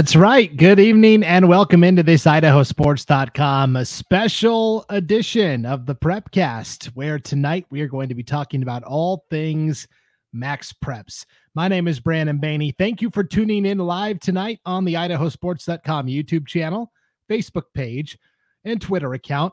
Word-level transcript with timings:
That's 0.00 0.16
right. 0.16 0.56
Good 0.56 0.80
evening 0.80 1.22
and 1.22 1.46
welcome 1.46 1.84
into 1.84 2.02
this 2.02 2.24
IdahoSports.com 2.24 3.84
special 3.84 4.86
edition 4.88 5.66
of 5.66 5.84
the 5.84 5.94
Prepcast, 5.94 6.86
where 6.94 7.18
tonight 7.18 7.66
we 7.68 7.82
are 7.82 7.86
going 7.86 8.08
to 8.08 8.14
be 8.14 8.22
talking 8.22 8.62
about 8.62 8.82
all 8.82 9.26
things 9.28 9.86
Max 10.32 10.72
Preps. 10.72 11.26
My 11.54 11.68
name 11.68 11.86
is 11.86 12.00
Brandon 12.00 12.38
Baney. 12.38 12.74
Thank 12.78 13.02
you 13.02 13.10
for 13.10 13.22
tuning 13.22 13.66
in 13.66 13.76
live 13.76 14.20
tonight 14.20 14.60
on 14.64 14.86
the 14.86 14.94
IdahoSports.com 14.94 16.06
YouTube 16.06 16.46
channel, 16.46 16.90
Facebook 17.30 17.64
page, 17.74 18.16
and 18.64 18.80
Twitter 18.80 19.12
account. 19.12 19.52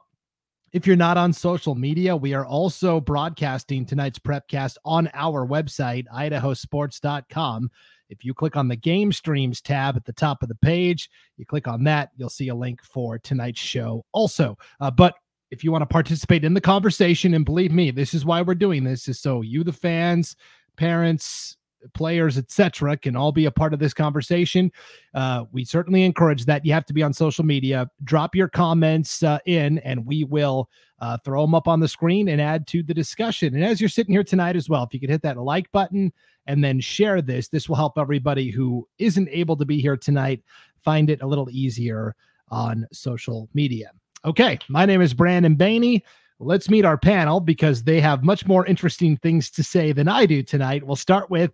If 0.72 0.88
you're 0.88 0.96
not 0.96 1.18
on 1.18 1.34
social 1.34 1.76
media, 1.76 2.16
we 2.16 2.34
are 2.34 2.46
also 2.46 3.02
broadcasting 3.02 3.86
tonight's 3.86 4.20
Prepcast 4.20 4.78
on 4.86 5.10
our 5.14 5.46
website, 5.46 6.06
idahosports.com. 6.08 7.70
If 8.10 8.24
you 8.24 8.34
click 8.34 8.56
on 8.56 8.68
the 8.68 8.76
game 8.76 9.12
streams 9.12 9.62
tab 9.62 9.96
at 9.96 10.06
the 10.06 10.14
top 10.14 10.44
of 10.44 10.50
the 10.50 10.56
page, 10.56 11.10
you 11.38 11.46
click 11.46 11.68
on 11.68 11.84
that, 11.86 12.12
you'll 12.16 12.30
see 12.30 12.50
a 12.50 12.56
link 12.56 12.82
for 12.84 13.20
tonight's 13.20 13.60
show 13.60 14.06
also. 14.12 14.58
Uh, 14.80 14.92
but 14.92 15.16
if 15.52 15.64
you 15.64 15.72
want 15.72 15.82
to 15.82 15.88
participate 15.88 16.44
in 16.44 16.54
the 16.54 16.62
conversation, 16.62 17.34
and 17.34 17.46
believe 17.46 17.72
me, 17.72 17.92
this 17.92 18.14
is 18.14 18.26
why 18.26 18.42
we're 18.42 18.56
doing 18.56 18.84
this, 18.84 19.08
is 19.08 19.20
so 19.20 19.42
you, 19.42 19.64
the 19.64 19.72
fans, 19.72 20.36
parents, 20.76 21.58
players, 21.94 22.38
etc., 22.38 22.98
can 22.98 23.16
all 23.16 23.32
be 23.32 23.46
a 23.46 23.52
part 23.52 23.74
of 23.74 23.80
this 23.80 23.94
conversation. 23.94 24.72
Uh, 25.14 25.46
we 25.52 25.64
certainly 25.64 26.04
encourage 26.04 26.46
that. 26.46 26.66
You 26.66 26.74
have 26.74 26.86
to 26.86 26.94
be 26.94 27.04
on 27.04 27.14
social 27.14 27.46
media. 27.46 27.90
Drop 28.04 28.36
your 28.36 28.48
comments 28.48 29.24
uh, 29.24 29.40
in, 29.46 29.80
and 29.80 30.06
we 30.06 30.24
will 30.24 30.70
uh, 31.00 31.18
throw 31.24 31.42
them 31.42 31.56
up 31.56 31.68
on 31.68 31.80
the 31.80 31.88
screen 31.88 32.30
and 32.30 32.42
add 32.42 32.68
to 32.68 32.84
the 32.84 32.94
discussion. 32.94 33.56
And 33.56 33.64
as 33.64 33.80
you're 33.80 33.90
sitting 33.90 34.14
here 34.14 34.24
tonight 34.24 34.56
as 34.56 34.70
well, 34.70 34.84
if 34.84 34.94
you 34.94 35.00
could 35.00 35.10
hit 35.10 35.22
that 35.22 35.38
like 35.38 35.72
button 35.72 36.12
and 36.48 36.64
then 36.64 36.80
share 36.80 37.22
this, 37.22 37.50
this 37.50 37.70
will 37.70 37.76
help 37.76 37.98
everybody 37.98 38.50
who 38.50 38.88
isn't 38.98 39.30
able 39.32 39.58
to 39.58 39.66
be 39.66 39.80
here 39.80 39.98
tonight 39.98 40.44
find 40.84 41.10
it 41.10 41.22
a 41.22 41.28
little 41.28 41.50
easier 41.50 42.16
on 42.50 42.88
social 42.92 43.50
media. 43.54 43.92
Okay, 44.26 44.58
my 44.70 44.86
name 44.86 45.02
is 45.02 45.14
Brandon 45.14 45.56
Baney. 45.56 46.02
Let's 46.40 46.70
meet 46.70 46.86
our 46.86 46.98
panel 46.98 47.40
because 47.40 47.84
they 47.84 48.00
have 48.00 48.24
much 48.24 48.46
more 48.46 48.66
interesting 48.66 49.18
things 49.18 49.50
to 49.52 49.64
say 49.64 49.92
than 49.92 50.08
I 50.08 50.26
do 50.26 50.44
tonight. 50.44 50.84
We'll 50.84 50.96
start 50.96 51.30
with 51.30 51.52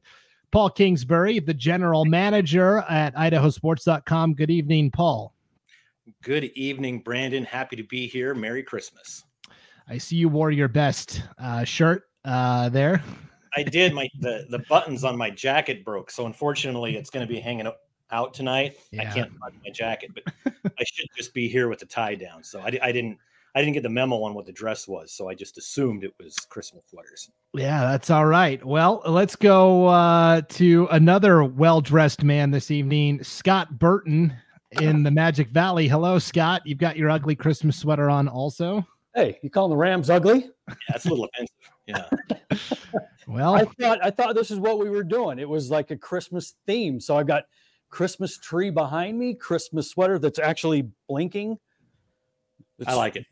Paul 0.53 0.69
Kingsbury, 0.69 1.39
the 1.39 1.53
general 1.55 2.05
manager 2.05 2.85
at 2.87 3.15
idahosports.com. 3.15 4.35
Good 4.35 4.51
evening, 4.51 4.91
Paul. 4.91 5.33
Good 6.21 6.43
evening, 6.53 6.99
Brandon. 6.99 7.43
Happy 7.43 7.75
to 7.75 7.81
be 7.81 8.05
here. 8.05 8.35
Merry 8.35 8.61
Christmas. 8.61 9.23
I 9.89 9.97
see 9.97 10.15
you 10.15 10.29
wore 10.29 10.51
your 10.51 10.67
best 10.67 11.23
uh, 11.39 11.63
shirt 11.63 12.03
uh, 12.23 12.69
there. 12.69 13.01
I 13.57 13.63
did. 13.63 13.95
My 13.95 14.07
the 14.19 14.45
the 14.51 14.59
buttons 14.69 15.03
on 15.03 15.17
my 15.17 15.31
jacket 15.31 15.83
broke, 15.83 16.11
so 16.11 16.27
unfortunately, 16.27 16.97
it's 16.97 17.09
going 17.09 17.25
to 17.27 17.33
be 17.33 17.39
hanging 17.39 17.67
out 18.11 18.33
tonight. 18.35 18.77
Yeah. 18.91 19.09
I 19.09 19.13
can't 19.13 19.39
button 19.39 19.59
my 19.65 19.71
jacket, 19.71 20.11
but 20.13 20.53
I 20.79 20.83
should 20.83 21.09
just 21.17 21.33
be 21.33 21.47
here 21.47 21.67
with 21.67 21.79
the 21.79 21.87
tie 21.87 22.13
down. 22.13 22.43
So 22.43 22.59
I, 22.59 22.77
I 22.79 22.91
didn't 22.91 23.17
I 23.55 23.61
didn't 23.61 23.73
get 23.73 23.83
the 23.83 23.89
memo 23.89 24.23
on 24.23 24.33
what 24.33 24.47
the 24.47 24.51
dress 24.51 24.87
was, 24.87 25.11
so 25.11 25.29
I 25.29 25.35
just 25.35 25.59
assumed 25.59 26.03
it 26.03 26.13
was 26.19 26.35
Christmas 26.37 26.83
sweaters. 26.89 27.29
Yeah, 27.53 27.81
that's 27.81 28.09
all 28.09 28.25
right. 28.25 28.63
Well, 28.65 29.03
let's 29.05 29.35
go 29.35 29.87
uh, 29.87 30.41
to 30.41 30.87
another 30.89 31.43
well 31.43 31.79
dressed 31.79 32.23
man 32.23 32.49
this 32.49 32.71
evening, 32.71 33.23
Scott 33.23 33.77
Burton 33.77 34.35
in 34.81 35.03
the 35.03 35.11
Magic 35.11 35.49
Valley. 35.49 35.87
Hello, 35.87 36.17
Scott. 36.17 36.63
You've 36.65 36.79
got 36.79 36.97
your 36.97 37.11
ugly 37.11 37.35
Christmas 37.35 37.77
sweater 37.77 38.09
on, 38.09 38.27
also. 38.27 38.87
Hey, 39.13 39.37
you 39.43 39.51
calling 39.51 39.69
the 39.69 39.77
Rams 39.77 40.09
ugly? 40.09 40.49
Yeah, 40.67 40.75
that's 40.89 41.05
a 41.05 41.09
little 41.09 41.25
offensive. 41.25 41.55
Yeah. 41.85 42.09
well, 43.27 43.53
I 43.53 43.65
thought 43.65 43.99
I 44.01 44.09
thought 44.09 44.33
this 44.33 44.49
is 44.49 44.57
what 44.57 44.79
we 44.79 44.89
were 44.89 45.03
doing. 45.03 45.37
It 45.37 45.47
was 45.47 45.69
like 45.69 45.91
a 45.91 45.97
Christmas 45.97 46.55
theme. 46.65 46.99
So 46.99 47.17
I've 47.17 47.27
got 47.27 47.43
Christmas 47.91 48.39
tree 48.39 48.71
behind 48.71 49.19
me, 49.19 49.35
Christmas 49.35 49.91
sweater 49.91 50.17
that's 50.17 50.39
actually 50.39 50.89
blinking. 51.07 51.59
It's, 52.79 52.89
I 52.89 52.95
like 52.95 53.15
it. 53.17 53.25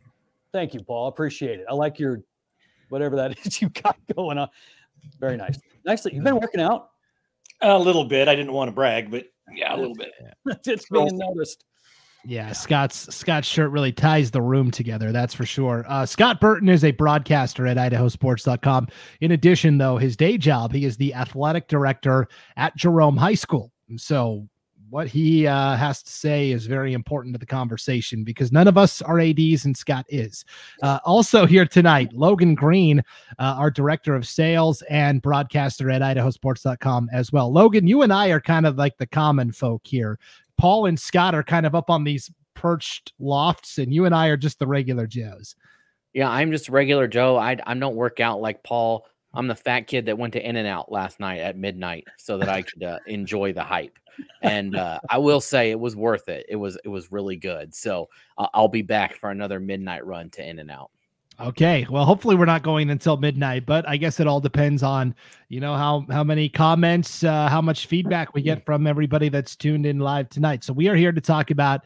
Thank 0.53 0.73
you, 0.73 0.83
Paul. 0.83 1.07
Appreciate 1.07 1.59
it. 1.59 1.65
I 1.69 1.73
like 1.73 1.99
your 1.99 2.21
whatever 2.89 3.15
that 3.15 3.37
is 3.45 3.61
you 3.61 3.69
got 3.69 3.97
going 4.15 4.37
on. 4.37 4.49
Very 5.19 5.37
nice. 5.37 5.59
Nicely. 5.85 6.13
You've 6.13 6.23
been 6.23 6.39
working 6.39 6.61
out 6.61 6.89
a 7.61 7.77
little 7.77 8.05
bit. 8.05 8.27
I 8.27 8.35
didn't 8.35 8.53
want 8.53 8.67
to 8.67 8.71
brag, 8.73 9.09
but 9.09 9.25
yeah, 9.53 9.75
a 9.75 9.77
little 9.77 9.95
bit. 9.95 10.11
it's 10.65 10.89
being 10.91 11.17
noticed. 11.17 11.65
Yeah, 12.23 12.51
Scott's 12.51 13.13
Scott's 13.15 13.47
shirt 13.47 13.71
really 13.71 13.91
ties 13.91 14.29
the 14.29 14.43
room 14.43 14.69
together. 14.69 15.11
That's 15.11 15.33
for 15.33 15.45
sure. 15.45 15.85
Uh, 15.87 16.05
Scott 16.05 16.39
Burton 16.39 16.69
is 16.69 16.83
a 16.83 16.91
broadcaster 16.91 17.65
at 17.65 17.77
IdahoSports.com. 17.77 18.89
In 19.21 19.31
addition, 19.31 19.79
though, 19.79 19.97
his 19.97 20.15
day 20.15 20.37
job, 20.37 20.71
he 20.71 20.85
is 20.85 20.97
the 20.97 21.15
athletic 21.15 21.67
director 21.67 22.27
at 22.57 22.75
Jerome 22.77 23.17
High 23.17 23.33
School. 23.33 23.71
So 23.97 24.47
what 24.91 25.07
he 25.07 25.47
uh, 25.47 25.77
has 25.77 26.03
to 26.03 26.11
say 26.11 26.51
is 26.51 26.67
very 26.67 26.91
important 26.91 27.33
to 27.33 27.39
the 27.39 27.45
conversation 27.45 28.25
because 28.25 28.51
none 28.51 28.67
of 28.67 28.77
us 28.77 29.01
are 29.01 29.21
ads 29.21 29.63
and 29.63 29.75
scott 29.75 30.05
is. 30.09 30.43
Uh, 30.83 30.99
also 31.05 31.45
here 31.45 31.65
tonight 31.65 32.11
logan 32.13 32.53
green 32.53 32.99
uh, 33.39 33.55
our 33.57 33.71
director 33.71 34.13
of 34.13 34.27
sales 34.27 34.83
and 34.89 35.21
broadcaster 35.21 35.89
at 35.89 36.01
idahosports.com 36.01 37.09
as 37.13 37.31
well. 37.31 37.51
Logan 37.51 37.87
you 37.87 38.01
and 38.01 38.11
i 38.11 38.27
are 38.27 38.41
kind 38.41 38.65
of 38.65 38.77
like 38.77 38.97
the 38.97 39.07
common 39.07 39.51
folk 39.51 39.81
here. 39.85 40.19
Paul 40.57 40.85
and 40.85 40.99
scott 40.99 41.33
are 41.33 41.43
kind 41.43 41.65
of 41.65 41.73
up 41.73 41.89
on 41.89 42.03
these 42.03 42.29
perched 42.53 43.13
lofts 43.17 43.77
and 43.77 43.93
you 43.93 44.03
and 44.05 44.13
i 44.13 44.27
are 44.27 44.37
just 44.37 44.59
the 44.59 44.67
regular 44.67 45.07
joes. 45.07 45.55
Yeah 46.13 46.29
i'm 46.29 46.51
just 46.51 46.67
regular 46.67 47.07
joe. 47.07 47.37
I, 47.37 47.57
I 47.65 47.73
don't 47.75 47.95
work 47.95 48.19
out 48.19 48.41
like 48.41 48.61
paul 48.61 49.07
I'm 49.33 49.47
the 49.47 49.55
fat 49.55 49.81
kid 49.81 50.05
that 50.07 50.17
went 50.17 50.33
to 50.33 50.45
In-N-Out 50.45 50.91
last 50.91 51.19
night 51.19 51.39
at 51.39 51.57
midnight 51.57 52.05
so 52.17 52.37
that 52.37 52.49
I 52.49 52.61
could 52.63 52.83
uh, 52.83 52.99
enjoy 53.07 53.53
the 53.53 53.63
hype. 53.63 53.97
And 54.41 54.75
uh, 54.75 54.99
I 55.09 55.17
will 55.17 55.41
say 55.41 55.71
it 55.71 55.79
was 55.79 55.95
worth 55.95 56.27
it. 56.27 56.45
It 56.49 56.57
was 56.57 56.77
it 56.83 56.89
was 56.89 57.11
really 57.11 57.37
good. 57.37 57.73
So 57.73 58.09
uh, 58.37 58.47
I'll 58.53 58.67
be 58.67 58.81
back 58.81 59.15
for 59.15 59.31
another 59.31 59.59
midnight 59.59 60.05
run 60.05 60.29
to 60.31 60.47
In-N-Out. 60.47 60.91
Okay. 61.39 61.87
Well, 61.89 62.05
hopefully 62.05 62.35
we're 62.35 62.45
not 62.45 62.61
going 62.61 62.89
until 62.91 63.17
midnight, 63.17 63.65
but 63.65 63.87
I 63.87 63.97
guess 63.97 64.19
it 64.19 64.27
all 64.27 64.39
depends 64.39 64.83
on, 64.83 65.15
you 65.49 65.59
know, 65.59 65.75
how 65.75 66.05
how 66.11 66.23
many 66.23 66.49
comments, 66.49 67.23
uh, 67.23 67.47
how 67.47 67.61
much 67.61 67.87
feedback 67.87 68.35
we 68.35 68.41
get 68.41 68.65
from 68.65 68.85
everybody 68.85 69.29
that's 69.29 69.55
tuned 69.55 69.85
in 69.85 69.99
live 69.99 70.29
tonight. 70.29 70.63
So 70.63 70.73
we 70.73 70.87
are 70.87 70.95
here 70.95 71.11
to 71.11 71.21
talk 71.21 71.49
about 71.49 71.81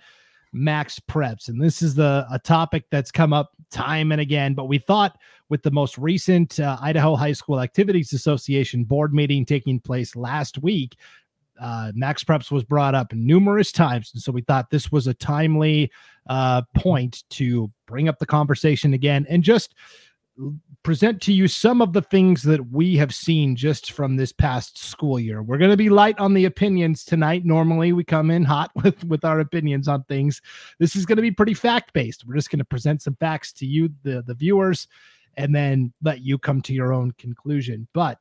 max 0.55 1.01
preps 1.01 1.49
and 1.49 1.61
this 1.61 1.81
is 1.81 1.95
the 1.95 2.25
a 2.31 2.39
topic 2.39 2.85
that's 2.89 3.11
come 3.11 3.33
up 3.33 3.51
time 3.69 4.11
and 4.11 4.21
again 4.21 4.53
but 4.53 4.65
we 4.65 4.77
thought 4.77 5.17
with 5.49 5.61
the 5.63 5.71
most 5.71 5.97
recent 5.97 6.59
uh, 6.59 6.77
idaho 6.81 7.15
high 7.15 7.31
school 7.31 7.59
activities 7.59 8.13
association 8.13 8.83
board 8.83 9.13
meeting 9.13 9.45
taking 9.45 9.79
place 9.79 10.15
last 10.15 10.57
week 10.59 10.95
uh, 11.59 11.91
max 11.95 12.23
preps 12.23 12.51
was 12.51 12.63
brought 12.63 12.95
up 12.95 13.13
numerous 13.13 13.71
times 13.71 14.11
and 14.13 14.21
so 14.21 14.31
we 14.31 14.41
thought 14.41 14.69
this 14.69 14.91
was 14.91 15.07
a 15.07 15.13
timely 15.13 15.91
uh, 16.27 16.61
point 16.75 17.23
to 17.29 17.71
bring 17.85 18.09
up 18.09 18.19
the 18.19 18.25
conversation 18.25 18.93
again 18.93 19.25
and 19.29 19.43
just 19.43 19.75
present 20.83 21.21
to 21.21 21.33
you 21.33 21.47
some 21.47 21.81
of 21.81 21.93
the 21.93 22.01
things 22.01 22.43
that 22.43 22.71
we 22.71 22.95
have 22.97 23.13
seen 23.13 23.55
just 23.55 23.91
from 23.91 24.15
this 24.15 24.31
past 24.31 24.77
school 24.77 25.19
year. 25.19 25.41
We're 25.41 25.57
going 25.57 25.71
to 25.71 25.77
be 25.77 25.89
light 25.89 26.19
on 26.19 26.33
the 26.33 26.45
opinions 26.45 27.03
tonight. 27.03 27.45
Normally, 27.45 27.93
we 27.93 28.03
come 28.03 28.29
in 28.29 28.43
hot 28.43 28.71
with 28.83 29.03
with 29.05 29.25
our 29.25 29.39
opinions 29.39 29.87
on 29.87 30.03
things. 30.03 30.41
This 30.79 30.95
is 30.95 31.05
going 31.05 31.17
to 31.17 31.21
be 31.21 31.31
pretty 31.31 31.53
fact 31.53 31.93
based. 31.93 32.25
We're 32.25 32.35
just 32.35 32.49
going 32.49 32.59
to 32.59 32.65
present 32.65 33.01
some 33.01 33.15
facts 33.15 33.51
to 33.53 33.65
you, 33.65 33.89
the 34.03 34.23
the 34.25 34.35
viewers, 34.35 34.87
and 35.37 35.55
then 35.55 35.93
let 36.03 36.21
you 36.21 36.37
come 36.37 36.61
to 36.63 36.73
your 36.73 36.93
own 36.93 37.11
conclusion. 37.13 37.87
But 37.93 38.19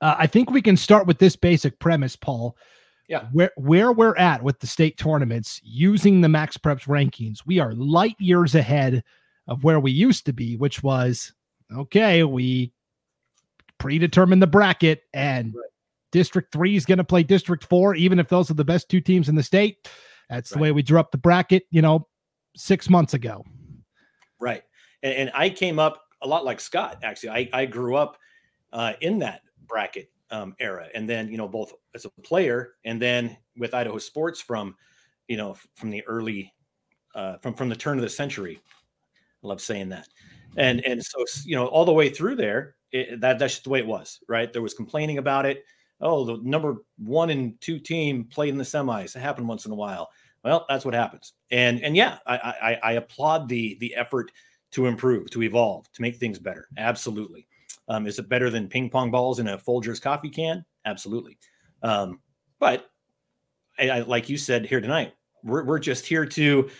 uh, 0.00 0.16
I 0.18 0.26
think 0.26 0.50
we 0.50 0.62
can 0.62 0.76
start 0.76 1.06
with 1.06 1.18
this 1.18 1.36
basic 1.36 1.78
premise, 1.78 2.16
Paul. 2.16 2.56
Yeah. 3.08 3.26
Where 3.32 3.50
where 3.56 3.92
we're 3.92 4.16
at 4.16 4.42
with 4.42 4.60
the 4.60 4.66
state 4.66 4.96
tournaments 4.96 5.60
using 5.62 6.20
the 6.20 6.28
Max 6.28 6.56
Preps 6.56 6.86
rankings, 6.86 7.40
we 7.44 7.58
are 7.58 7.74
light 7.74 8.16
years 8.18 8.54
ahead 8.54 9.04
of 9.46 9.64
where 9.64 9.80
we 9.80 9.90
used 9.90 10.26
to 10.26 10.32
be, 10.32 10.56
which 10.56 10.82
was 10.82 11.32
okay, 11.74 12.22
we 12.24 12.72
predetermined 13.78 14.40
the 14.40 14.46
bracket 14.46 15.02
and 15.12 15.54
right. 15.54 15.64
district 16.12 16.52
three 16.52 16.76
is 16.76 16.86
going 16.86 16.98
to 16.98 17.04
play 17.04 17.22
district 17.22 17.64
four, 17.64 17.94
even 17.94 18.18
if 18.18 18.28
those 18.28 18.50
are 18.50 18.54
the 18.54 18.64
best 18.64 18.88
two 18.88 19.00
teams 19.00 19.28
in 19.28 19.34
the 19.34 19.42
state. 19.42 19.88
That's 20.30 20.50
right. 20.52 20.58
the 20.58 20.62
way 20.62 20.72
we 20.72 20.82
drew 20.82 20.98
up 20.98 21.10
the 21.10 21.18
bracket, 21.18 21.64
you 21.70 21.82
know, 21.82 22.06
six 22.56 22.88
months 22.88 23.14
ago. 23.14 23.44
Right. 24.40 24.62
And, 25.02 25.14
and 25.14 25.30
I 25.34 25.50
came 25.50 25.78
up 25.78 26.02
a 26.22 26.26
lot 26.26 26.44
like 26.44 26.60
Scott, 26.60 27.00
actually. 27.02 27.30
I, 27.30 27.50
I 27.52 27.66
grew 27.66 27.96
up 27.96 28.16
uh, 28.72 28.94
in 29.00 29.18
that 29.18 29.42
bracket 29.66 30.10
um, 30.30 30.54
era. 30.58 30.88
And 30.94 31.08
then, 31.08 31.28
you 31.28 31.36
know, 31.36 31.48
both 31.48 31.72
as 31.94 32.04
a 32.06 32.10
player 32.22 32.74
and 32.84 33.00
then 33.00 33.36
with 33.56 33.74
Idaho 33.74 33.98
sports 33.98 34.40
from, 34.40 34.76
you 35.28 35.36
know, 35.36 35.56
from 35.74 35.90
the 35.90 36.02
early, 36.06 36.52
uh, 37.14 37.36
from, 37.38 37.54
from 37.54 37.68
the 37.68 37.76
turn 37.76 37.98
of 37.98 38.02
the 38.02 38.08
century. 38.08 38.60
I 39.44 39.48
love 39.48 39.60
saying 39.60 39.90
that. 39.90 40.08
And 40.56 40.84
and 40.84 41.04
so 41.04 41.24
you 41.44 41.56
know 41.56 41.66
all 41.66 41.84
the 41.84 41.92
way 41.92 42.08
through 42.08 42.36
there 42.36 42.76
it, 42.92 43.20
that 43.20 43.38
that's 43.38 43.54
just 43.54 43.64
the 43.64 43.70
way 43.70 43.80
it 43.80 43.86
was 43.86 44.20
right? 44.28 44.52
There 44.52 44.62
was 44.62 44.74
complaining 44.74 45.18
about 45.18 45.46
it. 45.46 45.64
Oh 46.00 46.24
the 46.24 46.38
number 46.42 46.76
one 46.98 47.30
and 47.30 47.60
two 47.60 47.78
team 47.78 48.24
played 48.24 48.50
in 48.50 48.58
the 48.58 48.64
semis. 48.64 49.16
It 49.16 49.20
happened 49.20 49.48
once 49.48 49.66
in 49.66 49.72
a 49.72 49.76
while. 49.76 50.10
Well 50.44 50.64
that's 50.68 50.84
what 50.84 50.94
happens. 50.94 51.32
And 51.50 51.82
and 51.82 51.96
yeah 51.96 52.18
i 52.26 52.36
i, 52.36 52.90
I 52.90 52.92
applaud 52.92 53.48
the 53.48 53.76
the 53.80 53.94
effort 53.94 54.30
to 54.72 54.86
improve 54.86 55.30
to 55.30 55.42
evolve 55.42 55.90
to 55.92 56.02
make 56.02 56.16
things 56.16 56.38
better. 56.38 56.68
Absolutely. 56.76 57.46
Um, 57.88 58.06
is 58.06 58.18
it 58.18 58.28
better 58.28 58.48
than 58.50 58.68
ping 58.68 58.90
pong 58.90 59.10
balls 59.10 59.38
in 59.38 59.48
a 59.48 59.58
folgers 59.58 60.00
coffee 60.00 60.30
can? 60.30 60.64
Absolutely. 60.84 61.38
Um, 61.82 62.20
but 62.58 62.90
I, 63.78 64.00
like 64.00 64.28
you 64.28 64.36
said 64.36 64.66
here 64.66 64.80
tonight, 64.80 65.12
we're, 65.42 65.64
we're 65.64 65.78
just 65.78 66.06
here 66.06 66.24
to 66.26 66.70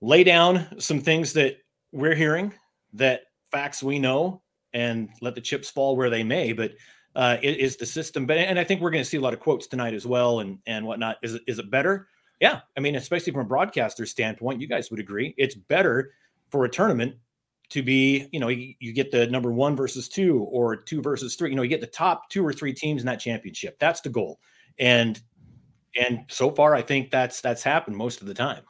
lay 0.00 0.24
down 0.24 0.66
some 0.80 1.00
things 1.00 1.32
that 1.34 1.58
we're 1.92 2.14
hearing 2.14 2.52
that 2.94 3.22
facts 3.50 3.82
we 3.82 3.98
know 3.98 4.42
and 4.72 5.10
let 5.20 5.34
the 5.34 5.40
chips 5.40 5.70
fall 5.70 5.96
where 5.96 6.10
they 6.10 6.24
may. 6.24 6.52
But 6.52 6.72
uh, 7.14 7.36
is 7.42 7.76
the 7.76 7.86
system 7.86 8.26
better? 8.26 8.40
And 8.40 8.58
I 8.58 8.64
think 8.64 8.80
we're 8.80 8.90
going 8.90 9.04
to 9.04 9.08
see 9.08 9.18
a 9.18 9.20
lot 9.20 9.34
of 9.34 9.40
quotes 9.40 9.66
tonight 9.66 9.94
as 9.94 10.06
well 10.06 10.40
and 10.40 10.58
and 10.66 10.86
whatnot. 10.86 11.18
Is 11.22 11.34
it 11.34 11.42
is 11.46 11.58
it 11.58 11.70
better? 11.70 12.08
Yeah, 12.40 12.60
I 12.76 12.80
mean, 12.80 12.96
especially 12.96 13.32
from 13.32 13.42
a 13.42 13.48
broadcaster 13.48 14.04
standpoint, 14.06 14.60
you 14.60 14.66
guys 14.66 14.90
would 14.90 14.98
agree 14.98 15.34
it's 15.36 15.54
better 15.54 16.12
for 16.50 16.64
a 16.64 16.68
tournament 16.68 17.14
to 17.68 17.82
be, 17.82 18.28
you 18.32 18.40
know, 18.40 18.48
you, 18.48 18.74
you, 18.80 18.92
get 18.92 19.10
the 19.10 19.26
number 19.28 19.50
one 19.50 19.74
versus 19.74 20.08
two 20.08 20.40
or 20.50 20.76
two 20.76 21.00
versus 21.00 21.36
three. 21.36 21.50
You 21.50 21.56
know, 21.56 21.62
you 21.62 21.70
get 21.70 21.80
the 21.80 21.86
top 21.86 22.28
two 22.28 22.44
or 22.44 22.52
three 22.52 22.74
teams 22.74 23.00
in 23.00 23.06
that 23.06 23.20
championship. 23.20 23.78
That's 23.78 24.00
the 24.00 24.10
goal. 24.10 24.40
And 24.78 25.20
and 25.98 26.24
so 26.28 26.50
far, 26.50 26.74
I 26.74 26.82
think 26.82 27.10
that's 27.10 27.40
that's 27.40 27.62
happened 27.62 27.96
most 27.96 28.20
of 28.20 28.26
the 28.26 28.34
time. 28.34 28.62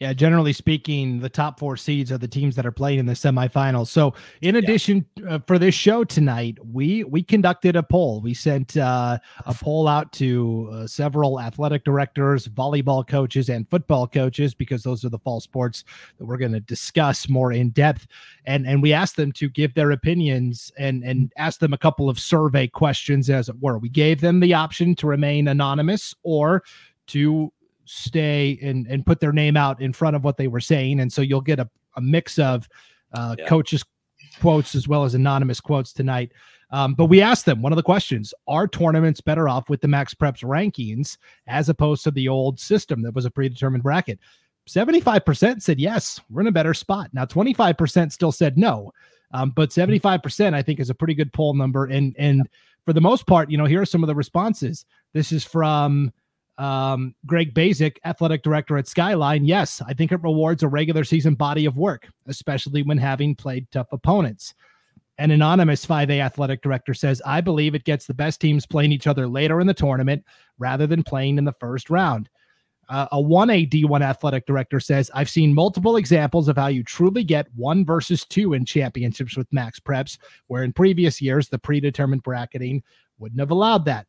Yeah, 0.00 0.12
generally 0.12 0.52
speaking, 0.52 1.18
the 1.18 1.28
top 1.28 1.58
four 1.58 1.76
seeds 1.76 2.12
are 2.12 2.18
the 2.18 2.28
teams 2.28 2.54
that 2.54 2.64
are 2.64 2.70
playing 2.70 3.00
in 3.00 3.06
the 3.06 3.14
semifinals. 3.14 3.88
So, 3.88 4.14
in 4.42 4.54
addition 4.54 5.04
yeah. 5.16 5.34
uh, 5.34 5.38
for 5.44 5.58
this 5.58 5.74
show 5.74 6.04
tonight, 6.04 6.56
we 6.64 7.02
we 7.02 7.20
conducted 7.20 7.74
a 7.74 7.82
poll. 7.82 8.20
We 8.20 8.32
sent 8.32 8.76
uh, 8.76 9.18
a 9.44 9.54
poll 9.54 9.88
out 9.88 10.12
to 10.12 10.70
uh, 10.72 10.86
several 10.86 11.40
athletic 11.40 11.82
directors, 11.82 12.46
volleyball 12.46 13.04
coaches, 13.04 13.48
and 13.48 13.68
football 13.68 14.06
coaches 14.06 14.54
because 14.54 14.84
those 14.84 15.04
are 15.04 15.08
the 15.08 15.18
fall 15.18 15.40
sports 15.40 15.82
that 16.18 16.26
we're 16.26 16.36
going 16.36 16.52
to 16.52 16.60
discuss 16.60 17.28
more 17.28 17.52
in 17.52 17.70
depth. 17.70 18.06
And 18.44 18.68
and 18.68 18.80
we 18.80 18.92
asked 18.92 19.16
them 19.16 19.32
to 19.32 19.48
give 19.48 19.74
their 19.74 19.90
opinions 19.90 20.70
and 20.78 21.02
and 21.02 21.32
asked 21.36 21.58
them 21.58 21.72
a 21.72 21.78
couple 21.78 22.08
of 22.08 22.20
survey 22.20 22.68
questions, 22.68 23.28
as 23.28 23.48
it 23.48 23.56
were. 23.60 23.78
We 23.78 23.88
gave 23.88 24.20
them 24.20 24.38
the 24.38 24.54
option 24.54 24.94
to 24.94 25.08
remain 25.08 25.48
anonymous 25.48 26.14
or 26.22 26.62
to 27.08 27.52
stay 27.88 28.58
and 28.62 28.86
and 28.86 29.04
put 29.04 29.20
their 29.20 29.32
name 29.32 29.56
out 29.56 29.80
in 29.80 29.92
front 29.92 30.16
of 30.16 30.24
what 30.24 30.36
they 30.36 30.48
were 30.48 30.60
saying, 30.60 31.00
and 31.00 31.12
so 31.12 31.22
you'll 31.22 31.40
get 31.40 31.58
a, 31.58 31.68
a 31.96 32.00
mix 32.00 32.38
of 32.38 32.68
uh, 33.14 33.34
yeah. 33.38 33.46
coaches 33.46 33.84
quotes 34.40 34.74
as 34.74 34.86
well 34.86 35.04
as 35.04 35.14
anonymous 35.14 35.60
quotes 35.60 35.92
tonight. 35.92 36.32
Um, 36.70 36.94
but 36.94 37.06
we 37.06 37.22
asked 37.22 37.46
them 37.46 37.62
one 37.62 37.72
of 37.72 37.76
the 37.76 37.82
questions: 37.82 38.34
Are 38.46 38.68
tournaments 38.68 39.20
better 39.20 39.48
off 39.48 39.68
with 39.68 39.80
the 39.80 39.88
Max 39.88 40.14
Preps 40.14 40.44
rankings 40.44 41.16
as 41.46 41.68
opposed 41.68 42.04
to 42.04 42.10
the 42.10 42.28
old 42.28 42.60
system 42.60 43.02
that 43.02 43.14
was 43.14 43.24
a 43.24 43.30
predetermined 43.30 43.82
bracket? 43.82 44.18
75% 44.68 45.62
said 45.62 45.80
yes, 45.80 46.20
we're 46.30 46.42
in 46.42 46.46
a 46.46 46.52
better 46.52 46.74
spot. 46.74 47.08
Now 47.14 47.24
25% 47.24 48.12
still 48.12 48.32
said 48.32 48.58
no. 48.58 48.92
Um, 49.32 49.50
but 49.50 49.70
75% 49.70 50.54
I 50.54 50.62
think 50.62 50.80
is 50.80 50.90
a 50.90 50.94
pretty 50.94 51.14
good 51.14 51.32
poll 51.32 51.54
number. 51.54 51.86
And 51.86 52.14
and 52.18 52.48
for 52.84 52.92
the 52.92 53.00
most 53.00 53.26
part, 53.26 53.50
you 53.50 53.58
know, 53.58 53.66
here 53.66 53.82
are 53.82 53.86
some 53.86 54.02
of 54.02 54.06
the 54.06 54.14
responses. 54.14 54.86
This 55.12 55.32
is 55.32 55.44
from 55.44 56.12
um, 56.58 57.14
Greg 57.24 57.54
Basic, 57.54 58.00
athletic 58.04 58.42
director 58.42 58.76
at 58.76 58.88
Skyline, 58.88 59.44
yes, 59.44 59.80
I 59.86 59.94
think 59.94 60.10
it 60.10 60.22
rewards 60.22 60.62
a 60.62 60.68
regular 60.68 61.04
season 61.04 61.34
body 61.34 61.64
of 61.66 61.76
work, 61.76 62.08
especially 62.26 62.82
when 62.82 62.98
having 62.98 63.34
played 63.36 63.70
tough 63.70 63.86
opponents. 63.92 64.54
An 65.18 65.30
anonymous 65.30 65.86
5A 65.86 66.20
athletic 66.20 66.62
director 66.62 66.94
says, 66.94 67.22
I 67.24 67.40
believe 67.40 67.74
it 67.74 67.84
gets 67.84 68.06
the 68.06 68.14
best 68.14 68.40
teams 68.40 68.66
playing 68.66 68.92
each 68.92 69.06
other 69.06 69.26
later 69.28 69.60
in 69.60 69.66
the 69.66 69.74
tournament 69.74 70.24
rather 70.58 70.86
than 70.86 71.02
playing 71.02 71.38
in 71.38 71.44
the 71.44 71.54
first 71.60 71.90
round. 71.90 72.28
Uh, 72.88 73.06
a 73.12 73.16
1A 73.16 73.68
D1 73.68 74.00
athletic 74.00 74.46
director 74.46 74.80
says, 74.80 75.10
I've 75.14 75.28
seen 75.28 75.54
multiple 75.54 75.96
examples 75.96 76.48
of 76.48 76.56
how 76.56 76.68
you 76.68 76.82
truly 76.82 77.22
get 77.22 77.46
one 77.54 77.84
versus 77.84 78.24
two 78.24 78.54
in 78.54 78.64
championships 78.64 79.36
with 79.36 79.52
max 79.52 79.78
preps, 79.78 80.18
where 80.46 80.62
in 80.62 80.72
previous 80.72 81.20
years, 81.20 81.48
the 81.48 81.58
predetermined 81.58 82.22
bracketing 82.22 82.82
wouldn't 83.18 83.40
have 83.40 83.50
allowed 83.50 83.84
that 83.84 84.06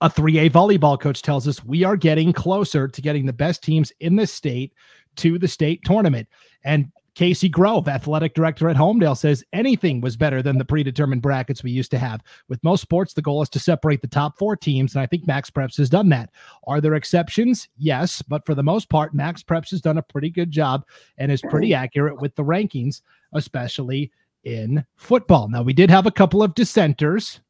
a 0.00 0.08
3A 0.08 0.50
volleyball 0.50 0.98
coach 0.98 1.22
tells 1.22 1.46
us 1.46 1.64
we 1.64 1.84
are 1.84 1.96
getting 1.96 2.32
closer 2.32 2.88
to 2.88 3.02
getting 3.02 3.26
the 3.26 3.32
best 3.32 3.62
teams 3.62 3.92
in 4.00 4.16
the 4.16 4.26
state 4.26 4.72
to 5.16 5.38
the 5.38 5.48
state 5.48 5.80
tournament. 5.84 6.28
And 6.64 6.90
Casey 7.14 7.48
Grove, 7.48 7.88
athletic 7.88 8.34
director 8.34 8.68
at 8.68 8.76
Homedale, 8.76 9.16
says 9.16 9.44
anything 9.52 10.00
was 10.00 10.16
better 10.16 10.42
than 10.42 10.58
the 10.58 10.64
predetermined 10.64 11.20
brackets 11.20 11.62
we 11.62 11.70
used 11.70 11.90
to 11.90 11.98
have. 11.98 12.22
With 12.48 12.62
most 12.64 12.80
sports, 12.80 13.12
the 13.12 13.20
goal 13.20 13.42
is 13.42 13.48
to 13.50 13.58
separate 13.58 14.00
the 14.00 14.08
top 14.08 14.38
four 14.38 14.56
teams, 14.56 14.94
and 14.94 15.02
I 15.02 15.06
think 15.06 15.26
Max 15.26 15.50
Preps 15.50 15.76
has 15.76 15.90
done 15.90 16.08
that. 16.10 16.30
Are 16.66 16.80
there 16.80 16.94
exceptions? 16.94 17.68
Yes, 17.76 18.22
but 18.22 18.46
for 18.46 18.54
the 18.54 18.62
most 18.62 18.88
part, 18.88 19.12
Max 19.12 19.42
Preps 19.42 19.70
has 19.70 19.80
done 19.80 19.98
a 19.98 20.02
pretty 20.02 20.30
good 20.30 20.50
job 20.50 20.86
and 21.18 21.30
is 21.30 21.42
pretty 21.42 21.74
accurate 21.74 22.20
with 22.20 22.34
the 22.36 22.44
rankings, 22.44 23.02
especially 23.34 24.10
in 24.44 24.84
football. 24.96 25.48
Now, 25.48 25.62
we 25.62 25.72
did 25.72 25.90
have 25.90 26.06
a 26.06 26.12
couple 26.12 26.42
of 26.42 26.54
dissenters 26.54 27.40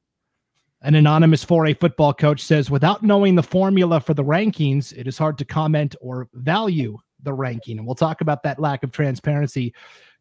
an 0.82 0.94
anonymous 0.94 1.44
4A 1.44 1.78
football 1.78 2.14
coach 2.14 2.42
says, 2.42 2.70
without 2.70 3.02
knowing 3.02 3.34
the 3.34 3.42
formula 3.42 4.00
for 4.00 4.14
the 4.14 4.24
rankings, 4.24 4.96
it 4.96 5.06
is 5.06 5.18
hard 5.18 5.36
to 5.38 5.44
comment 5.44 5.94
or 6.00 6.28
value 6.34 6.96
the 7.22 7.32
ranking. 7.32 7.78
And 7.78 7.86
we'll 7.86 7.94
talk 7.94 8.22
about 8.22 8.42
that 8.44 8.58
lack 8.58 8.82
of 8.82 8.90
transparency 8.90 9.74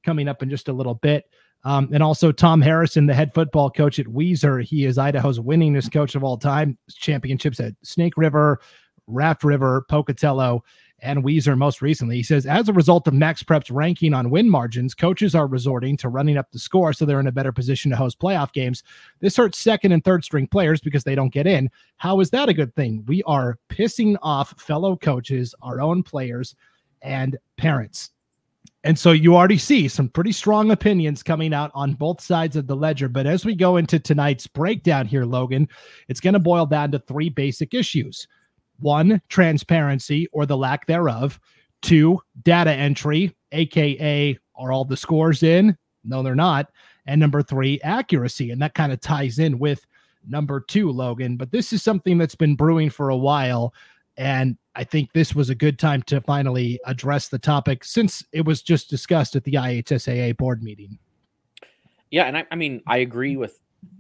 coming 0.04 0.28
up 0.28 0.44
in 0.44 0.50
just 0.50 0.68
a 0.68 0.74
little 0.74 0.96
bit. 0.96 1.26
Um, 1.64 1.90
and 1.94 2.02
also 2.02 2.32
Tom 2.32 2.62
Harrison, 2.62 3.06
the 3.06 3.14
head 3.14 3.34
football 3.34 3.70
coach 3.70 4.00
at 4.00 4.06
Weiser. 4.06 4.64
He 4.64 4.86
is 4.86 4.98
Idaho's 4.98 5.40
winningest 5.40 5.92
coach 5.92 6.16
of 6.16 6.24
all 6.24 6.38
time, 6.38 6.78
championships 6.90 7.60
at 7.60 7.74
Snake 7.84 8.16
River, 8.16 8.60
Raft 9.08 9.44
River, 9.44 9.86
Pocatello, 9.90 10.64
and 11.02 11.24
Weiser 11.24 11.58
most 11.58 11.82
recently. 11.82 12.18
He 12.18 12.24
says, 12.24 12.46
as 12.46 12.70
a 12.70 12.74
result 12.74 13.08
of 13.08 13.14
Max 13.14 13.44
Prep's 13.44 13.72
ranking 13.72 14.14
on 14.14 14.30
win 14.30 14.50
margins, 14.50 14.94
coaches 14.94 15.36
are 15.36 15.48
resorting 15.48 15.98
to 15.98 16.10
running 16.10 16.38
up 16.38 16.52
the 16.52 16.60
score 16.60 16.94
so 16.94 17.06
they're 17.06 17.20
in 17.20 17.28
a 17.28 17.32
better 17.32 17.52
position 17.52 17.92
to 17.92 17.98
host 17.98 18.20
playoff 18.20 18.54
games. 18.54 18.84
This 19.20 19.38
hurts 19.38 19.60
second 19.60 19.92
and 19.92 20.04
third 20.04 20.24
string 20.24 20.48
players 20.48 20.82
because 20.82 21.04
they 21.04 21.16
don't 21.16 21.34
get 21.34 21.48
in. 21.48 21.70
How 21.98 22.20
is 22.20 22.30
that 22.32 22.50
a 22.50 22.54
good 22.54 22.76
thing? 22.76 23.04
We 23.08 23.24
are 23.24 23.58
pissing 23.70 24.16
off 24.22 24.60
fellow 24.62 24.96
coaches, 24.96 25.56
our 25.62 25.82
own 25.82 26.04
players, 26.04 26.56
and 27.02 27.38
parents. 27.58 28.12
And 28.84 28.98
so 28.98 29.12
you 29.12 29.36
already 29.36 29.58
see 29.58 29.90
some 29.90 30.08
pretty 30.08 30.32
strong 30.32 30.72
opinions 30.72 31.22
coming 31.22 31.54
out 31.54 31.72
on 31.74 31.96
both 31.96 32.22
sides 32.22 32.56
of 32.56 32.66
the 32.66 32.76
ledger. 32.76 33.10
But 33.10 33.28
as 33.28 33.46
we 33.46 33.54
go 33.54 33.76
into 33.76 34.00
tonight's 34.00 34.48
breakdown 34.48 35.06
here, 35.06 35.26
Logan, 35.26 35.68
it's 36.08 36.22
going 36.22 36.34
to 36.34 36.40
boil 36.40 36.66
down 36.66 36.92
to 36.92 37.00
three 37.00 37.30
basic 37.30 37.74
issues 37.74 38.26
one, 38.82 39.22
transparency 39.30 40.28
or 40.32 40.46
the 40.46 40.58
lack 40.58 40.86
thereof. 40.86 41.40
Two, 41.82 42.20
data 42.44 42.72
entry, 42.72 43.36
aka 43.52 44.38
are 44.56 44.72
all 44.72 44.86
the 44.86 44.98
scores 44.98 45.44
in? 45.44 45.78
No, 46.04 46.24
they're 46.24 46.36
not. 46.36 46.72
And 47.06 47.20
number 47.20 47.42
three, 47.42 47.80
accuracy. 47.82 48.52
And 48.52 48.62
that 48.62 48.76
kind 48.76 48.92
of 48.92 49.00
ties 49.02 49.40
in 49.40 49.58
with 49.60 49.86
number 50.28 50.60
two, 50.60 50.92
Logan. 50.92 51.38
But 51.38 51.52
this 51.52 51.74
is 51.74 51.82
something 51.82 52.18
that's 52.18 52.36
been 52.36 52.56
brewing 52.56 52.90
for 52.90 53.10
a 53.10 53.18
while. 53.18 53.74
And 54.18 54.58
I 54.76 54.84
think 54.84 55.14
this 55.14 55.34
was 55.34 55.50
a 55.50 55.56
good 55.56 55.80
time 55.80 56.04
to 56.04 56.22
finally 56.22 56.80
address 56.86 57.30
the 57.30 57.40
topic 57.40 57.84
since 57.84 58.24
it 58.32 58.46
was 58.46 58.62
just 58.62 58.90
discussed 58.90 59.36
at 59.36 59.44
the 59.44 59.54
IHSAA 59.54 60.38
board 60.38 60.62
meeting. 60.62 61.00
Yeah. 62.12 62.26
And 62.26 62.38
I, 62.38 62.46
I 62.52 62.56
mean, 62.56 62.82
I 62.86 62.98
agree 62.98 63.38
with 63.38 63.60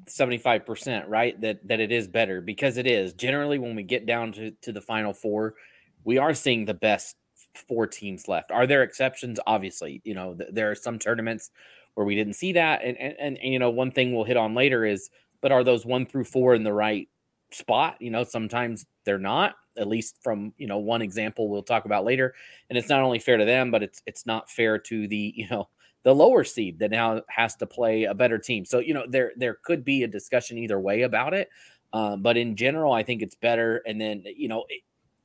75%, 0.09 1.05
right? 1.07 1.39
That 1.41 1.67
that 1.67 1.79
it 1.79 1.91
is 1.91 2.07
better 2.07 2.41
because 2.41 2.77
it 2.77 2.87
is. 2.87 3.13
Generally 3.13 3.59
when 3.59 3.75
we 3.75 3.83
get 3.83 4.05
down 4.05 4.31
to 4.33 4.51
to 4.51 4.71
the 4.71 4.81
final 4.81 5.13
four, 5.13 5.55
we 6.03 6.17
are 6.17 6.33
seeing 6.33 6.65
the 6.65 6.73
best 6.73 7.15
four 7.55 7.87
teams 7.87 8.27
left. 8.27 8.51
Are 8.51 8.67
there 8.67 8.83
exceptions? 8.83 9.39
Obviously, 9.47 10.01
you 10.03 10.13
know, 10.13 10.35
th- 10.35 10.49
there 10.53 10.71
are 10.71 10.75
some 10.75 10.99
tournaments 10.99 11.51
where 11.95 12.05
we 12.05 12.15
didn't 12.15 12.33
see 12.33 12.53
that 12.53 12.81
and, 12.83 12.97
and 12.97 13.15
and 13.19 13.37
and 13.37 13.53
you 13.53 13.59
know, 13.59 13.69
one 13.69 13.91
thing 13.91 14.13
we'll 14.13 14.25
hit 14.25 14.37
on 14.37 14.55
later 14.55 14.85
is 14.85 15.09
but 15.41 15.51
are 15.53 15.63
those 15.63 15.85
1 15.85 16.05
through 16.05 16.25
4 16.25 16.53
in 16.53 16.63
the 16.63 16.73
right 16.73 17.07
spot? 17.51 17.95
You 18.01 18.11
know, 18.11 18.23
sometimes 18.25 18.85
they're 19.05 19.17
not 19.17 19.55
at 19.77 19.87
least 19.87 20.17
from 20.21 20.53
you 20.57 20.67
know 20.67 20.77
one 20.77 21.01
example 21.01 21.49
we'll 21.49 21.63
talk 21.63 21.85
about 21.85 22.03
later 22.03 22.33
and 22.69 22.77
it's 22.77 22.89
not 22.89 23.01
only 23.01 23.17
fair 23.19 23.37
to 23.37 23.45
them 23.45 23.71
but 23.71 23.81
it's 23.81 24.01
it's 24.05 24.25
not 24.25 24.49
fair 24.49 24.77
to 24.77 25.07
the 25.07 25.33
you 25.35 25.47
know 25.49 25.69
the 26.03 26.15
lower 26.15 26.43
seed 26.43 26.79
that 26.79 26.91
now 26.91 27.21
has 27.29 27.55
to 27.57 27.65
play 27.65 28.05
a 28.05 28.13
better 28.13 28.37
team. 28.37 28.65
So 28.65 28.79
you 28.79 28.93
know 28.93 29.05
there 29.07 29.33
there 29.35 29.57
could 29.63 29.83
be 29.83 30.03
a 30.03 30.07
discussion 30.07 30.57
either 30.57 30.79
way 30.79 31.03
about 31.03 31.33
it, 31.33 31.49
um, 31.93 32.21
but 32.21 32.37
in 32.37 32.55
general, 32.55 32.93
I 32.93 33.03
think 33.03 33.21
it's 33.21 33.35
better. 33.35 33.81
And 33.85 33.99
then 33.99 34.23
you 34.25 34.47
know, 34.47 34.65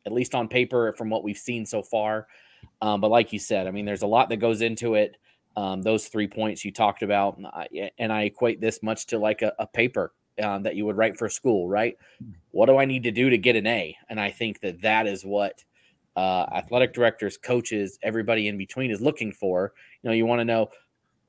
at 0.06 0.12
least 0.12 0.34
on 0.34 0.48
paper, 0.48 0.92
from 0.92 1.10
what 1.10 1.24
we've 1.24 1.38
seen 1.38 1.66
so 1.66 1.82
far. 1.82 2.26
Um, 2.80 3.00
but 3.00 3.10
like 3.10 3.32
you 3.32 3.38
said, 3.38 3.66
I 3.66 3.70
mean, 3.70 3.84
there's 3.84 4.02
a 4.02 4.06
lot 4.06 4.28
that 4.30 4.36
goes 4.36 4.62
into 4.62 4.94
it. 4.94 5.16
Um, 5.56 5.82
those 5.82 6.08
three 6.08 6.26
points 6.26 6.64
you 6.64 6.72
talked 6.72 7.02
about, 7.02 7.38
and 7.98 8.12
I 8.12 8.22
equate 8.22 8.60
this 8.60 8.82
much 8.82 9.06
to 9.06 9.18
like 9.18 9.42
a, 9.42 9.52
a 9.58 9.66
paper 9.66 10.12
um, 10.42 10.64
that 10.64 10.74
you 10.74 10.84
would 10.86 10.96
write 10.96 11.16
for 11.16 11.28
school, 11.28 11.68
right? 11.68 11.96
What 12.50 12.66
do 12.66 12.76
I 12.76 12.84
need 12.84 13.04
to 13.04 13.12
do 13.12 13.30
to 13.30 13.38
get 13.38 13.56
an 13.56 13.66
A? 13.66 13.96
And 14.08 14.20
I 14.20 14.30
think 14.30 14.60
that 14.60 14.82
that 14.82 15.06
is 15.06 15.24
what 15.24 15.62
uh, 16.16 16.46
athletic 16.52 16.92
directors, 16.92 17.36
coaches, 17.36 17.98
everybody 18.02 18.48
in 18.48 18.56
between 18.56 18.90
is 18.90 19.00
looking 19.00 19.32
for. 19.32 19.72
You 20.04 20.10
know, 20.10 20.14
you 20.14 20.26
want 20.26 20.40
to 20.40 20.44
know 20.44 20.68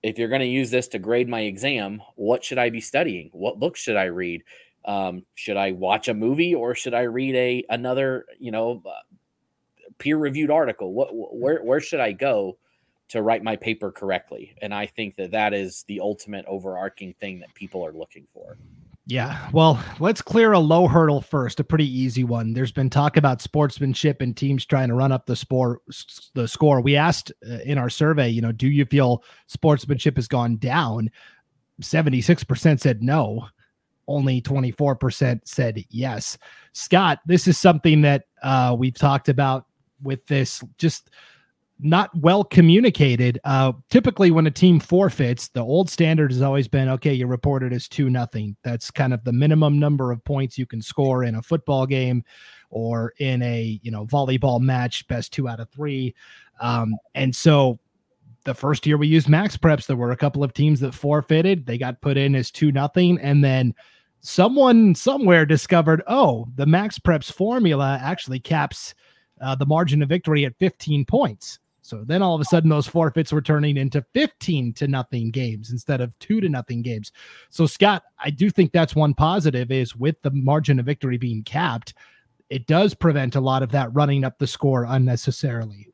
if 0.03 0.19
you're 0.19 0.27
going 0.27 0.41
to 0.41 0.47
use 0.47 0.69
this 0.69 0.89
to 0.89 0.99
grade 0.99 1.29
my 1.29 1.41
exam, 1.41 2.01
what 2.15 2.43
should 2.43 2.57
I 2.57 2.69
be 2.69 2.81
studying? 2.81 3.29
What 3.31 3.57
books 3.57 3.79
should 3.79 3.95
I 3.95 4.05
read? 4.05 4.43
Um, 4.83 5.23
should 5.33 5.55
I 5.55 5.71
watch 5.71 6.09
a 6.09 6.13
movie 6.13 6.53
or 6.53 6.75
should 6.75 6.93
I 6.93 7.03
read 7.03 7.35
a 7.35 7.63
another, 7.69 8.25
you 8.37 8.51
know, 8.51 8.83
uh, 8.85 8.91
peer-reviewed 9.97 10.51
article? 10.51 10.93
What 10.93 11.09
where 11.11 11.63
where 11.63 11.79
should 11.79 12.01
I 12.01 12.11
go 12.11 12.57
to 13.07 13.21
write 13.21 13.43
my 13.43 13.55
paper 13.55 13.91
correctly? 13.91 14.55
And 14.61 14.73
I 14.73 14.87
think 14.87 15.15
that 15.15 15.31
that 15.31 15.53
is 15.53 15.85
the 15.87 16.01
ultimate 16.01 16.43
overarching 16.45 17.13
thing 17.13 17.39
that 17.39 17.53
people 17.53 17.83
are 17.85 17.93
looking 17.93 18.27
for. 18.33 18.57
Yeah, 19.07 19.49
well, 19.51 19.79
let's 19.99 20.23
clear 20.23 20.53
a 20.53 20.59
low 20.59 20.87
hurdle 20.87 21.21
first, 21.21 21.59
a 21.59 21.63
pretty 21.63 21.85
easy 21.85 22.23
one. 22.23 22.53
There's 22.53 22.71
been 22.71 22.89
talk 22.89 23.17
about 23.17 23.39
sportsmanship 23.39 24.19
and 24.19 24.35
teams 24.35 24.65
trying 24.65 24.87
to 24.87 24.95
run 24.95 25.11
up 25.11 25.27
the 25.27 25.35
score. 25.35 25.81
The 26.33 26.47
score. 26.47 26.81
We 26.81 26.95
asked 26.95 27.31
uh, 27.47 27.59
in 27.65 27.77
our 27.77 27.89
survey, 27.89 28.29
you 28.29 28.41
know, 28.41 28.51
do 28.51 28.67
you 28.67 28.83
feel 28.85 29.23
sportsmanship 29.45 30.15
has 30.15 30.27
gone 30.27 30.57
down? 30.57 31.11
Seventy-six 31.81 32.43
percent 32.43 32.81
said 32.81 33.03
no. 33.03 33.47
Only 34.07 34.41
twenty-four 34.41 34.95
percent 34.95 35.47
said 35.47 35.85
yes. 35.89 36.35
Scott, 36.73 37.19
this 37.27 37.47
is 37.47 37.59
something 37.59 38.01
that 38.01 38.23
uh, 38.41 38.75
we've 38.77 38.97
talked 38.97 39.29
about 39.29 39.67
with 40.01 40.25
this 40.25 40.63
just 40.79 41.11
not 41.79 42.09
well 42.15 42.43
communicated. 42.43 43.39
Uh, 43.43 43.73
typically, 43.89 44.31
when 44.31 44.47
a 44.47 44.51
team 44.51 44.79
forfeits, 44.79 45.49
the 45.49 45.61
old 45.61 45.89
standard 45.89 46.31
has 46.31 46.41
always 46.41 46.67
been 46.67 46.89
okay. 46.89 47.13
You 47.13 47.27
reported 47.27 47.73
as 47.73 47.87
two 47.87 48.09
nothing. 48.09 48.55
That's 48.63 48.89
kind 48.89 49.13
of 49.13 49.23
the 49.23 49.33
minimum 49.33 49.77
number 49.77 50.11
of 50.11 50.23
points 50.23 50.57
you 50.57 50.65
can 50.65 50.81
score 50.81 51.23
in 51.23 51.35
a 51.35 51.41
football 51.41 51.85
game 51.85 52.23
or 52.69 53.13
in 53.19 53.41
a 53.41 53.79
you 53.83 53.91
know 53.91 54.05
volleyball 54.05 54.59
match, 54.59 55.07
best 55.07 55.33
two 55.33 55.47
out 55.49 55.59
of 55.59 55.69
three. 55.69 56.15
Um, 56.61 56.95
and 57.13 57.35
so, 57.35 57.79
the 58.45 58.53
first 58.53 58.85
year 58.85 58.97
we 58.97 59.07
used 59.07 59.27
max 59.27 59.57
preps, 59.57 59.85
there 59.85 59.97
were 59.97 60.11
a 60.11 60.17
couple 60.17 60.43
of 60.43 60.53
teams 60.53 60.79
that 60.79 60.93
forfeited. 60.93 61.65
They 61.65 61.77
got 61.77 62.01
put 62.01 62.15
in 62.15 62.35
as 62.35 62.51
two 62.51 62.71
nothing, 62.71 63.19
and 63.19 63.43
then 63.43 63.73
someone 64.21 64.95
somewhere 64.95 65.45
discovered, 65.45 66.01
oh, 66.07 66.47
the 66.55 66.65
max 66.65 66.97
preps 66.99 67.31
formula 67.31 67.99
actually 68.01 68.39
caps. 68.39 68.95
Uh, 69.41 69.53
the 69.53 69.65
margin 69.65 70.01
of 70.01 70.07
victory 70.07 70.45
at 70.45 70.57
15 70.59 71.03
points. 71.03 71.59
So 71.85 72.03
then 72.03 72.23
all 72.23 72.33
of 72.33 72.41
a 72.41 72.45
sudden 72.45 72.71
those 72.71 72.87
forfeits 72.87 73.31
were 73.31 73.43
turning 73.43 73.77
into 73.77 74.03
15 74.15 74.73
to 74.73 74.87
nothing 74.87 75.29
games 75.29 75.69
instead 75.69 76.01
of 76.01 76.17
2 76.17 76.41
to 76.41 76.49
nothing 76.49 76.81
games. 76.81 77.11
So 77.49 77.67
Scott, 77.67 78.01
I 78.17 78.31
do 78.31 78.49
think 78.49 78.71
that's 78.71 78.95
one 78.95 79.13
positive 79.13 79.71
is 79.71 79.95
with 79.95 80.19
the 80.23 80.31
margin 80.31 80.79
of 80.79 80.87
victory 80.87 81.19
being 81.19 81.43
capped, 81.43 81.93
it 82.49 82.65
does 82.65 82.95
prevent 82.95 83.35
a 83.35 83.39
lot 83.39 83.61
of 83.61 83.71
that 83.73 83.93
running 83.93 84.23
up 84.23 84.39
the 84.39 84.47
score 84.47 84.85
unnecessarily. 84.89 85.87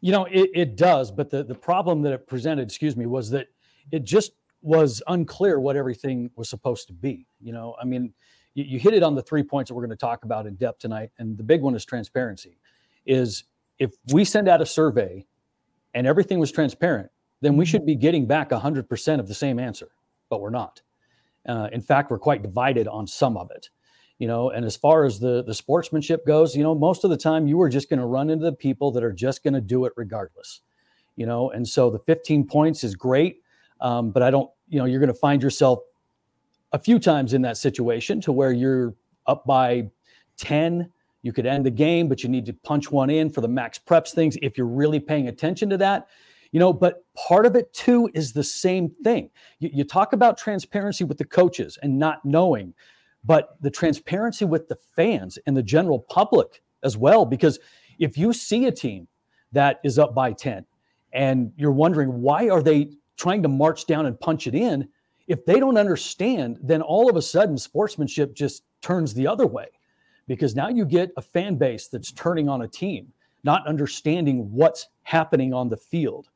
You 0.00 0.12
know, 0.12 0.26
it, 0.26 0.50
it 0.54 0.76
does, 0.76 1.10
but 1.10 1.28
the, 1.28 1.42
the 1.42 1.56
problem 1.56 2.02
that 2.02 2.12
it 2.12 2.28
presented, 2.28 2.62
excuse 2.62 2.96
me, 2.96 3.06
was 3.06 3.30
that 3.30 3.48
it 3.90 4.04
just 4.04 4.30
was 4.62 5.02
unclear 5.08 5.58
what 5.58 5.74
everything 5.74 6.30
was 6.36 6.48
supposed 6.48 6.86
to 6.86 6.92
be. 6.92 7.26
You 7.40 7.52
know, 7.52 7.74
I 7.82 7.84
mean, 7.84 8.14
you, 8.54 8.62
you 8.62 8.78
hit 8.78 8.94
it 8.94 9.02
on 9.02 9.16
the 9.16 9.22
three 9.22 9.42
points 9.42 9.70
that 9.70 9.74
we're 9.74 9.82
going 9.82 9.90
to 9.90 9.96
talk 9.96 10.24
about 10.24 10.46
in 10.46 10.54
depth 10.54 10.78
tonight. 10.78 11.10
And 11.18 11.36
the 11.36 11.42
big 11.42 11.62
one 11.62 11.74
is 11.74 11.84
transparency. 11.84 12.58
Is 13.06 13.42
if 13.80 13.94
we 14.12 14.24
send 14.24 14.46
out 14.46 14.60
a 14.60 14.66
survey 14.66 15.26
and 15.94 16.06
everything 16.06 16.38
was 16.38 16.52
transparent, 16.52 17.10
then 17.40 17.56
we 17.56 17.64
should 17.64 17.86
be 17.86 17.96
getting 17.96 18.26
back 18.26 18.50
100% 18.50 19.18
of 19.18 19.26
the 19.26 19.34
same 19.34 19.58
answer, 19.58 19.88
but 20.28 20.40
we're 20.40 20.50
not. 20.50 20.82
Uh, 21.48 21.68
in 21.72 21.80
fact, 21.80 22.10
we're 22.10 22.18
quite 22.18 22.42
divided 22.42 22.86
on 22.86 23.06
some 23.06 23.36
of 23.36 23.50
it. 23.50 23.70
You 24.18 24.28
know, 24.28 24.50
and 24.50 24.66
as 24.66 24.76
far 24.76 25.06
as 25.06 25.18
the 25.18 25.42
the 25.42 25.54
sportsmanship 25.54 26.26
goes, 26.26 26.54
you 26.54 26.62
know, 26.62 26.74
most 26.74 27.04
of 27.04 27.10
the 27.10 27.16
time 27.16 27.46
you 27.46 27.58
are 27.62 27.70
just 27.70 27.88
going 27.88 28.00
to 28.00 28.04
run 28.04 28.28
into 28.28 28.44
the 28.44 28.52
people 28.52 28.90
that 28.90 29.02
are 29.02 29.14
just 29.14 29.42
going 29.42 29.54
to 29.54 29.62
do 29.62 29.86
it 29.86 29.94
regardless. 29.96 30.60
You 31.16 31.24
know, 31.24 31.50
and 31.50 31.66
so 31.66 31.88
the 31.88 32.00
15 32.00 32.46
points 32.46 32.84
is 32.84 32.94
great, 32.94 33.40
um, 33.80 34.10
but 34.10 34.22
I 34.22 34.30
don't. 34.30 34.50
You 34.68 34.78
know, 34.78 34.84
you're 34.84 35.00
going 35.00 35.08
to 35.08 35.18
find 35.18 35.42
yourself 35.42 35.78
a 36.72 36.78
few 36.78 36.98
times 36.98 37.32
in 37.32 37.40
that 37.42 37.56
situation 37.56 38.20
to 38.20 38.30
where 38.30 38.52
you're 38.52 38.94
up 39.26 39.46
by 39.46 39.88
10 40.36 40.92
you 41.22 41.32
could 41.32 41.46
end 41.46 41.66
the 41.66 41.70
game, 41.70 42.08
but 42.08 42.22
you 42.22 42.28
need 42.28 42.46
to 42.46 42.52
punch 42.52 42.90
one 42.90 43.10
in 43.10 43.30
for 43.30 43.40
the 43.40 43.48
max 43.48 43.78
preps 43.78 44.12
things 44.12 44.36
if 44.42 44.56
you're 44.56 44.66
really 44.66 45.00
paying 45.00 45.28
attention 45.28 45.68
to 45.70 45.76
that. 45.78 46.08
You 46.52 46.58
know, 46.58 46.72
but 46.72 47.04
part 47.14 47.46
of 47.46 47.54
it 47.54 47.72
too 47.72 48.10
is 48.14 48.32
the 48.32 48.42
same 48.42 48.90
thing. 49.04 49.30
You, 49.60 49.70
you 49.72 49.84
talk 49.84 50.12
about 50.12 50.36
transparency 50.36 51.04
with 51.04 51.18
the 51.18 51.24
coaches 51.24 51.78
and 51.82 51.98
not 51.98 52.24
knowing, 52.24 52.74
but 53.24 53.56
the 53.60 53.70
transparency 53.70 54.44
with 54.44 54.66
the 54.66 54.78
fans 54.96 55.38
and 55.46 55.56
the 55.56 55.62
general 55.62 56.00
public 56.00 56.62
as 56.82 56.96
well. 56.96 57.24
Because 57.24 57.58
if 57.98 58.16
you 58.16 58.32
see 58.32 58.66
a 58.66 58.72
team 58.72 59.06
that 59.52 59.80
is 59.84 59.98
up 59.98 60.14
by 60.14 60.32
10 60.32 60.64
and 61.12 61.52
you're 61.56 61.70
wondering 61.70 62.20
why 62.20 62.48
are 62.48 62.62
they 62.62 62.90
trying 63.16 63.42
to 63.42 63.48
march 63.48 63.86
down 63.86 64.06
and 64.06 64.18
punch 64.18 64.46
it 64.46 64.54
in, 64.54 64.88
if 65.28 65.44
they 65.44 65.60
don't 65.60 65.76
understand, 65.76 66.58
then 66.62 66.82
all 66.82 67.08
of 67.08 67.16
a 67.16 67.22
sudden 67.22 67.56
sportsmanship 67.58 68.34
just 68.34 68.64
turns 68.80 69.14
the 69.14 69.26
other 69.26 69.46
way 69.46 69.66
because 70.30 70.54
now 70.54 70.68
you 70.68 70.84
get 70.84 71.10
a 71.16 71.20
fan 71.20 71.56
base 71.56 71.88
that's 71.88 72.12
turning 72.12 72.48
on 72.48 72.62
a 72.62 72.68
team, 72.68 73.12
not 73.42 73.66
understanding 73.66 74.48
what's 74.52 74.86
happening 75.02 75.52
on 75.52 75.68
the 75.68 75.76
field. 75.76 76.28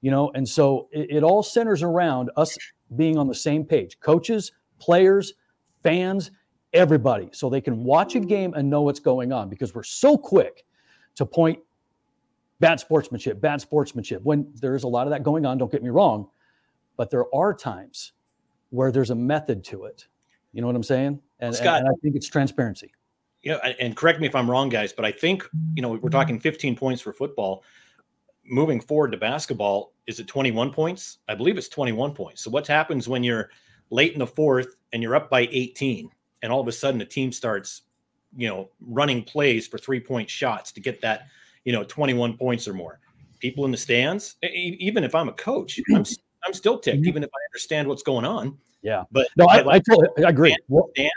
You 0.00 0.10
know, 0.10 0.32
and 0.34 0.48
so 0.48 0.88
it, 0.90 1.16
it 1.16 1.22
all 1.22 1.42
centers 1.42 1.82
around 1.82 2.30
us 2.38 2.56
being 2.96 3.18
on 3.18 3.28
the 3.28 3.34
same 3.34 3.66
page 3.66 4.00
coaches, 4.00 4.52
players, 4.78 5.34
fans, 5.82 6.30
everybody, 6.72 7.28
so 7.32 7.50
they 7.50 7.60
can 7.60 7.84
watch 7.84 8.14
a 8.14 8.20
game 8.20 8.54
and 8.54 8.70
know 8.70 8.80
what's 8.80 9.00
going 9.00 9.34
on 9.34 9.50
because 9.50 9.74
we're 9.74 9.82
so 9.82 10.16
quick 10.16 10.64
to 11.16 11.26
point 11.26 11.58
bad 12.58 12.80
sportsmanship, 12.80 13.38
bad 13.38 13.60
sportsmanship 13.60 14.22
when 14.22 14.50
there's 14.62 14.84
a 14.84 14.88
lot 14.88 15.06
of 15.06 15.10
that 15.10 15.22
going 15.22 15.44
on. 15.44 15.58
Don't 15.58 15.70
get 15.70 15.82
me 15.82 15.90
wrong, 15.90 16.26
but 16.96 17.10
there 17.10 17.26
are 17.34 17.52
times 17.52 18.12
where 18.70 18.90
there's 18.90 19.10
a 19.10 19.14
method 19.14 19.62
to 19.64 19.84
it. 19.84 20.06
You 20.54 20.62
know 20.62 20.68
what 20.68 20.76
I'm 20.76 20.82
saying? 20.82 21.20
And, 21.40 21.54
Scott, 21.54 21.80
and 21.80 21.88
I 21.88 21.92
think 22.02 22.16
it's 22.16 22.28
transparency 22.28 22.92
you 23.42 23.52
know, 23.52 23.58
and 23.58 23.96
correct 23.96 24.20
me 24.20 24.26
if 24.26 24.34
I'm 24.34 24.50
wrong, 24.50 24.68
guys, 24.68 24.92
but 24.92 25.04
I 25.04 25.12
think 25.12 25.48
you 25.74 25.82
know 25.82 25.90
we're 25.90 26.10
talking 26.10 26.38
15 26.38 26.76
points 26.76 27.02
for 27.02 27.12
football. 27.12 27.64
Moving 28.44 28.80
forward 28.80 29.12
to 29.12 29.18
basketball, 29.18 29.92
is 30.06 30.18
it 30.18 30.26
21 30.26 30.72
points? 30.72 31.18
I 31.28 31.34
believe 31.34 31.56
it's 31.56 31.68
21 31.68 32.12
points. 32.12 32.42
So 32.42 32.50
what 32.50 32.66
happens 32.66 33.08
when 33.08 33.22
you're 33.22 33.50
late 33.90 34.14
in 34.14 34.18
the 34.18 34.26
fourth 34.26 34.76
and 34.92 35.02
you're 35.02 35.14
up 35.14 35.30
by 35.30 35.48
18, 35.50 36.10
and 36.42 36.52
all 36.52 36.60
of 36.60 36.66
a 36.66 36.72
sudden 36.72 36.98
the 36.98 37.04
team 37.04 37.30
starts, 37.30 37.82
you 38.36 38.48
know, 38.48 38.70
running 38.80 39.22
plays 39.22 39.68
for 39.68 39.78
three 39.78 40.00
point 40.00 40.28
shots 40.28 40.72
to 40.72 40.80
get 40.80 41.00
that, 41.02 41.26
you 41.64 41.72
know, 41.72 41.84
21 41.84 42.36
points 42.36 42.66
or 42.66 42.74
more. 42.74 42.98
People 43.38 43.64
in 43.64 43.70
the 43.70 43.76
stands, 43.76 44.36
even 44.42 45.04
if 45.04 45.14
I'm 45.14 45.28
a 45.28 45.32
coach, 45.32 45.80
I'm 45.94 46.04
I'm 46.44 46.54
still 46.54 46.78
ticked, 46.78 47.06
even 47.06 47.22
if 47.22 47.30
I 47.32 47.40
understand 47.50 47.88
what's 47.88 48.02
going 48.02 48.24
on. 48.24 48.58
Yeah, 48.82 49.04
but 49.12 49.28
no, 49.36 49.46
I, 49.46 49.74
I, 49.74 49.78
totally, 49.78 50.24
I 50.24 50.30
agree. 50.30 50.56
Stand, 50.94 51.10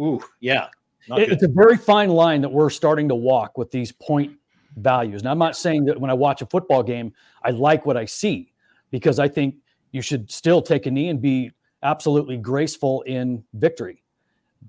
ooh, 0.00 0.20
yeah, 0.40 0.68
it's 1.10 1.42
a 1.42 1.48
very 1.48 1.76
fine 1.76 2.10
line 2.10 2.40
that 2.42 2.50
we're 2.50 2.70
starting 2.70 3.08
to 3.08 3.14
walk 3.14 3.56
with 3.56 3.70
these 3.70 3.92
point 3.92 4.36
values. 4.76 5.22
Now, 5.22 5.32
I'm 5.32 5.38
not 5.38 5.56
saying 5.56 5.84
that 5.86 6.00
when 6.00 6.10
I 6.10 6.14
watch 6.14 6.42
a 6.42 6.46
football 6.46 6.82
game, 6.82 7.12
I 7.42 7.50
like 7.50 7.86
what 7.86 7.96
I 7.96 8.04
see 8.04 8.52
because 8.90 9.18
I 9.18 9.28
think 9.28 9.56
you 9.92 10.02
should 10.02 10.30
still 10.30 10.62
take 10.62 10.86
a 10.86 10.90
knee 10.90 11.08
and 11.08 11.20
be 11.20 11.50
absolutely 11.82 12.36
graceful 12.36 13.02
in 13.02 13.44
victory. 13.54 14.02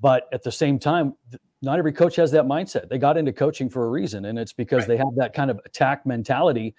But 0.01 0.29
at 0.31 0.43
the 0.43 0.51
same 0.51 0.79
time, 0.79 1.15
not 1.61 1.77
every 1.77 1.91
coach 1.91 2.15
has 2.15 2.31
that 2.31 2.45
mindset. 2.45 2.89
They 2.89 2.97
got 2.97 3.17
into 3.17 3.33
coaching 3.33 3.69
for 3.69 3.85
a 3.85 3.89
reason, 3.89 4.25
and 4.25 4.39
it's 4.39 4.53
because 4.53 4.81
right. 4.81 4.89
they 4.89 4.97
have 4.97 5.15
that 5.17 5.33
kind 5.33 5.51
of 5.51 5.59
attack 5.65 6.05
mentality 6.05 6.75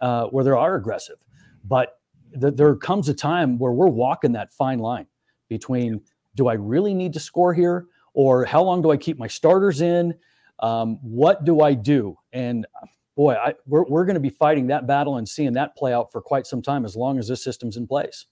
uh, 0.00 0.26
where 0.26 0.44
they 0.44 0.50
are 0.50 0.76
aggressive. 0.76 1.22
But 1.64 1.98
th- 2.40 2.54
there 2.54 2.74
comes 2.76 3.08
a 3.08 3.14
time 3.14 3.58
where 3.58 3.72
we're 3.72 3.88
walking 3.88 4.32
that 4.32 4.52
fine 4.52 4.78
line 4.78 5.06
between 5.48 6.00
do 6.34 6.48
I 6.48 6.54
really 6.54 6.94
need 6.94 7.12
to 7.12 7.20
score 7.20 7.52
here 7.52 7.86
or 8.14 8.44
how 8.44 8.62
long 8.62 8.82
do 8.82 8.90
I 8.90 8.96
keep 8.96 9.18
my 9.18 9.26
starters 9.26 9.80
in? 9.80 10.14
Um, 10.58 10.98
what 11.02 11.44
do 11.44 11.60
I 11.60 11.74
do? 11.74 12.16
And 12.32 12.66
boy, 13.16 13.34
I, 13.34 13.54
we're, 13.66 13.84
we're 13.84 14.04
going 14.04 14.14
to 14.14 14.20
be 14.20 14.30
fighting 14.30 14.68
that 14.68 14.86
battle 14.86 15.16
and 15.16 15.28
seeing 15.28 15.52
that 15.54 15.76
play 15.76 15.92
out 15.92 16.12
for 16.12 16.20
quite 16.20 16.46
some 16.46 16.62
time 16.62 16.84
as 16.84 16.96
long 16.96 17.18
as 17.18 17.28
this 17.28 17.42
system's 17.42 17.76
in 17.76 17.86
place. 17.86 18.26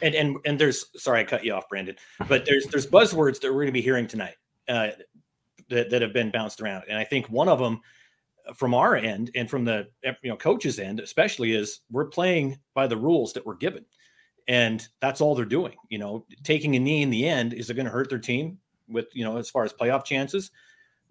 And 0.00 0.14
and 0.14 0.36
and 0.46 0.58
there's 0.58 0.86
sorry 0.96 1.20
I 1.20 1.24
cut 1.24 1.44
you 1.44 1.52
off, 1.52 1.68
Brandon, 1.68 1.96
but 2.28 2.46
there's 2.46 2.64
there's 2.66 2.86
buzzwords 2.86 3.40
that 3.40 3.48
we're 3.48 3.60
going 3.60 3.66
to 3.66 3.72
be 3.72 3.82
hearing 3.82 4.06
tonight 4.06 4.36
uh, 4.68 4.88
that 5.68 5.90
that 5.90 6.00
have 6.00 6.14
been 6.14 6.30
bounced 6.30 6.62
around, 6.62 6.84
and 6.88 6.96
I 6.96 7.04
think 7.04 7.28
one 7.28 7.46
of 7.46 7.58
them 7.58 7.82
from 8.54 8.74
our 8.74 8.96
end 8.96 9.30
and 9.34 9.50
from 9.50 9.64
the 9.64 9.88
you 10.22 10.30
know 10.30 10.36
coaches 10.36 10.78
end 10.78 11.00
especially 11.00 11.52
is 11.52 11.80
we're 11.90 12.06
playing 12.06 12.58
by 12.74 12.86
the 12.86 12.96
rules 12.96 13.32
that 13.32 13.44
we're 13.44 13.56
given 13.56 13.84
and 14.48 14.86
that's 15.00 15.20
all 15.20 15.34
they're 15.34 15.44
doing 15.44 15.74
you 15.88 15.98
know 15.98 16.24
taking 16.44 16.76
a 16.76 16.78
knee 16.78 17.02
in 17.02 17.10
the 17.10 17.28
end 17.28 17.52
is 17.52 17.70
it 17.70 17.74
going 17.74 17.86
to 17.86 17.92
hurt 17.92 18.08
their 18.08 18.18
team 18.18 18.58
with 18.88 19.06
you 19.12 19.24
know 19.24 19.36
as 19.36 19.50
far 19.50 19.64
as 19.64 19.72
playoff 19.72 20.04
chances 20.04 20.50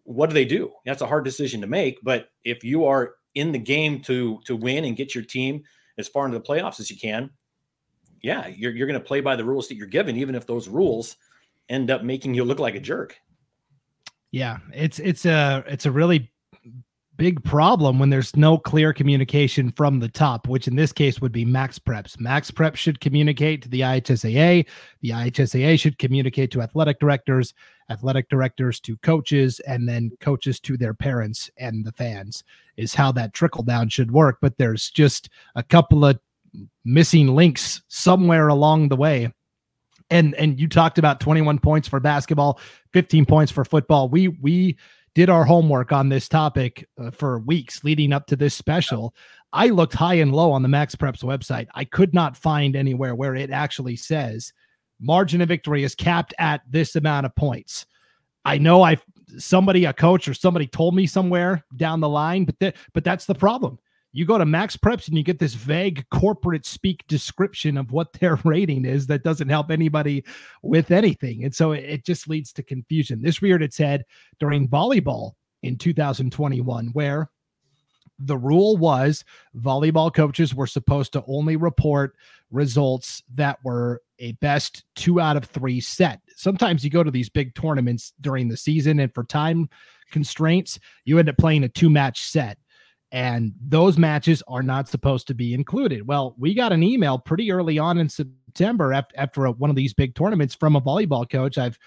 what 0.08 0.30
do 0.30 0.36
they 0.36 0.46
do? 0.46 0.72
That's 0.86 1.02
a 1.02 1.08
hard 1.08 1.24
decision 1.24 1.62
to 1.62 1.68
make 1.68 2.00
but 2.04 2.30
if 2.44 2.64
you 2.64 2.86
are 2.86 3.16
in 3.34 3.52
the 3.52 3.60
game 3.60 4.02
to 4.02 4.40
to 4.46 4.56
win 4.56 4.86
and 4.86 4.96
get 4.96 5.16
your 5.16 5.24
team 5.24 5.64
as 5.98 6.08
far 6.08 6.26
into 6.26 6.38
the 6.38 6.44
playoffs 6.44 6.80
as 6.80 6.90
you 6.90 6.98
can 6.98 7.30
yeah 8.22 8.48
you're, 8.48 8.72
you're 8.72 8.88
going 8.88 9.00
to 9.00 9.06
play 9.06 9.22
by 9.22 9.36
the 9.36 9.44
rules 9.44 9.68
that 9.68 9.76
you're 9.76 9.88
given 9.88 10.16
even 10.16 10.36
if 10.36 10.46
those 10.46 10.68
rules 10.68 11.18
end 11.70 11.90
up 11.90 12.04
making 12.04 12.34
you 12.34 12.44
look 12.44 12.60
like 12.60 12.76
a 12.76 12.80
jerk. 12.80 13.18
Yeah 14.32 14.60
it's 14.74 15.00
it's 15.00 15.26
a 15.26 15.64
it's 15.68 15.86
a 15.86 15.92
really 15.92 16.32
big 17.18 17.44
problem 17.44 18.00
when 18.00 18.10
there's 18.10 18.36
no 18.36 18.58
clear 18.58 18.94
communication 18.94 19.72
from 19.72 20.00
the 20.00 20.10
top, 20.10 20.48
which 20.48 20.68
in 20.68 20.76
this 20.76 20.92
case 20.92 21.22
would 21.22 21.32
be 21.32 21.46
Max 21.46 21.80
Preps. 21.80 22.20
Max 22.20 22.52
Preps 22.52 22.76
should 22.76 23.00
communicate 23.00 23.62
to 23.62 23.70
the 23.70 23.82
IHSAA. 23.82 24.66
The 25.02 25.10
IHSAA 25.10 25.80
should 25.80 25.98
communicate 25.98 26.52
to 26.52 26.62
athletic 26.62 27.00
directors, 27.00 27.54
athletic 27.90 28.30
directors 28.30 28.80
to 28.82 28.98
coaches, 28.98 29.60
and 29.62 29.88
then 29.88 30.12
coaches 30.20 30.60
to 30.62 30.78
their 30.78 30.94
parents 30.94 31.50
and 31.58 31.86
the 31.86 31.92
fans, 31.92 32.44
is 32.78 32.94
how 32.94 33.12
that 33.14 33.34
trickle 33.34 33.64
down 33.64 33.90
should 33.90 34.12
work. 34.12 34.38
But 34.42 34.58
there's 34.58 34.90
just 34.90 35.30
a 35.56 35.64
couple 35.64 36.06
of 36.06 36.20
missing 36.84 37.36
links 37.36 37.82
somewhere 37.88 38.48
along 38.48 38.90
the 38.90 38.96
way. 38.96 39.32
And 40.12 40.36
and 40.36 40.60
you 40.60 40.68
talked 40.68 41.00
about 41.00 41.20
21 41.20 41.58
points 41.60 41.88
for 41.88 42.00
basketball, 42.00 42.60
15 42.94 43.26
points 43.26 43.52
for 43.52 43.66
football. 43.66 44.08
We 44.08 44.28
we 44.28 44.78
did 45.16 45.30
our 45.30 45.46
homework 45.46 45.92
on 45.92 46.10
this 46.10 46.30
topic 46.30 46.88
uh, 47.02 47.10
for 47.10 47.40
weeks 47.40 47.84
leading 47.84 48.14
up 48.14 48.28
to 48.28 48.36
this 48.36 48.54
special. 48.54 49.16
I 49.54 49.68
looked 49.68 49.94
high 49.94 50.16
and 50.16 50.36
low 50.36 50.52
on 50.52 50.62
the 50.62 50.68
Max 50.68 50.96
Preps 50.96 51.24
website. 51.24 51.68
I 51.74 51.86
could 51.86 52.14
not 52.14 52.38
find 52.38 52.76
anywhere 52.76 53.16
where 53.16 53.36
it 53.36 53.50
actually 53.50 53.96
says 53.96 54.54
margin 55.00 55.42
of 55.42 55.48
victory 55.48 55.84
is 55.84 55.96
capped 55.96 56.34
at 56.38 56.62
this 56.70 56.96
amount 56.96 57.26
of 57.26 57.36
points. 57.36 57.86
I 58.44 58.58
know 58.58 58.84
I 58.84 58.98
somebody 59.38 59.86
a 59.86 59.94
coach 59.94 60.28
or 60.28 60.34
somebody 60.34 60.68
told 60.68 60.94
me 60.94 61.08
somewhere 61.08 61.66
down 61.76 62.00
the 62.02 62.10
line, 62.10 62.44
but 62.46 62.60
that 62.60 62.76
but 62.94 63.04
that's 63.04 63.26
the 63.26 63.36
problem. 63.36 63.80
You 64.16 64.26
go 64.26 64.38
to 64.38 64.46
Max 64.46 64.78
Preps 64.78 65.10
and 65.10 65.18
you 65.18 65.24
get 65.26 65.40
this 65.40 65.56
vague 65.56 66.06
corporate 66.10 66.66
speak 66.66 67.06
description 67.08 67.78
of 67.78 67.92
what 67.92 68.14
their 68.14 68.36
rating 68.46 68.86
is 68.86 69.08
that 69.08 69.24
doesn't 69.24 69.50
help 69.50 69.70
anybody 69.70 70.24
with 70.64 70.90
anything. 70.90 71.44
And 71.44 71.54
so 71.54 71.74
it, 71.74 71.84
it 71.84 72.06
just 72.06 72.30
leads 72.30 72.54
to 72.54 72.64
confusion. 72.64 73.22
This 73.22 73.42
reared 73.42 73.62
its 73.62 73.78
head 73.78 74.06
during 74.40 74.70
volleyball 74.70 75.34
in 75.64 75.78
2021, 75.78 76.88
where 76.94 77.30
the 78.18 78.38
rule 78.38 78.78
was 78.78 79.26
volleyball 79.58 80.14
coaches 80.14 80.56
were 80.56 80.66
supposed 80.66 81.12
to 81.12 81.24
only 81.28 81.58
report 81.58 82.16
results 82.52 83.22
that 83.34 83.60
were 83.66 84.02
a 84.20 84.32
best 84.34 84.86
two 84.96 85.20
out 85.20 85.36
of 85.36 85.44
three 85.44 85.82
set. 85.82 86.22
Sometimes 86.38 86.86
you 86.86 86.90
go 86.90 87.04
to 87.04 87.12
these 87.12 87.28
big 87.28 87.54
tournaments 87.54 88.14
during 88.22 88.48
the 88.48 88.56
season, 88.56 89.02
and 89.02 89.14
for 89.14 89.26
time 89.26 89.68
constraints, 90.10 90.80
you 91.04 91.20
end 91.20 91.28
up 91.28 91.38
playing 91.38 91.66
a 91.66 91.70
two 91.70 91.90
match 91.90 92.22
set. 92.22 92.58
And 93.12 93.54
those 93.62 93.98
matches 93.98 94.44
are 94.48 94.64
not 94.64 94.90
supposed 94.90 95.28
to 95.28 95.34
be 95.34 95.54
included. 95.54 96.08
Well, 96.08 96.36
we 96.38 96.54
got 96.54 96.74
an 96.74 96.84
email 96.84 97.18
pretty 97.18 97.52
early 97.52 97.80
on 97.80 97.98
in 97.98 98.10
September 98.10 98.94
after, 98.94 99.18
after 99.18 99.46
a, 99.46 99.52
one 99.52 99.70
of 99.70 99.76
these 99.76 99.94
big 99.94 100.16
tournaments 100.16 100.56
from 100.56 100.76
a 100.76 100.82
volleyball 100.82 101.30
coach. 101.30 101.58
I've 101.58 101.78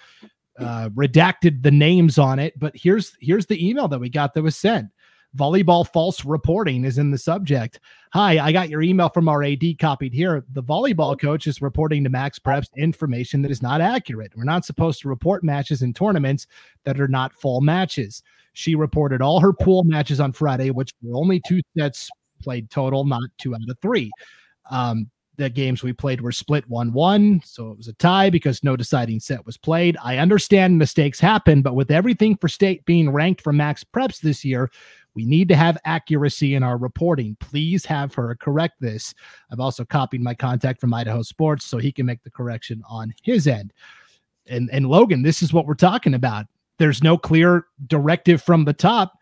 uh, 0.59 0.89
redacted 0.89 1.63
the 1.63 1.71
names 1.71 2.17
on 2.17 2.39
it, 2.39 2.57
but 2.57 2.75
here's 2.75 3.15
here's 3.21 3.45
the 3.45 3.69
email 3.69 3.87
that 3.87 3.99
we 3.99 4.09
got 4.09 4.33
that 4.33 4.41
was 4.41 4.57
sent. 4.57 4.87
Volleyball 5.37 5.87
false 5.87 6.25
reporting 6.25 6.85
is 6.85 6.97
in 6.97 7.11
the 7.11 7.17
subject. 7.17 7.79
Hi, 8.13 8.39
I 8.39 8.51
got 8.51 8.69
your 8.69 8.81
email 8.81 9.09
from 9.09 9.29
our 9.29 9.43
AD 9.43 9.63
copied 9.79 10.13
here. 10.13 10.43
The 10.53 10.63
volleyball 10.63 11.19
coach 11.19 11.45
is 11.45 11.61
reporting 11.61 12.03
to 12.03 12.09
Max 12.09 12.39
Preps 12.39 12.67
information 12.75 13.43
that 13.43 13.51
is 13.51 13.61
not 13.61 13.79
accurate. 13.79 14.33
We're 14.35 14.43
not 14.43 14.65
supposed 14.65 15.01
to 15.01 15.09
report 15.09 15.43
matches 15.43 15.83
in 15.83 15.93
tournaments 15.93 16.47
that 16.83 16.99
are 16.99 17.07
not 17.07 17.33
full 17.33 17.61
matches. 17.61 18.23
She 18.53 18.73
reported 18.73 19.21
all 19.21 19.39
her 19.39 19.53
pool 19.53 19.83
matches 19.83 20.19
on 20.19 20.33
Friday, 20.33 20.71
which 20.71 20.93
were 21.03 21.15
only 21.15 21.41
two 21.47 21.61
sets 21.77 22.09
played 22.41 22.71
total, 22.71 23.05
not 23.05 23.29
two 23.37 23.53
out 23.53 23.61
of 23.69 23.77
three. 23.81 24.09
Um, 24.71 25.11
the 25.39 25.49
games 25.49 25.81
we 25.81 25.93
played 25.93 26.21
were 26.21 26.33
split 26.33 26.69
1 26.69 26.91
1. 26.91 27.41
So 27.45 27.71
it 27.71 27.77
was 27.77 27.87
a 27.87 27.93
tie 27.93 28.29
because 28.29 28.63
no 28.63 28.75
deciding 28.75 29.21
set 29.21 29.45
was 29.45 29.57
played. 29.57 29.97
I 30.03 30.17
understand 30.17 30.77
mistakes 30.77 31.19
happen, 31.19 31.61
but 31.61 31.75
with 31.75 31.91
everything 31.91 32.35
for 32.35 32.49
state 32.49 32.83
being 32.85 33.09
ranked 33.09 33.41
for 33.41 33.53
max 33.53 33.83
preps 33.83 34.19
this 34.19 34.43
year, 34.43 34.69
we 35.15 35.25
need 35.25 35.49
to 35.49 35.55
have 35.55 35.77
accuracy 35.85 36.55
in 36.55 36.63
our 36.63 36.77
reporting. 36.77 37.35
Please 37.39 37.85
have 37.85 38.13
her 38.13 38.35
correct 38.35 38.75
this. 38.79 39.13
I've 39.51 39.59
also 39.59 39.83
copied 39.83 40.21
my 40.21 40.33
contact 40.33 40.79
from 40.79 40.93
Idaho 40.93 41.23
Sports 41.23 41.65
so 41.65 41.77
he 41.77 41.91
can 41.91 42.05
make 42.05 42.23
the 42.23 42.31
correction 42.31 42.81
on 42.89 43.13
his 43.23 43.47
end. 43.47 43.73
And 44.47 44.69
and 44.71 44.87
Logan, 44.87 45.21
this 45.21 45.41
is 45.41 45.53
what 45.53 45.65
we're 45.65 45.73
talking 45.73 46.13
about. 46.13 46.45
There's 46.77 47.03
no 47.03 47.17
clear 47.17 47.65
directive 47.87 48.41
from 48.41 48.65
the 48.65 48.73
top. 48.73 49.17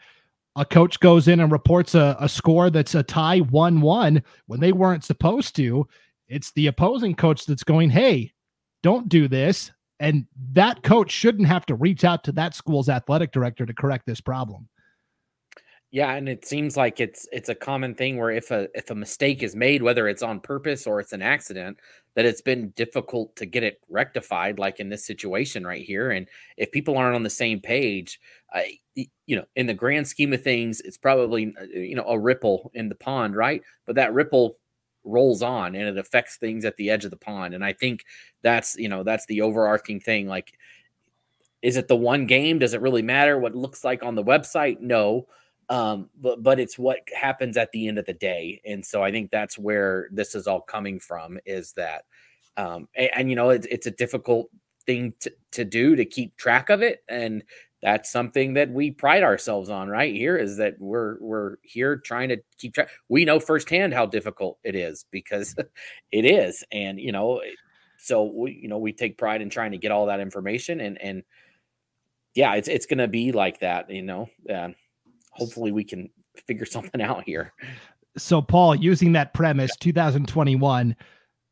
A 0.56 0.66
coach 0.66 1.00
goes 1.00 1.28
in 1.28 1.40
and 1.40 1.52
reports 1.52 1.96
a, 1.96 2.16
a 2.20 2.30
score 2.30 2.70
that's 2.70 2.96
a 2.96 3.04
tie 3.04 3.40
1 3.40 3.82
1 3.82 4.24
when 4.48 4.60
they 4.60 4.72
weren't 4.72 5.04
supposed 5.04 5.56
to. 5.58 5.88
It's 6.28 6.52
the 6.52 6.68
opposing 6.68 7.16
coach 7.16 7.46
that's 7.46 7.64
going, 7.64 7.90
Hey, 7.90 8.34
don't 8.84 9.10
do 9.10 9.28
this. 9.28 9.72
And 10.00 10.28
that 10.54 10.84
coach 10.84 11.12
shouldn't 11.12 11.48
have 11.48 11.66
to 11.68 11.76
reach 11.76 12.04
out 12.04 12.24
to 12.26 12.32
that 12.34 12.54
school's 12.54 12.90
athletic 12.90 13.32
director 13.32 13.66
to 13.66 13.74
correct 13.74 14.06
this 14.06 14.22
problem. 14.22 14.68
Yeah, 15.92 16.14
and 16.14 16.28
it 16.28 16.46
seems 16.46 16.76
like 16.76 17.00
it's 17.00 17.28
it's 17.32 17.48
a 17.48 17.56
common 17.56 17.96
thing 17.96 18.18
where 18.18 18.30
if 18.32 18.52
a 18.52 18.68
if 18.78 18.90
a 18.90 18.96
mistake 18.96 19.42
is 19.42 19.56
made, 19.56 19.82
whether 19.82 20.08
it's 20.10 20.22
on 20.22 20.42
purpose 20.42 20.86
or 20.86 21.00
it's 21.00 21.14
an 21.14 21.22
accident, 21.22 21.80
that 22.16 22.26
it's 22.26 22.42
been 22.42 22.70
difficult 22.72 23.36
to 23.38 23.46
get 23.46 23.64
it 23.64 23.80
rectified, 23.90 24.60
like 24.60 24.82
in 24.82 24.90
this 24.90 25.06
situation 25.06 25.66
right 25.66 25.84
here. 25.86 26.12
And 26.12 26.28
if 26.58 26.72
people 26.72 26.98
aren't 26.98 27.16
on 27.16 27.24
the 27.24 27.30
same 27.30 27.62
page, 27.62 28.20
I, 28.54 28.80
you 28.96 29.38
know, 29.38 29.46
in 29.56 29.66
the 29.66 29.74
grand 29.74 30.08
scheme 30.10 30.34
of 30.34 30.44
things, 30.44 30.82
it's 30.82 30.98
probably 30.98 31.54
uh, 31.60 31.64
you 31.74 31.96
know 31.96 32.06
a 32.08 32.20
ripple 32.20 32.70
in 32.74 32.90
the 32.90 32.96
pond, 32.96 33.36
right? 33.38 33.62
But 33.86 33.96
that 33.96 34.14
ripple 34.14 34.58
rolls 35.06 35.42
on 35.42 35.74
and 35.74 35.88
it 35.88 35.98
affects 35.98 36.36
things 36.36 36.66
at 36.66 36.76
the 36.76 36.90
edge 36.90 37.06
of 37.06 37.12
the 37.12 37.18
pond. 37.18 37.54
And 37.54 37.64
I 37.64 37.72
think 37.72 38.04
that's 38.42 38.76
you 38.78 38.90
know 38.90 39.04
that's 39.04 39.26
the 39.28 39.42
overarching 39.42 40.02
thing. 40.02 40.28
Like, 40.28 40.52
is 41.62 41.78
it 41.78 41.88
the 41.88 41.96
one 41.96 42.26
game? 42.28 42.60
Does 42.60 42.74
it 42.74 42.82
really 42.82 43.02
matter 43.02 43.38
what 43.38 43.54
it 43.54 43.58
looks 43.58 43.84
like 43.84 44.04
on 44.04 44.16
the 44.16 44.24
website? 44.24 44.80
No 44.80 45.28
um 45.70 46.10
but 46.22 46.42
but 46.42 46.60
it's 46.60 46.78
what 46.78 47.00
happens 47.14 47.58
at 47.58 47.72
the 47.72 47.88
end 47.88 47.98
of 48.00 48.06
the 48.06 48.14
day 48.14 48.62
and 48.66 48.86
so 48.86 49.04
i 49.04 49.12
think 49.12 49.30
that's 49.32 49.58
where 49.58 50.08
this 50.12 50.34
is 50.36 50.48
all 50.48 50.62
coming 50.62 51.00
from 51.00 51.38
is 51.46 51.74
that 51.74 52.04
um 52.56 52.88
and, 52.96 53.10
and 53.16 53.30
you 53.30 53.36
know 53.36 53.50
it's, 53.50 53.68
it's 53.70 53.88
a 53.88 53.92
difficult 53.92 54.48
thing 54.86 55.14
to, 55.20 55.32
to 55.52 55.66
do 55.66 55.96
to 55.96 56.06
keep 56.06 56.36
track 56.38 56.70
of 56.70 56.82
it 56.82 57.04
and 57.10 57.44
that's 57.82 58.12
something 58.12 58.54
that 58.56 58.72
we 58.72 58.90
pride 58.90 59.24
ourselves 59.24 59.70
on 59.70 59.88
right 59.88 60.14
here 60.14 60.36
is 60.36 60.58
that 60.58 60.80
we're 60.80 61.18
we're 61.20 61.58
here 61.62 61.98
trying 61.98 62.30
to 62.30 62.38
keep 62.58 62.74
track. 62.74 62.90
We 63.08 63.24
know 63.24 63.40
firsthand 63.40 63.94
how 63.94 64.08
difficult 64.08 64.58
it 64.64 64.76
is 64.76 65.06
because 65.12 65.56
it 66.12 66.26
is 66.26 66.64
and 66.72 67.00
you 67.00 67.12
know 67.12 67.42
so 67.98 68.24
we 68.24 68.60
you 68.62 68.68
know 68.68 68.78
we 68.80 68.94
take 68.94 69.18
pride 69.18 69.42
in 69.42 69.50
trying 69.50 69.72
to 69.72 69.78
get 69.78 69.92
all 69.92 70.08
that 70.08 70.20
information 70.20 70.80
and 70.82 71.00
and 71.02 71.24
yeah 72.34 72.56
it's 72.56 72.68
it's 72.68 72.86
to 72.88 73.08
be 73.08 73.32
like 73.32 73.60
that 73.60 73.90
you 73.92 74.02
know 74.02 74.28
uh, 74.50 74.70
hopefully 75.38 75.72
we 75.72 75.84
can 75.84 76.10
figure 76.48 76.66
something 76.66 77.02
out 77.02 77.24
here. 77.26 77.54
So, 78.18 78.42
Paul, 78.42 78.76
using 78.76 79.14
that 79.14 79.34
premise, 79.34 79.72
2021, 79.80 80.96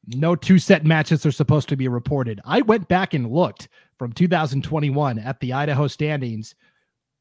no 0.07 0.35
two 0.35 0.59
set 0.59 0.85
matches 0.85 1.25
are 1.25 1.31
supposed 1.31 1.69
to 1.69 1.77
be 1.77 1.87
reported. 1.87 2.41
I 2.45 2.61
went 2.61 2.87
back 2.87 3.13
and 3.13 3.31
looked 3.31 3.69
from 3.97 4.11
2021 4.11 5.19
at 5.19 5.39
the 5.39 5.53
Idaho 5.53 5.87
standings, 5.87 6.55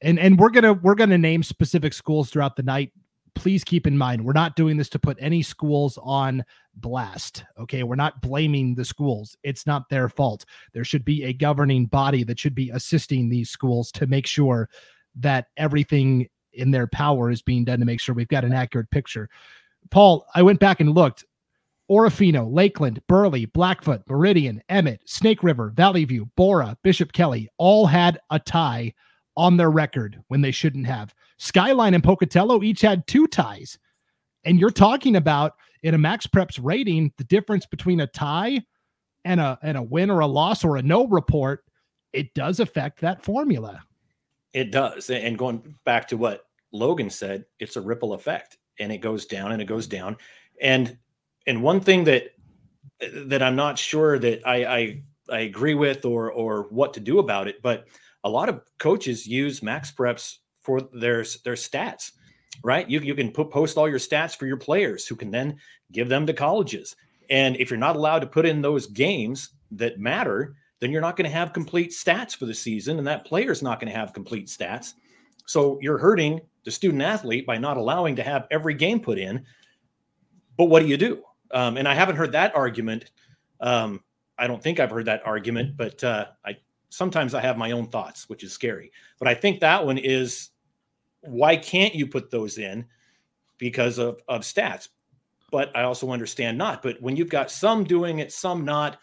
and 0.02 0.18
and 0.18 0.38
we're 0.38 0.50
gonna 0.50 0.72
we're 0.72 0.94
gonna 0.94 1.18
name 1.18 1.42
specific 1.42 1.92
schools 1.92 2.30
throughout 2.30 2.56
the 2.56 2.62
night. 2.62 2.92
Please 3.34 3.64
keep 3.64 3.86
in 3.86 3.98
mind 3.98 4.24
we're 4.24 4.32
not 4.32 4.54
doing 4.54 4.76
this 4.76 4.88
to 4.90 4.98
put 4.98 5.18
any 5.20 5.42
schools 5.42 5.98
on 6.02 6.44
blast. 6.76 7.44
Okay, 7.58 7.82
we're 7.82 7.96
not 7.96 8.22
blaming 8.22 8.74
the 8.74 8.84
schools. 8.84 9.36
It's 9.42 9.66
not 9.66 9.88
their 9.88 10.08
fault. 10.08 10.44
There 10.72 10.84
should 10.84 11.04
be 11.04 11.24
a 11.24 11.32
governing 11.32 11.86
body 11.86 12.22
that 12.24 12.38
should 12.38 12.54
be 12.54 12.70
assisting 12.70 13.28
these 13.28 13.50
schools 13.50 13.90
to 13.92 14.06
make 14.06 14.26
sure 14.26 14.68
that 15.16 15.46
everything 15.56 16.28
in 16.54 16.70
their 16.70 16.86
power 16.86 17.30
is 17.30 17.42
being 17.42 17.64
done 17.64 17.80
to 17.80 17.84
make 17.84 18.00
sure 18.00 18.14
we've 18.14 18.28
got 18.28 18.44
an 18.44 18.52
accurate 18.52 18.90
picture. 18.90 19.28
Paul, 19.90 20.26
I 20.34 20.42
went 20.42 20.60
back 20.60 20.80
and 20.80 20.94
looked. 20.94 21.24
Orofino, 21.90 22.50
Lakeland, 22.50 23.02
Burley, 23.08 23.44
Blackfoot, 23.44 24.02
Meridian, 24.08 24.62
Emmett, 24.70 25.02
Snake 25.04 25.42
River, 25.42 25.70
Valley 25.76 26.04
View, 26.04 26.30
Borah, 26.34 26.78
Bishop 26.82 27.12
Kelly 27.12 27.48
all 27.58 27.86
had 27.86 28.18
a 28.30 28.38
tie 28.38 28.94
on 29.36 29.56
their 29.56 29.70
record 29.70 30.22
when 30.28 30.40
they 30.40 30.50
shouldn't 30.50 30.86
have. 30.86 31.14
Skyline 31.36 31.92
and 31.92 32.02
Pocatello 32.02 32.62
each 32.62 32.80
had 32.80 33.06
two 33.06 33.26
ties. 33.26 33.78
And 34.44 34.58
you're 34.58 34.70
talking 34.70 35.16
about 35.16 35.54
in 35.82 35.94
a 35.94 35.98
Max 35.98 36.26
Preps 36.26 36.58
rating, 36.62 37.12
the 37.18 37.24
difference 37.24 37.66
between 37.66 38.00
a 38.00 38.06
tie 38.06 38.62
and 39.24 39.40
a 39.40 39.58
and 39.62 39.76
a 39.76 39.82
win 39.82 40.10
or 40.10 40.20
a 40.20 40.26
loss 40.26 40.64
or 40.64 40.76
a 40.76 40.82
no 40.82 41.06
report, 41.06 41.64
it 42.12 42.32
does 42.34 42.60
affect 42.60 43.00
that 43.00 43.22
formula. 43.24 43.82
It 44.54 44.70
does. 44.70 45.10
And 45.10 45.36
going 45.36 45.74
back 45.84 46.08
to 46.08 46.16
what 46.16 46.46
Logan 46.72 47.10
said, 47.10 47.44
it's 47.58 47.76
a 47.76 47.80
ripple 47.80 48.14
effect 48.14 48.56
and 48.78 48.90
it 48.90 48.98
goes 48.98 49.26
down 49.26 49.52
and 49.52 49.60
it 49.60 49.66
goes 49.66 49.86
down. 49.86 50.16
And 50.62 50.96
and 51.46 51.62
one 51.62 51.80
thing 51.80 52.04
that 52.04 52.30
that 53.00 53.42
I'm 53.42 53.56
not 53.56 53.78
sure 53.78 54.18
that 54.18 54.46
I 54.46 54.64
I, 54.64 55.02
I 55.30 55.38
agree 55.40 55.74
with 55.74 56.04
or 56.04 56.32
or 56.32 56.68
what 56.70 56.94
to 56.94 57.00
do 57.00 57.18
about 57.18 57.48
it, 57.48 57.60
but 57.60 57.86
a 58.22 58.30
lot 58.30 58.48
of 58.48 58.62
coaches 58.78 59.26
use 59.26 59.62
max 59.62 59.92
preps 59.92 60.38
for 60.60 60.80
their 60.80 61.24
their 61.44 61.54
stats 61.54 62.12
right 62.62 62.88
you, 62.88 63.00
you 63.00 63.14
can 63.14 63.30
put, 63.30 63.50
post 63.50 63.76
all 63.76 63.88
your 63.88 63.98
stats 63.98 64.36
for 64.36 64.46
your 64.46 64.56
players 64.56 65.06
who 65.06 65.16
can 65.16 65.30
then 65.30 65.58
give 65.92 66.08
them 66.08 66.26
to 66.26 66.32
colleges 66.32 66.96
and 67.30 67.56
if 67.56 67.70
you're 67.70 67.78
not 67.78 67.96
allowed 67.96 68.20
to 68.20 68.26
put 68.26 68.46
in 68.46 68.62
those 68.62 68.86
games 68.86 69.50
that 69.70 69.98
matter 69.98 70.54
then 70.80 70.90
you're 70.90 71.00
not 71.00 71.16
going 71.16 71.28
to 71.28 71.36
have 71.36 71.52
complete 71.52 71.90
stats 71.90 72.36
for 72.36 72.46
the 72.46 72.54
season, 72.54 72.98
and 72.98 73.06
that 73.06 73.24
player's 73.24 73.62
not 73.62 73.80
going 73.80 73.92
to 73.92 73.98
have 73.98 74.12
complete 74.12 74.46
stats. 74.46 74.94
So 75.46 75.78
you're 75.80 75.98
hurting 75.98 76.40
the 76.64 76.70
student 76.70 77.02
athlete 77.02 77.46
by 77.46 77.58
not 77.58 77.76
allowing 77.76 78.16
to 78.16 78.22
have 78.22 78.46
every 78.50 78.74
game 78.74 79.00
put 79.00 79.18
in. 79.18 79.44
But 80.56 80.66
what 80.66 80.80
do 80.80 80.86
you 80.86 80.96
do? 80.96 81.22
Um, 81.50 81.76
and 81.76 81.86
I 81.86 81.94
haven't 81.94 82.16
heard 82.16 82.32
that 82.32 82.54
argument. 82.56 83.10
Um, 83.60 84.02
I 84.38 84.46
don't 84.46 84.62
think 84.62 84.80
I've 84.80 84.90
heard 84.90 85.06
that 85.06 85.22
argument, 85.24 85.76
but 85.76 86.02
uh, 86.02 86.26
I 86.44 86.56
sometimes 86.88 87.34
I 87.34 87.40
have 87.40 87.58
my 87.58 87.72
own 87.72 87.88
thoughts, 87.88 88.28
which 88.28 88.44
is 88.44 88.52
scary. 88.52 88.92
But 89.18 89.28
I 89.28 89.34
think 89.34 89.60
that 89.60 89.84
one 89.84 89.98
is 89.98 90.50
why 91.20 91.56
can't 91.56 91.94
you 91.94 92.06
put 92.06 92.30
those 92.30 92.58
in 92.58 92.86
because 93.58 93.98
of, 93.98 94.20
of 94.28 94.42
stats? 94.42 94.88
But 95.50 95.76
I 95.76 95.82
also 95.82 96.10
understand 96.10 96.58
not. 96.58 96.82
But 96.82 97.00
when 97.00 97.16
you've 97.16 97.28
got 97.28 97.50
some 97.50 97.84
doing 97.84 98.18
it, 98.18 98.32
some 98.32 98.64
not, 98.64 98.98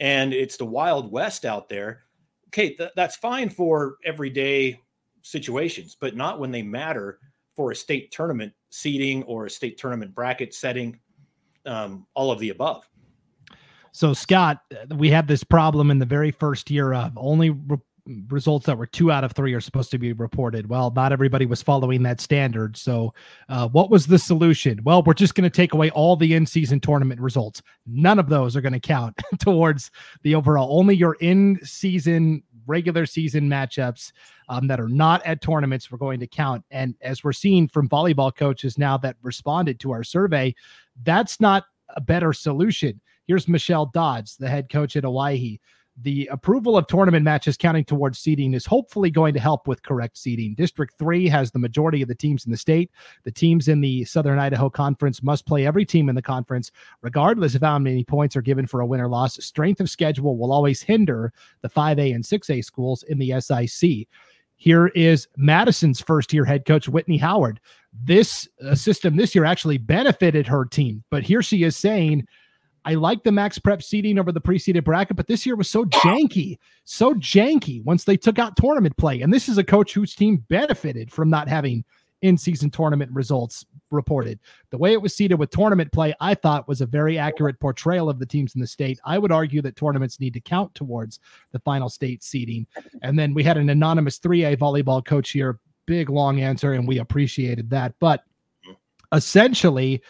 and 0.00 0.32
it's 0.32 0.56
the 0.56 0.64
Wild 0.64 1.12
West 1.12 1.44
out 1.44 1.68
there, 1.68 2.04
okay, 2.48 2.74
th- 2.74 2.90
that's 2.96 3.16
fine 3.16 3.50
for 3.50 3.96
everyday 4.04 4.80
situations, 5.22 5.96
but 6.00 6.16
not 6.16 6.40
when 6.40 6.50
they 6.50 6.62
matter 6.62 7.18
for 7.54 7.70
a 7.70 7.76
state 7.76 8.10
tournament 8.10 8.52
seating 8.70 9.22
or 9.24 9.46
a 9.46 9.50
state 9.50 9.76
tournament 9.78 10.14
bracket 10.14 10.54
setting, 10.54 10.98
um, 11.66 12.06
all 12.14 12.30
of 12.32 12.38
the 12.38 12.48
above. 12.48 12.88
So, 13.92 14.14
Scott, 14.14 14.60
we 14.96 15.10
had 15.10 15.28
this 15.28 15.44
problem 15.44 15.90
in 15.90 15.98
the 15.98 16.06
very 16.06 16.30
first 16.30 16.70
year 16.70 16.94
of 16.94 17.12
only 17.16 17.50
re- 17.50 17.78
results 18.28 18.66
that 18.66 18.78
were 18.78 18.86
two 18.86 19.10
out 19.10 19.24
of 19.24 19.32
three 19.32 19.54
are 19.54 19.60
supposed 19.60 19.90
to 19.90 19.98
be 19.98 20.12
reported. 20.12 20.68
Well, 20.68 20.92
not 20.94 21.12
everybody 21.12 21.46
was 21.46 21.62
following 21.62 22.02
that 22.04 22.20
standard. 22.20 22.76
So, 22.76 23.14
uh, 23.48 23.68
what 23.68 23.90
was 23.90 24.06
the 24.06 24.18
solution? 24.18 24.80
Well, 24.84 25.02
we're 25.02 25.14
just 25.14 25.34
going 25.34 25.48
to 25.48 25.54
take 25.54 25.72
away 25.72 25.90
all 25.90 26.16
the 26.16 26.34
in 26.34 26.46
season 26.46 26.80
tournament 26.80 27.20
results. 27.20 27.62
None 27.86 28.18
of 28.18 28.28
those 28.28 28.56
are 28.56 28.60
going 28.60 28.72
to 28.72 28.80
count 28.80 29.18
towards 29.38 29.90
the 30.22 30.34
overall. 30.34 30.78
Only 30.78 30.96
your 30.96 31.14
in 31.20 31.58
season, 31.62 32.42
regular 32.66 33.06
season 33.06 33.48
matchups 33.48 34.12
um, 34.48 34.66
that 34.66 34.80
are 34.80 34.88
not 34.88 35.24
at 35.24 35.40
tournaments 35.40 35.90
we're 35.90 35.98
going 35.98 36.20
to 36.20 36.26
count. 36.26 36.64
And 36.70 36.94
as 37.00 37.22
we're 37.22 37.32
seeing 37.32 37.68
from 37.68 37.88
volleyball 37.88 38.34
coaches 38.34 38.78
now 38.78 38.96
that 38.98 39.16
responded 39.22 39.80
to 39.80 39.92
our 39.92 40.04
survey, 40.04 40.54
that's 41.02 41.40
not 41.40 41.64
a 41.96 42.00
better 42.00 42.32
solution. 42.32 43.00
Here's 43.26 43.46
Michelle 43.46 43.86
Dodds, 43.86 44.36
the 44.36 44.48
head 44.48 44.68
coach 44.68 44.96
at 44.96 45.04
Owyhee 45.04 45.60
the 46.02 46.28
approval 46.30 46.76
of 46.76 46.86
tournament 46.86 47.24
matches 47.24 47.56
counting 47.56 47.84
towards 47.84 48.18
seeding 48.18 48.54
is 48.54 48.64
hopefully 48.64 49.10
going 49.10 49.34
to 49.34 49.40
help 49.40 49.66
with 49.66 49.82
correct 49.82 50.16
seeding. 50.16 50.54
District 50.54 50.94
3 50.98 51.28
has 51.28 51.50
the 51.50 51.58
majority 51.58 52.00
of 52.02 52.08
the 52.08 52.14
teams 52.14 52.44
in 52.44 52.52
the 52.52 52.56
state. 52.56 52.90
The 53.24 53.30
teams 53.30 53.68
in 53.68 53.80
the 53.80 54.04
Southern 54.04 54.38
Idaho 54.38 54.70
Conference 54.70 55.22
must 55.22 55.46
play 55.46 55.66
every 55.66 55.84
team 55.84 56.08
in 56.08 56.14
the 56.14 56.22
conference, 56.22 56.70
regardless 57.02 57.54
of 57.54 57.62
how 57.62 57.78
many 57.78 58.04
points 58.04 58.36
are 58.36 58.42
given 58.42 58.66
for 58.66 58.80
a 58.80 58.86
win 58.86 59.00
or 59.00 59.08
loss. 59.08 59.42
Strength 59.44 59.80
of 59.80 59.90
schedule 59.90 60.36
will 60.38 60.52
always 60.52 60.82
hinder 60.82 61.32
the 61.62 61.68
5A 61.68 62.14
and 62.14 62.24
6A 62.24 62.64
schools 62.64 63.02
in 63.04 63.18
the 63.18 63.40
SIC. 63.40 64.08
Here 64.56 64.88
is 64.88 65.26
Madison's 65.36 66.00
first 66.00 66.32
year 66.32 66.44
head 66.44 66.66
coach, 66.66 66.88
Whitney 66.88 67.16
Howard. 67.16 67.60
This 67.92 68.46
uh, 68.64 68.74
system 68.74 69.16
this 69.16 69.34
year 69.34 69.44
actually 69.44 69.78
benefited 69.78 70.46
her 70.46 70.64
team, 70.64 71.02
but 71.10 71.22
here 71.22 71.42
she 71.42 71.64
is 71.64 71.76
saying, 71.76 72.26
I 72.84 72.94
like 72.94 73.22
the 73.22 73.32
max 73.32 73.58
prep 73.58 73.82
seating 73.82 74.18
over 74.18 74.32
the 74.32 74.40
pre-seeded 74.40 74.84
bracket, 74.84 75.16
but 75.16 75.26
this 75.26 75.44
year 75.44 75.56
was 75.56 75.68
so 75.68 75.84
janky, 75.84 76.58
so 76.84 77.14
janky 77.14 77.84
once 77.84 78.04
they 78.04 78.16
took 78.16 78.38
out 78.38 78.56
tournament 78.56 78.96
play. 78.96 79.20
And 79.20 79.32
this 79.32 79.48
is 79.48 79.58
a 79.58 79.64
coach 79.64 79.92
whose 79.92 80.14
team 80.14 80.44
benefited 80.48 81.12
from 81.12 81.28
not 81.28 81.48
having 81.48 81.84
in-season 82.22 82.70
tournament 82.70 83.10
results 83.12 83.64
reported. 83.90 84.38
The 84.70 84.78
way 84.78 84.92
it 84.92 85.00
was 85.00 85.14
seated 85.14 85.38
with 85.38 85.50
tournament 85.50 85.90
play, 85.90 86.14
I 86.20 86.34
thought 86.34 86.68
was 86.68 86.80
a 86.80 86.86
very 86.86 87.18
accurate 87.18 87.58
portrayal 87.60 88.10
of 88.10 88.18
the 88.18 88.26
teams 88.26 88.54
in 88.54 88.60
the 88.60 88.66
state. 88.66 89.00
I 89.04 89.18
would 89.18 89.32
argue 89.32 89.62
that 89.62 89.76
tournaments 89.76 90.20
need 90.20 90.34
to 90.34 90.40
count 90.40 90.74
towards 90.74 91.20
the 91.52 91.60
final 91.60 91.88
state 91.88 92.22
seeding. 92.22 92.66
And 93.02 93.18
then 93.18 93.34
we 93.34 93.42
had 93.42 93.56
an 93.56 93.70
anonymous 93.70 94.18
3A 94.18 94.58
volleyball 94.58 95.04
coach 95.04 95.30
here, 95.30 95.60
big 95.86 96.10
long 96.10 96.40
answer, 96.40 96.74
and 96.74 96.86
we 96.86 96.98
appreciated 96.98 97.70
that. 97.70 97.94
But 98.00 98.24
essentially, 99.12 100.02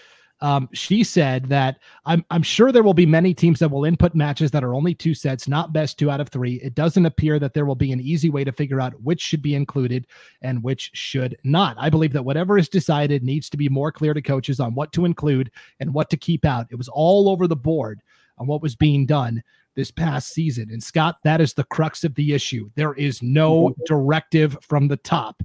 um, 0.42 0.68
she 0.72 1.04
said 1.04 1.46
that 1.46 1.80
I'm, 2.06 2.24
I'm 2.30 2.42
sure 2.42 2.72
there 2.72 2.82
will 2.82 2.94
be 2.94 3.06
many 3.06 3.34
teams 3.34 3.58
that 3.58 3.70
will 3.70 3.84
input 3.84 4.14
matches 4.14 4.50
that 4.52 4.64
are 4.64 4.74
only 4.74 4.94
two 4.94 5.14
sets, 5.14 5.48
not 5.48 5.72
best 5.72 5.98
two 5.98 6.10
out 6.10 6.20
of 6.20 6.28
three. 6.28 6.54
It 6.62 6.74
doesn't 6.74 7.04
appear 7.04 7.38
that 7.38 7.52
there 7.52 7.66
will 7.66 7.74
be 7.74 7.92
an 7.92 8.00
easy 8.00 8.30
way 8.30 8.44
to 8.44 8.52
figure 8.52 8.80
out 8.80 9.00
which 9.02 9.20
should 9.20 9.42
be 9.42 9.54
included 9.54 10.06
and 10.40 10.62
which 10.62 10.90
should 10.94 11.36
not. 11.44 11.76
I 11.78 11.90
believe 11.90 12.12
that 12.14 12.24
whatever 12.24 12.56
is 12.56 12.68
decided 12.68 13.22
needs 13.22 13.50
to 13.50 13.56
be 13.56 13.68
more 13.68 13.92
clear 13.92 14.14
to 14.14 14.22
coaches 14.22 14.60
on 14.60 14.74
what 14.74 14.92
to 14.94 15.04
include 15.04 15.50
and 15.78 15.92
what 15.92 16.08
to 16.10 16.16
keep 16.16 16.44
out. 16.44 16.66
It 16.70 16.76
was 16.76 16.88
all 16.88 17.28
over 17.28 17.46
the 17.46 17.56
board 17.56 18.00
on 18.38 18.46
what 18.46 18.62
was 18.62 18.74
being 18.74 19.04
done 19.04 19.42
this 19.76 19.90
past 19.90 20.32
season. 20.32 20.70
And 20.70 20.82
Scott, 20.82 21.18
that 21.24 21.40
is 21.40 21.52
the 21.52 21.64
crux 21.64 22.02
of 22.02 22.14
the 22.14 22.32
issue. 22.32 22.70
There 22.74 22.94
is 22.94 23.22
no 23.22 23.74
directive 23.86 24.56
from 24.62 24.88
the 24.88 24.96
top 24.96 25.42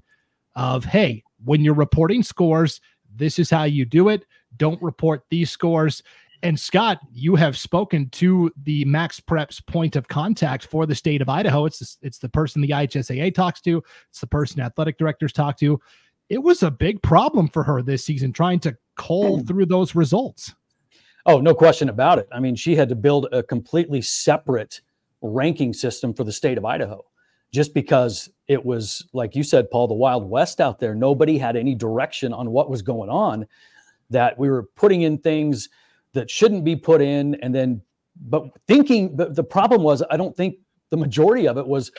of, 0.55 0.85
hey, 0.85 1.23
when 1.43 1.61
you're 1.61 1.73
reporting 1.73 2.23
scores, 2.23 2.81
this 3.15 3.39
is 3.39 3.49
how 3.49 3.63
you 3.63 3.85
do 3.85 4.09
it 4.09 4.25
don't 4.57 4.81
report 4.81 5.23
these 5.29 5.51
scores. 5.51 6.03
And 6.43 6.59
Scott, 6.59 6.99
you 7.11 7.35
have 7.35 7.57
spoken 7.57 8.09
to 8.11 8.51
the 8.63 8.85
Max 8.85 9.19
Preps 9.19 9.65
point 9.65 9.95
of 9.95 10.07
contact 10.07 10.67
for 10.67 10.85
the 10.85 10.95
state 10.95 11.21
of 11.21 11.29
Idaho. 11.29 11.65
It's 11.65 11.79
the, 11.79 12.07
it's 12.07 12.19
the 12.19 12.29
person 12.29 12.61
the 12.61 12.69
IHSAA 12.69 13.33
talks 13.33 13.61
to. 13.61 13.83
It's 14.09 14.19
the 14.19 14.27
person 14.27 14.61
athletic 14.61 14.97
directors 14.97 15.33
talk 15.33 15.57
to. 15.59 15.79
It 16.29 16.41
was 16.41 16.63
a 16.63 16.71
big 16.71 17.01
problem 17.01 17.47
for 17.47 17.63
her 17.63 17.81
this 17.81 18.03
season 18.03 18.33
trying 18.33 18.59
to 18.61 18.77
cull 18.95 19.39
hmm. 19.39 19.45
through 19.45 19.67
those 19.67 19.95
results. 19.95 20.53
Oh, 21.25 21.39
no 21.39 21.55
question 21.55 21.89
about 21.89 22.19
it. 22.19 22.27
I 22.31 22.39
mean, 22.39 22.55
she 22.55 22.75
had 22.75 22.89
to 22.89 22.95
build 22.95 23.27
a 23.31 23.41
completely 23.41 24.01
separate 24.01 24.81
ranking 25.21 25.73
system 25.73 26.13
for 26.13 26.23
the 26.23 26.31
state 26.31 26.57
of 26.59 26.65
Idaho 26.65 27.03
just 27.55 27.73
because 27.73 28.29
it 28.47 28.63
was, 28.63 29.07
like 29.13 29.35
you 29.35 29.41
said, 29.41 29.71
Paul, 29.71 29.87
the 29.87 29.93
Wild 29.93 30.29
West 30.29 30.59
out 30.59 30.77
there. 30.77 30.93
Nobody 30.93 31.37
had 31.37 31.55
any 31.55 31.73
direction 31.73 32.33
on 32.33 32.51
what 32.51 32.69
was 32.69 32.81
going 32.81 33.09
on 33.09 33.47
that 34.09 34.37
we 34.37 34.49
were 34.49 34.63
putting 34.75 35.03
in 35.03 35.17
things 35.17 35.69
that 36.13 36.29
shouldn't 36.29 36.65
be 36.65 36.75
put 36.75 37.01
in 37.01 37.35
and 37.35 37.55
then 37.55 37.81
but 38.27 38.43
thinking 38.67 39.15
the, 39.17 39.29
the 39.29 39.43
problem 39.43 39.83
was 39.83 40.01
i 40.09 40.15
don't 40.15 40.37
think 40.37 40.55
the 40.89 40.95
majority 40.95 41.47
of 41.47 41.57
it 41.57 41.67
was 41.67 41.91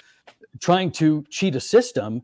trying 0.60 0.90
to 0.90 1.22
cheat 1.28 1.54
a 1.54 1.60
system. 1.60 2.22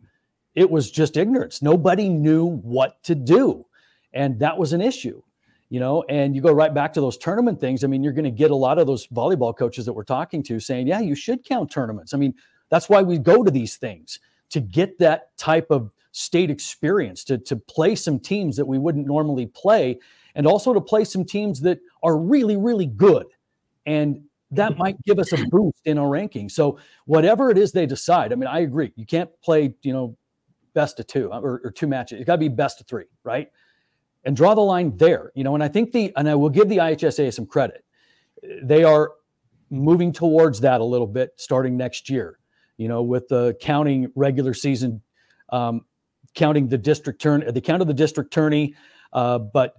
It 0.55 0.71
was 0.71 0.90
just 0.90 1.18
ignorance. 1.18 1.61
Nobody 1.61 2.09
knew 2.09 2.47
what 2.47 3.03
to 3.05 3.14
do 3.14 3.66
and 4.14 4.38
that 4.40 4.57
was 4.59 4.73
an 4.73 4.81
issue 4.83 5.23
you 5.71 5.81
know 5.81 6.05
and 6.11 6.37
you 6.37 6.42
go 6.42 6.53
right 6.53 6.75
back 6.75 6.92
to 6.92 7.01
those 7.01 7.16
tournament 7.16 7.59
things. 7.59 7.83
I 7.83 7.87
mean 7.87 8.03
you're 8.03 8.12
going 8.12 8.25
to 8.25 8.31
get 8.31 8.51
a 8.51 8.57
lot 8.57 8.79
of 8.79 8.87
those 8.87 9.07
volleyball 9.09 9.57
coaches 9.57 9.85
that 9.87 9.92
we're 9.92 10.05
talking 10.05 10.42
to 10.45 10.61
saying 10.61 10.87
yeah 10.87 11.01
you 11.01 11.14
should 11.14 11.45
count 11.45 11.71
tournaments. 11.71 12.14
I 12.14 12.18
mean 12.18 12.35
that's 12.73 12.89
why 12.89 13.03
we 13.03 13.19
go 13.19 13.45
to 13.45 13.51
these 13.51 13.77
things 13.77 14.19
to 14.49 14.59
get 14.59 14.99
that 14.99 15.37
type 15.37 15.67
of 15.69 15.91
state 16.13 16.49
experience 16.51 17.23
to, 17.25 17.37
to 17.37 17.55
play 17.55 17.95
some 17.95 18.19
teams 18.19 18.57
that 18.57 18.65
we 18.65 18.79
wouldn't 18.79 19.07
normally 19.07 19.45
play 19.45 19.99
and 20.35 20.47
also 20.47 20.73
to 20.73 20.81
play 20.81 21.05
some 21.05 21.23
teams 21.23 21.61
that 21.61 21.79
are 22.03 22.17
really 22.17 22.57
really 22.57 22.87
good. 22.87 23.27
And 23.85 24.23
that 24.53 24.73
mm-hmm. 24.73 24.79
might 24.79 25.03
give 25.03 25.19
us 25.19 25.33
a 25.33 25.45
boost 25.51 25.83
in 25.85 25.99
our 25.99 26.09
ranking. 26.09 26.49
So 26.49 26.79
whatever 27.05 27.51
it 27.51 27.59
is 27.59 27.73
they 27.73 27.85
decide 27.85 28.33
i 28.33 28.37
mean 28.37 28.49
i 28.49 28.61
agree 28.61 28.91
you 28.97 29.05
can't 29.05 29.31
play 29.43 29.75
you 29.83 29.93
know 29.93 30.17
best 30.73 30.99
of 30.99 31.07
two 31.07 31.29
or, 31.31 31.61
or 31.65 31.71
two 31.71 31.87
matches. 31.87 32.21
It's 32.21 32.27
got 32.27 32.37
to 32.37 32.41
be 32.41 32.49
best 32.49 32.81
of 32.81 32.87
three 32.87 33.05
right? 33.23 33.51
And 34.25 34.35
draw 34.35 34.55
the 34.55 34.63
line 34.63 34.97
there 34.97 35.31
you 35.35 35.45
know 35.45 35.55
and 35.55 35.63
i 35.63 35.69
think 35.69 35.93
the 35.93 36.11
and 36.17 36.27
i 36.27 36.35
will 36.35 36.49
give 36.49 36.71
the 36.71 36.79
ihsa 36.79 37.35
some 37.35 37.45
credit. 37.45 37.85
They 38.63 38.83
are 38.83 39.13
moving 39.69 40.13
towards 40.13 40.61
that 40.61 40.81
a 40.81 40.85
little 40.85 41.07
bit 41.07 41.33
starting 41.37 41.77
next 41.77 42.09
year 42.09 42.39
you 42.83 42.88
know 42.88 43.03
with 43.03 43.29
the 43.29 43.57
counting 43.61 44.11
regular 44.14 44.55
season 44.55 45.01
um, 45.51 45.85
counting 46.35 46.68
the 46.68 46.79
district 46.79 47.21
turn, 47.21 47.45
the 47.47 47.61
count 47.61 47.83
of 47.83 47.88
the 47.88 47.95
district 47.95 48.33
tourney, 48.33 48.75
uh, 49.12 49.38
but 49.38 49.75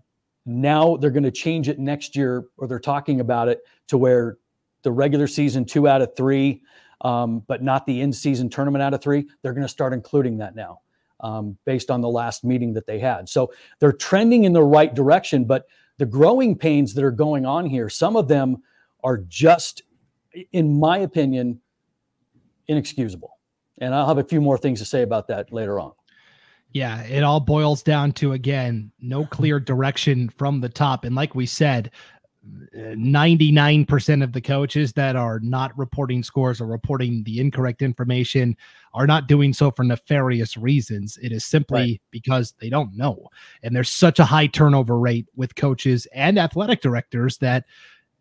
now 0.45 0.97
they're 0.97 1.11
going 1.11 1.23
to 1.23 1.31
change 1.31 1.67
it 1.69 1.79
next 1.79 2.15
year, 2.15 2.45
or 2.57 2.67
they're 2.67 2.79
talking 2.79 3.19
about 3.19 3.47
it 3.47 3.61
to 3.87 3.97
where 3.97 4.37
the 4.83 4.91
regular 4.91 5.27
season 5.27 5.65
two 5.65 5.87
out 5.87 6.01
of 6.01 6.15
three, 6.15 6.61
um, 7.01 7.39
but 7.47 7.63
not 7.63 7.85
the 7.85 8.01
in-season 8.01 8.49
tournament 8.49 8.81
out 8.81 8.93
of 8.93 9.01
three. 9.01 9.25
They're 9.41 9.53
going 9.53 9.65
to 9.65 9.69
start 9.69 9.93
including 9.93 10.37
that 10.37 10.55
now, 10.55 10.81
um, 11.21 11.57
based 11.65 11.89
on 11.89 12.01
the 12.01 12.09
last 12.09 12.43
meeting 12.43 12.73
that 12.73 12.85
they 12.85 12.99
had. 12.99 13.29
So 13.29 13.51
they're 13.79 13.93
trending 13.93 14.43
in 14.43 14.53
the 14.53 14.63
right 14.63 14.93
direction, 14.93 15.45
but 15.45 15.65
the 15.97 16.05
growing 16.05 16.57
pains 16.57 16.93
that 16.93 17.03
are 17.03 17.11
going 17.11 17.45
on 17.45 17.65
here, 17.65 17.89
some 17.89 18.15
of 18.15 18.27
them 18.27 18.57
are 19.03 19.17
just, 19.17 19.81
in 20.51 20.79
my 20.79 20.99
opinion, 20.99 21.61
inexcusable. 22.67 23.37
And 23.79 23.93
I'll 23.93 24.07
have 24.07 24.17
a 24.17 24.23
few 24.23 24.41
more 24.41 24.57
things 24.57 24.79
to 24.79 24.85
say 24.85 25.01
about 25.01 25.27
that 25.27 25.51
later 25.51 25.79
on. 25.79 25.93
Yeah, 26.71 27.03
it 27.03 27.23
all 27.23 27.39
boils 27.39 27.83
down 27.83 28.13
to 28.13 28.33
again, 28.33 28.91
no 28.99 29.25
clear 29.25 29.59
direction 29.59 30.29
from 30.29 30.59
the 30.59 30.69
top. 30.69 31.05
And 31.05 31.15
like 31.15 31.35
we 31.35 31.45
said, 31.45 31.91
99% 32.75 34.23
of 34.23 34.33
the 34.33 34.41
coaches 34.41 34.91
that 34.93 35.15
are 35.15 35.39
not 35.39 35.77
reporting 35.77 36.23
scores 36.23 36.59
or 36.59 36.65
reporting 36.65 37.23
the 37.23 37.39
incorrect 37.39 37.81
information 37.81 38.57
are 38.93 39.07
not 39.07 39.27
doing 39.27 39.53
so 39.53 39.71
for 39.71 39.83
nefarious 39.83 40.57
reasons. 40.57 41.17
It 41.21 41.31
is 41.31 41.45
simply 41.45 41.79
right. 41.79 42.01
because 42.11 42.53
they 42.59 42.69
don't 42.69 42.97
know. 42.97 43.27
And 43.61 43.73
there's 43.73 43.89
such 43.89 44.19
a 44.19 44.25
high 44.25 44.47
turnover 44.47 44.99
rate 44.99 45.27
with 45.35 45.55
coaches 45.55 46.05
and 46.13 46.37
athletic 46.37 46.81
directors 46.81 47.37
that 47.37 47.65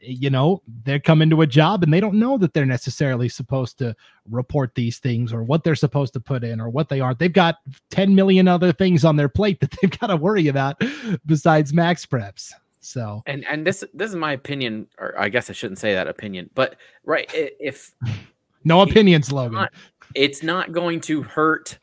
you 0.03 0.31
know, 0.31 0.62
they 0.85 0.99
come 0.99 1.23
into 1.23 1.43
a 1.43 1.47
job 1.47 1.83
and 1.83 1.93
they 1.93 2.01
don't 2.01 2.19
know 2.19 2.37
that 2.38 2.53
they're 2.53 2.67
necessarily 2.67 3.29
supposed 3.29 3.79
to 3.79 3.95
report 4.29 4.75
these 4.75 4.99
things 4.99 5.33
or 5.33 5.43
what 5.43 5.65
they're 5.65 5.75
supposed 5.75 6.12
to 6.15 6.21
put 6.21 6.45
in 6.45 6.61
or 6.61 6.69
what 6.69 6.88
they 6.88 7.01
aren't. 7.01 7.19
They've 7.19 7.33
got 7.33 7.59
10 7.91 8.15
million 8.15 8.49
other 8.49 8.73
things 8.73 9.05
on 9.05 9.17
their 9.17 9.29
plate 9.29 9.61
that 9.61 9.71
they've 9.83 9.99
got 9.99 10.09
to 10.09 10.17
worry 10.17 10.49
about 10.49 10.83
besides 11.27 11.73
max 11.73 12.05
preps. 12.05 12.53
So, 12.85 13.23
and 13.27 13.47
and 13.47 13.65
this 13.65 13.85
this 13.95 14.11
is 14.11 14.17
my 14.17 14.33
opinion, 14.33 14.88
or 14.99 15.15
I 15.17 15.29
guess 15.29 15.49
I 15.49 15.53
shouldn't 15.53 15.79
say 15.79 15.95
that 15.95 16.09
opinion, 16.09 16.51
but 16.53 16.75
right 17.05 17.31
if 17.33 17.93
no 18.65 18.81
opinions, 18.81 19.31
Logan, 19.31 19.53
not, 19.53 19.73
it's 20.17 20.43
not 20.43 20.73
going 20.73 21.01
to 21.03 21.23
hurt, 21.23 21.79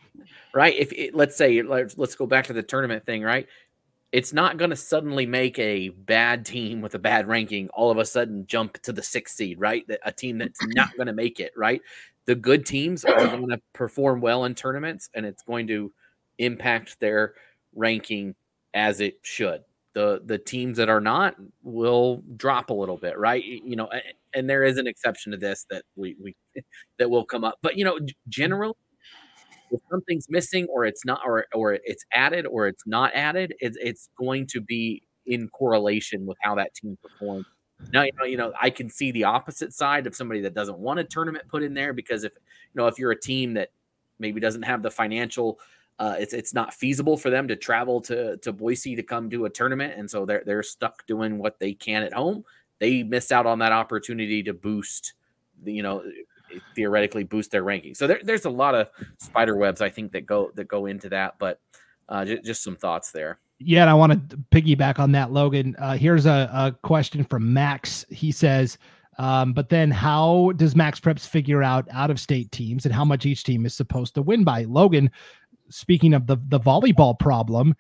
right? 0.54 0.76
If 0.76 0.92
it, 0.92 1.16
let's 1.16 1.38
say 1.38 1.62
let's 1.62 2.16
go 2.16 2.26
back 2.26 2.48
to 2.48 2.54
the 2.54 2.64
tournament 2.64 3.06
thing, 3.06 3.24
right? 3.24 3.48
It's 4.12 4.34
not 4.34 4.58
going 4.58 4.72
to 4.72 4.76
suddenly 4.76 5.26
make 5.26 5.60
a 5.60 5.90
bad 5.90 6.46
team 6.46 6.82
with 6.82 6.96
a 6.96 7.00
bad 7.00 7.28
ranking 7.28 7.70
all 7.70 7.92
of 7.92 7.98
a 7.98 8.06
sudden 8.06 8.46
jump 8.48 8.82
to 8.82 8.92
the 8.92 9.04
sixth 9.04 9.36
seed, 9.36 9.60
right? 9.60 9.84
A 10.04 10.12
team 10.12 10.40
that's 10.40 10.60
not 10.70 10.90
going 10.98 11.08
to 11.08 11.14
make 11.14 11.40
it, 11.40 11.52
right? 11.56 11.82
The 12.26 12.36
good 12.36 12.66
teams 12.66 13.06
are 13.06 13.18
going 13.28 13.50
to 13.50 13.62
perform 13.74 14.22
well 14.22 14.46
in 14.46 14.56
tournaments 14.56 15.10
and 15.14 15.26
it's 15.26 15.44
going 15.44 15.68
to 15.68 15.92
impact 16.40 17.00
their 17.00 17.36
ranking 17.76 18.36
as 18.74 19.00
it 19.00 19.20
should. 19.22 19.64
The 19.94 20.22
the 20.24 20.38
teams 20.38 20.78
that 20.78 20.88
are 20.88 21.02
not 21.02 21.36
will 21.64 22.24
drop 22.38 22.70
a 22.70 22.74
little 22.74 22.98
bit, 22.98 23.18
right? 23.18 23.44
You 23.44 23.76
know, 23.76 23.90
and 24.34 24.50
there 24.50 24.64
is 24.64 24.78
an 24.78 24.88
exception 24.88 25.32
to 25.32 25.38
this 25.38 25.66
that 25.72 25.84
we 25.96 26.16
we 26.22 26.36
that 27.00 27.10
will 27.10 27.26
come 27.26 27.44
up. 27.44 27.58
But 27.62 27.76
you 27.76 27.86
know, 27.86 27.96
mm. 27.96 28.10
generally 28.28 28.76
if 29.72 29.82
something's 29.90 30.28
missing 30.30 30.68
or 30.72 30.86
it's 30.86 31.06
not 31.06 31.22
or 31.26 31.46
or 31.54 31.74
it's 31.84 32.06
added 32.14 32.46
or 32.46 32.68
it's 32.68 32.84
not 32.86 33.14
added, 33.14 33.54
it's 33.60 33.78
it's 33.82 34.10
going 34.18 34.48
to 34.48 34.62
be 34.62 35.04
in 35.26 35.48
correlation 35.50 36.26
with 36.26 36.38
how 36.42 36.56
that 36.56 36.74
team 36.74 36.98
performs. 37.02 37.46
Now 37.94 38.04
you 38.04 38.12
know, 38.18 38.26
you 38.26 38.38
know, 38.38 38.54
I 38.60 38.70
can 38.70 38.90
see 38.90 39.12
the 39.12 39.26
opposite 39.26 39.74
side 39.74 40.08
of 40.08 40.16
somebody 40.16 40.42
that 40.42 40.54
doesn't 40.54 40.80
want 40.80 41.00
a 41.00 41.04
tournament 41.04 41.48
put 41.48 41.64
in 41.64 41.74
there 41.74 41.94
because 41.94 42.24
if 42.24 42.34
you 42.34 42.80
know 42.80 42.88
if 42.88 43.00
you're 43.00 43.12
a 43.12 43.20
team 43.20 43.54
that 43.54 43.70
maybe 44.20 44.40
doesn't 44.40 44.64
have 44.64 44.82
the 44.84 44.92
financial 44.92 45.60
uh, 46.00 46.16
it's 46.18 46.34
it's 46.34 46.54
not 46.54 46.74
feasible 46.74 47.18
for 47.18 47.30
them 47.30 47.48
to 47.50 47.56
travel 47.58 48.00
to 48.00 48.38
to 48.38 48.54
Boise 48.54 48.96
to 48.96 49.04
come 49.04 49.28
do 49.28 49.44
a 49.46 49.50
tournament, 49.50 49.94
and 49.98 50.10
so 50.10 50.26
they're 50.26 50.44
they're 50.46 50.64
stuck 50.64 51.06
doing 51.08 51.38
what 51.38 51.60
they 51.60 51.74
can 51.74 52.04
at 52.04 52.14
home. 52.14 52.46
They 52.80 53.04
miss 53.04 53.34
out 53.34 53.46
on 53.46 53.60
that 53.60 53.74
opportunity 53.74 54.42
to 54.44 54.54
boost, 54.54 55.14
the, 55.62 55.74
you 55.74 55.84
know, 55.84 56.02
theoretically 56.76 57.24
boost 57.24 57.52
their 57.52 57.64
ranking. 57.64 57.94
So 57.94 58.08
there, 58.08 58.20
there's 58.24 58.46
a 58.46 58.50
lot 58.50 58.76
of 58.76 58.90
spider 59.18 59.56
webs 59.56 59.82
I 59.82 59.90
think 59.90 60.12
that 60.14 60.26
go 60.26 60.52
that 60.56 60.68
go 60.68 60.86
into 60.86 61.10
that, 61.10 61.36
but 61.40 61.60
uh, 62.08 62.26
j- 62.26 62.42
just 62.42 62.64
some 62.64 62.76
thoughts 62.76 63.12
there. 63.12 63.40
Yeah, 63.60 63.82
and 63.82 63.90
I 63.90 63.94
want 63.94 64.30
to 64.30 64.38
piggyback 64.52 65.00
on 65.00 65.12
that, 65.12 65.32
Logan. 65.32 65.76
Uh, 65.78 65.98
here's 65.98 66.26
a, 66.26 66.50
a 66.54 66.76
question 66.82 67.26
from 67.26 67.52
Max. 67.52 68.06
He 68.10 68.32
says, 68.32 68.78
um, 69.18 69.52
but 69.52 69.68
then 69.68 69.92
how 69.92 70.54
does 70.56 70.78
Max 70.78 71.00
Preps 71.00 71.28
figure 71.28 71.62
out 71.62 71.86
out 71.92 72.10
of 72.10 72.22
state 72.22 72.52
teams 72.54 72.86
and 72.86 72.96
how 72.96 73.04
much 73.04 73.26
each 73.26 73.44
team 73.44 73.66
is 73.66 73.76
supposed 73.76 74.16
to 74.16 74.22
win 74.22 74.46
by? 74.46 74.64
Logan, 74.64 75.12
speaking 75.70 76.14
of 76.14 76.26
the 76.26 76.38
the 76.48 76.60
volleyball 76.60 77.20
problem, 77.20 77.76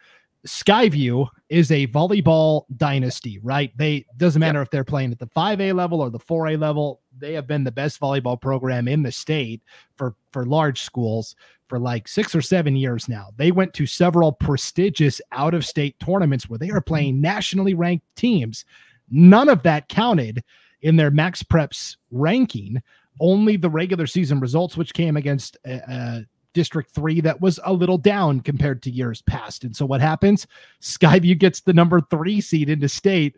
Skyview 0.47 1.27
is 1.49 1.71
a 1.71 1.87
volleyball 1.87 2.63
dynasty, 2.77 3.39
right? 3.43 3.75
They 3.77 4.05
doesn't 4.17 4.39
matter 4.39 4.61
if 4.61 4.69
they're 4.69 4.85
playing 4.85 5.11
at 5.11 5.19
the 5.19 5.27
5A 5.27 5.73
level 5.75 5.99
or 5.99 6.09
the 6.09 6.19
4A 6.19 6.59
level. 6.59 7.01
They 7.17 7.33
have 7.33 7.45
been 7.45 7.65
the 7.65 7.71
best 7.71 7.99
volleyball 7.99 8.39
program 8.39 8.87
in 8.87 9.03
the 9.03 9.11
state 9.11 9.61
for 9.97 10.15
for 10.31 10.45
large 10.45 10.81
schools 10.81 11.35
for 11.67 11.77
like 11.77 12.07
6 12.07 12.33
or 12.33 12.41
7 12.41 12.75
years 12.75 13.09
now. 13.09 13.27
They 13.37 13.51
went 13.51 13.73
to 13.75 13.85
several 13.85 14.31
prestigious 14.31 15.21
out 15.31 15.53
of 15.53 15.65
state 15.65 15.99
tournaments 15.99 16.49
where 16.49 16.57
they 16.57 16.71
are 16.71 16.81
playing 16.81 17.21
nationally 17.21 17.73
ranked 17.73 18.05
teams. 18.15 18.65
None 19.11 19.49
of 19.49 19.61
that 19.63 19.89
counted 19.89 20.43
in 20.81 20.95
their 20.95 21.11
Max 21.11 21.43
Preps 21.43 21.97
ranking. 22.11 22.81
Only 23.19 23.57
the 23.57 23.69
regular 23.69 24.07
season 24.07 24.39
results, 24.39 24.77
which 24.77 24.93
came 24.93 25.17
against 25.17 25.57
uh, 25.67 25.91
uh 25.91 26.19
District 26.53 26.89
3 26.91 27.21
that 27.21 27.41
was 27.41 27.59
a 27.63 27.73
little 27.73 27.97
down 27.97 28.41
compared 28.41 28.81
to 28.83 28.91
years 28.91 29.21
past. 29.21 29.63
And 29.63 29.75
so 29.75 29.85
what 29.85 30.01
happens? 30.01 30.47
Skyview 30.81 31.37
gets 31.37 31.61
the 31.61 31.73
number 31.73 32.01
three 32.01 32.41
seed 32.41 32.69
into 32.69 32.89
state 32.89 33.35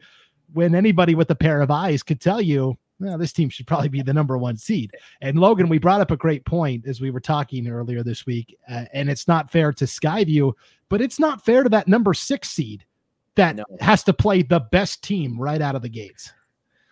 when 0.54 0.76
anybody 0.76 1.16
with 1.16 1.30
a 1.32 1.36
pair 1.36 1.62
of 1.62 1.72
eyes 1.72 2.04
could 2.04 2.22
tell 2.22 2.42
you, 2.42 2.78
well, 3.00 3.18
this 3.18 3.34
team 3.34 3.50
should 3.50 3.68
probably 3.68 3.90
be 3.90 4.02
the 4.02 4.14
number 4.14 4.38
one 4.38 4.56
seed. 4.58 4.92
And 5.22 5.40
Logan, 5.40 5.70
we 5.70 5.80
brought 5.80 6.02
up 6.02 6.12
a 6.12 6.18
great 6.18 6.46
point 6.46 6.86
as 6.86 7.02
we 7.02 7.10
were 7.10 7.20
talking 7.20 7.68
earlier 7.68 8.04
this 8.04 8.26
week. 8.26 8.56
Uh, 8.70 8.86
and 8.94 9.10
it's 9.10 9.28
not 9.28 9.52
fair 9.52 9.74
to 9.74 9.86
Skyview, 9.86 10.54
but 10.88 11.02
it's 11.02 11.20
not 11.20 11.44
fair 11.44 11.64
to 11.64 11.70
that 11.70 11.88
number 11.88 12.14
six 12.14 12.50
seed 12.50 12.86
that 13.36 13.56
no. 13.56 13.66
has 13.80 14.04
to 14.04 14.14
play 14.14 14.44
the 14.44 14.60
best 14.60 15.04
team 15.04 15.40
right 15.40 15.62
out 15.62 15.76
of 15.76 15.82
the 15.82 15.90
gates. 15.90 16.32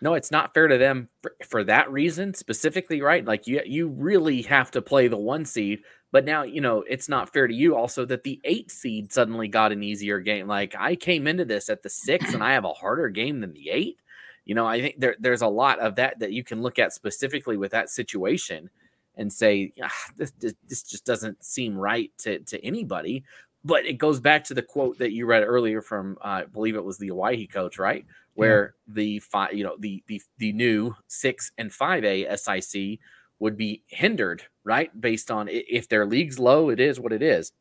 No, 0.02 0.14
it's 0.14 0.30
not 0.30 0.54
fair 0.54 0.66
to 0.66 0.78
them 0.78 1.08
for, 1.22 1.36
for, 1.46 1.64
that 1.64 1.90
reason 1.92 2.32
specifically, 2.32 3.02
right? 3.02 3.24
Like 3.24 3.46
you 3.46 3.60
you 3.66 3.88
really 3.88 4.40
have 4.42 4.70
to 4.70 4.80
play 4.80 5.08
the 5.08 5.18
one 5.18 5.44
seed, 5.44 5.82
but 6.12 6.24
now 6.24 6.42
you 6.42 6.60
know 6.60 6.84
it's 6.88 7.08
not 7.08 7.32
fair 7.32 7.46
to 7.46 7.54
you 7.54 7.76
also 7.76 8.04
that 8.04 8.22
the 8.22 8.40
eight 8.44 8.70
seed 8.70 9.12
suddenly 9.12 9.48
got 9.48 9.72
an 9.72 9.82
easier 9.82 10.20
game. 10.20 10.46
Like 10.46 10.74
I 10.78 10.96
came 10.96 11.26
into 11.26 11.44
this 11.44 11.68
at 11.68 11.82
the 11.82 11.90
six, 11.90 12.34
and 12.34 12.42
I 12.42 12.52
have 12.52 12.64
a 12.64 12.72
harder 12.72 13.08
game 13.08 13.40
than 13.40 13.52
the 13.52 13.70
eight. 13.70 13.98
You 14.44 14.54
know, 14.54 14.66
I 14.66 14.80
think 14.80 14.98
there, 14.98 15.16
there's 15.18 15.42
a 15.42 15.48
lot 15.48 15.78
of 15.78 15.96
that 15.96 16.18
that 16.20 16.32
you 16.32 16.42
can 16.42 16.62
look 16.62 16.78
at 16.78 16.92
specifically 16.92 17.56
with 17.56 17.72
that 17.72 17.90
situation 17.90 18.70
and 19.16 19.32
say 19.32 19.72
ah, 19.82 19.92
this, 20.16 20.32
this 20.40 20.82
just 20.82 21.04
doesn't 21.04 21.44
seem 21.44 21.76
right 21.76 22.10
to 22.18 22.40
to 22.40 22.64
anybody. 22.64 23.24
But 23.62 23.84
it 23.84 23.98
goes 23.98 24.20
back 24.20 24.44
to 24.44 24.54
the 24.54 24.62
quote 24.62 24.98
that 24.98 25.12
you 25.12 25.26
read 25.26 25.42
earlier 25.42 25.82
from 25.82 26.16
uh, 26.24 26.28
I 26.28 26.44
believe 26.44 26.76
it 26.76 26.84
was 26.84 26.98
the 26.98 27.10
Owyhee 27.10 27.46
coach, 27.46 27.78
right? 27.78 28.06
where 28.40 28.74
yeah. 28.88 28.94
the 28.94 29.18
five, 29.18 29.52
you 29.52 29.64
know, 29.64 29.76
the 29.78 30.02
the 30.06 30.22
the 30.38 30.52
new 30.52 30.94
six 31.08 31.52
and 31.58 31.72
five 31.72 32.04
A 32.04 32.36
SIC 32.36 32.98
would 33.40 33.56
be 33.56 33.82
hindered, 33.88 34.44
right? 34.62 34.98
Based 34.98 35.30
on 35.30 35.48
if 35.50 35.88
their 35.88 36.06
league's 36.06 36.38
low, 36.38 36.68
it 36.68 36.78
is 36.78 37.00
what 37.00 37.12
it 37.12 37.22
is, 37.22 37.52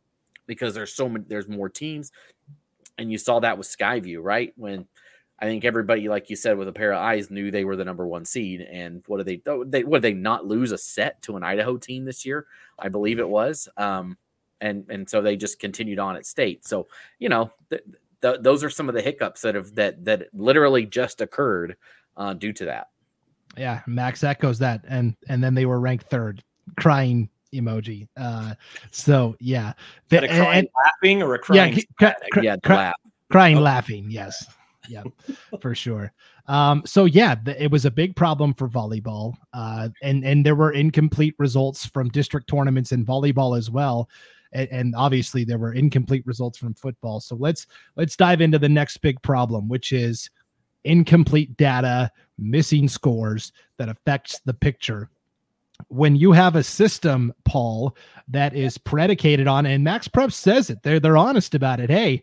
because 0.45 0.75
there's 0.75 0.93
so 0.93 1.09
many, 1.09 1.25
there's 1.27 1.47
more 1.47 1.69
teams, 1.69 2.11
and 2.99 3.11
you 3.11 3.17
saw 3.17 3.39
that 3.39 3.57
with 3.57 3.67
Skyview, 3.67 4.19
right? 4.21 4.53
When 4.55 4.85
I 5.39 5.45
think 5.45 5.63
everybody, 5.63 6.09
like 6.09 6.29
you 6.29 6.35
said, 6.35 6.57
with 6.57 6.67
a 6.67 6.73
pair 6.73 6.91
of 6.91 6.99
eyes, 6.99 7.31
knew 7.31 7.49
they 7.49 7.63
were 7.63 7.77
the 7.77 7.85
number 7.85 8.05
one 8.05 8.25
seed. 8.25 8.61
And 8.61 9.03
what 9.07 9.17
did 9.17 9.25
they? 9.25 9.49
Oh, 9.49 9.63
they 9.63 9.83
what 9.83 10.01
they 10.01 10.13
not 10.13 10.45
lose 10.45 10.71
a 10.73 10.77
set 10.77 11.21
to 11.23 11.37
an 11.37 11.43
Idaho 11.43 11.77
team 11.77 12.03
this 12.05 12.25
year? 12.25 12.45
I 12.77 12.89
believe 12.89 13.19
it 13.19 13.29
was. 13.29 13.69
Um, 13.77 14.17
and 14.59 14.85
and 14.89 15.09
so 15.09 15.21
they 15.21 15.37
just 15.37 15.59
continued 15.59 15.99
on 15.99 16.17
at 16.17 16.25
state. 16.25 16.65
So 16.65 16.87
you 17.19 17.29
know, 17.29 17.51
th- 17.69 17.83
th- 18.21 18.41
those 18.41 18.65
are 18.65 18.69
some 18.69 18.89
of 18.89 18.95
the 18.95 19.01
hiccups 19.01 19.41
that 19.41 19.55
have 19.55 19.73
that 19.75 20.03
that 20.03 20.27
literally 20.33 20.85
just 20.85 21.21
occurred 21.21 21.77
uh, 22.17 22.33
due 22.33 22.51
to 22.53 22.65
that. 22.65 22.89
Yeah, 23.59 23.81
Max 23.87 24.23
echoes 24.23 24.57
that, 24.59 24.85
and 24.87 25.15
and 25.27 25.43
then 25.43 25.53
they 25.53 25.65
were 25.65 25.81
ranked 25.81 26.05
third, 26.05 26.41
crying 26.77 27.29
emoji. 27.53 28.07
Uh, 28.15 28.55
so 28.91 29.35
yeah, 29.41 29.73
the, 30.07 30.19
crying 30.19 30.59
and, 30.59 30.67
laughing 30.85 31.21
or 31.21 31.35
a 31.35 31.39
crying? 31.39 31.77
Yeah, 31.99 32.13
cr- 32.13 32.25
cr- 32.31 32.41
yeah, 32.41 32.55
cr- 32.63 32.73
laugh. 32.73 32.95
crying 33.29 33.57
oh. 33.57 33.61
laughing. 33.61 34.07
Yes, 34.09 34.45
yeah, 34.87 35.03
for 35.61 35.75
sure. 35.75 36.13
Um, 36.47 36.83
so 36.85 37.03
yeah, 37.03 37.35
the, 37.35 37.61
it 37.61 37.69
was 37.69 37.83
a 37.83 37.91
big 37.91 38.15
problem 38.15 38.53
for 38.53 38.69
volleyball, 38.69 39.33
uh, 39.53 39.89
and 40.01 40.23
and 40.23 40.45
there 40.45 40.55
were 40.55 40.71
incomplete 40.71 41.35
results 41.37 41.85
from 41.85 42.07
district 42.09 42.47
tournaments 42.47 42.93
in 42.93 43.05
volleyball 43.05 43.57
as 43.57 43.69
well 43.69 44.09
and, 44.51 44.69
and 44.71 44.95
obviously 44.95 45.43
there 45.43 45.57
were 45.57 45.73
incomplete 45.73 46.25
results 46.25 46.57
from 46.57 46.73
football. 46.73 47.19
So 47.19 47.35
let's 47.35 47.67
let's 47.95 48.15
dive 48.15 48.41
into 48.41 48.57
the 48.57 48.69
next 48.69 48.97
big 48.97 49.21
problem, 49.21 49.67
which 49.67 49.91
is 49.91 50.29
incomplete 50.83 51.55
data, 51.57 52.11
missing 52.41 52.87
scores 52.87 53.51
that 53.77 53.89
affects 53.89 54.39
the 54.45 54.53
picture. 54.53 55.09
When 55.87 56.15
you 56.15 56.33
have 56.33 56.55
a 56.55 56.63
system, 56.63 57.33
Paul, 57.45 57.95
that 58.27 58.53
is 58.53 58.77
predicated 58.77 59.47
on, 59.47 59.65
and 59.65 59.83
Max 59.83 60.07
Prep 60.07 60.31
says 60.31 60.69
it, 60.69 60.83
they're 60.83 60.99
they're 60.99 61.17
honest 61.17 61.55
about 61.55 61.79
it. 61.79 61.89
Hey, 61.89 62.21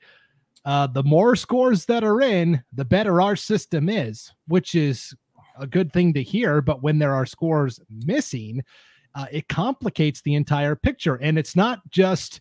uh, 0.65 0.89
the 0.89 1.03
more 1.03 1.37
scores 1.37 1.87
that 1.87 2.05
are 2.05 2.21
in, 2.21 2.63
the 2.75 2.85
better 2.85 3.23
our 3.23 3.37
system 3.37 3.89
is, 3.89 4.33
which 4.49 4.75
is 4.75 5.15
a 5.59 5.67
good 5.67 5.93
thing 5.93 6.13
to 6.15 6.23
hear. 6.23 6.61
But 6.61 6.83
when 6.83 6.99
there 6.99 7.15
are 7.15 7.25
scores 7.25 7.81
missing, 7.89 8.63
uh, 9.15 9.27
it 9.31 9.49
complicates 9.49 10.21
the 10.21 10.35
entire 10.35 10.75
picture. 10.75 11.15
And 11.15 11.39
it's 11.39 11.57
not 11.57 11.81
just 11.91 12.41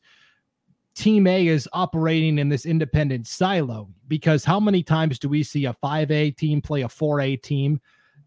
Team 0.96 1.28
A 1.28 1.48
is 1.48 1.68
operating 1.74 2.40
in 2.40 2.48
this 2.48 2.66
independent 2.66 3.28
silo 3.28 3.90
because 4.08 4.46
how 4.46 4.60
many 4.60 4.82
times 4.82 5.20
do 5.20 5.28
we 5.28 5.44
see 5.44 5.66
a 5.66 5.76
5A 5.84 6.38
team 6.38 6.62
play 6.62 6.84
a 6.84 6.88
4A 6.88 7.42
team? 7.42 7.82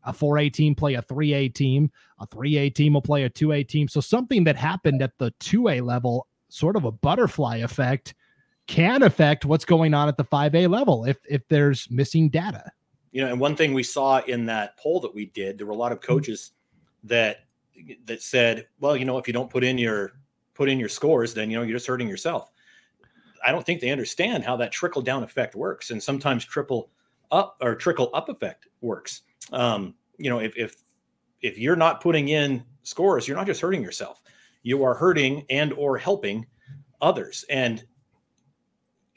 A 0.05 0.13
4A 0.13 0.53
team 0.53 0.75
play 0.75 0.95
a 0.95 1.03
3A 1.03 1.55
team, 1.55 1.91
a 2.21 2.27
3A 2.27 2.75
team 2.75 2.95
will 2.95 3.03
play 3.03 3.25
a 3.25 3.31
2A 3.31 3.67
team. 3.67 3.89
So, 3.89 4.01
something 4.01 4.45
that 4.45 4.57
happened 4.57 5.03
at 5.03 5.13
the 5.19 5.33
2A 5.41 5.83
level, 5.83 6.27
sort 6.51 6.77
of 6.77 6.85
a 6.85 6.93
butterfly 6.93 7.57
effect, 7.59 8.15
can 8.69 9.03
affect 9.03 9.45
what's 9.45 9.65
going 9.65 9.95
on 9.95 10.09
at 10.09 10.17
the 10.17 10.25
5A 10.25 10.71
level 10.71 11.05
if, 11.05 11.17
if 11.29 11.47
there's 11.49 11.91
missing 11.91 12.29
data. 12.29 12.71
You 13.11 13.23
know, 13.23 13.29
and 13.33 13.41
one 13.41 13.57
thing 13.57 13.75
we 13.75 13.83
saw 13.83 14.21
in 14.21 14.47
that 14.47 14.79
poll 14.79 15.01
that 15.01 15.15
we 15.15 15.27
did, 15.27 15.59
there 15.59 15.67
were 15.67 15.73
a 15.73 15.77
lot 15.77 15.91
of 15.91 15.99
mm-hmm. 15.99 16.13
coaches 16.13 16.53
that 17.05 17.45
that 18.05 18.23
said, 18.23 18.67
well, 18.81 18.97
you 18.97 19.05
know, 19.05 19.19
if 19.19 19.27
you 19.27 19.33
don't 19.33 19.51
put 19.51 19.65
in 19.65 19.79
your 19.79 20.13
put 20.55 20.69
in 20.69 20.79
your 20.79 20.89
scores, 20.89 21.35
then 21.35 21.51
you 21.51 21.57
know 21.57 21.63
you're 21.63 21.77
just 21.77 21.87
hurting 21.87 22.09
yourself. 22.09 22.51
I 23.45 23.53
don't 23.53 23.65
think 23.65 23.81
they 23.81 23.91
understand 23.91 24.45
how 24.45 24.57
that 24.57 24.73
trickle 24.73 25.03
down 25.03 25.23
effect 25.23 25.55
works, 25.55 25.91
and 25.91 26.03
sometimes 26.03 26.45
triple 26.45 26.91
up 27.31 27.57
or 27.61 27.75
trickle 27.75 28.11
up 28.15 28.29
effect 28.29 28.67
works. 28.81 29.23
Um, 29.53 29.95
you 30.19 30.31
know, 30.31 30.39
if 30.39 30.57
if 30.57 30.77
if 31.41 31.59
you're 31.59 31.77
not 31.77 32.01
putting 32.01 32.29
in 32.29 32.65
scores, 32.83 33.27
you're 33.27 33.37
not 33.37 33.47
just 33.47 33.61
hurting 33.61 33.83
yourself; 33.83 34.23
you 34.63 34.83
are 34.85 34.95
hurting 34.95 35.45
and 35.51 35.73
or 35.75 35.99
helping 35.99 36.47
others. 37.01 37.45
And 37.49 37.85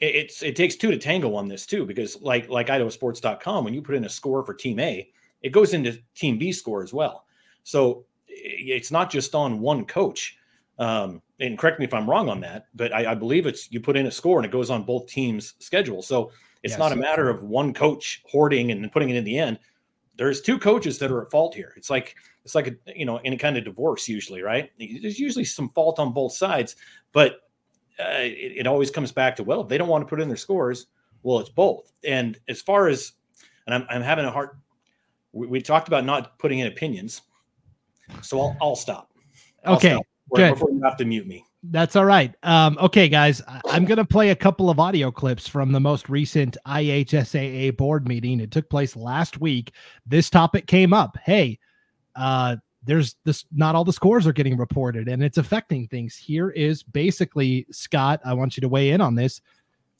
it, 0.00 0.14
it's 0.14 0.42
it 0.42 0.56
takes 0.56 0.76
two 0.76 0.90
to 0.90 0.98
tango 0.98 1.34
on 1.34 1.48
this 1.48 1.66
too, 1.66 1.86
because 1.86 2.20
like 2.20 2.48
like 2.48 2.68
IdahoSports.com, 2.68 3.64
when 3.64 3.74
you 3.74 3.82
put 3.82 3.94
in 3.94 4.04
a 4.04 4.10
score 4.10 4.44
for 4.44 4.54
Team 4.54 4.78
A, 4.80 5.08
it 5.42 5.50
goes 5.50 5.74
into 5.74 5.98
Team 6.14 6.38
B 6.38 6.52
score 6.52 6.82
as 6.82 6.92
well. 6.92 7.26
So 7.64 8.06
it's 8.26 8.90
not 8.90 9.10
just 9.10 9.34
on 9.34 9.60
one 9.60 9.84
coach. 9.84 10.36
Um, 10.78 11.22
and 11.38 11.58
correct 11.58 11.78
me 11.78 11.84
if 11.84 11.94
I'm 11.94 12.08
wrong 12.08 12.28
on 12.28 12.40
that, 12.40 12.66
but 12.74 12.94
I, 12.94 13.12
I, 13.12 13.14
believe 13.14 13.46
it's 13.46 13.70
you 13.70 13.80
put 13.80 13.96
in 13.96 14.06
a 14.06 14.10
score 14.10 14.38
and 14.38 14.46
it 14.46 14.52
goes 14.52 14.70
on 14.70 14.84
both 14.84 15.06
teams' 15.06 15.54
schedule. 15.58 16.02
So 16.02 16.30
it's 16.62 16.72
yes. 16.72 16.78
not 16.78 16.92
a 16.92 16.96
matter 16.96 17.28
of 17.28 17.42
one 17.42 17.74
coach 17.74 18.22
hoarding 18.26 18.70
and 18.70 18.90
putting 18.90 19.10
it 19.10 19.16
in 19.16 19.24
the 19.24 19.38
end. 19.38 19.58
There's 20.16 20.40
two 20.40 20.58
coaches 20.58 20.98
that 20.98 21.10
are 21.10 21.22
at 21.22 21.30
fault 21.30 21.54
here. 21.54 21.74
It's 21.76 21.90
like 21.90 22.16
it's 22.44 22.54
like 22.54 22.68
a 22.68 22.74
you 22.98 23.04
know 23.04 23.18
any 23.18 23.36
kind 23.36 23.56
of 23.56 23.64
divorce 23.64 24.08
usually, 24.08 24.42
right? 24.42 24.70
There's 24.78 25.18
usually 25.18 25.44
some 25.44 25.68
fault 25.70 25.98
on 25.98 26.12
both 26.12 26.32
sides, 26.32 26.76
but 27.12 27.40
uh, 27.98 28.20
it, 28.20 28.58
it 28.58 28.66
always 28.66 28.90
comes 28.90 29.12
back 29.12 29.36
to 29.36 29.44
well, 29.44 29.62
if 29.62 29.68
they 29.68 29.78
don't 29.78 29.88
want 29.88 30.02
to 30.02 30.08
put 30.08 30.20
in 30.20 30.28
their 30.28 30.36
scores, 30.36 30.86
well, 31.22 31.38
it's 31.40 31.50
both. 31.50 31.92
And 32.04 32.38
as 32.48 32.62
far 32.62 32.88
as 32.88 33.12
and 33.66 33.74
I'm, 33.74 33.86
I'm 33.90 34.02
having 34.02 34.24
a 34.24 34.30
hard. 34.30 34.50
We, 35.32 35.46
we 35.46 35.62
talked 35.62 35.88
about 35.88 36.04
not 36.04 36.38
putting 36.38 36.60
in 36.60 36.66
opinions, 36.66 37.22
so 38.22 38.40
I'll 38.40 38.56
I'll 38.60 38.76
stop. 38.76 39.10
I'll 39.64 39.76
okay, 39.76 39.94
stop 39.94 40.06
good. 40.34 40.50
Before 40.50 40.70
you 40.70 40.80
have 40.82 40.96
to 40.98 41.04
mute 41.04 41.26
me. 41.26 41.44
That's 41.64 41.94
all 41.94 42.04
right. 42.04 42.34
Um, 42.42 42.76
okay, 42.80 43.08
guys, 43.08 43.40
I'm 43.66 43.84
going 43.84 43.98
to 43.98 44.04
play 44.04 44.30
a 44.30 44.36
couple 44.36 44.68
of 44.68 44.80
audio 44.80 45.12
clips 45.12 45.46
from 45.46 45.70
the 45.70 45.78
most 45.78 46.08
recent 46.08 46.56
IHSAA 46.66 47.76
board 47.76 48.08
meeting. 48.08 48.40
It 48.40 48.50
took 48.50 48.68
place 48.68 48.96
last 48.96 49.40
week. 49.40 49.72
This 50.04 50.28
topic 50.28 50.66
came 50.66 50.92
up. 50.92 51.16
Hey, 51.24 51.60
uh, 52.16 52.56
there's 52.84 53.14
this, 53.24 53.44
not 53.52 53.76
all 53.76 53.84
the 53.84 53.92
scores 53.92 54.26
are 54.26 54.32
getting 54.32 54.56
reported 54.56 55.06
and 55.06 55.22
it's 55.22 55.38
affecting 55.38 55.86
things. 55.86 56.16
Here 56.16 56.50
is 56.50 56.82
basically, 56.82 57.66
Scott, 57.70 58.20
I 58.24 58.34
want 58.34 58.56
you 58.56 58.60
to 58.62 58.68
weigh 58.68 58.90
in 58.90 59.00
on 59.00 59.14
this 59.14 59.40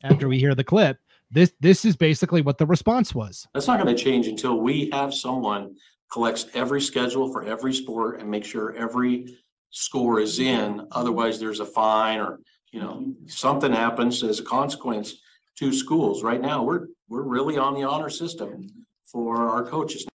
after 0.03 0.29
we 0.29 0.41
hear 0.41 0.57
the 0.57 0.65
clip. 0.65 0.99
This, 1.31 1.53
this 1.61 1.85
is 1.85 1.95
basically 1.95 2.43
what 2.43 2.59
the 2.59 2.67
response 2.67 3.15
was. 3.15 3.47
That's 3.55 3.69
not 3.69 3.81
going 3.81 3.95
to 3.95 4.03
change 4.03 4.27
until 4.27 4.61
we 4.61 4.91
have 4.91 5.15
someone 5.15 5.77
collects 6.11 6.47
every 6.55 6.81
schedule 6.81 7.33
for 7.33 7.45
every 7.45 7.73
sport 7.73 8.21
and 8.21 8.29
make 8.29 8.45
sure 8.45 8.75
every 8.75 9.39
score 9.73 10.21
is 10.21 10.39
in. 10.39 10.87
Otherwise, 10.93 11.41
there's 11.41 11.61
a 11.61 11.67
fine 11.67 12.21
or, 12.21 12.39
you 12.71 12.81
know, 12.81 13.13
something 13.27 13.73
happens 13.73 14.23
as 14.23 14.39
a 14.39 14.45
consequence 14.45 15.17
to 15.59 15.73
schools. 15.73 16.23
Right 16.23 16.41
now, 16.41 16.63
we're, 16.63 16.87
we're 17.09 17.23
really 17.23 17.59
on 17.59 17.75
the 17.75 17.83
honor 17.83 18.09
system 18.11 18.69
for 19.05 19.49
our 19.49 19.65
coaches. 19.65 20.07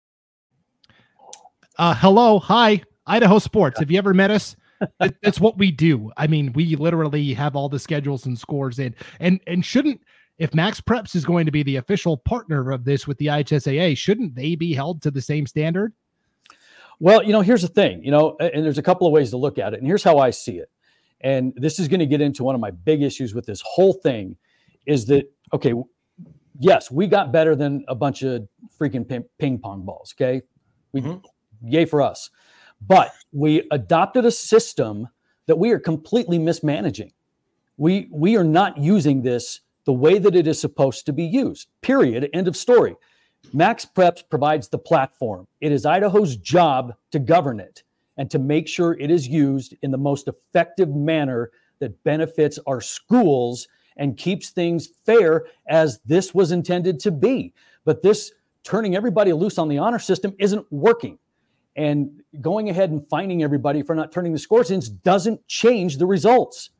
Uh, 1.78 1.94
hello. 1.94 2.38
Hi, 2.38 2.82
Idaho 3.06 3.38
Sports. 3.38 3.78
Have 3.80 3.90
you 3.90 3.98
ever 3.98 4.14
met 4.14 4.30
us? 4.30 4.56
That's 4.98 5.40
what 5.40 5.58
we 5.58 5.70
do. 5.70 6.10
I 6.16 6.26
mean, 6.26 6.52
we 6.52 6.76
literally 6.76 7.34
have 7.34 7.56
all 7.56 7.68
the 7.68 7.78
schedules 7.78 8.26
and 8.26 8.38
scores 8.38 8.78
in. 8.78 8.94
And 9.20 9.40
and 9.46 9.64
shouldn't 9.64 10.00
if 10.38 10.54
Max 10.54 10.80
Preps 10.80 11.14
is 11.14 11.24
going 11.24 11.46
to 11.46 11.52
be 11.52 11.62
the 11.62 11.76
official 11.76 12.16
partner 12.16 12.70
of 12.70 12.84
this 12.84 13.06
with 13.06 13.18
the 13.18 13.26
IHSAA, 13.26 13.96
shouldn't 13.96 14.34
they 14.34 14.54
be 14.54 14.74
held 14.74 15.02
to 15.02 15.10
the 15.10 15.22
same 15.22 15.46
standard? 15.46 15.94
Well, 16.98 17.22
you 17.22 17.32
know, 17.32 17.42
here's 17.42 17.62
the 17.62 17.68
thing, 17.68 18.02
you 18.04 18.10
know, 18.10 18.36
and 18.40 18.64
there's 18.64 18.78
a 18.78 18.82
couple 18.82 19.06
of 19.06 19.12
ways 19.12 19.30
to 19.30 19.36
look 19.36 19.58
at 19.58 19.74
it. 19.74 19.78
And 19.78 19.86
here's 19.86 20.02
how 20.02 20.18
I 20.18 20.30
see 20.30 20.58
it. 20.58 20.70
And 21.20 21.52
this 21.56 21.78
is 21.78 21.88
going 21.88 22.00
to 22.00 22.06
get 22.06 22.20
into 22.20 22.42
one 22.44 22.54
of 22.54 22.60
my 22.60 22.70
big 22.70 23.02
issues 23.02 23.34
with 23.34 23.46
this 23.46 23.62
whole 23.64 23.92
thing 23.92 24.36
is 24.86 25.06
that, 25.06 25.30
okay, 25.52 25.74
yes, 26.58 26.90
we 26.90 27.06
got 27.06 27.32
better 27.32 27.54
than 27.54 27.84
a 27.88 27.94
bunch 27.94 28.22
of 28.22 28.48
freaking 28.78 29.06
ping 29.38 29.58
pong 29.58 29.84
balls. 29.84 30.14
Okay. 30.16 30.42
We, 30.92 31.02
mm-hmm. 31.02 31.26
yay 31.62 31.84
for 31.84 32.00
us. 32.00 32.30
But 32.80 33.12
we 33.32 33.66
adopted 33.70 34.24
a 34.24 34.30
system 34.30 35.08
that 35.46 35.58
we 35.58 35.70
are 35.70 35.78
completely 35.78 36.38
mismanaging. 36.38 37.12
We, 37.76 38.08
we 38.10 38.36
are 38.36 38.44
not 38.44 38.78
using 38.78 39.22
this 39.22 39.60
the 39.84 39.92
way 39.92 40.18
that 40.18 40.34
it 40.34 40.46
is 40.46 40.60
supposed 40.60 41.06
to 41.06 41.12
be 41.12 41.24
used, 41.24 41.68
period. 41.80 42.28
End 42.32 42.48
of 42.48 42.56
story. 42.56 42.96
Max 43.52 43.86
Preps 43.86 44.22
provides 44.28 44.68
the 44.68 44.78
platform. 44.78 45.46
It 45.60 45.72
is 45.72 45.86
Idaho's 45.86 46.36
job 46.36 46.94
to 47.12 47.18
govern 47.18 47.60
it 47.60 47.82
and 48.16 48.30
to 48.30 48.38
make 48.38 48.68
sure 48.68 48.94
it 48.94 49.10
is 49.10 49.28
used 49.28 49.74
in 49.82 49.90
the 49.90 49.98
most 49.98 50.28
effective 50.28 50.94
manner 50.94 51.50
that 51.78 52.02
benefits 52.04 52.58
our 52.66 52.80
schools 52.80 53.68
and 53.96 54.16
keeps 54.16 54.50
things 54.50 54.88
fair 55.04 55.46
as 55.68 56.00
this 56.04 56.34
was 56.34 56.52
intended 56.52 57.00
to 57.00 57.10
be. 57.10 57.52
But 57.84 58.02
this 58.02 58.32
turning 58.62 58.96
everybody 58.96 59.32
loose 59.32 59.58
on 59.58 59.68
the 59.68 59.78
honor 59.78 59.98
system 59.98 60.34
isn't 60.38 60.66
working. 60.70 61.18
And 61.76 62.22
going 62.40 62.70
ahead 62.70 62.90
and 62.90 63.06
finding 63.08 63.42
everybody 63.42 63.82
for 63.82 63.94
not 63.94 64.12
turning 64.12 64.32
the 64.32 64.38
scores 64.38 64.70
in 64.70 64.80
doesn't 65.02 65.46
change 65.46 65.98
the 65.98 66.06
results. 66.06 66.70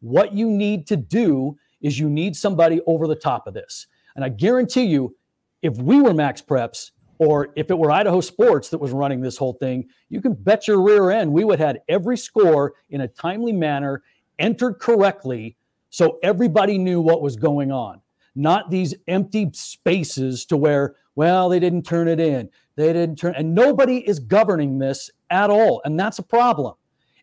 What 0.00 0.32
you 0.32 0.50
need 0.50 0.86
to 0.88 0.96
do 0.96 1.58
is 1.80 1.98
you 1.98 2.08
need 2.08 2.34
somebody 2.34 2.80
over 2.86 3.06
the 3.06 3.14
top 3.14 3.46
of 3.46 3.54
this. 3.54 3.86
And 4.16 4.24
I 4.24 4.30
guarantee 4.30 4.84
you, 4.84 5.14
if 5.62 5.76
we 5.76 6.00
were 6.00 6.14
Max 6.14 6.42
Preps 6.42 6.90
or 7.18 7.48
if 7.56 7.70
it 7.70 7.78
were 7.78 7.90
Idaho 7.90 8.20
Sports 8.20 8.68
that 8.70 8.78
was 8.78 8.92
running 8.92 9.20
this 9.20 9.36
whole 9.36 9.54
thing, 9.54 9.88
you 10.08 10.20
can 10.20 10.34
bet 10.34 10.68
your 10.68 10.80
rear 10.80 11.10
end 11.10 11.32
we 11.32 11.44
would 11.44 11.58
have 11.58 11.68
had 11.68 11.80
every 11.88 12.16
score 12.16 12.74
in 12.90 13.00
a 13.00 13.08
timely 13.08 13.52
manner 13.52 14.02
entered 14.38 14.74
correctly 14.74 15.56
so 15.90 16.18
everybody 16.22 16.78
knew 16.78 17.00
what 17.00 17.22
was 17.22 17.36
going 17.36 17.72
on. 17.72 18.00
Not 18.34 18.70
these 18.70 18.94
empty 19.08 19.50
spaces 19.52 20.44
to 20.46 20.56
where, 20.56 20.94
well, 21.16 21.48
they 21.48 21.58
didn't 21.58 21.82
turn 21.82 22.08
it 22.08 22.20
in. 22.20 22.50
They 22.76 22.92
didn't 22.92 23.16
turn, 23.16 23.34
and 23.36 23.54
nobody 23.54 23.98
is 23.98 24.20
governing 24.20 24.78
this 24.78 25.10
at 25.30 25.50
all. 25.50 25.82
And 25.84 25.98
that's 25.98 26.20
a 26.20 26.22
problem. 26.22 26.74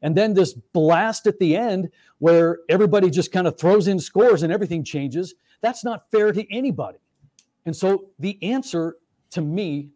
And 0.02 0.16
then 0.16 0.34
this 0.34 0.54
blast 0.54 1.26
at 1.26 1.40
the 1.40 1.56
end 1.56 1.90
where 2.20 2.60
everybody 2.70 3.10
just 3.10 3.32
kind 3.32 3.48
of 3.48 3.58
throws 3.58 3.88
in 3.88 4.00
scores 4.00 4.44
and 4.44 4.52
everything 4.52 4.84
changes. 4.84 5.36
That's 5.62 5.86
not 5.86 6.12
fair 6.12 6.32
to 6.34 6.46
anybody. 6.54 7.00
And 7.66 7.76
so 7.76 8.12
the 8.20 8.38
answer 8.44 8.98
to 9.32 9.42
me 9.42 9.90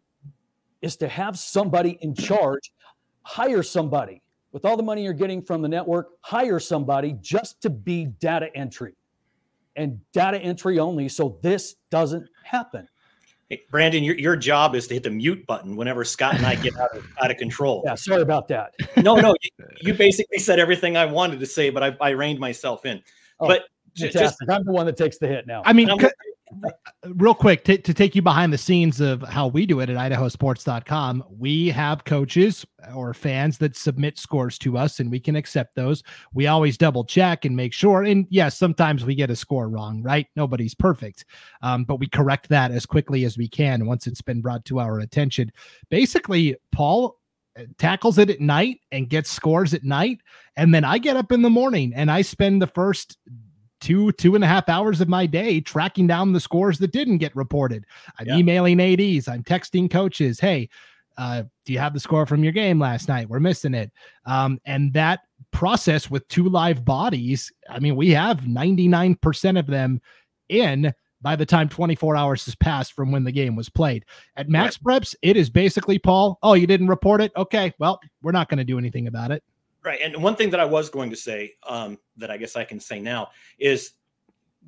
is 0.81 0.95
to 0.97 1.07
have 1.07 1.37
somebody 1.37 1.97
in 2.01 2.15
charge, 2.15 2.71
hire 3.23 3.63
somebody 3.63 4.21
with 4.51 4.65
all 4.65 4.77
the 4.77 4.83
money 4.83 5.03
you're 5.03 5.13
getting 5.13 5.41
from 5.41 5.61
the 5.61 5.67
network, 5.67 6.09
hire 6.21 6.59
somebody 6.59 7.15
just 7.21 7.61
to 7.61 7.69
be 7.69 8.05
data 8.05 8.49
entry 8.55 8.93
and 9.75 9.99
data 10.11 10.39
entry 10.39 10.79
only. 10.79 11.07
So 11.09 11.37
this 11.41 11.75
doesn't 11.89 12.27
happen. 12.43 12.87
Hey, 13.49 13.63
Brandon, 13.71 14.03
your, 14.03 14.15
your 14.15 14.35
job 14.35 14.75
is 14.75 14.87
to 14.87 14.93
hit 14.93 15.03
the 15.03 15.09
mute 15.09 15.45
button 15.47 15.75
whenever 15.75 16.03
Scott 16.03 16.35
and 16.35 16.45
I 16.45 16.55
get 16.55 16.77
out 16.77 16.95
of, 16.95 17.05
out 17.21 17.31
of 17.31 17.37
control. 17.37 17.81
Yeah, 17.85 17.95
sorry 17.95 18.21
about 18.21 18.47
that. 18.49 18.73
no, 18.97 19.15
no, 19.15 19.35
you, 19.41 19.65
you, 19.81 19.93
basically 19.95 20.37
said 20.37 20.59
everything 20.59 20.97
I 20.97 21.05
wanted 21.05 21.39
to 21.39 21.47
say, 21.47 21.71
but 21.71 21.81
I, 21.81 21.97
I 21.99 22.09
reined 22.11 22.39
myself 22.39 22.85
in. 22.85 23.01
Oh, 23.39 23.47
but 23.47 23.63
fantastic. 23.97 24.21
Just, 24.21 24.51
I'm 24.51 24.63
the 24.65 24.71
one 24.71 24.85
that 24.85 24.97
takes 24.97 25.17
the 25.17 25.27
hit 25.27 25.47
now. 25.47 25.63
I 25.65 25.73
mean, 25.73 25.89
real 27.15 27.33
quick 27.33 27.63
to, 27.63 27.77
to 27.77 27.93
take 27.93 28.15
you 28.15 28.21
behind 28.21 28.51
the 28.51 28.57
scenes 28.57 28.99
of 28.99 29.21
how 29.21 29.47
we 29.47 29.65
do 29.65 29.79
it 29.79 29.89
at 29.89 29.97
idahosports.com 29.97 31.23
we 31.29 31.69
have 31.69 32.03
coaches 32.03 32.65
or 32.93 33.13
fans 33.13 33.57
that 33.57 33.75
submit 33.75 34.17
scores 34.17 34.57
to 34.57 34.77
us 34.77 34.99
and 34.99 35.11
we 35.11 35.19
can 35.19 35.35
accept 35.35 35.75
those. 35.75 36.03
We 36.33 36.47
always 36.47 36.77
double 36.77 37.03
check 37.03 37.45
and 37.45 37.55
make 37.55 37.73
sure 37.73 38.03
and 38.03 38.25
yes 38.29 38.57
sometimes 38.57 39.05
we 39.05 39.15
get 39.15 39.29
a 39.29 39.35
score 39.35 39.69
wrong 39.69 40.01
right? 40.01 40.27
Nobody's 40.35 40.73
perfect 40.73 41.25
um, 41.61 41.83
but 41.83 41.99
we 41.99 42.07
correct 42.07 42.49
that 42.49 42.71
as 42.71 42.85
quickly 42.85 43.25
as 43.25 43.37
we 43.37 43.47
can 43.47 43.85
once 43.85 44.07
it's 44.07 44.21
been 44.21 44.41
brought 44.41 44.65
to 44.65 44.79
our 44.79 44.99
attention. 44.99 45.51
Basically 45.89 46.55
paul 46.71 47.19
uh, 47.59 47.63
tackles 47.77 48.17
it 48.17 48.29
at 48.29 48.41
night 48.41 48.79
and 48.91 49.09
gets 49.09 49.29
scores 49.29 49.73
at 49.73 49.83
night 49.83 50.19
and 50.55 50.73
then 50.73 50.83
i 50.83 50.99
get 50.99 51.17
up 51.17 51.31
in 51.31 51.41
the 51.41 51.49
morning 51.49 51.91
and 51.95 52.11
i 52.11 52.21
spend 52.21 52.61
the 52.61 52.67
first 52.67 53.17
two 53.79 54.11
two 54.13 54.35
and 54.35 54.43
a 54.43 54.47
half 54.47 54.67
hours 54.69 55.01
of 55.01 55.07
my 55.07 55.25
day 55.25 55.59
tracking 55.59 56.07
down 56.07 56.33
the 56.33 56.39
scores 56.39 56.77
that 56.79 56.91
didn't 56.91 57.17
get 57.17 57.35
reported 57.35 57.85
i'm 58.17 58.27
yeah. 58.27 58.37
emailing 58.37 58.79
ads 58.79 59.27
i'm 59.27 59.43
texting 59.43 59.89
coaches 59.89 60.39
hey 60.39 60.69
uh, 61.17 61.43
do 61.65 61.73
you 61.73 61.79
have 61.79 61.93
the 61.93 61.99
score 61.99 62.25
from 62.25 62.43
your 62.43 62.53
game 62.53 62.79
last 62.79 63.09
night 63.09 63.27
we're 63.27 63.41
missing 63.41 63.73
it 63.73 63.91
um, 64.25 64.59
and 64.65 64.93
that 64.93 65.21
process 65.51 66.09
with 66.09 66.25
two 66.29 66.47
live 66.47 66.85
bodies 66.85 67.51
i 67.69 67.79
mean 67.79 67.95
we 67.95 68.11
have 68.11 68.41
99% 68.41 69.59
of 69.59 69.67
them 69.67 70.01
in 70.47 70.93
by 71.21 71.35
the 71.35 71.45
time 71.45 71.67
24 71.69 72.15
hours 72.15 72.45
has 72.45 72.55
passed 72.55 72.93
from 72.93 73.11
when 73.11 73.23
the 73.23 73.31
game 73.31 73.55
was 73.55 73.69
played. 73.69 74.05
At 74.35 74.49
Max 74.49 74.79
right. 74.83 75.01
Preps, 75.01 75.15
it 75.21 75.35
is 75.35 75.49
basically 75.49 75.99
Paul, 75.99 76.39
oh, 76.43 76.53
you 76.53 76.67
didn't 76.67 76.87
report 76.87 77.21
it? 77.21 77.31
Okay, 77.35 77.73
well, 77.79 77.99
we're 78.21 78.31
not 78.31 78.49
going 78.49 78.57
to 78.59 78.63
do 78.63 78.77
anything 78.77 79.07
about 79.07 79.31
it. 79.31 79.43
Right. 79.83 79.99
And 80.03 80.21
one 80.21 80.35
thing 80.35 80.49
that 80.49 80.59
I 80.59 80.65
was 80.65 80.89
going 80.89 81.09
to 81.09 81.15
say 81.15 81.53
um, 81.67 81.97
that 82.17 82.29
I 82.29 82.37
guess 82.37 82.55
I 82.55 82.65
can 82.65 82.79
say 82.79 82.99
now 82.99 83.29
is 83.59 83.93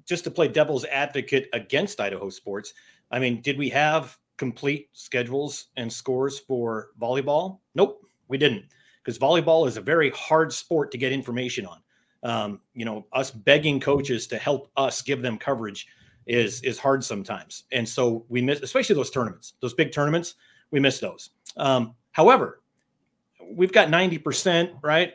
just 0.07 0.23
to 0.23 0.31
play 0.31 0.47
devil's 0.47 0.85
advocate 0.85 1.49
against 1.53 1.99
Idaho 1.99 2.29
sports. 2.29 2.73
I 3.11 3.19
mean, 3.19 3.41
did 3.41 3.57
we 3.57 3.69
have 3.69 4.17
complete 4.37 4.89
schedules 4.93 5.67
and 5.75 5.91
scores 5.91 6.39
for 6.39 6.91
volleyball? 6.99 7.59
Nope, 7.75 8.01
we 8.29 8.37
didn't. 8.37 8.65
Because 9.03 9.19
volleyball 9.19 9.67
is 9.67 9.77
a 9.77 9.81
very 9.81 10.11
hard 10.11 10.53
sport 10.53 10.91
to 10.91 10.97
get 10.97 11.11
information 11.11 11.65
on. 11.65 11.79
Um, 12.23 12.61
you 12.73 12.85
know, 12.85 13.05
us 13.13 13.31
begging 13.31 13.79
coaches 13.79 14.27
to 14.27 14.37
help 14.37 14.71
us 14.77 15.01
give 15.01 15.21
them 15.21 15.37
coverage 15.37 15.87
is 16.27 16.61
is 16.61 16.77
hard 16.77 17.03
sometimes. 17.03 17.63
And 17.71 17.87
so 17.87 18.25
we 18.29 18.41
miss, 18.41 18.61
especially 18.61 18.95
those 18.95 19.09
tournaments, 19.09 19.53
those 19.59 19.73
big 19.73 19.91
tournaments, 19.91 20.35
we 20.69 20.79
miss 20.79 20.99
those. 20.99 21.31
Um, 21.57 21.95
however, 22.11 22.61
we've 23.55 23.71
got 23.71 23.87
90%, 23.87 24.79
right? 24.81 25.13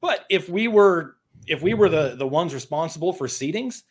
But 0.00 0.24
if 0.28 0.48
we 0.48 0.68
were 0.68 1.16
if 1.46 1.62
we 1.62 1.74
were 1.74 1.88
the 1.88 2.14
the 2.16 2.26
ones 2.26 2.54
responsible 2.54 3.12
for 3.12 3.26
seedings, 3.26 3.82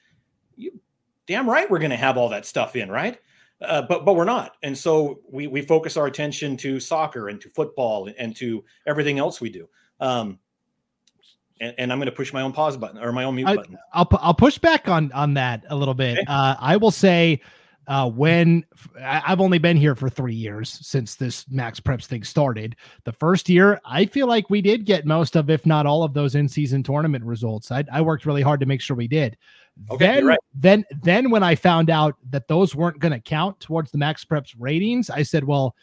you 0.56 0.80
damn 1.26 1.50
right 1.50 1.70
we're 1.70 1.80
going 1.80 1.92
to 1.92 1.98
have 1.98 2.18
all 2.18 2.30
that 2.30 2.46
stuff 2.46 2.76
in, 2.76 2.90
right? 2.90 3.20
Uh, 3.62 3.82
but 3.82 4.06
but 4.06 4.16
we're 4.16 4.24
not, 4.24 4.56
and 4.62 4.78
so 4.78 5.20
we 5.32 5.48
we 5.48 5.62
focus 5.62 5.98
our 5.98 6.06
attention 6.06 6.56
to 6.58 6.80
soccer 6.80 7.30
and 7.30 7.42
to 7.42 7.50
football 7.50 8.08
and, 8.18 8.36
to 8.36 8.64
everything 8.86 9.18
else 9.18 9.42
we 9.42 9.50
do. 9.50 9.68
Um, 10.00 10.38
and, 11.60 11.74
and 11.80 11.92
I'm 11.92 11.98
going 11.98 12.06
to 12.06 12.16
push 12.16 12.32
my 12.32 12.44
own 12.44 12.54
pause 12.54 12.78
button 12.78 13.00
or 13.00 13.12
my 13.12 13.24
own 13.24 13.36
mute 13.36 13.48
I, 13.48 13.56
button. 13.56 13.78
I'll 13.94 14.08
I'll 14.22 14.36
push 14.36 14.60
back 14.60 14.88
on 14.88 15.12
on 15.12 15.34
that 15.34 15.66
a 15.70 15.76
little 15.76 15.96
bit. 15.96 16.20
Okay. 16.20 16.26
Uh, 16.28 16.56
I 16.60 16.78
will 16.78 16.92
say 16.92 17.42
uh, 17.88 18.10
when 18.10 18.66
I've 19.02 19.40
only 19.40 19.60
been 19.60 19.78
here 19.78 19.96
for 19.96 20.10
three 20.10 20.36
years 20.36 20.78
since 20.82 21.16
this 21.16 21.46
Max 21.50 21.80
Preps 21.80 22.06
thing 22.06 22.24
started. 22.24 22.76
The 23.06 23.14
first 23.14 23.48
year, 23.48 23.80
I 23.86 24.06
feel 24.06 24.28
like 24.28 24.50
we 24.50 24.62
did 24.62 24.86
get 24.86 25.06
most 25.06 25.36
of, 25.38 25.50
if 25.50 25.66
not 25.66 25.86
all 25.86 26.04
of 26.04 26.14
those 26.14 26.36
in-season 26.36 26.84
tournament 26.84 27.24
results. 27.24 27.72
I, 27.72 27.86
I 27.92 28.02
worked 28.02 28.26
really 28.26 28.42
hard 28.42 28.60
to 28.60 28.66
make 28.66 28.82
sure 28.82 28.98
we 28.98 29.08
did. 29.08 29.38
Okay, 29.90 30.06
then, 30.06 30.26
right. 30.26 30.40
then, 30.54 30.86
then 31.02 31.30
when 31.30 31.44
I 31.44 31.56
found 31.56 31.90
out 31.90 32.16
that 32.32 32.48
those 32.48 32.76
weren't 32.76 33.00
going 33.00 33.14
to 33.14 33.20
count 33.20 33.60
towards 33.60 33.92
the 33.92 33.98
Max 33.98 34.26
Preps 34.26 34.54
ratings, 34.60 35.10
I 35.10 35.24
said, 35.24 35.46
well, 35.46 35.76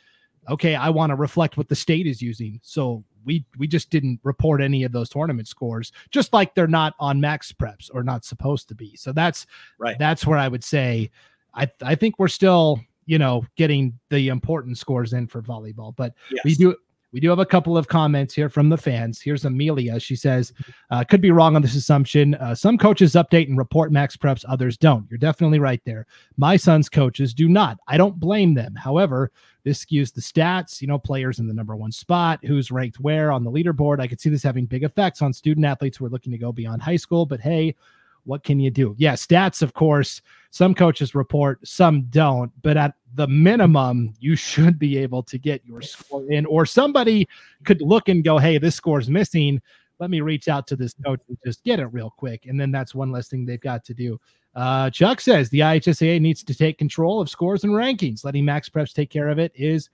okay, 0.51 0.75
I 0.75 0.91
want 0.91 1.11
to 1.11 1.17
reflect 1.17 1.57
what 1.57 1.69
the 1.69 1.77
state 1.77 2.07
is 2.07 2.21
using. 2.21 2.61
So 2.63 3.03
we 3.25 3.47
we 3.57 3.67
just 3.67 3.89
didn't 3.89 4.21
report 4.23 4.61
any 4.61 4.85
of 4.85 4.93
those 4.93 5.09
tournament 5.09 5.49
scores, 5.49 5.93
just 6.11 6.35
like 6.35 6.55
they're 6.55 6.67
not 6.67 6.93
on 7.01 7.21
Max 7.21 7.53
Preps 7.53 7.89
or 7.95 8.03
not 8.03 8.25
supposed 8.25 8.69
to 8.69 8.75
be. 8.75 8.95
So 8.97 9.13
that's 9.13 9.47
Right. 9.79 9.99
That's 9.99 10.27
where 10.27 10.39
I 10.39 10.49
would 10.49 10.63
say 10.63 11.11
I 11.55 11.71
I 11.83 11.95
think 11.95 12.19
we're 12.19 12.29
still 12.29 12.81
you 13.07 13.19
know 13.19 13.45
getting 13.57 13.99
the 14.11 14.29
important 14.29 14.79
scores 14.79 15.13
in 15.13 15.27
for 15.27 15.43
volleyball, 15.43 15.95
but 15.97 16.15
we 16.45 16.55
do 16.55 16.77
we 17.15 17.21
do 17.21 17.31
have 17.31 17.39
a 17.39 17.47
couple 17.47 17.79
of 17.79 17.87
comments 17.87 18.35
here 18.35 18.49
from 18.49 18.69
the 18.69 18.77
fans. 18.77 19.21
Here's 19.21 19.45
Amelia. 19.45 20.01
She 20.01 20.17
says, 20.17 20.53
uh, 20.91 21.05
could 21.05 21.21
be 21.21 21.31
wrong 21.31 21.55
on 21.55 21.63
this 21.63 21.77
assumption. 21.77 22.35
Uh, 22.35 22.57
some 22.57 22.77
coaches 22.77 23.13
update 23.13 23.47
and 23.47 23.57
report 23.57 23.93
max 23.93 24.17
preps, 24.17 24.45
others 24.49 24.77
don't. 24.77 25.07
You're 25.09 25.19
definitely 25.19 25.61
right 25.61 25.81
there. 25.85 26.07
My 26.37 26.57
son's 26.57 26.89
coaches 26.89 27.33
do 27.33 27.49
not. 27.49 27.79
I 27.87 27.99
don't 27.99 28.19
blame 28.19 28.53
them. 28.53 28.75
However, 28.75 29.31
this 29.63 29.85
skews 29.85 30.13
the 30.13 30.21
stats, 30.21 30.83
you 30.83 30.89
know, 30.89 30.99
players 30.99 31.39
in 31.39 31.47
the 31.47 31.55
number 31.55 31.77
one 31.77 31.93
spot, 31.93 32.45
who's 32.45 32.73
ranked 32.73 32.99
where 32.99 33.31
on 33.31 33.45
the 33.45 33.51
leaderboard. 33.51 34.01
I 34.01 34.09
could 34.09 34.21
see 34.21 34.29
this 34.29 34.43
having 34.43 34.67
big 34.67 34.83
effects 34.83 35.23
on 35.23 35.33
student 35.33 35.65
athletes 35.65 35.99
who 35.99 36.07
are 36.07 36.11
looking 36.11 36.33
to 36.33 36.39
go 36.39 36.51
beyond 36.51 36.83
high 36.83 36.97
school, 36.97 37.27
but 37.27 37.41
hey, 37.41 37.77
what 38.25 38.45
can 38.45 38.61
you 38.61 38.71
do? 38.71 38.95
Yeah, 38.99 39.15
stats, 39.15 39.63
of 39.63 39.75
course, 39.75 40.21
some 40.51 40.75
coaches 40.75 41.15
report, 41.15 41.67
some 41.67 42.03
don't, 42.11 42.53
but 42.63 42.77
at 42.77 42.95
the 43.15 43.27
minimum, 43.27 44.15
you 44.19 44.37
should 44.37 44.79
be 44.79 44.99
able 44.99 45.23
to 45.25 45.39
get 45.39 45.65
your 45.65 45.83
score 45.83 46.31
in, 46.31 46.47
or 46.47 46.67
somebody 46.67 47.29
could 47.65 47.81
look 47.83 48.09
and 48.09 48.25
go, 48.25 48.39
hey, 48.39 48.59
this 48.59 48.75
score's 48.75 49.09
missing. 49.09 49.61
Let 50.01 50.11
me 50.11 50.21
reach 50.21 50.49
out 50.49 50.67
to 50.69 50.77
this 50.77 50.95
coach 51.05 51.21
and 51.29 51.39
just 51.45 51.63
get 51.65 51.81
it 51.81 51.87
real 51.87 52.11
quick. 52.17 52.47
And 52.47 52.59
then 52.59 52.73
that's 52.73 52.95
one 52.95 53.13
less 53.13 53.29
thing 53.29 53.45
they've 53.45 53.61
got 53.61 53.85
to 53.85 53.95
do. 53.95 54.21
Uh, 54.55 54.91
Chuck 54.91 55.21
says 55.21 55.49
the 55.51 55.61
IHSAA 55.61 56.21
needs 56.21 56.43
to 56.45 56.55
take 56.55 56.79
control 56.79 57.21
of 57.21 57.29
scores 57.29 57.65
and 57.65 57.73
rankings. 57.73 58.25
Letting 58.25 58.45
Max 58.45 58.69
Preps 58.69 58.93
take 58.93 59.11
care 59.11 59.29
of 59.29 59.39
it 59.39 59.53
is 59.55 59.91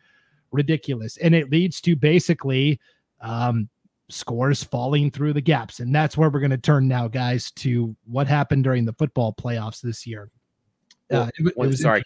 ridiculous. 0.52 1.16
And 1.18 1.34
it 1.34 1.50
leads 1.50 1.80
to 1.82 1.96
basically 1.96 2.80
um, 3.20 3.68
scores 4.10 4.62
falling 4.64 5.10
through 5.10 5.32
the 5.32 5.40
gaps. 5.40 5.80
And 5.80 5.94
that's 5.94 6.16
where 6.16 6.28
we're 6.30 6.40
going 6.40 6.50
to 6.50 6.58
turn 6.58 6.88
now, 6.88 7.08
guys, 7.08 7.50
to 7.52 7.94
what 8.06 8.26
happened 8.26 8.64
during 8.64 8.84
the 8.84 8.92
football 8.92 9.34
playoffs 9.34 9.80
this 9.80 10.06
year. 10.06 10.30
Well, 11.10 11.22
Uh, 11.22 11.30
it 11.38 11.56
wa- 11.56 11.64
it 11.64 11.76
sorry, 11.76 12.04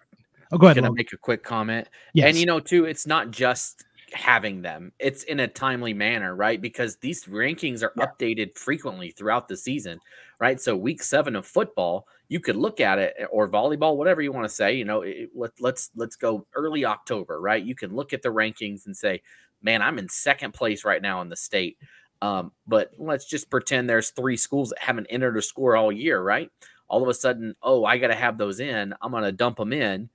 Oh, 0.52 0.58
go 0.58 0.66
ahead. 0.66 0.76
can 0.76 0.84
I 0.86 0.90
make 0.90 1.12
a 1.12 1.16
quick 1.16 1.42
comment? 1.42 1.88
Yes. 2.12 2.28
And 2.28 2.36
you 2.38 2.46
know, 2.46 2.60
too, 2.60 2.84
it's 2.84 3.06
not 3.06 3.30
just 3.30 3.84
having 4.12 4.62
them; 4.62 4.92
it's 4.98 5.24
in 5.24 5.40
a 5.40 5.48
timely 5.48 5.92
manner, 5.92 6.34
right? 6.36 6.60
Because 6.60 6.96
these 6.96 7.24
rankings 7.24 7.82
are 7.82 7.92
updated 7.98 8.56
frequently 8.56 9.10
throughout 9.10 9.48
the 9.48 9.56
season, 9.56 9.98
right? 10.38 10.60
So, 10.60 10.76
week 10.76 11.02
seven 11.02 11.34
of 11.34 11.44
football, 11.46 12.06
you 12.28 12.38
could 12.40 12.56
look 12.56 12.78
at 12.80 12.98
it, 12.98 13.14
or 13.30 13.48
volleyball, 13.48 13.96
whatever 13.96 14.22
you 14.22 14.30
want 14.32 14.44
to 14.48 14.54
say. 14.54 14.74
You 14.74 14.84
know, 14.84 15.02
it, 15.02 15.30
let, 15.34 15.50
let's 15.60 15.90
let's 15.96 16.16
go 16.16 16.46
early 16.54 16.84
October, 16.84 17.40
right? 17.40 17.62
You 17.62 17.74
can 17.74 17.94
look 17.94 18.12
at 18.12 18.22
the 18.22 18.28
rankings 18.30 18.86
and 18.86 18.96
say, 18.96 19.22
"Man, 19.64 19.82
I'm 19.82 19.98
in 19.98 20.08
second 20.08 20.54
place 20.54 20.84
right 20.84 21.02
now 21.02 21.20
in 21.20 21.28
the 21.28 21.36
state." 21.36 21.78
Um, 22.22 22.52
but 22.66 22.92
let's 22.96 23.26
just 23.26 23.50
pretend 23.50 23.90
there's 23.90 24.10
three 24.10 24.36
schools 24.36 24.70
that 24.70 24.78
haven't 24.78 25.08
entered 25.10 25.36
a 25.36 25.42
score 25.42 25.76
all 25.76 25.90
year, 25.90 26.22
right? 26.22 26.50
All 26.88 27.02
of 27.02 27.08
a 27.08 27.14
sudden, 27.14 27.54
oh, 27.62 27.84
I 27.84 27.98
got 27.98 28.08
to 28.08 28.14
have 28.14 28.38
those 28.38 28.60
in. 28.60 28.94
I'm 29.02 29.10
going 29.10 29.24
to 29.24 29.32
dump 29.32 29.56
them 29.56 29.72
in 29.72 30.08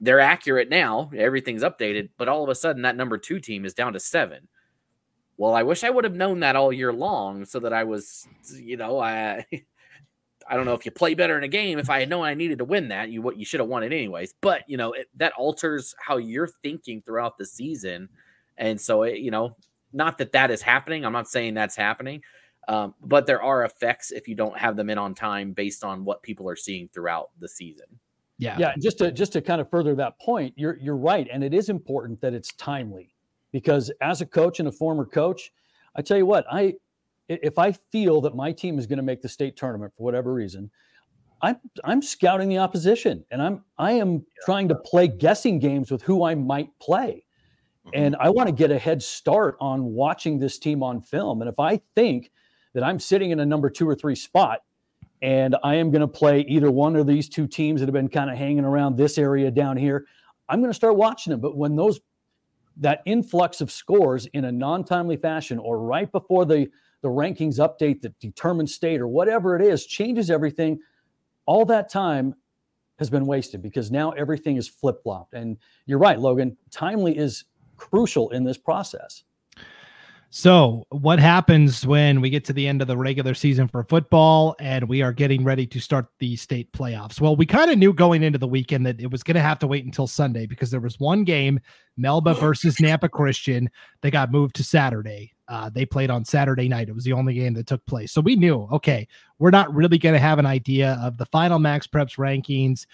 they're 0.00 0.20
accurate 0.20 0.68
now. 0.68 1.10
Everything's 1.16 1.62
updated, 1.62 2.10
but 2.18 2.28
all 2.28 2.42
of 2.42 2.48
a 2.48 2.54
sudden 2.54 2.82
that 2.82 2.96
number 2.96 3.18
two 3.18 3.40
team 3.40 3.64
is 3.64 3.74
down 3.74 3.94
to 3.94 4.00
seven. 4.00 4.48
Well, 5.38 5.54
I 5.54 5.62
wish 5.62 5.84
I 5.84 5.90
would 5.90 6.04
have 6.04 6.14
known 6.14 6.40
that 6.40 6.56
all 6.56 6.72
year 6.72 6.92
long 6.92 7.44
so 7.44 7.60
that 7.60 7.72
I 7.72 7.84
was, 7.84 8.26
you 8.54 8.76
know, 8.76 8.98
I 8.98 9.46
I 10.48 10.54
don't 10.54 10.64
know 10.64 10.74
if 10.74 10.84
you 10.84 10.92
play 10.92 11.14
better 11.14 11.36
in 11.36 11.42
a 11.42 11.48
game. 11.48 11.78
If 11.80 11.90
I 11.90 11.98
had 11.98 12.08
known 12.08 12.24
I 12.24 12.34
needed 12.34 12.58
to 12.58 12.64
win 12.64 12.88
that, 12.88 13.10
you 13.10 13.20
what 13.20 13.36
you 13.36 13.44
should 13.44 13.60
have 13.60 13.68
won 13.68 13.82
it 13.82 13.92
anyways. 13.92 14.34
But 14.40 14.62
you 14.68 14.76
know 14.76 14.92
it, 14.92 15.08
that 15.16 15.32
alters 15.32 15.94
how 15.98 16.18
you're 16.18 16.48
thinking 16.62 17.02
throughout 17.02 17.36
the 17.36 17.46
season, 17.46 18.08
and 18.58 18.80
so 18.80 19.02
it, 19.02 19.18
you 19.18 19.30
know, 19.30 19.56
not 19.92 20.18
that 20.18 20.32
that 20.32 20.50
is 20.50 20.62
happening. 20.62 21.04
I'm 21.04 21.12
not 21.12 21.28
saying 21.28 21.54
that's 21.54 21.76
happening, 21.76 22.22
um, 22.68 22.94
but 23.02 23.26
there 23.26 23.42
are 23.42 23.64
effects 23.64 24.10
if 24.10 24.28
you 24.28 24.34
don't 24.34 24.58
have 24.58 24.76
them 24.76 24.90
in 24.90 24.98
on 24.98 25.14
time 25.14 25.52
based 25.52 25.84
on 25.84 26.04
what 26.04 26.22
people 26.22 26.48
are 26.48 26.56
seeing 26.56 26.88
throughout 26.88 27.30
the 27.38 27.48
season. 27.48 27.86
yeah. 28.38 28.58
Yeah, 28.58 28.74
just 28.80 28.98
to 28.98 29.12
just 29.12 29.32
to 29.34 29.40
kind 29.40 29.60
of 29.60 29.70
further 29.70 29.94
that 29.96 30.18
point, 30.20 30.54
you're 30.56 30.76
you're 30.78 30.96
right, 30.96 31.28
and 31.32 31.42
it 31.44 31.54
is 31.54 31.68
important 31.68 32.20
that 32.20 32.34
it's 32.34 32.52
timely 32.54 33.14
because 33.52 33.90
as 34.00 34.20
a 34.20 34.26
coach 34.26 34.58
and 34.60 34.68
a 34.68 34.72
former 34.72 35.04
coach, 35.06 35.52
I 35.94 36.02
tell 36.02 36.16
you 36.18 36.26
what, 36.26 36.44
I 36.50 36.74
i- 37.30 37.40
if 37.42 37.58
I 37.58 37.72
feel 37.72 38.20
that 38.22 38.34
my 38.34 38.52
team 38.52 38.78
is 38.78 38.86
going 38.86 38.98
to 38.98 39.02
make 39.02 39.22
the 39.22 39.28
state 39.28 39.56
tournament 39.56 39.92
for 39.96 40.02
whatever 40.04 40.32
reason, 40.32 40.70
I'm 41.42 41.56
I'm 41.84 42.02
scouting 42.02 42.48
the 42.48 42.58
opposition, 42.58 43.24
and 43.30 43.42
I'm 43.42 43.64
I 43.78 43.92
am 43.92 44.24
trying 44.44 44.68
to 44.68 44.74
play 44.74 45.08
guessing 45.08 45.58
games 45.58 45.90
with 45.90 46.02
who 46.02 46.24
I 46.24 46.34
might 46.34 46.70
play, 46.80 47.25
Mm-hmm. 47.86 48.04
and 48.04 48.16
I 48.16 48.30
want 48.30 48.48
to 48.48 48.54
get 48.54 48.70
a 48.70 48.78
head 48.78 49.02
start 49.02 49.56
on 49.60 49.84
watching 49.84 50.38
this 50.38 50.58
team 50.58 50.82
on 50.82 51.00
film. 51.00 51.40
And 51.40 51.48
if 51.48 51.58
I 51.60 51.80
think 51.94 52.30
that 52.74 52.82
I'm 52.82 52.98
sitting 52.98 53.30
in 53.30 53.40
a 53.40 53.46
number 53.46 53.70
two 53.70 53.88
or 53.88 53.94
three 53.94 54.14
spot 54.14 54.60
and 55.22 55.56
I 55.64 55.76
am 55.76 55.90
going 55.90 56.02
to 56.02 56.08
play 56.08 56.40
either 56.40 56.70
one 56.70 56.96
of 56.96 57.06
these 57.06 57.28
two 57.28 57.46
teams 57.46 57.80
that 57.80 57.86
have 57.86 57.94
been 57.94 58.08
kind 58.08 58.30
of 58.30 58.36
hanging 58.36 58.64
around 58.64 58.96
this 58.96 59.18
area 59.18 59.50
down 59.50 59.76
here. 59.76 60.06
I'm 60.48 60.60
going 60.60 60.70
to 60.70 60.74
start 60.76 60.96
watching 60.96 61.30
them. 61.30 61.40
But 61.40 61.56
when 61.56 61.76
those 61.76 62.00
that 62.78 63.00
influx 63.06 63.62
of 63.62 63.70
scores 63.70 64.26
in 64.26 64.44
a 64.44 64.52
non-timely 64.52 65.16
fashion 65.16 65.58
or 65.58 65.78
right 65.78 66.10
before 66.12 66.44
the 66.44 66.68
the 67.02 67.08
rankings 67.08 67.58
update 67.58 68.02
that 68.02 68.18
determines 68.20 68.74
state 68.74 69.00
or 69.00 69.08
whatever 69.08 69.56
it 69.56 69.64
is 69.64 69.86
changes 69.86 70.30
everything, 70.30 70.78
all 71.46 71.64
that 71.64 71.88
time 71.90 72.34
has 72.98 73.08
been 73.10 73.26
wasted 73.26 73.62
because 73.62 73.90
now 73.90 74.10
everything 74.12 74.56
is 74.56 74.68
flip-flopped. 74.68 75.34
And 75.34 75.56
you're 75.86 75.98
right, 75.98 76.18
Logan, 76.18 76.56
timely 76.70 77.16
is 77.16 77.44
crucial 77.76 78.30
in 78.30 78.44
this 78.44 78.58
process. 78.58 79.22
So, 80.30 80.84
what 80.90 81.18
happens 81.18 81.86
when 81.86 82.20
we 82.20 82.30
get 82.30 82.44
to 82.46 82.52
the 82.52 82.66
end 82.66 82.82
of 82.82 82.88
the 82.88 82.96
regular 82.96 83.32
season 83.32 83.68
for 83.68 83.84
football 83.84 84.56
and 84.58 84.88
we 84.88 85.00
are 85.00 85.12
getting 85.12 85.44
ready 85.44 85.66
to 85.68 85.80
start 85.80 86.08
the 86.18 86.36
state 86.36 86.70
playoffs? 86.72 87.20
Well, 87.20 87.36
we 87.36 87.46
kind 87.46 87.70
of 87.70 87.78
knew 87.78 87.92
going 87.92 88.22
into 88.22 88.38
the 88.38 88.48
weekend 88.48 88.84
that 88.86 89.00
it 89.00 89.10
was 89.10 89.22
going 89.22 89.36
to 89.36 89.40
have 89.40 89.58
to 89.60 89.66
wait 89.66 89.84
until 89.84 90.06
Sunday 90.06 90.44
because 90.46 90.70
there 90.70 90.80
was 90.80 90.98
one 90.98 91.24
game, 91.24 91.60
Melba 91.96 92.34
versus 92.34 92.76
Nampa 92.76 93.10
Christian, 93.10 93.70
that 94.02 94.10
got 94.10 94.32
moved 94.32 94.56
to 94.56 94.64
Saturday. 94.64 95.32
Uh, 95.48 95.70
they 95.70 95.86
played 95.86 96.10
on 96.10 96.24
Saturday 96.24 96.68
night. 96.68 96.88
It 96.88 96.94
was 96.94 97.04
the 97.04 97.12
only 97.12 97.34
game 97.34 97.54
that 97.54 97.68
took 97.68 97.86
place. 97.86 98.12
So 98.12 98.20
we 98.20 98.34
knew, 98.34 98.68
okay, 98.72 99.06
we're 99.38 99.50
not 99.50 99.72
really 99.72 99.96
going 99.96 100.14
to 100.14 100.20
have 100.20 100.40
an 100.40 100.46
idea 100.46 100.98
of 101.00 101.18
the 101.18 101.26
final 101.26 101.60
Max 101.60 101.86
Preps 101.86 102.16
rankings 102.18 102.84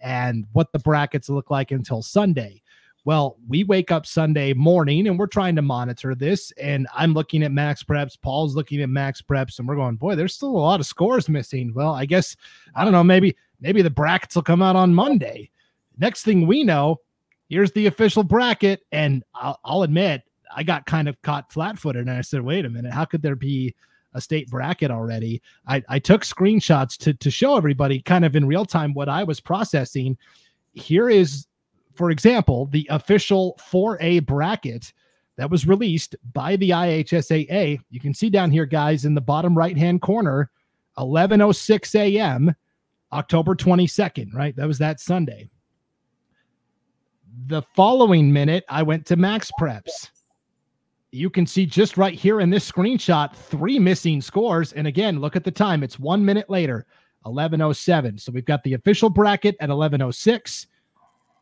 and 0.00 0.46
what 0.52 0.70
the 0.72 0.78
brackets 0.78 1.30
look 1.30 1.50
like 1.50 1.70
until 1.70 2.02
Sunday. 2.02 2.62
Well, 3.04 3.36
we 3.48 3.64
wake 3.64 3.90
up 3.90 4.06
Sunday 4.06 4.52
morning 4.52 5.08
and 5.08 5.18
we're 5.18 5.26
trying 5.26 5.56
to 5.56 5.62
monitor 5.62 6.14
this. 6.14 6.52
And 6.52 6.86
I'm 6.94 7.14
looking 7.14 7.42
at 7.42 7.50
max 7.50 7.82
preps. 7.82 8.16
Paul's 8.20 8.54
looking 8.54 8.80
at 8.80 8.88
max 8.88 9.20
preps, 9.20 9.58
and 9.58 9.66
we're 9.66 9.74
going, 9.74 9.96
boy, 9.96 10.14
there's 10.14 10.34
still 10.34 10.50
a 10.50 10.58
lot 10.58 10.78
of 10.78 10.86
scores 10.86 11.28
missing. 11.28 11.72
Well, 11.74 11.92
I 11.92 12.06
guess 12.06 12.36
I 12.76 12.84
don't 12.84 12.92
know. 12.92 13.02
Maybe 13.02 13.36
maybe 13.60 13.82
the 13.82 13.90
brackets 13.90 14.36
will 14.36 14.42
come 14.42 14.62
out 14.62 14.76
on 14.76 14.94
Monday. 14.94 15.50
Next 15.98 16.22
thing 16.22 16.46
we 16.46 16.64
know, 16.64 17.00
here's 17.48 17.72
the 17.72 17.86
official 17.86 18.22
bracket, 18.22 18.82
and 18.92 19.24
I'll, 19.34 19.58
I'll 19.64 19.82
admit 19.82 20.22
I 20.54 20.62
got 20.62 20.86
kind 20.86 21.08
of 21.08 21.20
caught 21.22 21.52
flat-footed, 21.52 22.06
and 22.06 22.10
I 22.10 22.20
said, 22.20 22.42
wait 22.42 22.64
a 22.64 22.70
minute, 22.70 22.92
how 22.92 23.04
could 23.04 23.22
there 23.22 23.36
be 23.36 23.74
a 24.14 24.20
state 24.20 24.48
bracket 24.48 24.90
already? 24.90 25.42
I, 25.66 25.82
I 25.88 25.98
took 25.98 26.22
screenshots 26.22 26.96
to 26.98 27.14
to 27.14 27.30
show 27.30 27.56
everybody 27.56 28.00
kind 28.00 28.24
of 28.24 28.36
in 28.36 28.46
real 28.46 28.64
time 28.64 28.94
what 28.94 29.08
I 29.08 29.24
was 29.24 29.40
processing. 29.40 30.16
Here 30.74 31.10
is 31.10 31.46
for 31.94 32.10
example, 32.10 32.66
the 32.66 32.86
official 32.90 33.58
4A 33.70 34.24
bracket 34.26 34.92
that 35.36 35.50
was 35.50 35.66
released 35.66 36.14
by 36.32 36.56
the 36.56 36.70
IHSAA. 36.70 37.80
You 37.90 38.00
can 38.00 38.14
see 38.14 38.30
down 38.30 38.50
here, 38.50 38.66
guys, 38.66 39.04
in 39.04 39.14
the 39.14 39.20
bottom 39.20 39.56
right 39.56 39.76
hand 39.76 40.02
corner, 40.02 40.50
11:06 40.98 41.94
a.m., 41.94 42.54
October 43.12 43.54
22nd. 43.54 44.34
Right, 44.34 44.54
that 44.56 44.68
was 44.68 44.78
that 44.78 45.00
Sunday. 45.00 45.48
The 47.46 47.62
following 47.74 48.32
minute, 48.32 48.64
I 48.68 48.82
went 48.82 49.06
to 49.06 49.16
Max 49.16 49.50
Preps. 49.58 50.10
You 51.10 51.28
can 51.28 51.46
see 51.46 51.66
just 51.66 51.96
right 51.96 52.14
here 52.14 52.40
in 52.40 52.50
this 52.50 52.70
screenshot 52.70 53.34
three 53.34 53.78
missing 53.78 54.20
scores. 54.20 54.72
And 54.72 54.86
again, 54.86 55.20
look 55.20 55.36
at 55.36 55.44
the 55.44 55.50
time. 55.50 55.82
It's 55.82 55.98
one 55.98 56.24
minute 56.24 56.48
later, 56.48 56.86
11:07. 57.26 58.18
So 58.18 58.32
we've 58.32 58.44
got 58.44 58.62
the 58.64 58.74
official 58.74 59.10
bracket 59.10 59.56
at 59.60 59.70
11:06 59.70 60.66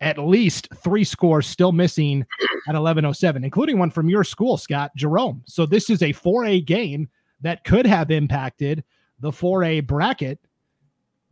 at 0.01 0.19
least 0.19 0.69
three 0.77 1.05
scores 1.05 1.47
still 1.47 1.73
missing 1.73 2.25
at 2.69 2.75
1107 2.75 3.45
including 3.45 3.79
one 3.79 3.91
from 3.91 4.09
your 4.09 4.25
school 4.25 4.57
scott 4.57 4.91
jerome 4.97 5.43
so 5.47 5.67
this 5.67 5.91
is 5.91 6.03
a 6.03 6.13
4a 6.13 6.65
game 6.65 7.09
that 7.43 7.65
could 7.65 7.87
have 7.87 8.11
impacted 8.11 8.85
the 9.21 9.31
4A 9.31 9.87
bracket, 9.87 10.39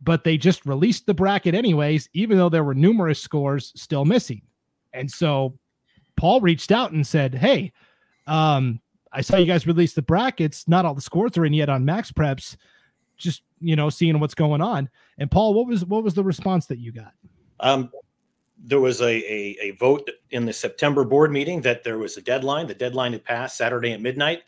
but 0.01 0.23
they 0.23 0.37
just 0.37 0.65
released 0.65 1.05
the 1.05 1.13
bracket 1.13 1.55
anyways, 1.55 2.09
even 2.13 2.37
though 2.37 2.49
there 2.49 2.63
were 2.63 2.75
numerous 2.75 3.19
scores 3.19 3.73
still 3.75 4.05
missing. 4.05 4.41
And 4.93 5.09
so 5.09 5.57
Paul 6.15 6.41
reached 6.41 6.71
out 6.71 6.91
and 6.91 7.05
said, 7.05 7.35
Hey, 7.35 7.73
um, 8.27 8.79
I 9.11 9.21
saw 9.21 9.37
you 9.37 9.45
guys 9.45 9.67
release 9.67 9.93
the 9.93 10.01
brackets. 10.01 10.67
Not 10.67 10.85
all 10.85 10.93
the 10.93 11.01
scores 11.01 11.37
are 11.37 11.45
in 11.45 11.53
yet 11.53 11.69
on 11.69 11.83
Max 11.83 12.11
Preps. 12.11 12.55
Just 13.17 13.41
you 13.59 13.75
know, 13.75 13.89
seeing 13.89 14.19
what's 14.19 14.35
going 14.35 14.61
on. 14.61 14.89
And 15.17 15.29
Paul, 15.29 15.53
what 15.53 15.67
was 15.67 15.83
what 15.83 16.03
was 16.03 16.13
the 16.13 16.23
response 16.23 16.67
that 16.67 16.79
you 16.79 16.91
got? 16.91 17.13
Um, 17.59 17.91
there 18.61 18.79
was 18.79 19.01
a, 19.01 19.05
a, 19.05 19.57
a 19.61 19.71
vote 19.71 20.09
in 20.31 20.45
the 20.45 20.53
September 20.53 21.03
board 21.03 21.31
meeting 21.31 21.61
that 21.61 21.83
there 21.83 21.97
was 21.97 22.17
a 22.17 22.21
deadline. 22.21 22.67
The 22.67 22.73
deadline 22.73 23.13
had 23.13 23.23
passed 23.23 23.57
Saturday 23.57 23.93
at 23.93 24.01
midnight, 24.01 24.43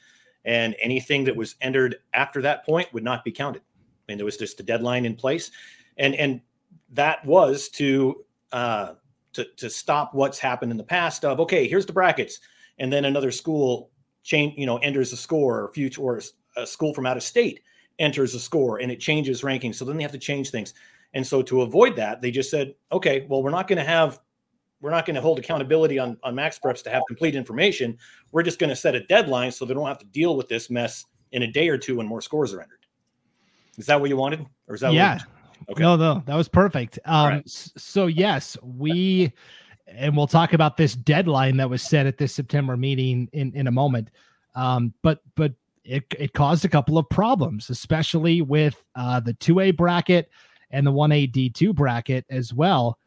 and 0.45 0.75
anything 0.79 1.23
that 1.25 1.35
was 1.35 1.55
entered 1.61 1.97
after 2.13 2.41
that 2.41 2.65
point 2.65 2.93
would 2.93 3.03
not 3.03 3.23
be 3.23 3.31
counted. 3.31 3.61
I 3.61 4.11
mean, 4.11 4.17
there 4.17 4.25
was 4.25 4.37
just 4.37 4.59
a 4.59 4.63
deadline 4.63 5.05
in 5.05 5.15
place, 5.15 5.51
and 5.97 6.15
and 6.15 6.41
that 6.91 7.25
was 7.25 7.69
to 7.69 8.25
uh, 8.51 8.93
to 9.33 9.45
to 9.57 9.69
stop 9.69 10.13
what's 10.13 10.39
happened 10.39 10.71
in 10.71 10.77
the 10.77 10.83
past. 10.83 11.23
Of 11.23 11.39
okay, 11.39 11.67
here's 11.67 11.85
the 11.85 11.93
brackets, 11.93 12.39
and 12.79 12.91
then 12.91 13.05
another 13.05 13.31
school 13.31 13.91
change, 14.23 14.57
you 14.57 14.65
know, 14.65 14.77
enters 14.77 15.13
a 15.13 15.17
score, 15.17 15.61
or 15.61 15.73
future 15.73 16.01
or 16.01 16.21
a 16.57 16.67
school 16.67 16.93
from 16.93 17.05
out 17.05 17.17
of 17.17 17.23
state 17.23 17.61
enters 17.99 18.33
a 18.33 18.39
score, 18.39 18.79
and 18.79 18.91
it 18.91 18.99
changes 18.99 19.43
ranking. 19.43 19.71
So 19.71 19.85
then 19.85 19.95
they 19.95 20.03
have 20.03 20.11
to 20.11 20.17
change 20.17 20.49
things. 20.49 20.73
And 21.13 21.25
so 21.25 21.41
to 21.43 21.61
avoid 21.61 21.95
that, 21.97 22.21
they 22.21 22.31
just 22.31 22.49
said, 22.49 22.73
okay, 22.91 23.25
well, 23.29 23.43
we're 23.43 23.51
not 23.51 23.67
going 23.67 23.77
to 23.77 23.83
have 23.83 24.19
we're 24.81 24.89
not 24.89 25.05
going 25.05 25.15
to 25.15 25.21
hold 25.21 25.37
accountability 25.37 25.99
on, 25.99 26.17
on 26.23 26.33
max 26.33 26.57
preps 26.57 26.81
to 26.83 26.89
have 26.89 27.03
complete 27.07 27.35
information. 27.35 27.97
We're 28.31 28.43
just 28.43 28.57
going 28.57 28.71
to 28.71 28.75
set 28.75 28.95
a 28.95 29.03
deadline 29.05 29.51
so 29.51 29.63
they 29.63 29.75
don't 29.75 29.85
have 29.85 29.99
to 29.99 30.05
deal 30.07 30.35
with 30.35 30.49
this 30.49 30.71
mess 30.71 31.05
in 31.31 31.43
a 31.43 31.47
day 31.47 31.69
or 31.69 31.77
two 31.77 31.97
when 31.97 32.07
more 32.07 32.21
scores 32.21 32.51
are 32.53 32.61
entered. 32.61 32.79
Is 33.77 33.85
that 33.85 34.01
what 34.01 34.09
you 34.09 34.17
wanted? 34.17 34.45
Or 34.67 34.75
is 34.75 34.81
that 34.81 34.93
yeah. 34.93 35.19
okay. 35.69 35.83
No, 35.83 35.95
no, 35.95 36.23
that 36.25 36.35
was 36.35 36.47
perfect. 36.47 36.97
Um, 37.05 37.27
right. 37.27 37.43
so 37.45 38.07
yes, 38.07 38.57
we 38.63 39.31
and 39.87 40.15
we'll 40.15 40.27
talk 40.27 40.53
about 40.53 40.77
this 40.77 40.95
deadline 40.95 41.57
that 41.57 41.69
was 41.69 41.81
set 41.81 42.05
at 42.05 42.17
this 42.17 42.33
September 42.33 42.75
meeting 42.75 43.29
in, 43.33 43.53
in 43.53 43.67
a 43.67 43.71
moment. 43.71 44.09
Um, 44.55 44.93
but 45.01 45.21
but 45.35 45.53
it, 45.83 46.03
it 46.17 46.33
caused 46.33 46.65
a 46.65 46.69
couple 46.69 46.97
of 46.97 47.07
problems, 47.09 47.69
especially 47.69 48.41
with 48.41 48.83
uh, 48.95 49.19
the 49.19 49.33
2A 49.35 49.75
bracket 49.75 50.29
and 50.71 50.85
the 50.85 50.91
1A 50.91 51.31
D2 51.31 51.73
bracket 51.73 52.25
as 52.29 52.53
well. 52.53 52.97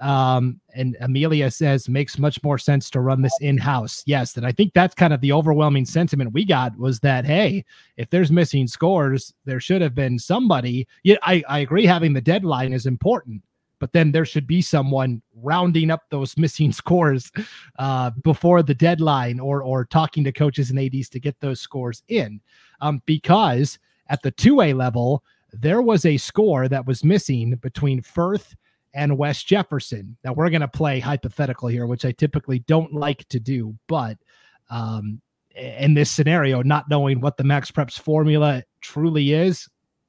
Um, 0.00 0.60
and 0.74 0.96
Amelia 1.00 1.50
says 1.50 1.88
makes 1.88 2.18
much 2.18 2.42
more 2.42 2.58
sense 2.58 2.90
to 2.90 3.00
run 3.00 3.22
this 3.22 3.36
in 3.40 3.56
house. 3.56 4.02
Yes. 4.06 4.36
And 4.36 4.44
I 4.44 4.52
think 4.52 4.72
that's 4.74 4.94
kind 4.94 5.12
of 5.12 5.20
the 5.20 5.32
overwhelming 5.32 5.84
sentiment 5.84 6.32
we 6.32 6.44
got 6.44 6.76
was 6.76 7.00
that, 7.00 7.24
hey, 7.24 7.64
if 7.96 8.10
there's 8.10 8.32
missing 8.32 8.66
scores, 8.66 9.32
there 9.44 9.60
should 9.60 9.80
have 9.80 9.94
been 9.94 10.18
somebody. 10.18 10.86
Yeah, 11.04 11.16
I, 11.22 11.42
I 11.48 11.60
agree 11.60 11.86
having 11.86 12.12
the 12.12 12.20
deadline 12.20 12.72
is 12.72 12.86
important, 12.86 13.42
but 13.78 13.92
then 13.92 14.10
there 14.10 14.24
should 14.24 14.48
be 14.48 14.60
someone 14.60 15.22
rounding 15.36 15.90
up 15.90 16.02
those 16.10 16.36
missing 16.38 16.72
scores 16.72 17.30
uh, 17.78 18.10
before 18.24 18.62
the 18.62 18.74
deadline 18.74 19.38
or 19.38 19.62
or 19.62 19.84
talking 19.84 20.24
to 20.24 20.32
coaches 20.32 20.70
and 20.70 20.78
ads 20.80 21.08
to 21.10 21.20
get 21.20 21.38
those 21.40 21.60
scores 21.60 22.02
in 22.08 22.40
um, 22.80 23.00
because 23.06 23.78
at 24.08 24.22
the 24.22 24.32
2a 24.32 24.76
level 24.76 25.22
there 25.60 25.82
was 25.82 26.04
a 26.04 26.16
score 26.16 26.68
that 26.68 26.86
was 26.86 27.04
missing 27.04 27.54
between 27.56 28.00
firth 28.02 28.54
and 28.94 29.18
west 29.18 29.46
jefferson 29.46 30.16
now 30.24 30.32
we're 30.32 30.50
going 30.50 30.60
to 30.60 30.68
play 30.68 31.00
hypothetical 31.00 31.68
here 31.68 31.86
which 31.86 32.04
i 32.04 32.12
typically 32.12 32.60
don't 32.60 32.92
like 32.92 33.26
to 33.28 33.40
do 33.40 33.74
but 33.88 34.16
um, 34.70 35.20
in 35.56 35.94
this 35.94 36.10
scenario 36.10 36.62
not 36.62 36.88
knowing 36.88 37.20
what 37.20 37.36
the 37.36 37.44
max 37.44 37.70
preps 37.70 37.98
formula 37.98 38.62
truly 38.80 39.32
is 39.32 39.68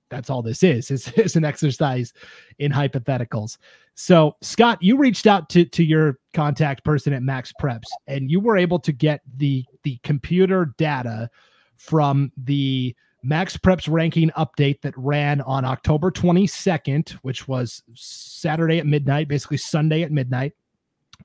that's 0.09 0.29
all 0.29 0.41
this 0.41 0.63
is. 0.63 0.91
It's, 0.95 1.07
it's 1.09 1.35
an 1.35 1.45
exercise 1.45 2.13
in 2.59 2.71
hypotheticals. 2.71 3.57
So, 3.95 4.35
Scott, 4.41 4.81
you 4.81 4.97
reached 4.97 5.27
out 5.27 5.49
to 5.49 5.65
to 5.65 5.83
your 5.83 6.19
contact 6.33 6.83
person 6.83 7.13
at 7.13 7.23
Max 7.23 7.53
Preps, 7.61 7.87
and 8.07 8.29
you 8.29 8.39
were 8.39 8.57
able 8.57 8.79
to 8.79 8.91
get 8.91 9.21
the 9.37 9.63
the 9.83 9.99
computer 10.03 10.73
data 10.77 11.29
from 11.77 12.31
the 12.37 12.95
Max 13.25 13.57
Preps 13.57 13.91
ranking 13.91 14.29
update 14.37 14.81
that 14.81 14.93
ran 14.95 15.41
on 15.41 15.65
October 15.65 16.11
22nd, 16.11 17.09
which 17.23 17.47
was 17.47 17.81
Saturday 17.95 18.77
at 18.77 18.85
midnight, 18.85 19.27
basically 19.27 19.57
Sunday 19.57 20.03
at 20.03 20.11
midnight, 20.11 20.53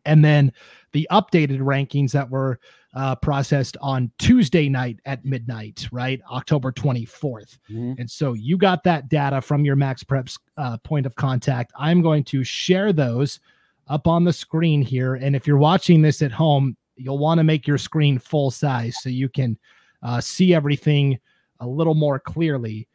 and 0.07 0.25
then 0.25 0.51
the 0.93 1.07
updated 1.11 1.61
rankings 1.61 2.13
that 2.13 2.31
were 2.31 2.59
uh, 2.95 3.15
processed 3.17 3.77
on 3.83 4.11
Tuesday 4.19 4.69
night 4.69 4.99
at 5.05 5.25
midnight, 5.27 5.89
right? 5.93 6.21
October 6.31 6.73
24th. 6.73 7.59
Mm-hmm. 7.71 7.93
And 7.99 8.11
so 8.11 8.33
you 8.33 8.57
got 8.57 8.83
that 8.85 9.11
data 9.11 9.43
from 9.43 9.65
your 9.65 9.77
Max 9.77 10.03
Preps 10.03 10.39
uh, 10.57 10.79
point 10.79 11.05
of 11.05 11.15
contact. 11.17 11.71
I'm 11.79 12.01
going 12.01 12.25
to 12.25 12.43
share 12.43 12.95
those 12.95 13.41
up 13.89 14.07
on 14.07 14.25
the 14.25 14.33
screen 14.33 14.81
here. 14.81 15.17
And 15.17 15.37
if 15.37 15.47
you're 15.47 15.59
watching 15.59 16.01
this 16.01 16.23
at 16.23 16.33
home, 16.33 16.77
you'll 16.97 17.19
want 17.19 17.39
to 17.39 17.45
make 17.45 17.67
your 17.67 17.79
screen 17.79 18.19
full 18.19 18.51
size 18.51 18.97
so 19.03 19.11
you 19.11 19.29
can 19.29 19.59
uh, 20.03 20.21
see 20.21 20.55
everything 20.55 21.19
a 21.61 21.67
little 21.67 21.95
more 21.95 22.19
clearly. 22.19 22.89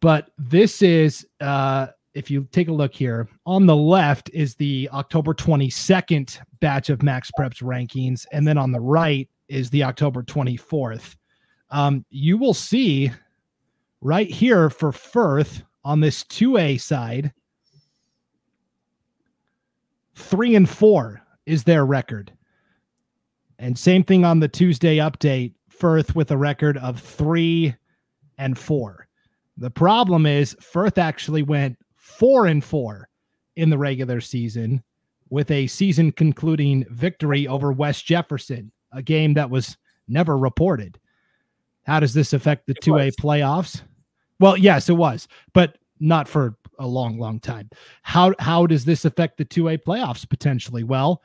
But 0.00 0.30
this 0.38 0.82
is 0.82 1.26
uh, 1.40 1.88
if 2.14 2.30
you 2.30 2.46
take 2.52 2.68
a 2.68 2.72
look 2.72 2.94
here 2.94 3.28
on 3.46 3.66
the 3.66 3.76
left 3.76 4.30
is 4.32 4.54
the 4.54 4.88
October 4.92 5.34
22nd 5.34 6.38
batch 6.60 6.90
of 6.90 7.02
Max 7.02 7.30
Preps 7.38 7.62
rankings, 7.62 8.26
and 8.32 8.46
then 8.46 8.58
on 8.58 8.72
the 8.72 8.80
right 8.80 9.28
is 9.48 9.70
the 9.70 9.84
October 9.84 10.22
24th. 10.22 11.16
Um, 11.70 12.04
you 12.10 12.36
will 12.36 12.54
see 12.54 13.10
right 14.00 14.28
here 14.28 14.70
for 14.70 14.92
Firth 14.92 15.62
on 15.84 16.00
this 16.00 16.24
2A 16.24 16.80
side, 16.80 17.32
three 20.14 20.54
and 20.54 20.68
four 20.68 21.22
is 21.46 21.64
their 21.64 21.86
record. 21.86 22.32
And 23.58 23.78
same 23.78 24.02
thing 24.02 24.24
on 24.24 24.40
the 24.40 24.48
Tuesday 24.48 24.96
update, 24.96 25.52
Firth 25.80 26.14
with 26.14 26.30
a 26.30 26.36
record 26.36 26.76
of 26.76 27.00
three 27.00 27.74
and 28.36 28.56
four. 28.58 29.08
The 29.56 29.70
problem 29.70 30.26
is 30.26 30.54
Firth 30.60 30.98
actually 30.98 31.42
went 31.42 31.78
four 31.96 32.46
and 32.46 32.62
four 32.62 33.08
in 33.56 33.70
the 33.70 33.78
regular 33.78 34.20
season 34.20 34.82
with 35.30 35.50
a 35.50 35.66
season 35.68 36.12
concluding 36.12 36.84
victory 36.90 37.48
over 37.48 37.72
West 37.72 38.04
Jefferson, 38.04 38.70
a 38.92 39.02
game 39.02 39.32
that 39.34 39.48
was 39.48 39.78
never 40.06 40.36
reported. 40.36 41.00
How 41.86 41.98
does 41.98 42.12
this 42.12 42.34
affect 42.34 42.66
the 42.66 42.74
2A 42.74 43.12
playoffs? 43.18 43.80
Well, 44.38 44.58
yes, 44.58 44.90
it 44.90 44.94
was, 44.94 45.28
but 45.54 45.78
not 45.98 46.28
for 46.28 46.56
a 46.78 46.86
long, 46.86 47.18
long 47.18 47.40
time. 47.40 47.70
How 48.02 48.34
how 48.38 48.66
does 48.66 48.84
this 48.84 49.06
affect 49.06 49.38
the 49.38 49.44
2A 49.46 49.78
playoffs 49.86 50.28
potentially? 50.28 50.84
Well, 50.84 51.22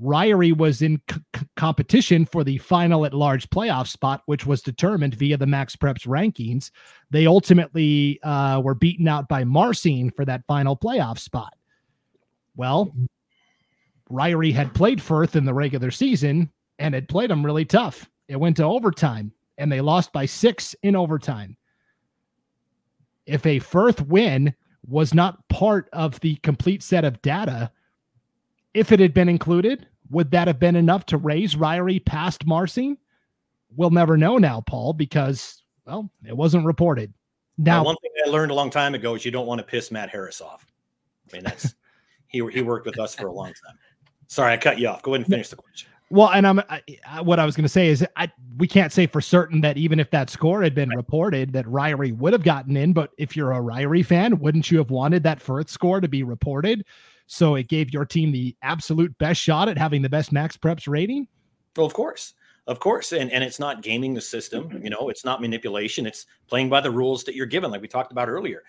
Ririe 0.00 0.56
was 0.56 0.82
in 0.82 1.00
c- 1.10 1.20
competition 1.56 2.24
for 2.24 2.44
the 2.44 2.58
final 2.58 3.04
at 3.04 3.14
large 3.14 3.48
playoff 3.50 3.86
spot, 3.86 4.22
which 4.26 4.46
was 4.46 4.62
determined 4.62 5.14
via 5.14 5.36
the 5.36 5.46
Max 5.46 5.76
Preps 5.76 6.06
rankings. 6.06 6.70
They 7.10 7.26
ultimately 7.26 8.20
uh, 8.22 8.60
were 8.60 8.74
beaten 8.74 9.08
out 9.08 9.28
by 9.28 9.44
Marsing 9.44 10.10
for 10.10 10.24
that 10.24 10.46
final 10.46 10.76
playoff 10.76 11.18
spot. 11.18 11.54
Well, 12.56 12.94
Ririe 14.10 14.52
had 14.52 14.74
played 14.74 15.00
Firth 15.00 15.36
in 15.36 15.44
the 15.44 15.54
regular 15.54 15.90
season 15.90 16.50
and 16.78 16.94
had 16.94 17.08
played 17.08 17.30
them 17.30 17.44
really 17.44 17.64
tough. 17.64 18.08
It 18.28 18.36
went 18.36 18.56
to 18.58 18.64
overtime 18.64 19.32
and 19.58 19.70
they 19.70 19.80
lost 19.80 20.12
by 20.12 20.26
six 20.26 20.74
in 20.82 20.96
overtime. 20.96 21.56
If 23.26 23.46
a 23.46 23.58
Firth 23.60 24.00
win 24.02 24.54
was 24.86 25.14
not 25.14 25.48
part 25.48 25.88
of 25.92 26.18
the 26.20 26.36
complete 26.36 26.82
set 26.82 27.04
of 27.04 27.22
data, 27.22 27.70
if 28.74 28.92
it 28.92 29.00
had 29.00 29.14
been 29.14 29.28
included, 29.28 29.86
would 30.10 30.30
that 30.30 30.46
have 30.46 30.58
been 30.58 30.76
enough 30.76 31.06
to 31.06 31.16
raise 31.16 31.54
Ririe 31.54 32.04
past 32.04 32.46
Marsing? 32.46 32.98
We'll 33.74 33.90
never 33.90 34.16
know 34.16 34.38
now, 34.38 34.60
Paul, 34.60 34.92
because 34.92 35.62
well, 35.86 36.10
it 36.26 36.36
wasn't 36.36 36.66
reported. 36.66 37.12
Now, 37.58 37.84
one 37.84 37.96
thing 38.02 38.10
I 38.26 38.28
learned 38.28 38.50
a 38.50 38.54
long 38.54 38.70
time 38.70 38.94
ago 38.94 39.14
is 39.14 39.24
you 39.24 39.30
don't 39.30 39.46
want 39.46 39.58
to 39.58 39.64
piss 39.64 39.90
Matt 39.90 40.10
Harris 40.10 40.40
off. 40.40 40.66
I 41.32 41.36
mean, 41.36 41.44
that's 41.44 41.74
he 42.26 42.46
he 42.50 42.62
worked 42.62 42.86
with 42.86 42.98
us 42.98 43.14
for 43.14 43.26
a 43.26 43.32
long 43.32 43.48
time. 43.48 43.78
Sorry, 44.26 44.52
I 44.52 44.56
cut 44.56 44.78
you 44.78 44.88
off. 44.88 45.02
Go 45.02 45.12
ahead 45.12 45.26
and 45.26 45.30
finish 45.30 45.48
the 45.48 45.56
question. 45.56 45.88
Well, 46.10 46.30
and 46.30 46.46
I'm 46.46 46.60
I, 46.68 47.22
what 47.22 47.38
I 47.38 47.46
was 47.46 47.56
going 47.56 47.64
to 47.64 47.70
say 47.70 47.88
is 47.88 48.04
I 48.16 48.30
we 48.58 48.68
can't 48.68 48.92
say 48.92 49.06
for 49.06 49.20
certain 49.20 49.62
that 49.62 49.78
even 49.78 49.98
if 49.98 50.10
that 50.10 50.28
score 50.28 50.62
had 50.62 50.74
been 50.74 50.90
right. 50.90 50.96
reported 50.96 51.52
that 51.54 51.64
Ririe 51.66 52.16
would 52.16 52.34
have 52.34 52.42
gotten 52.42 52.76
in, 52.76 52.92
but 52.92 53.12
if 53.16 53.34
you're 53.34 53.52
a 53.52 53.60
Ririe 53.60 54.04
fan, 54.04 54.38
wouldn't 54.38 54.70
you 54.70 54.78
have 54.78 54.90
wanted 54.90 55.22
that 55.22 55.40
Firth 55.40 55.70
score 55.70 56.00
to 56.00 56.08
be 56.08 56.22
reported? 56.22 56.84
So 57.32 57.54
it 57.54 57.68
gave 57.68 57.94
your 57.94 58.04
team 58.04 58.30
the 58.30 58.54
absolute 58.60 59.16
best 59.16 59.40
shot 59.40 59.66
at 59.66 59.78
having 59.78 60.02
the 60.02 60.08
best 60.10 60.32
max 60.32 60.54
preps 60.58 60.86
rating. 60.86 61.26
Well, 61.74 61.86
of 61.86 61.94
course, 61.94 62.34
of 62.66 62.78
course, 62.78 63.12
and 63.12 63.32
and 63.32 63.42
it's 63.42 63.58
not 63.58 63.80
gaming 63.80 64.12
the 64.12 64.20
system. 64.20 64.78
You 64.84 64.90
know, 64.90 65.08
it's 65.08 65.24
not 65.24 65.40
manipulation. 65.40 66.04
It's 66.04 66.26
playing 66.46 66.68
by 66.68 66.82
the 66.82 66.90
rules 66.90 67.24
that 67.24 67.34
you're 67.34 67.46
given, 67.46 67.70
like 67.70 67.80
we 67.80 67.88
talked 67.88 68.12
about 68.12 68.28
earlier. 68.28 68.64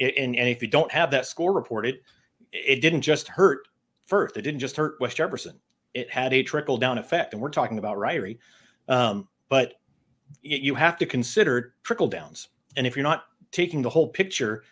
And 0.00 0.34
and 0.34 0.48
if 0.48 0.62
you 0.62 0.68
don't 0.68 0.90
have 0.90 1.10
that 1.10 1.26
score 1.26 1.52
reported, 1.52 2.00
it 2.52 2.80
didn't 2.80 3.02
just 3.02 3.28
hurt 3.28 3.68
Firth. 4.06 4.34
It 4.38 4.42
didn't 4.42 4.60
just 4.60 4.78
hurt 4.78 4.96
West 4.98 5.18
Jefferson. 5.18 5.60
It 5.92 6.10
had 6.10 6.32
a 6.32 6.42
trickle 6.42 6.78
down 6.78 6.96
effect, 6.96 7.34
and 7.34 7.42
we're 7.42 7.50
talking 7.50 7.76
about 7.76 7.98
Ririe. 7.98 8.38
Um, 8.88 9.28
but 9.50 9.74
you 10.40 10.74
have 10.74 10.96
to 10.96 11.04
consider 11.04 11.74
trickle 11.82 12.08
downs. 12.08 12.48
And 12.78 12.86
if 12.86 12.96
you're 12.96 13.02
not 13.02 13.24
taking 13.52 13.82
the 13.82 13.90
whole 13.90 14.08
picture, 14.08 14.64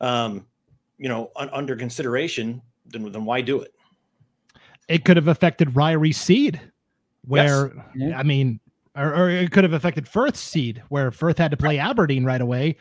um, 0.00 0.48
you 0.98 1.08
know, 1.08 1.30
un- 1.36 1.50
under 1.52 1.76
consideration, 1.76 2.60
then, 2.86 3.10
then 3.10 3.24
why 3.24 3.40
do 3.40 3.60
it? 3.60 3.74
It 4.88 5.04
could 5.04 5.16
have 5.16 5.28
affected 5.28 5.74
Ririe's 5.74 6.16
seed, 6.16 6.60
where 7.26 7.72
Yes. 7.74 7.86
Yeah. 7.94 8.18
I 8.18 8.22
mean, 8.22 8.60
or, 8.96 9.14
or 9.14 9.30
it 9.30 9.50
could 9.52 9.64
have 9.64 9.72
affected 9.72 10.08
Firth's 10.08 10.40
seed, 10.40 10.82
where 10.88 11.10
Firth 11.10 11.38
had 11.38 11.50
to 11.50 11.56
play 11.56 11.78
Aberdeen 11.78 12.24
right 12.24 12.40
away. 12.40 12.76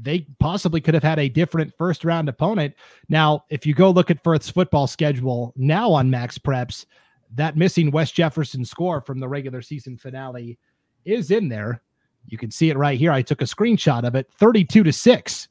They 0.00 0.26
possibly 0.40 0.80
could 0.80 0.94
have 0.94 1.02
had 1.02 1.18
a 1.18 1.28
different 1.28 1.72
first 1.76 2.04
round 2.04 2.28
opponent. 2.28 2.74
Now, 3.08 3.44
if 3.50 3.66
you 3.66 3.74
go 3.74 3.90
look 3.90 4.10
at 4.10 4.24
Firth's 4.24 4.50
football 4.50 4.86
schedule 4.86 5.52
now 5.56 5.92
on 5.92 6.10
Max 6.10 6.38
Preps, 6.38 6.86
that 7.34 7.56
missing 7.56 7.90
West 7.90 8.14
Jefferson 8.14 8.64
score 8.64 9.00
from 9.00 9.20
the 9.20 9.28
regular 9.28 9.62
season 9.62 9.96
finale 9.96 10.58
is 11.04 11.30
in 11.30 11.48
there. 11.48 11.82
You 12.26 12.38
can 12.38 12.50
see 12.50 12.70
it 12.70 12.78
right 12.78 12.98
here. 12.98 13.12
I 13.12 13.22
took 13.22 13.42
a 13.42 13.46
screenshot 13.46 14.04
of 14.04 14.14
it 14.14 14.30
32 14.38 14.84
to 14.84 14.92
6. 14.92 15.48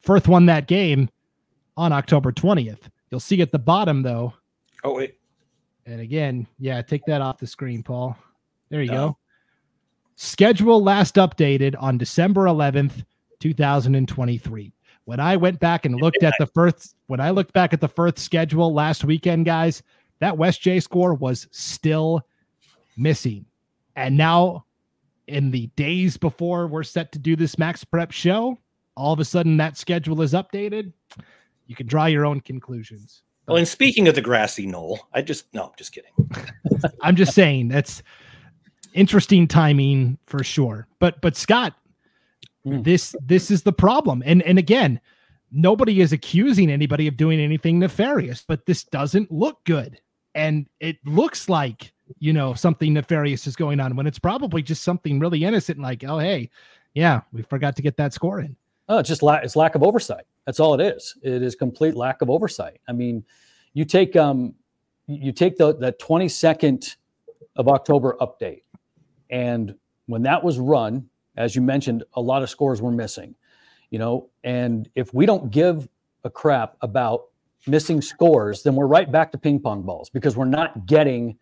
Firth 0.00 0.28
won 0.28 0.46
that 0.46 0.66
game 0.66 1.08
on 1.76 1.92
October 1.92 2.32
20th. 2.32 2.88
You'll 3.10 3.20
see 3.20 3.40
at 3.40 3.52
the 3.52 3.58
bottom, 3.58 4.02
though, 4.02 4.34
Oh, 4.84 4.94
wait. 4.94 5.18
and 5.86 6.00
again, 6.00 6.46
yeah, 6.58 6.82
take 6.82 7.04
that 7.06 7.20
off 7.22 7.38
the 7.38 7.46
screen, 7.46 7.82
Paul. 7.82 8.16
There 8.68 8.82
you 8.82 8.90
No. 8.90 9.08
go. 9.08 9.18
Schedule 10.16 10.82
last 10.82 11.14
updated 11.14 11.74
on 11.78 11.96
December 11.96 12.46
11th, 12.46 13.04
2023. 13.40 14.72
When 15.04 15.20
I 15.20 15.36
went 15.36 15.58
back 15.60 15.86
and 15.86 15.94
looked 15.96 16.22
at 16.22 16.34
the 16.38 16.46
first 16.46 16.96
when 17.06 17.20
I 17.20 17.30
looked 17.30 17.54
back 17.54 17.72
at 17.72 17.80
the 17.80 17.88
first 17.88 18.18
schedule 18.18 18.74
last 18.74 19.04
weekend, 19.04 19.46
guys, 19.46 19.82
that 20.18 20.36
West 20.36 20.60
J 20.60 20.80
score 20.80 21.14
was 21.14 21.46
still 21.50 22.20
missing. 22.96 23.46
And 23.96 24.16
now, 24.18 24.66
in 25.28 25.50
the 25.50 25.68
days 25.76 26.16
before 26.18 26.66
we're 26.66 26.82
set 26.82 27.12
to 27.12 27.18
do 27.18 27.36
this 27.36 27.56
Max 27.58 27.84
Prep 27.84 28.10
show, 28.10 28.58
all 28.96 29.12
of 29.14 29.20
a 29.20 29.24
sudden 29.24 29.56
that 29.58 29.76
schedule 29.78 30.20
is 30.20 30.34
updated. 30.34 30.92
You 31.68 31.76
can 31.76 31.86
draw 31.86 32.06
your 32.06 32.26
own 32.26 32.40
conclusions. 32.40 33.22
Well, 33.46 33.56
and 33.56 33.68
speaking 33.68 34.08
of 34.08 34.14
the 34.16 34.20
grassy 34.20 34.66
knoll, 34.66 34.98
I 35.14 35.22
just 35.22 35.54
no, 35.54 35.64
I'm 35.66 35.72
just 35.78 35.92
kidding. 35.92 36.10
I'm 37.02 37.14
just 37.16 37.32
saying 37.32 37.68
that's 37.68 38.02
interesting 38.94 39.46
timing 39.46 40.18
for 40.26 40.42
sure. 40.42 40.88
But 40.98 41.20
but 41.20 41.36
Scott, 41.36 41.74
Hmm. 42.64 42.82
this 42.82 43.14
this 43.24 43.50
is 43.50 43.62
the 43.62 43.72
problem. 43.72 44.22
And 44.26 44.42
and 44.42 44.58
again, 44.58 45.00
nobody 45.52 46.00
is 46.00 46.12
accusing 46.12 46.70
anybody 46.70 47.06
of 47.06 47.16
doing 47.16 47.40
anything 47.40 47.78
nefarious, 47.78 48.44
but 48.46 48.66
this 48.66 48.84
doesn't 48.84 49.30
look 49.30 49.64
good. 49.64 50.00
And 50.34 50.66
it 50.80 50.96
looks 51.06 51.48
like, 51.48 51.92
you 52.18 52.32
know, 52.32 52.54
something 52.54 52.92
nefarious 52.92 53.46
is 53.46 53.56
going 53.56 53.80
on 53.80 53.96
when 53.96 54.06
it's 54.06 54.18
probably 54.18 54.62
just 54.62 54.82
something 54.84 55.18
really 55.20 55.44
innocent 55.44 55.78
like, 55.78 56.04
oh 56.04 56.18
hey, 56.18 56.50
yeah, 56.94 57.20
we 57.32 57.42
forgot 57.42 57.76
to 57.76 57.82
get 57.82 57.96
that 57.96 58.12
score 58.12 58.40
in. 58.40 58.56
Oh, 58.88 58.98
it's 58.98 59.08
just 59.08 59.22
la- 59.22 59.36
it's 59.36 59.56
lack 59.56 59.74
of 59.74 59.82
oversight. 59.82 60.24
That's 60.46 60.60
all 60.60 60.74
it 60.74 60.80
is. 60.80 61.14
It 61.22 61.42
is 61.42 61.54
complete 61.54 61.94
lack 61.94 62.22
of 62.22 62.30
oversight. 62.30 62.80
I 62.88 62.92
mean, 62.92 63.24
you 63.74 63.84
take 63.84 64.16
um, 64.16 64.54
you 65.06 65.32
take 65.32 65.56
the 65.56 65.94
twenty 65.98 66.28
second 66.28 66.96
of 67.56 67.68
October 67.68 68.16
update, 68.20 68.62
and 69.30 69.74
when 70.06 70.22
that 70.22 70.42
was 70.42 70.58
run, 70.58 71.08
as 71.36 71.54
you 71.54 71.60
mentioned, 71.60 72.04
a 72.14 72.20
lot 72.20 72.42
of 72.42 72.48
scores 72.48 72.80
were 72.80 72.90
missing. 72.92 73.34
You 73.90 73.98
know, 73.98 74.30
and 74.44 74.88
if 74.94 75.12
we 75.12 75.26
don't 75.26 75.50
give 75.50 75.88
a 76.24 76.30
crap 76.30 76.76
about 76.82 77.26
missing 77.66 78.00
scores, 78.00 78.62
then 78.62 78.74
we're 78.74 78.86
right 78.86 79.10
back 79.10 79.32
to 79.32 79.38
ping 79.38 79.60
pong 79.60 79.82
balls 79.82 80.08
because 80.10 80.36
we're 80.36 80.44
not 80.46 80.86
getting 80.86 81.38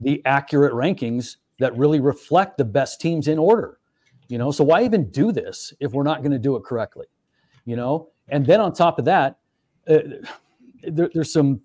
the 0.00 0.22
accurate 0.24 0.72
rankings 0.72 1.36
that 1.58 1.76
really 1.76 2.00
reflect 2.00 2.56
the 2.56 2.64
best 2.64 3.00
teams 3.00 3.28
in 3.28 3.38
order 3.38 3.79
you 4.30 4.38
know 4.38 4.50
so 4.50 4.62
why 4.64 4.82
even 4.84 5.10
do 5.10 5.32
this 5.32 5.72
if 5.80 5.92
we're 5.92 6.02
not 6.04 6.20
going 6.22 6.30
to 6.32 6.38
do 6.38 6.56
it 6.56 6.62
correctly 6.64 7.06
you 7.64 7.76
know 7.76 8.08
and 8.28 8.46
then 8.46 8.60
on 8.60 8.72
top 8.72 8.98
of 8.98 9.04
that 9.04 9.38
uh, 9.88 9.98
there, 10.84 11.10
there's 11.12 11.32
some 11.32 11.60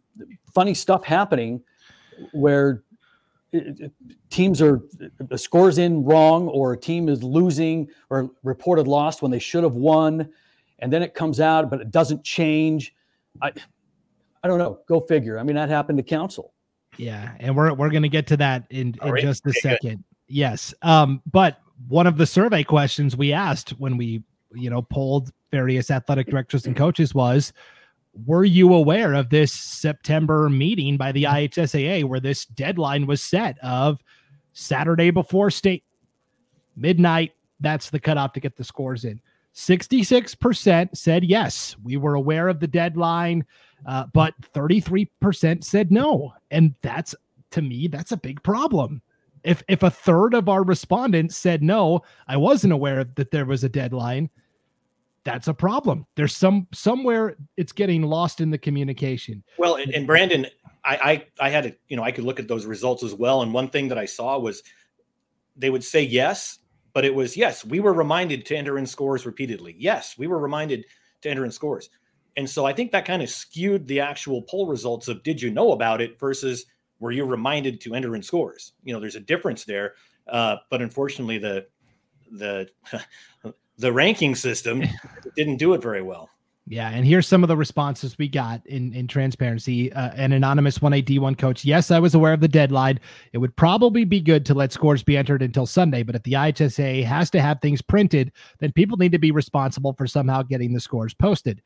funny 0.54 0.74
stuff 0.74 1.04
happening 1.04 1.62
where 2.34 2.84
it- 3.52 3.80
it- 3.80 3.92
teams 4.30 4.62
are 4.62 4.82
the 5.30 5.38
scores 5.38 5.78
in 5.78 6.04
wrong 6.04 6.48
or 6.50 6.74
a 6.74 6.78
team 6.78 7.08
is 7.08 7.24
losing 7.24 7.88
or 8.10 8.30
reported 8.44 8.88
lost 8.88 9.22
when 9.22 9.32
they 9.32 9.40
should 9.40 9.64
have 9.64 9.76
won 9.76 10.28
and 10.80 10.92
then 10.92 11.02
it 11.04 11.14
comes 11.14 11.40
out 11.40 11.70
but 11.70 11.80
it 11.80 11.92
doesn't 11.92 12.24
change 12.24 12.94
i 13.42 13.52
i 14.44 14.48
don't 14.48 14.58
know 14.60 14.80
go 14.88 15.00
figure 15.00 15.38
i 15.40 15.44
mean 15.44 15.56
that 15.56 15.70
happened 15.70 15.98
to 15.98 16.04
council 16.04 16.54
Yeah, 16.98 17.34
and 17.40 17.56
we're 17.56 17.74
we're 17.74 17.90
gonna 17.92 18.08
get 18.10 18.26
to 18.28 18.38
that 18.38 18.66
in, 18.72 18.96
in 19.04 19.12
right. 19.12 19.22
just 19.22 19.46
a 19.46 19.50
Okay, 19.50 19.60
good. 19.62 19.62
second. 19.62 20.04
Yes. 20.28 20.74
Um, 20.82 21.22
but 21.32 21.60
one 21.88 22.08
of 22.08 22.18
the 22.18 22.26
survey 22.26 22.64
questions 22.64 23.16
we 23.16 23.34
asked 23.34 23.72
when 23.72 23.98
we, 23.98 24.24
you 24.54 24.70
know, 24.70 24.82
polled 24.82 25.32
various 25.52 25.92
athletic 25.92 26.28
directors 26.28 26.66
and 26.66 26.76
coaches 26.76 27.14
was, 27.14 27.54
were 28.26 28.46
you 28.46 28.74
aware 28.74 29.14
of 29.14 29.30
this 29.30 29.52
September 29.52 30.50
meeting 30.50 30.98
by 30.98 31.12
the 31.12 31.24
IHSAA 31.24 32.06
where 32.06 32.20
this 32.20 32.46
deadline 32.46 33.08
was 33.08 33.22
set 33.22 33.58
of 33.62 34.02
Saturday 34.54 35.12
before 35.12 35.52
state 35.52 35.84
midnight? 36.78 37.34
That's 37.60 37.90
the 37.90 38.00
cutoff 38.00 38.34
to 38.34 38.40
get 38.40 38.56
the 38.56 38.64
scores 38.64 39.06
in. 39.06 39.20
66% 39.54 40.96
said 40.96 41.24
yes, 41.24 41.76
we 41.84 41.98
were 41.98 42.16
aware 42.16 42.48
of 42.48 42.60
the 42.60 42.68
deadline, 42.68 43.46
uh, 43.86 44.06
but 44.14 44.34
33% 44.54 45.64
said 45.64 45.92
no. 45.92 46.34
And 46.52 46.76
that's 46.82 47.16
to 47.52 47.62
me, 47.62 47.88
that's 47.88 48.12
a 48.12 48.18
big 48.18 48.44
problem. 48.44 49.02
If 49.46 49.64
if 49.68 49.84
a 49.84 49.90
third 49.90 50.34
of 50.34 50.50
our 50.50 50.64
respondents 50.64 51.36
said 51.38 51.64
no, 51.64 52.02
I 52.28 52.38
wasn't 52.38 52.74
aware 52.74 53.04
that 53.04 53.32
there 53.32 53.46
was 53.46 53.64
a 53.64 53.70
deadline, 53.70 54.30
that's 55.24 55.48
a 55.48 55.54
problem. 55.54 56.06
There's 56.16 56.36
some 56.36 56.68
somewhere 56.74 57.36
it's 57.58 57.72
getting 57.72 58.04
lost 58.04 58.42
in 58.42 58.50
the 58.50 58.58
communication. 58.58 59.44
Well, 59.58 59.76
and, 59.76 59.94
and 59.94 60.08
Brandon, 60.08 60.48
I, 60.84 61.26
I 61.40 61.48
I 61.48 61.50
had 61.50 61.64
to, 61.66 61.76
you 61.88 61.98
know, 61.98 62.04
I 62.04 62.12
could 62.12 62.24
look 62.24 62.40
at 62.40 62.48
those 62.48 62.66
results 62.66 63.04
as 63.04 63.14
well. 63.14 63.42
And 63.42 63.54
one 63.54 63.70
thing 63.70 63.88
that 63.90 63.98
I 63.98 64.06
saw 64.06 64.38
was 64.38 64.64
they 65.56 65.70
would 65.70 65.84
say 65.84 66.02
yes, 66.02 66.60
but 66.94 67.06
it 67.06 67.14
was 67.14 67.36
yes, 67.36 67.66
we 67.66 67.80
were 67.80 67.94
reminded 67.94 68.46
to 68.48 68.56
enter 68.56 68.78
in 68.78 68.86
scores 68.86 69.26
repeatedly. 69.26 69.76
Yes, 69.78 70.18
we 70.18 70.28
were 70.28 70.40
reminded 70.40 70.86
to 71.22 71.30
enter 71.30 71.46
in 71.46 71.52
scores. 71.52 71.90
And 72.38 72.50
so 72.50 72.66
I 72.66 72.74
think 72.74 72.92
that 72.92 73.06
kind 73.06 73.24
of 73.24 73.30
skewed 73.30 73.88
the 73.88 74.02
actual 74.02 74.42
poll 74.44 74.68
results 74.68 75.08
of 75.08 75.24
did 75.24 75.42
you 75.42 75.50
know 75.50 75.72
about 75.72 76.02
it 76.02 76.20
versus 76.20 76.66
were 77.00 77.12
you're 77.12 77.26
reminded 77.26 77.82
to 77.82 77.94
enter 77.94 78.16
in 78.16 78.24
scores? 78.24 78.74
You 78.84 78.94
know, 78.94 79.00
there's 79.00 79.16
a 79.16 79.22
difference 79.22 79.66
there. 79.66 79.94
Uh, 80.28 80.58
but 80.70 80.82
unfortunately, 80.82 81.38
the 81.38 81.68
the 82.32 82.70
the 83.78 83.92
ranking 83.92 84.36
system 84.36 84.84
didn't 85.36 85.58
do 85.58 85.74
it 85.74 85.82
very 85.82 86.02
well. 86.02 86.30
Yeah, 86.68 86.90
and 86.90 87.06
here's 87.06 87.28
some 87.28 87.44
of 87.44 87.48
the 87.48 87.56
responses 87.56 88.18
we 88.18 88.28
got 88.28 88.66
in 88.66 88.92
in 88.94 89.08
transparency. 89.08 89.94
Uh, 89.94 90.10
an 90.16 90.32
anonymous 90.32 90.80
1AD1 90.80 91.38
coach. 91.38 91.64
Yes, 91.64 91.92
I 91.92 92.00
was 92.00 92.16
aware 92.16 92.34
of 92.34 92.40
the 92.40 92.48
deadline. 92.48 93.00
It 93.34 93.38
would 93.38 93.56
probably 93.56 94.04
be 94.04 94.20
good 94.20 94.48
to 94.48 94.56
let 94.56 94.72
scores 94.72 95.04
be 95.04 95.16
entered 95.16 95.44
until 95.44 95.68
Sunday, 95.68 96.02
but 96.02 96.16
if 96.16 96.24
the 96.24 96.34
IHSA 96.34 97.04
has 97.04 97.30
to 97.32 97.42
have 97.42 97.62
things 97.62 97.84
printed, 97.84 98.32
then 98.60 98.72
people 98.72 98.98
need 98.98 99.12
to 99.12 99.20
be 99.20 99.30
responsible 99.30 99.94
for 99.94 100.08
somehow 100.08 100.42
getting 100.42 100.74
the 100.74 100.80
scores 100.80 101.14
posted. 101.14 101.62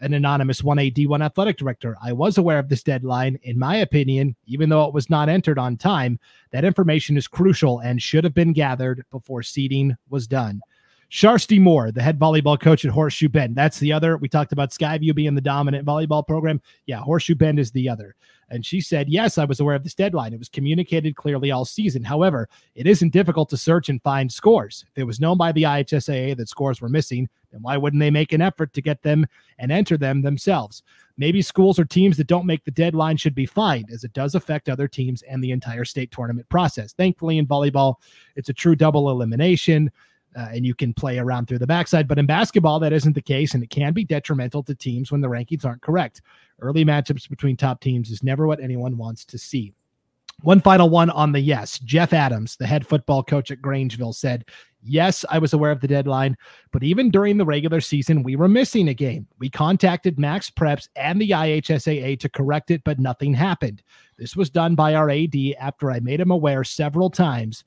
An 0.00 0.14
anonymous 0.14 0.62
1AD1 0.62 1.24
athletic 1.24 1.56
director. 1.56 1.96
I 2.02 2.12
was 2.12 2.36
aware 2.36 2.58
of 2.58 2.68
this 2.68 2.82
deadline. 2.82 3.38
In 3.42 3.58
my 3.58 3.76
opinion, 3.76 4.36
even 4.46 4.68
though 4.68 4.84
it 4.84 4.94
was 4.94 5.08
not 5.08 5.28
entered 5.28 5.58
on 5.58 5.76
time, 5.76 6.18
that 6.50 6.64
information 6.64 7.16
is 7.16 7.28
crucial 7.28 7.78
and 7.80 8.02
should 8.02 8.24
have 8.24 8.34
been 8.34 8.52
gathered 8.52 9.04
before 9.10 9.42
seeding 9.42 9.96
was 10.10 10.26
done. 10.26 10.60
Sharsty 11.10 11.60
Moore, 11.60 11.92
the 11.92 12.02
head 12.02 12.18
volleyball 12.18 12.58
coach 12.58 12.84
at 12.84 12.90
Horseshoe 12.90 13.28
Bend. 13.28 13.54
That's 13.54 13.78
the 13.78 13.92
other. 13.92 14.16
We 14.16 14.28
talked 14.28 14.52
about 14.52 14.70
Skyview 14.70 15.14
being 15.14 15.34
the 15.34 15.40
dominant 15.40 15.86
volleyball 15.86 16.26
program. 16.26 16.60
Yeah, 16.86 16.98
Horseshoe 16.98 17.34
Bend 17.34 17.58
is 17.58 17.70
the 17.70 17.88
other. 17.88 18.16
And 18.50 18.64
she 18.64 18.80
said, 18.80 19.08
Yes, 19.08 19.38
I 19.38 19.44
was 19.44 19.60
aware 19.60 19.74
of 19.74 19.82
this 19.82 19.94
deadline. 19.94 20.32
It 20.32 20.38
was 20.38 20.48
communicated 20.48 21.16
clearly 21.16 21.50
all 21.50 21.64
season. 21.64 22.04
However, 22.04 22.48
it 22.74 22.86
isn't 22.86 23.12
difficult 23.12 23.48
to 23.50 23.56
search 23.56 23.88
and 23.88 24.02
find 24.02 24.30
scores. 24.30 24.84
If 24.88 24.98
it 24.98 25.04
was 25.04 25.20
known 25.20 25.38
by 25.38 25.52
the 25.52 25.62
IHSAA 25.62 26.36
that 26.36 26.48
scores 26.48 26.80
were 26.80 26.88
missing, 26.88 27.28
then 27.52 27.62
why 27.62 27.76
wouldn't 27.76 28.00
they 28.00 28.10
make 28.10 28.32
an 28.32 28.42
effort 28.42 28.72
to 28.74 28.82
get 28.82 29.02
them 29.02 29.26
and 29.58 29.72
enter 29.72 29.96
them 29.96 30.22
themselves? 30.22 30.82
Maybe 31.16 31.42
schools 31.42 31.78
or 31.78 31.84
teams 31.84 32.16
that 32.16 32.26
don't 32.26 32.46
make 32.46 32.64
the 32.64 32.70
deadline 32.70 33.16
should 33.16 33.34
be 33.34 33.46
fined, 33.46 33.90
as 33.92 34.04
it 34.04 34.12
does 34.12 34.34
affect 34.34 34.68
other 34.68 34.88
teams 34.88 35.22
and 35.22 35.42
the 35.42 35.52
entire 35.52 35.84
state 35.84 36.10
tournament 36.10 36.48
process. 36.48 36.92
Thankfully, 36.92 37.38
in 37.38 37.46
volleyball, 37.46 37.96
it's 38.34 38.48
a 38.48 38.54
true 38.54 38.74
double 38.74 39.10
elimination 39.10 39.90
uh, 40.36 40.48
and 40.52 40.66
you 40.66 40.74
can 40.74 40.92
play 40.94 41.18
around 41.18 41.46
through 41.46 41.58
the 41.58 41.66
backside. 41.66 42.08
But 42.08 42.18
in 42.18 42.26
basketball, 42.26 42.80
that 42.80 42.92
isn't 42.92 43.14
the 43.14 43.22
case, 43.22 43.54
and 43.54 43.62
it 43.62 43.70
can 43.70 43.92
be 43.92 44.04
detrimental 44.04 44.62
to 44.64 44.74
teams 44.74 45.10
when 45.10 45.20
the 45.20 45.28
rankings 45.28 45.64
aren't 45.64 45.82
correct. 45.82 46.22
Early 46.60 46.84
matchups 46.84 47.28
between 47.28 47.56
top 47.56 47.80
teams 47.80 48.10
is 48.10 48.22
never 48.22 48.46
what 48.46 48.60
anyone 48.60 48.96
wants 48.96 49.24
to 49.26 49.38
see. 49.38 49.72
One 50.42 50.60
final 50.60 50.90
one 50.90 51.10
on 51.10 51.32
the 51.32 51.40
yes. 51.40 51.78
Jeff 51.78 52.12
Adams, 52.12 52.56
the 52.56 52.66
head 52.66 52.86
football 52.86 53.22
coach 53.22 53.50
at 53.50 53.62
Grangeville, 53.62 54.14
said, 54.14 54.44
Yes, 54.86 55.24
I 55.30 55.38
was 55.38 55.54
aware 55.54 55.70
of 55.70 55.80
the 55.80 55.88
deadline, 55.88 56.36
but 56.70 56.82
even 56.82 57.10
during 57.10 57.38
the 57.38 57.46
regular 57.46 57.80
season, 57.80 58.22
we 58.22 58.36
were 58.36 58.48
missing 58.48 58.88
a 58.88 58.94
game. 58.94 59.26
We 59.38 59.48
contacted 59.48 60.18
Max 60.18 60.50
Preps 60.50 60.88
and 60.94 61.18
the 61.18 61.30
IHSAA 61.30 62.20
to 62.20 62.28
correct 62.28 62.70
it, 62.70 62.84
but 62.84 62.98
nothing 62.98 63.32
happened. 63.32 63.82
This 64.18 64.36
was 64.36 64.50
done 64.50 64.74
by 64.74 64.94
our 64.94 65.08
AD 65.08 65.34
after 65.58 65.90
I 65.90 66.00
made 66.00 66.20
him 66.20 66.30
aware 66.30 66.64
several 66.64 67.08
times 67.08 67.64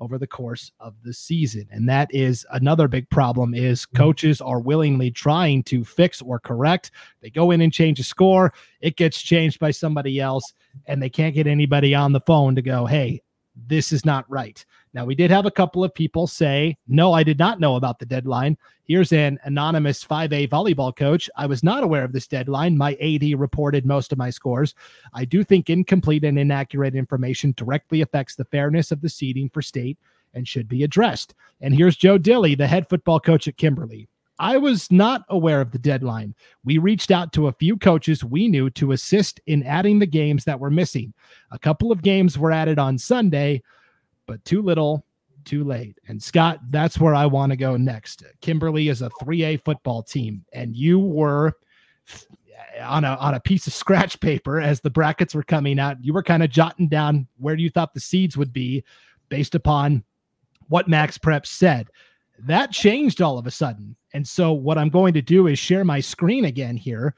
over 0.00 0.18
the 0.18 0.26
course 0.26 0.72
of 0.80 0.94
the 1.02 1.12
season. 1.12 1.66
And 1.70 1.88
that 1.88 2.12
is 2.12 2.46
another 2.52 2.88
big 2.88 3.08
problem 3.10 3.54
is 3.54 3.82
mm-hmm. 3.82 3.96
coaches 3.98 4.40
are 4.40 4.60
willingly 4.60 5.10
trying 5.10 5.62
to 5.64 5.84
fix 5.84 6.22
or 6.22 6.40
correct. 6.40 6.90
They 7.20 7.30
go 7.30 7.50
in 7.50 7.60
and 7.60 7.72
change 7.72 8.00
a 8.00 8.04
score, 8.04 8.52
it 8.80 8.96
gets 8.96 9.20
changed 9.20 9.60
by 9.60 9.70
somebody 9.70 10.20
else 10.20 10.52
and 10.86 11.02
they 11.02 11.10
can't 11.10 11.34
get 11.34 11.46
anybody 11.46 11.94
on 11.94 12.12
the 12.12 12.20
phone 12.20 12.54
to 12.54 12.62
go, 12.62 12.86
"Hey, 12.86 13.22
this 13.54 13.92
is 13.92 14.04
not 14.04 14.30
right." 14.30 14.64
Now, 14.92 15.04
we 15.04 15.14
did 15.14 15.30
have 15.30 15.46
a 15.46 15.50
couple 15.50 15.84
of 15.84 15.94
people 15.94 16.26
say, 16.26 16.76
No, 16.88 17.12
I 17.12 17.22
did 17.22 17.38
not 17.38 17.60
know 17.60 17.76
about 17.76 17.98
the 17.98 18.06
deadline. 18.06 18.56
Here's 18.84 19.12
an 19.12 19.38
anonymous 19.44 20.04
5A 20.04 20.48
volleyball 20.48 20.94
coach. 20.94 21.30
I 21.36 21.46
was 21.46 21.62
not 21.62 21.84
aware 21.84 22.02
of 22.02 22.12
this 22.12 22.26
deadline. 22.26 22.76
My 22.76 22.94
AD 22.94 23.38
reported 23.38 23.86
most 23.86 24.10
of 24.10 24.18
my 24.18 24.30
scores. 24.30 24.74
I 25.14 25.24
do 25.24 25.44
think 25.44 25.70
incomplete 25.70 26.24
and 26.24 26.38
inaccurate 26.38 26.96
information 26.96 27.54
directly 27.56 28.00
affects 28.00 28.34
the 28.34 28.44
fairness 28.46 28.90
of 28.90 29.00
the 29.00 29.08
seeding 29.08 29.48
for 29.48 29.62
state 29.62 29.96
and 30.34 30.46
should 30.46 30.68
be 30.68 30.82
addressed. 30.82 31.34
And 31.60 31.74
here's 31.74 31.96
Joe 31.96 32.18
Dilly, 32.18 32.56
the 32.56 32.66
head 32.66 32.88
football 32.88 33.20
coach 33.20 33.46
at 33.46 33.56
Kimberly. 33.56 34.08
I 34.40 34.56
was 34.56 34.90
not 34.90 35.22
aware 35.28 35.60
of 35.60 35.70
the 35.70 35.78
deadline. 35.78 36.34
We 36.64 36.78
reached 36.78 37.12
out 37.12 37.32
to 37.34 37.46
a 37.46 37.52
few 37.52 37.76
coaches 37.76 38.24
we 38.24 38.48
knew 38.48 38.70
to 38.70 38.92
assist 38.92 39.40
in 39.46 39.62
adding 39.62 40.00
the 40.00 40.06
games 40.06 40.44
that 40.44 40.58
were 40.58 40.70
missing. 40.70 41.14
A 41.52 41.58
couple 41.58 41.92
of 41.92 42.02
games 42.02 42.38
were 42.38 42.50
added 42.50 42.78
on 42.78 42.98
Sunday 42.98 43.62
but 44.30 44.44
too 44.44 44.62
little, 44.62 45.04
too 45.44 45.64
late. 45.64 45.98
And 46.06 46.22
Scott, 46.22 46.60
that's 46.70 47.00
where 47.00 47.16
I 47.16 47.26
want 47.26 47.50
to 47.50 47.56
go 47.56 47.76
next. 47.76 48.22
Kimberly 48.40 48.86
is 48.86 49.02
a 49.02 49.10
3A 49.20 49.64
football 49.64 50.04
team, 50.04 50.44
and 50.52 50.76
you 50.76 51.00
were 51.00 51.54
on 52.80 53.04
a 53.04 53.16
on 53.16 53.34
a 53.34 53.40
piece 53.40 53.66
of 53.66 53.72
scratch 53.72 54.20
paper 54.20 54.60
as 54.60 54.80
the 54.80 54.88
brackets 54.88 55.34
were 55.34 55.42
coming 55.42 55.80
out. 55.80 55.96
You 56.00 56.12
were 56.12 56.22
kind 56.22 56.44
of 56.44 56.50
jotting 56.50 56.86
down 56.86 57.26
where 57.38 57.56
you 57.56 57.70
thought 57.70 57.92
the 57.92 57.98
seeds 57.98 58.36
would 58.36 58.52
be 58.52 58.84
based 59.30 59.56
upon 59.56 60.04
what 60.68 60.86
Max 60.86 61.18
Prep 61.18 61.44
said. 61.44 61.88
That 62.46 62.72
changed 62.72 63.20
all 63.22 63.38
of 63.38 63.46
a 63.46 63.50
sudden. 63.50 63.96
And 64.12 64.26
so 64.26 64.52
what 64.52 64.78
I'm 64.78 64.88
going 64.88 65.14
to 65.14 65.22
do 65.22 65.46
is 65.46 65.58
share 65.58 65.84
my 65.84 66.00
screen 66.00 66.44
again 66.44 66.76
here 66.76 67.14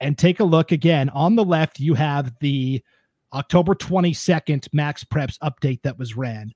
and 0.00 0.16
take 0.16 0.40
a 0.40 0.44
look 0.44 0.72
again. 0.72 1.08
On 1.10 1.36
the 1.36 1.44
left, 1.44 1.80
you 1.80 1.94
have 1.94 2.32
the 2.40 2.82
October 3.32 3.74
22nd 3.74 4.68
Max 4.72 5.04
Preps 5.04 5.38
update 5.38 5.82
that 5.82 5.98
was 5.98 6.16
ran. 6.16 6.52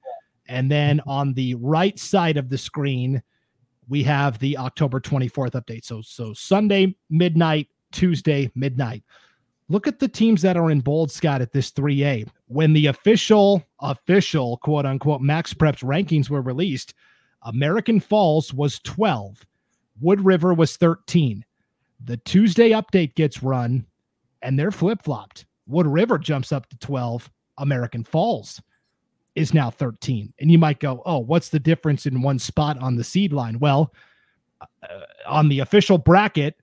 And 0.48 0.70
then 0.70 1.00
on 1.06 1.34
the 1.34 1.54
right 1.56 1.98
side 1.98 2.36
of 2.36 2.48
the 2.48 2.58
screen, 2.58 3.22
we 3.88 4.02
have 4.02 4.38
the 4.38 4.58
October 4.58 5.00
24th 5.00 5.52
update. 5.52 5.84
So 5.84 6.00
so 6.02 6.32
Sunday 6.32 6.96
midnight, 7.10 7.68
Tuesday 7.92 8.50
midnight. 8.54 9.04
Look 9.68 9.88
at 9.88 9.98
the 9.98 10.08
teams 10.08 10.42
that 10.42 10.56
are 10.56 10.70
in 10.70 10.80
bold, 10.80 11.10
Scott, 11.10 11.40
at 11.40 11.52
this 11.52 11.72
3A. 11.72 12.28
When 12.46 12.72
the 12.72 12.86
official, 12.86 13.64
official 13.80 14.58
quote 14.58 14.86
unquote 14.86 15.20
Max 15.20 15.52
Preps 15.52 15.82
rankings 15.82 16.30
were 16.30 16.42
released, 16.42 16.94
American 17.42 18.00
Falls 18.00 18.52
was 18.52 18.80
12, 18.80 19.46
Wood 20.00 20.20
River 20.24 20.54
was 20.54 20.76
13. 20.76 21.44
The 22.04 22.16
Tuesday 22.18 22.70
update 22.70 23.14
gets 23.14 23.42
run 23.42 23.86
and 24.42 24.58
they're 24.58 24.70
flip 24.70 25.02
flopped. 25.02 25.46
Wood 25.66 25.86
River 25.86 26.18
jumps 26.18 26.52
up 26.52 26.68
to 26.68 26.78
12. 26.78 27.30
American 27.58 28.04
Falls 28.04 28.60
is 29.34 29.54
now 29.54 29.70
13. 29.70 30.32
And 30.38 30.50
you 30.50 30.58
might 30.58 30.80
go, 30.80 31.02
oh, 31.06 31.18
what's 31.18 31.48
the 31.48 31.58
difference 31.58 32.06
in 32.06 32.22
one 32.22 32.38
spot 32.38 32.78
on 32.78 32.96
the 32.96 33.04
seed 33.04 33.32
line? 33.32 33.58
Well, 33.58 33.92
uh, 34.60 34.66
on 35.26 35.48
the 35.48 35.60
official 35.60 35.98
bracket, 35.98 36.56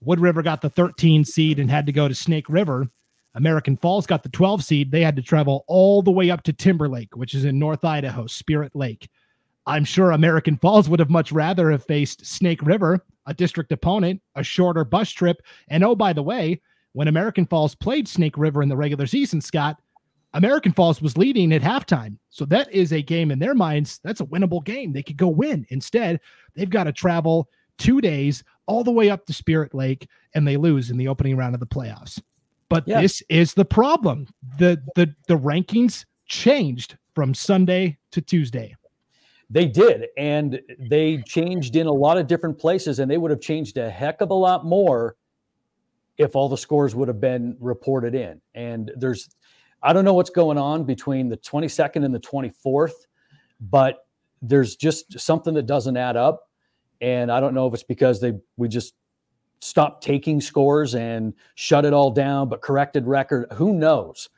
Wood 0.00 0.20
River 0.20 0.42
got 0.42 0.60
the 0.60 0.70
13 0.70 1.24
seed 1.24 1.58
and 1.58 1.70
had 1.70 1.86
to 1.86 1.92
go 1.92 2.08
to 2.08 2.14
Snake 2.14 2.48
River. 2.48 2.88
American 3.34 3.76
Falls 3.76 4.06
got 4.06 4.22
the 4.22 4.28
12 4.30 4.64
seed. 4.64 4.90
They 4.90 5.02
had 5.02 5.16
to 5.16 5.22
travel 5.22 5.64
all 5.68 6.02
the 6.02 6.10
way 6.10 6.30
up 6.30 6.42
to 6.44 6.52
Timberlake, 6.52 7.16
which 7.16 7.34
is 7.34 7.44
in 7.44 7.58
North 7.58 7.84
Idaho, 7.84 8.26
Spirit 8.26 8.74
Lake. 8.74 9.08
I'm 9.66 9.84
sure 9.84 10.12
American 10.12 10.56
Falls 10.56 10.88
would 10.88 11.00
have 11.00 11.10
much 11.10 11.32
rather 11.32 11.70
have 11.70 11.84
faced 11.84 12.24
Snake 12.24 12.62
River, 12.62 13.04
a 13.26 13.34
district 13.34 13.72
opponent, 13.72 14.22
a 14.36 14.42
shorter 14.42 14.84
bus 14.84 15.10
trip. 15.10 15.42
And 15.68 15.82
oh, 15.82 15.96
by 15.96 16.12
the 16.12 16.22
way, 16.22 16.60
when 16.92 17.08
American 17.08 17.46
Falls 17.46 17.74
played 17.74 18.06
Snake 18.06 18.38
River 18.38 18.62
in 18.62 18.68
the 18.68 18.76
regular 18.76 19.06
season, 19.06 19.40
Scott, 19.40 19.80
American 20.34 20.72
Falls 20.72 21.02
was 21.02 21.16
leading 21.16 21.52
at 21.52 21.62
halftime. 21.62 22.18
So 22.30 22.44
that 22.46 22.72
is 22.72 22.92
a 22.92 23.02
game 23.02 23.30
in 23.30 23.38
their 23.38 23.54
minds. 23.54 24.00
That's 24.04 24.20
a 24.20 24.26
winnable 24.26 24.64
game. 24.64 24.92
They 24.92 25.02
could 25.02 25.16
go 25.16 25.28
win. 25.28 25.66
Instead, 25.70 26.20
they've 26.54 26.70
got 26.70 26.84
to 26.84 26.92
travel 26.92 27.48
two 27.78 28.00
days 28.00 28.44
all 28.66 28.84
the 28.84 28.92
way 28.92 29.10
up 29.10 29.26
to 29.26 29.32
Spirit 29.32 29.74
Lake 29.74 30.08
and 30.34 30.46
they 30.46 30.56
lose 30.56 30.90
in 30.90 30.96
the 30.96 31.08
opening 31.08 31.36
round 31.36 31.54
of 31.54 31.60
the 31.60 31.66
playoffs. 31.66 32.20
But 32.68 32.86
yeah. 32.86 33.00
this 33.00 33.22
is 33.28 33.54
the 33.54 33.64
problem. 33.64 34.26
The 34.58 34.82
the 34.96 35.14
the 35.28 35.38
rankings 35.38 36.04
changed 36.26 36.96
from 37.14 37.32
Sunday 37.32 37.96
to 38.10 38.20
Tuesday. 38.20 38.74
They 39.48 39.66
did, 39.66 40.06
and 40.16 40.60
they 40.78 41.18
changed 41.18 41.76
in 41.76 41.86
a 41.86 41.92
lot 41.92 42.18
of 42.18 42.26
different 42.26 42.58
places, 42.58 42.98
and 42.98 43.10
they 43.10 43.18
would 43.18 43.30
have 43.30 43.40
changed 43.40 43.76
a 43.76 43.88
heck 43.88 44.20
of 44.20 44.30
a 44.30 44.34
lot 44.34 44.64
more 44.64 45.16
if 46.18 46.34
all 46.34 46.48
the 46.48 46.56
scores 46.56 46.94
would 46.94 47.08
have 47.08 47.20
been 47.20 47.56
reported 47.60 48.14
in. 48.14 48.40
And 48.54 48.90
there's, 48.96 49.28
I 49.82 49.92
don't 49.92 50.04
know 50.04 50.14
what's 50.14 50.30
going 50.30 50.58
on 50.58 50.84
between 50.84 51.28
the 51.28 51.36
22nd 51.36 52.04
and 52.04 52.14
the 52.14 52.20
24th, 52.20 53.06
but 53.60 54.06
there's 54.42 54.76
just 54.76 55.18
something 55.18 55.54
that 55.54 55.66
doesn't 55.66 55.96
add 55.96 56.16
up. 56.16 56.50
And 57.00 57.30
I 57.30 57.40
don't 57.40 57.54
know 57.54 57.66
if 57.66 57.74
it's 57.74 57.82
because 57.82 58.20
they 58.20 58.32
we 58.56 58.68
just 58.68 58.94
stopped 59.60 60.02
taking 60.02 60.40
scores 60.40 60.94
and 60.94 61.34
shut 61.54 61.84
it 61.84 61.92
all 61.92 62.10
down, 62.10 62.48
but 62.48 62.62
corrected 62.62 63.06
record. 63.06 63.46
Who 63.52 63.74
knows? 63.74 64.28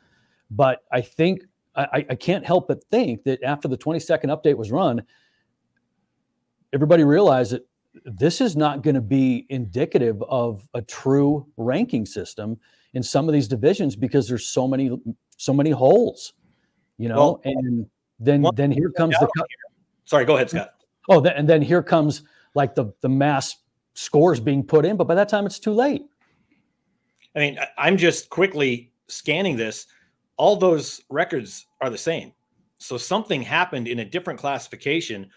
But 0.51 0.81
I 0.91 1.01
think 1.01 1.43
I, 1.83 2.07
I 2.11 2.15
can't 2.15 2.45
help 2.45 2.69
but 2.69 2.83
think 2.91 3.25
that 3.25 3.43
after 3.43 3.69
the 3.69 3.79
22nd 3.79 4.25
update 4.25 4.57
was 4.57 4.71
run, 4.71 5.03
everybody 6.73 7.05
realized 7.05 7.53
that 7.53 7.67
this 8.05 8.41
is 8.41 8.57
not 8.57 8.83
going 8.83 8.95
to 8.95 9.01
be 9.01 9.47
indicative 9.49 10.23
of 10.29 10.67
a 10.75 10.83
true 10.83 11.47
ranking 11.57 12.07
system 12.07 12.59
in 12.95 13.03
some 13.03 13.29
of 13.29 13.33
these 13.33 13.49
divisions 13.49 13.97
because 13.97 14.29
there's 14.29 14.47
so 14.47 14.67
many 14.67 14.91
so 15.37 15.53
many 15.53 15.71
holes 15.71 16.33
you 16.99 17.09
know? 17.09 17.17
Well, 17.17 17.41
and 17.45 17.87
then 18.21 18.45
then 18.55 18.71
here 18.71 18.91
comes 18.91 19.15
the 19.19 19.29
sorry 20.05 20.25
go 20.25 20.35
ahead 20.35 20.51
scott. 20.51 20.75
Oh 21.09 21.25
and 21.25 21.49
then 21.49 21.63
here 21.63 21.83
comes 21.83 22.23
like 22.55 22.75
the 22.75 22.93
the 23.01 23.09
mass 23.09 23.57
scores 23.95 24.41
being 24.41 24.65
put 24.65 24.85
in 24.85 24.97
but 24.97 25.05
by 25.05 25.15
that 25.15 25.29
time 25.29 25.47
it's 25.47 25.59
too 25.59 25.73
late. 25.73 26.03
I 27.35 27.39
mean 27.39 27.59
i'm 27.79 27.97
just 27.97 28.29
quickly 28.31 28.93
scanning 29.07 29.57
this 29.57 29.87
all 30.39 30.57
those 30.57 31.03
records 31.11 31.67
are 31.81 31.91
the 31.91 31.99
same 31.99 32.33
so 32.79 32.97
something 32.97 33.43
happened 33.43 33.89
in 33.89 33.99
a 33.99 34.05
different 34.05 34.39
classification 34.39 35.29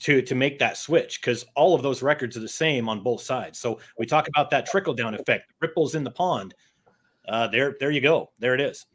to 0.00 0.22
to 0.22 0.34
make 0.34 0.58
that 0.58 0.76
switch 0.76 1.20
because 1.20 1.44
all 1.54 1.74
of 1.74 1.82
those 1.82 2.02
records 2.02 2.36
are 2.36 2.40
the 2.40 2.48
same 2.48 2.88
on 2.88 3.02
both 3.02 3.22
sides. 3.22 3.58
So 3.58 3.80
we 3.98 4.06
talk 4.06 4.28
about 4.28 4.50
that 4.50 4.66
trickle 4.66 4.94
down 4.94 5.14
effect, 5.14 5.52
ripples 5.60 5.94
in 5.94 6.04
the 6.04 6.10
pond. 6.10 6.54
Uh, 7.28 7.46
there, 7.48 7.76
there 7.78 7.90
you 7.90 8.00
go. 8.00 8.30
There 8.38 8.54
it 8.54 8.60
is. 8.60 8.86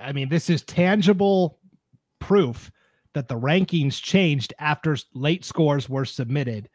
I 0.00 0.12
mean, 0.12 0.28
this 0.28 0.50
is 0.50 0.62
tangible 0.62 1.58
proof 2.18 2.70
that 3.14 3.28
the 3.28 3.38
rankings 3.38 4.02
changed 4.02 4.52
after 4.58 4.96
late 5.14 5.44
scores 5.44 5.88
were 5.88 6.04
submitted 6.04 6.68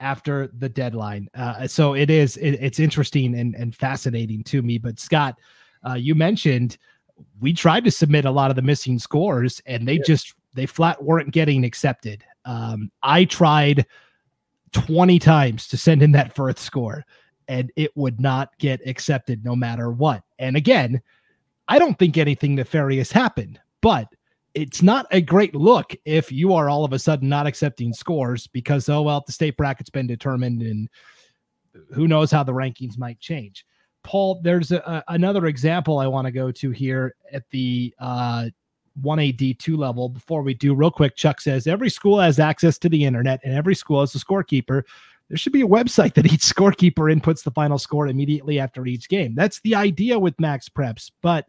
after 0.00 0.48
the 0.58 0.68
deadline. 0.68 1.28
Uh, 1.34 1.66
so 1.66 1.94
it 1.94 2.10
is 2.10 2.36
it, 2.36 2.52
it's 2.52 2.78
interesting 2.78 3.34
and, 3.34 3.54
and 3.54 3.74
fascinating 3.74 4.44
to 4.44 4.62
me. 4.62 4.78
But 4.78 5.00
Scott, 5.00 5.38
uh, 5.88 5.94
you 5.94 6.14
mentioned 6.14 6.78
we 7.40 7.52
tried 7.52 7.84
to 7.84 7.90
submit 7.90 8.24
a 8.24 8.30
lot 8.30 8.50
of 8.50 8.56
the 8.56 8.62
missing 8.62 8.98
scores, 8.98 9.60
and 9.66 9.86
they 9.86 9.94
yeah. 9.94 10.04
just 10.06 10.34
they 10.54 10.66
flat 10.66 11.02
weren't 11.02 11.32
getting 11.32 11.64
accepted. 11.64 12.24
Um, 12.44 12.90
I 13.02 13.24
tried 13.24 13.86
20 14.72 15.18
times 15.18 15.68
to 15.68 15.76
send 15.76 16.02
in 16.02 16.12
that 16.12 16.34
Firth 16.34 16.58
score 16.58 17.04
and 17.48 17.70
it 17.76 17.96
would 17.96 18.20
not 18.20 18.56
get 18.58 18.86
accepted 18.86 19.44
no 19.44 19.54
matter 19.54 19.90
what. 19.90 20.22
And 20.38 20.56
again, 20.56 21.00
I 21.68 21.78
don't 21.78 21.98
think 21.98 22.16
anything 22.16 22.54
nefarious 22.54 23.12
happened, 23.12 23.60
but 23.80 24.08
it's 24.54 24.82
not 24.82 25.06
a 25.10 25.20
great 25.20 25.54
look 25.54 25.94
if 26.04 26.30
you 26.30 26.54
are 26.54 26.68
all 26.68 26.84
of 26.84 26.92
a 26.92 26.98
sudden 26.98 27.28
not 27.28 27.46
accepting 27.46 27.92
scores 27.92 28.46
because, 28.46 28.88
oh, 28.88 29.02
well, 29.02 29.22
the 29.26 29.32
state 29.32 29.56
bracket's 29.56 29.90
been 29.90 30.06
determined 30.06 30.62
and 30.62 30.88
who 31.92 32.06
knows 32.06 32.30
how 32.30 32.42
the 32.44 32.52
rankings 32.52 32.98
might 32.98 33.18
change. 33.18 33.66
Paul, 34.04 34.40
there's 34.42 34.70
a, 34.70 35.02
another 35.08 35.46
example 35.46 35.98
I 35.98 36.06
want 36.06 36.26
to 36.26 36.30
go 36.30 36.52
to 36.52 36.70
here 36.70 37.14
at 37.32 37.42
the 37.50 37.92
uh, 37.98 38.46
1A 39.02 39.36
D2 39.36 39.76
level. 39.76 40.08
Before 40.08 40.42
we 40.42 40.54
do, 40.54 40.74
real 40.74 40.90
quick, 40.90 41.16
Chuck 41.16 41.40
says 41.40 41.66
every 41.66 41.90
school 41.90 42.20
has 42.20 42.38
access 42.38 42.78
to 42.78 42.88
the 42.88 43.04
internet 43.04 43.40
and 43.42 43.54
every 43.54 43.74
school 43.74 44.00
has 44.00 44.14
a 44.14 44.18
scorekeeper. 44.18 44.82
There 45.28 45.38
should 45.38 45.54
be 45.54 45.62
a 45.62 45.66
website 45.66 46.14
that 46.14 46.32
each 46.32 46.42
scorekeeper 46.42 47.12
inputs 47.12 47.42
the 47.42 47.50
final 47.50 47.78
score 47.78 48.06
immediately 48.06 48.60
after 48.60 48.86
each 48.86 49.08
game. 49.08 49.34
That's 49.34 49.60
the 49.62 49.74
idea 49.74 50.18
with 50.18 50.38
Max 50.38 50.68
Preps, 50.68 51.10
but 51.22 51.46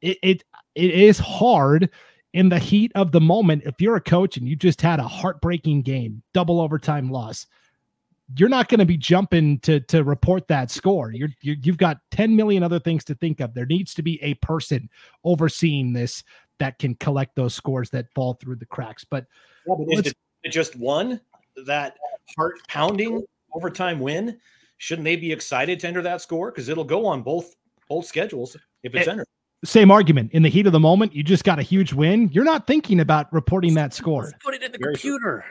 it 0.00 0.16
it, 0.22 0.44
it 0.74 0.90
is 0.92 1.18
hard 1.18 1.90
in 2.32 2.48
the 2.48 2.58
heat 2.58 2.92
of 2.94 3.10
the 3.10 3.20
moment. 3.20 3.64
If 3.66 3.80
you're 3.80 3.96
a 3.96 4.00
coach 4.00 4.36
and 4.36 4.48
you 4.48 4.54
just 4.54 4.80
had 4.80 5.00
a 5.00 5.08
heartbreaking 5.08 5.82
game, 5.82 6.22
double 6.32 6.60
overtime 6.60 7.10
loss, 7.10 7.46
you're 8.36 8.48
not 8.48 8.68
going 8.68 8.78
to 8.78 8.86
be 8.86 8.96
jumping 8.96 9.58
to 9.60 9.80
to 9.80 10.04
report 10.04 10.48
that 10.48 10.70
score. 10.70 11.12
You're, 11.12 11.30
you 11.40 11.56
have 11.66 11.78
got 11.78 11.98
10 12.10 12.34
million 12.34 12.62
other 12.62 12.78
things 12.78 13.04
to 13.04 13.14
think 13.14 13.40
of. 13.40 13.54
There 13.54 13.66
needs 13.66 13.94
to 13.94 14.02
be 14.02 14.22
a 14.22 14.34
person 14.34 14.88
overseeing 15.24 15.92
this 15.92 16.22
that 16.58 16.78
can 16.78 16.94
collect 16.96 17.34
those 17.36 17.54
scores 17.54 17.90
that 17.90 18.12
fall 18.14 18.34
through 18.34 18.56
the 18.56 18.66
cracks. 18.66 19.04
But, 19.04 19.26
yeah, 19.66 19.74
but 19.78 19.92
is 19.92 20.06
it, 20.06 20.16
it 20.44 20.50
just 20.50 20.76
one 20.76 21.20
that 21.64 21.96
heart 22.36 22.56
pounding 22.68 23.24
overtime 23.54 23.98
win? 23.98 24.38
Shouldn't 24.78 25.04
they 25.04 25.16
be 25.16 25.32
excited 25.32 25.80
to 25.80 25.88
enter 25.88 26.02
that 26.02 26.20
score 26.20 26.50
because 26.50 26.68
it'll 26.68 26.84
go 26.84 27.06
on 27.06 27.22
both 27.22 27.54
both 27.88 28.06
schedules 28.06 28.56
if 28.82 28.94
it's 28.94 29.06
it, 29.06 29.10
entered? 29.10 29.26
Same 29.64 29.90
argument. 29.90 30.32
In 30.32 30.42
the 30.42 30.48
heat 30.48 30.66
of 30.66 30.72
the 30.72 30.80
moment, 30.80 31.14
you 31.14 31.22
just 31.22 31.44
got 31.44 31.58
a 31.58 31.62
huge 31.62 31.92
win. 31.92 32.30
You're 32.32 32.44
not 32.44 32.66
thinking 32.66 33.00
about 33.00 33.30
reporting 33.32 33.74
that 33.74 33.92
score. 33.92 34.24
Let's 34.24 34.42
put 34.42 34.54
it 34.54 34.62
in 34.62 34.72
the 34.72 34.78
Very 34.78 34.94
computer. 34.94 35.44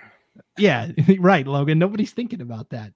Yeah, 0.58 0.92
right, 1.20 1.46
Logan. 1.46 1.80
Nobody's 1.80 2.12
thinking 2.12 2.42
about 2.42 2.70
that. 2.70 2.94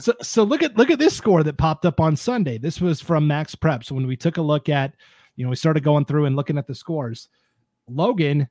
So, 0.00 0.14
so 0.22 0.42
look 0.42 0.62
at 0.62 0.76
look 0.76 0.90
at 0.90 0.98
this 0.98 1.16
score 1.16 1.42
that 1.42 1.58
popped 1.58 1.84
up 1.84 2.00
on 2.00 2.16
Sunday. 2.16 2.58
This 2.58 2.80
was 2.80 3.00
from 3.00 3.26
Max 3.26 3.54
Prep. 3.54 3.84
So 3.84 3.94
when 3.94 4.06
we 4.06 4.16
took 4.16 4.36
a 4.36 4.42
look 4.42 4.68
at, 4.68 4.94
you 5.36 5.44
know, 5.44 5.50
we 5.50 5.56
started 5.56 5.84
going 5.84 6.04
through 6.04 6.26
and 6.26 6.36
looking 6.36 6.58
at 6.58 6.66
the 6.66 6.74
scores. 6.74 7.28
Logan, 7.88 8.48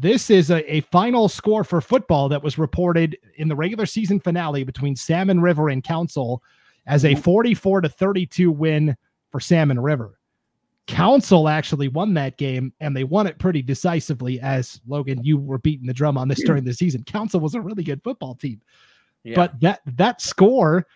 this 0.00 0.30
is 0.30 0.50
a, 0.50 0.74
a 0.74 0.80
final 0.82 1.28
score 1.28 1.64
for 1.64 1.80
football 1.80 2.28
that 2.28 2.42
was 2.42 2.58
reported 2.58 3.16
in 3.36 3.48
the 3.48 3.56
regular 3.56 3.86
season 3.86 4.20
finale 4.20 4.64
between 4.64 4.96
Salmon 4.96 5.40
River 5.40 5.68
and 5.68 5.84
Council 5.84 6.42
as 6.86 7.04
a 7.04 7.14
44 7.14 7.82
to 7.82 7.88
32 7.88 8.50
win 8.50 8.96
for 9.30 9.40
Salmon 9.40 9.78
River. 9.78 10.19
Council 10.90 11.48
actually 11.48 11.88
won 11.88 12.14
that 12.14 12.36
game 12.36 12.72
and 12.80 12.96
they 12.96 13.04
won 13.04 13.26
it 13.26 13.38
pretty 13.38 13.62
decisively. 13.62 14.40
As 14.40 14.80
Logan, 14.86 15.22
you 15.22 15.38
were 15.38 15.58
beating 15.58 15.86
the 15.86 15.94
drum 15.94 16.18
on 16.18 16.28
this 16.28 16.42
during 16.42 16.64
the 16.64 16.74
season. 16.74 17.04
Council 17.04 17.40
was 17.40 17.54
a 17.54 17.60
really 17.60 17.84
good 17.84 18.02
football 18.02 18.34
team, 18.34 18.60
Yeah. 19.24 19.36
but 19.36 19.60
that 19.60 19.80
that 19.96 20.20
score 20.20 20.86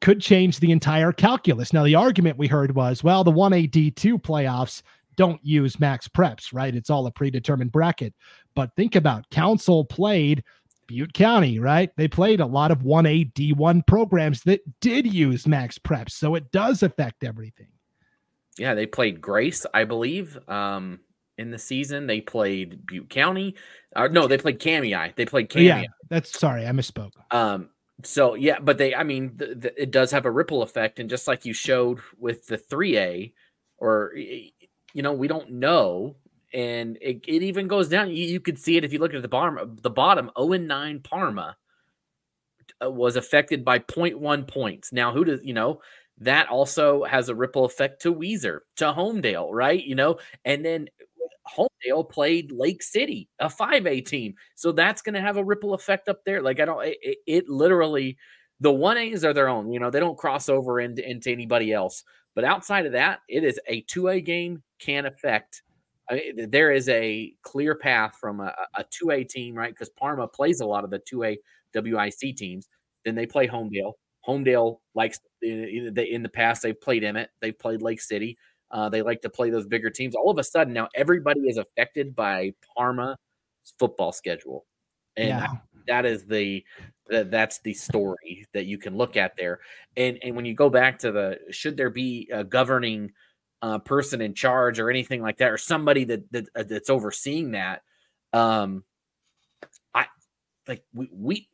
could 0.00 0.20
change 0.20 0.58
the 0.58 0.72
entire 0.72 1.12
calculus. 1.12 1.72
Now, 1.72 1.84
the 1.84 1.94
argument 1.94 2.38
we 2.38 2.48
heard 2.48 2.74
was, 2.74 3.04
well, 3.04 3.22
the 3.22 3.30
one 3.30 3.52
A 3.52 3.66
D 3.66 3.90
two 3.90 4.18
playoffs 4.18 4.82
don't 5.16 5.44
use 5.44 5.78
max 5.78 6.08
preps, 6.08 6.52
right? 6.54 6.74
It's 6.74 6.88
all 6.90 7.06
a 7.06 7.10
predetermined 7.10 7.70
bracket. 7.72 8.14
But 8.54 8.74
think 8.74 8.96
about 8.96 9.28
Council 9.30 9.84
played 9.84 10.42
Butte 10.86 11.12
County, 11.12 11.58
right? 11.58 11.90
They 11.96 12.08
played 12.08 12.40
a 12.40 12.46
lot 12.46 12.70
of 12.70 12.78
1A 12.78 13.32
D1 13.34 13.86
programs 13.86 14.42
that 14.44 14.60
did 14.80 15.06
use 15.06 15.46
max 15.46 15.78
preps. 15.78 16.12
So 16.12 16.34
it 16.34 16.50
does 16.52 16.82
affect 16.82 17.24
everything. 17.24 17.68
Yeah, 18.58 18.74
they 18.74 18.86
played 18.86 19.20
Grace, 19.20 19.64
I 19.72 19.84
believe, 19.84 20.38
um, 20.48 21.00
in 21.38 21.50
the 21.50 21.58
season. 21.58 22.06
They 22.06 22.20
played 22.20 22.86
Butte 22.86 23.10
County. 23.10 23.54
Uh, 23.94 24.08
no, 24.08 24.26
they 24.26 24.38
played 24.38 24.60
Camei. 24.60 25.14
They 25.14 25.26
played 25.26 25.48
Camei. 25.48 25.64
Yeah, 25.64 25.84
that's 26.08 26.38
sorry, 26.38 26.66
I 26.66 26.70
misspoke. 26.70 27.12
Um, 27.30 27.70
so 28.04 28.34
yeah, 28.34 28.58
but 28.60 28.78
they, 28.78 28.94
I 28.94 29.04
mean, 29.04 29.32
the, 29.36 29.54
the, 29.54 29.82
it 29.82 29.90
does 29.90 30.10
have 30.10 30.26
a 30.26 30.30
ripple 30.30 30.62
effect, 30.62 30.98
and 30.98 31.08
just 31.08 31.26
like 31.26 31.44
you 31.44 31.54
showed 31.54 32.00
with 32.18 32.46
the 32.46 32.58
three 32.58 32.98
A, 32.98 33.32
or 33.78 34.12
you 34.14 35.02
know, 35.02 35.12
we 35.12 35.28
don't 35.28 35.52
know, 35.52 36.16
and 36.52 36.98
it, 37.00 37.24
it 37.26 37.42
even 37.42 37.68
goes 37.68 37.88
down. 37.88 38.10
You, 38.10 38.24
you 38.26 38.40
could 38.40 38.58
see 38.58 38.76
it 38.76 38.84
if 38.84 38.92
you 38.92 38.98
look 38.98 39.14
at 39.14 39.22
the 39.22 39.28
bottom. 39.28 39.78
The 39.80 39.90
bottom, 39.90 40.30
zero 40.36 40.52
and 40.52 40.68
nine 40.68 41.00
Parma 41.00 41.56
uh, 42.82 42.90
was 42.90 43.16
affected 43.16 43.64
by 43.64 43.78
0.1 43.78 44.46
points. 44.46 44.92
Now, 44.92 45.12
who 45.12 45.24
does 45.24 45.40
you 45.42 45.54
know? 45.54 45.80
That 46.24 46.48
also 46.48 47.04
has 47.04 47.28
a 47.28 47.34
ripple 47.34 47.64
effect 47.64 48.02
to 48.02 48.14
Weiser, 48.14 48.60
to 48.76 48.92
Homedale, 48.92 49.50
right? 49.52 49.82
You 49.82 49.94
know, 49.94 50.18
and 50.44 50.64
then 50.64 50.88
Homedale 51.56 52.08
played 52.08 52.52
Lake 52.52 52.82
City, 52.82 53.28
a 53.38 53.48
5A 53.48 54.00
team. 54.00 54.34
So 54.54 54.72
that's 54.72 55.02
going 55.02 55.14
to 55.14 55.20
have 55.20 55.36
a 55.36 55.44
ripple 55.44 55.74
effect 55.74 56.08
up 56.08 56.20
there. 56.24 56.42
Like, 56.42 56.60
I 56.60 56.64
don't, 56.64 56.84
it, 56.84 57.18
it 57.26 57.48
literally, 57.48 58.16
the 58.60 58.72
1As 58.72 59.24
are 59.24 59.32
their 59.32 59.48
own, 59.48 59.72
you 59.72 59.80
know, 59.80 59.90
they 59.90 60.00
don't 60.00 60.16
cross 60.18 60.48
over 60.48 60.80
into, 60.80 61.08
into 61.08 61.30
anybody 61.30 61.72
else. 61.72 62.04
But 62.34 62.44
outside 62.44 62.86
of 62.86 62.92
that, 62.92 63.20
it 63.28 63.44
is 63.44 63.58
a 63.68 63.82
2A 63.82 64.20
game 64.20 64.62
can 64.78 65.06
affect. 65.06 65.62
I 66.10 66.14
mean, 66.36 66.50
there 66.50 66.72
is 66.72 66.88
a 66.88 67.34
clear 67.42 67.74
path 67.74 68.16
from 68.20 68.40
a, 68.40 68.54
a 68.76 68.84
2A 68.84 69.24
team, 69.24 69.54
right? 69.54 69.72
Because 69.72 69.90
Parma 69.90 70.28
plays 70.28 70.60
a 70.60 70.66
lot 70.66 70.84
of 70.84 70.90
the 70.90 71.00
2A 71.00 71.38
WIC 71.74 72.36
teams. 72.36 72.68
Then 73.04 73.14
they 73.16 73.26
play 73.26 73.48
Homedale. 73.48 73.92
Homedale 74.26 74.78
likes 74.94 75.20
in 75.40 75.92
the, 75.94 76.14
in 76.14 76.22
the 76.22 76.28
past 76.28 76.62
they've 76.62 76.80
played 76.80 77.04
Emmett, 77.04 77.30
they've 77.40 77.58
played 77.58 77.82
Lake 77.82 78.00
City. 78.00 78.38
Uh, 78.70 78.88
they 78.88 79.02
like 79.02 79.20
to 79.20 79.28
play 79.28 79.50
those 79.50 79.66
bigger 79.66 79.90
teams. 79.90 80.14
All 80.14 80.30
of 80.30 80.38
a 80.38 80.44
sudden, 80.44 80.72
now 80.72 80.88
everybody 80.94 81.40
is 81.40 81.58
affected 81.58 82.14
by 82.16 82.54
Parma's 82.76 83.16
football 83.78 84.12
schedule, 84.12 84.64
and 85.16 85.28
Yeah. 85.28 85.46
I- 85.50 85.60
that 85.88 86.06
is 86.06 86.24
the 86.26 86.64
that, 87.08 87.32
that's 87.32 87.58
the 87.58 87.74
story 87.74 88.46
that 88.54 88.66
you 88.66 88.78
can 88.78 88.96
look 88.96 89.16
at 89.16 89.36
there. 89.36 89.58
And 89.96 90.18
and 90.22 90.36
when 90.36 90.44
you 90.44 90.54
go 90.54 90.70
back 90.70 91.00
to 91.00 91.10
the 91.10 91.40
should 91.50 91.76
there 91.76 91.90
be 91.90 92.30
a 92.32 92.44
governing 92.44 93.12
uh, 93.62 93.80
person 93.80 94.20
in 94.20 94.32
charge 94.34 94.78
or 94.78 94.90
anything 94.90 95.22
like 95.22 95.38
that, 95.38 95.50
or 95.50 95.58
somebody 95.58 96.04
that, 96.04 96.30
that 96.32 96.48
uh, 96.54 96.62
that's 96.62 96.88
overseeing 96.88 97.50
that, 97.50 97.82
um, 98.32 98.84
I 99.92 100.06
like 100.68 100.84
we 100.94 101.08
we 101.12 101.48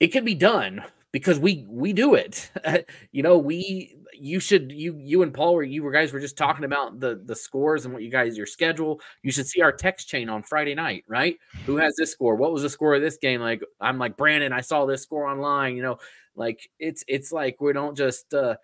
it 0.00 0.08
can 0.08 0.24
be 0.24 0.34
done 0.34 0.82
because 1.12 1.38
we 1.38 1.64
we 1.68 1.92
do 1.92 2.14
it 2.14 2.50
you 3.12 3.22
know 3.22 3.38
we 3.38 3.96
you 4.12 4.40
should 4.40 4.72
you 4.72 4.96
you 4.98 5.22
and 5.22 5.32
paul 5.32 5.54
were 5.54 5.62
you 5.62 5.82
were 5.82 5.92
guys 5.92 6.12
were 6.12 6.20
just 6.20 6.36
talking 6.36 6.64
about 6.64 7.00
the 7.00 7.20
the 7.24 7.36
scores 7.36 7.84
and 7.84 7.94
what 7.94 8.02
you 8.02 8.10
guys 8.10 8.36
your 8.36 8.46
schedule 8.46 9.00
you 9.22 9.30
should 9.30 9.46
see 9.46 9.62
our 9.62 9.72
text 9.72 10.08
chain 10.08 10.28
on 10.28 10.42
friday 10.42 10.74
night 10.74 11.04
right 11.06 11.38
who 11.64 11.76
has 11.76 11.94
this 11.96 12.12
score 12.12 12.34
what 12.34 12.52
was 12.52 12.62
the 12.62 12.70
score 12.70 12.94
of 12.94 13.02
this 13.02 13.16
game 13.18 13.40
like 13.40 13.62
i'm 13.80 13.98
like 13.98 14.16
brandon 14.16 14.52
i 14.52 14.60
saw 14.60 14.84
this 14.84 15.02
score 15.02 15.26
online 15.26 15.76
you 15.76 15.82
know 15.82 15.98
like 16.34 16.68
it's 16.78 17.04
it's 17.08 17.32
like 17.32 17.60
we 17.60 17.72
don't 17.72 17.96
just 17.96 18.34
uh 18.34 18.56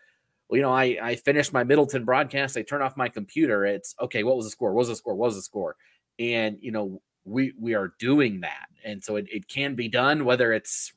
you 0.57 0.63
know, 0.63 0.73
I 0.73 0.99
I 1.03 1.17
finished 1.17 1.53
my 1.53 1.65
Middleton 1.65 2.05
broadcast. 2.05 2.57
I 2.57 2.63
turn 2.63 2.83
off 2.83 2.97
my 2.97 3.09
computer. 3.09 3.65
It's 3.65 3.95
okay. 4.01 4.23
What 4.23 4.37
was 4.37 4.47
the 4.47 4.51
score? 4.51 4.73
What 4.73 4.81
was 4.81 4.89
the 4.89 4.97
score? 4.97 5.15
What 5.15 5.27
was 5.29 5.37
the 5.37 5.43
score? 5.43 5.77
And 6.19 6.59
you 6.61 6.73
know, 6.73 7.01
we 7.25 7.55
we 7.59 7.75
are 7.75 7.95
doing 7.99 8.41
that, 8.41 8.67
and 8.85 9.03
so 9.03 9.17
it, 9.17 9.27
it 9.31 9.49
can 9.49 9.75
be 9.75 9.89
done. 9.89 10.25
Whether 10.25 10.53
it's 10.53 10.93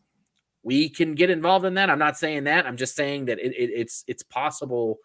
we 0.66 0.90
can 0.90 1.14
get 1.14 1.30
involved 1.30 1.64
in 1.64 1.76
that. 1.76 1.92
I'm 1.92 2.00
not 2.00 2.18
saying 2.18 2.46
that. 2.46 2.66
I'm 2.66 2.76
just 2.76 2.96
saying 2.96 3.26
that 3.26 3.40
it, 3.40 3.54
it, 3.56 3.70
it's 3.70 4.04
it's 4.08 4.24
possible 4.24 4.98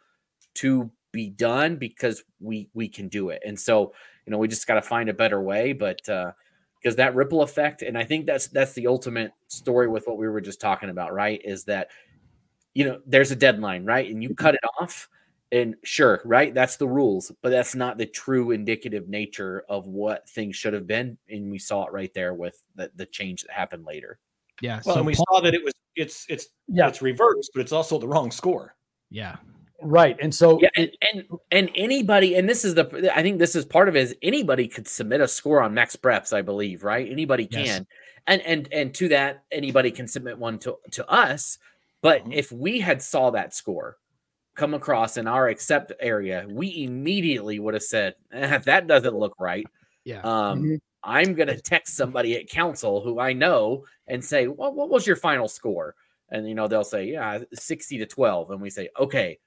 to 0.55 0.91
be 1.13 1.29
done 1.29 1.77
because 1.77 2.25
we 2.41 2.71
we 2.73 2.89
can 2.89 3.09
do 3.09 3.29
it. 3.29 3.43
And 3.47 3.61
so 3.61 3.93
you 4.27 4.31
know, 4.33 4.39
we 4.39 4.49
just 4.49 4.67
got 4.67 4.75
to 4.75 4.83
find 4.83 5.11
a 5.11 5.15
better 5.15 5.41
way. 5.41 5.75
But 5.75 6.09
uh, 6.09 6.33
because 6.81 6.97
that 6.97 7.15
ripple 7.15 7.43
effect, 7.43 7.83
and 7.83 7.99
I 7.99 8.05
think 8.05 8.25
that's 8.27 8.49
that's 8.49 8.73
the 8.73 8.87
ultimate 8.87 9.33
story 9.49 9.87
with 9.87 10.05
what 10.07 10.17
we 10.17 10.29
were 10.29 10.41
just 10.41 10.63
talking 10.63 10.89
about, 10.89 11.13
right? 11.13 11.41
Is 11.45 11.65
that 11.65 11.89
you 12.73 12.87
know 12.87 13.01
there's 13.07 13.31
a 13.31 13.37
deadline, 13.37 13.85
right? 13.85 14.11
And 14.11 14.23
you 14.23 14.35
cut 14.35 14.55
it 14.55 14.65
off. 14.81 15.09
And 15.53 15.75
sure, 15.83 16.23
right? 16.25 16.55
That's 16.55 16.77
the 16.77 16.87
rules, 16.87 17.33
but 17.43 17.51
that's 17.51 17.75
not 17.75 17.99
the 17.99 18.07
true 18.07 18.53
indicative 18.53 19.09
nature 19.09 19.65
of 19.69 19.89
what 19.89 20.29
things 20.29 20.55
should 20.55 20.75
have 20.75 20.87
been. 20.87 21.19
And 21.29 21.51
we 21.51 21.59
saw 21.59 21.87
it 21.87 21.93
right 21.93 22.15
there 22.15 22.33
with 22.33 22.63
the, 22.77 22.93
the 22.95 23.05
change 23.05 23.43
that 23.43 23.51
happened 23.51 23.85
later. 23.85 24.21
Yeah. 24.63 24.81
Well, 24.85 24.95
so 24.95 25.01
and 25.01 25.07
we 25.07 25.15
Paul- 25.15 25.27
saw 25.33 25.41
that 25.41 25.55
it 25.55 25.65
was 25.65 25.73
it's 25.97 26.27
it's 26.29 26.47
Yeah, 26.69 26.89
it's 26.89 27.03
reversed, 27.03 27.51
but 27.55 27.61
it's 27.61 27.73
also 27.73 27.99
the 27.99 28.09
wrong 28.09 28.31
score. 28.31 28.75
yeah. 29.11 29.37
right. 29.83 30.17
And 30.21 30.35
so 30.35 30.61
Yeah, 30.61 30.69
and, 30.77 30.91
and 31.13 31.25
and 31.51 31.71
anybody, 31.75 32.35
and 32.37 32.49
this 32.49 32.65
is 32.65 32.75
the 32.75 33.11
I 33.17 33.23
think 33.23 33.39
this 33.39 33.55
is 33.57 33.65
part 33.65 33.89
of 33.89 33.97
it 33.97 34.01
is 34.03 34.15
anybody 34.23 34.69
could 34.69 34.87
submit 34.87 35.21
a 35.23 35.29
score 35.29 35.63
on 35.63 35.73
Max 35.75 35.97
Preps, 35.97 36.33
I 36.35 36.43
believe, 36.43 36.85
right? 36.85 37.11
Anybody 37.11 37.49
Yes. 37.51 37.67
can. 37.79 37.87
And 38.27 38.43
and 38.43 38.69
and 38.73 38.95
to 38.97 39.09
that, 39.09 39.45
anybody 39.51 39.91
can 39.91 40.07
submit 40.07 40.39
one 40.39 40.59
to 40.61 40.77
to 40.93 41.09
us. 41.11 41.59
But 42.03 42.25
Mhm. 42.27 42.35
if 42.35 42.53
we 42.53 42.81
had 42.81 43.03
saw 43.03 43.31
that 43.31 43.55
score 43.55 43.97
come 44.55 44.75
across 44.75 45.17
in 45.17 45.27
our 45.27 45.49
accept 45.49 45.93
area, 46.01 46.47
we 46.49 46.85
immediately 46.85 47.59
would 47.59 47.73
have 47.75 47.83
said, 47.83 48.15
eh, 48.33 48.59
that 48.59 48.87
doesn't 48.87 49.15
look 49.17 49.35
right. 49.41 49.67
Yeah. 50.05 50.21
Um, 50.21 50.63
Mhm. 50.63 50.81
I'm 51.03 51.35
going 51.35 51.49
to 51.49 51.61
text 51.61 51.97
somebody 51.97 52.37
at 52.37 52.49
council 52.49 53.01
who 53.01 53.19
I 53.19 53.33
know 53.33 53.85
and 54.07 54.25
say, 54.25 54.47
well, 54.49 54.73
what 54.73 54.91
was 54.91 55.07
your 55.07 55.17
final 55.17 55.49
score? 55.49 55.95
And, 56.31 56.49
you 56.49 56.55
know, 56.55 56.69
they'll 56.69 56.85
say, 56.85 57.07
yeah, 57.07 57.39
60 57.53 57.99
to 57.99 58.07
12. 58.07 58.51
And 58.51 58.61
we 58.61 58.71
say, 58.71 58.89
okay, 58.99 59.39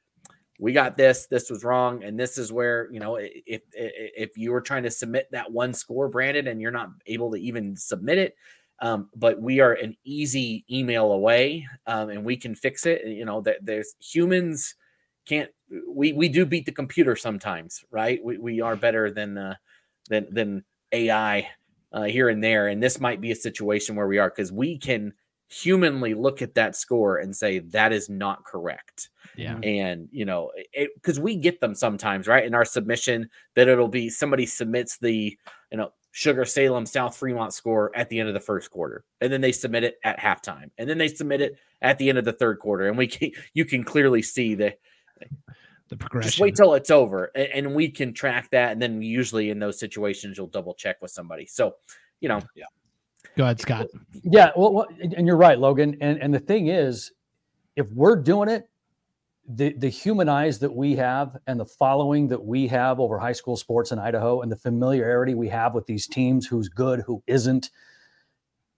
we 0.59 0.73
got 0.73 0.97
this. 0.97 1.27
This 1.27 1.49
was 1.49 1.63
wrong. 1.63 2.03
And 2.03 2.19
this 2.19 2.37
is 2.37 2.51
where, 2.51 2.91
you 2.91 2.99
know, 2.99 3.17
if, 3.19 3.61
if 3.73 4.37
you 4.37 4.51
were 4.51 4.61
trying 4.61 4.83
to 4.83 4.91
submit 4.91 5.29
that 5.31 5.51
one 5.51 5.73
score, 5.73 6.09
Brandon, 6.09 6.47
and 6.47 6.61
you're 6.61 6.71
not 6.71 6.89
able 7.05 7.31
to 7.31 7.37
even 7.37 7.75
submit 7.75 8.17
it, 8.17 8.35
um, 8.79 9.09
but 9.15 9.41
we 9.41 9.59
are 9.59 9.73
an 9.73 9.95
easy 10.03 10.65
email 10.69 11.11
away 11.11 11.67
um, 11.87 12.09
and 12.09 12.25
we 12.25 12.35
can 12.35 12.55
fix 12.55 12.85
it. 12.85 13.05
You 13.05 13.25
know, 13.25 13.41
that 13.41 13.65
there's 13.65 13.95
humans 13.99 14.75
can't, 15.25 15.49
we, 15.87 16.11
we 16.11 16.27
do 16.27 16.45
beat 16.45 16.65
the 16.65 16.71
computer 16.71 17.15
sometimes, 17.15 17.83
right? 17.91 18.23
We, 18.23 18.37
we 18.37 18.61
are 18.61 18.75
better 18.75 19.09
than, 19.09 19.37
uh, 19.37 19.55
than, 20.09 20.27
than 20.31 20.65
AI 20.93 21.49
uh, 21.91 22.03
here 22.03 22.29
and 22.29 22.43
there. 22.43 22.67
And 22.67 22.81
this 22.81 22.99
might 22.99 23.21
be 23.21 23.31
a 23.31 23.35
situation 23.35 23.95
where 23.95 24.07
we 24.07 24.17
are 24.17 24.29
because 24.29 24.51
we 24.51 24.77
can 24.77 25.13
humanly 25.49 26.13
look 26.13 26.41
at 26.41 26.55
that 26.55 26.75
score 26.75 27.17
and 27.17 27.35
say 27.35 27.59
that 27.59 27.93
is 27.93 28.09
not 28.09 28.43
correct. 28.43 29.09
Yeah. 29.35 29.57
And 29.57 30.09
you 30.11 30.25
know, 30.25 30.51
because 30.95 31.19
we 31.19 31.35
get 31.35 31.59
them 31.59 31.75
sometimes, 31.75 32.27
right? 32.27 32.45
In 32.45 32.55
our 32.55 32.65
submission, 32.65 33.29
that 33.55 33.67
it'll 33.67 33.87
be 33.87 34.09
somebody 34.09 34.45
submits 34.45 34.97
the 34.97 35.37
you 35.71 35.77
know 35.77 35.91
Sugar 36.11 36.45
Salem 36.45 36.85
South 36.85 37.17
Fremont 37.17 37.53
score 37.53 37.91
at 37.95 38.09
the 38.09 38.19
end 38.19 38.29
of 38.29 38.35
the 38.35 38.39
first 38.39 38.69
quarter, 38.71 39.03
and 39.21 39.31
then 39.33 39.41
they 39.41 39.51
submit 39.51 39.83
it 39.83 39.97
at 40.03 40.19
halftime, 40.19 40.69
and 40.77 40.89
then 40.89 40.97
they 40.97 41.07
submit 41.07 41.41
it 41.41 41.57
at 41.81 41.97
the 41.97 42.09
end 42.09 42.17
of 42.17 42.25
the 42.25 42.33
third 42.33 42.59
quarter, 42.59 42.87
and 42.87 42.97
we 42.97 43.07
can 43.07 43.31
you 43.53 43.65
can 43.65 43.83
clearly 43.83 44.21
see 44.21 44.55
that 44.55 44.79
the 45.93 45.97
progression. 45.97 46.29
Just 46.29 46.39
wait 46.39 46.55
till 46.55 46.73
it's 46.73 46.91
over, 46.91 47.31
and, 47.35 47.67
and 47.67 47.75
we 47.75 47.89
can 47.89 48.13
track 48.13 48.49
that. 48.51 48.71
And 48.71 48.81
then 48.81 49.01
usually 49.01 49.49
in 49.49 49.59
those 49.59 49.79
situations, 49.79 50.37
you'll 50.37 50.47
double 50.47 50.73
check 50.73 51.01
with 51.01 51.11
somebody. 51.11 51.45
So, 51.45 51.75
you 52.19 52.29
know, 52.29 52.41
Yeah. 52.55 52.65
Go 53.35 53.45
ahead, 53.45 53.59
Scott. 53.59 53.87
Yeah, 54.23 54.51
well, 54.55 54.73
well, 54.73 54.87
and 54.99 55.25
you're 55.25 55.37
right, 55.37 55.57
Logan. 55.57 55.97
And 56.01 56.21
and 56.21 56.33
the 56.33 56.39
thing 56.39 56.67
is, 56.67 57.11
if 57.75 57.89
we're 57.91 58.15
doing 58.15 58.49
it, 58.49 58.69
the 59.47 59.73
the 59.73 59.89
human 59.89 60.29
eyes 60.29 60.59
that 60.59 60.73
we 60.73 60.95
have 60.95 61.37
and 61.47 61.59
the 61.59 61.65
following 61.65 62.27
that 62.27 62.43
we 62.43 62.67
have 62.67 62.99
over 62.99 63.17
high 63.17 63.31
school 63.31 63.57
sports 63.57 63.91
in 63.91 63.97
Idaho 63.97 64.41
and 64.41 64.51
the 64.51 64.55
familiarity 64.55 65.33
we 65.33 65.49
have 65.49 65.73
with 65.73 65.87
these 65.87 66.07
teams, 66.07 66.45
who's 66.45 66.69
good, 66.69 67.01
who 67.07 67.23
isn't, 67.25 67.71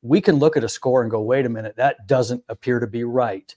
we 0.01 0.21
can 0.21 0.35
look 0.35 0.55
at 0.55 0.63
a 0.63 0.69
score 0.69 1.01
and 1.01 1.11
go, 1.11 1.21
wait 1.21 1.45
a 1.45 1.49
minute, 1.49 1.75
that 1.75 2.07
doesn't 2.07 2.43
appear 2.47 2.79
to 2.79 2.87
be 2.87 3.03
right. 3.03 3.55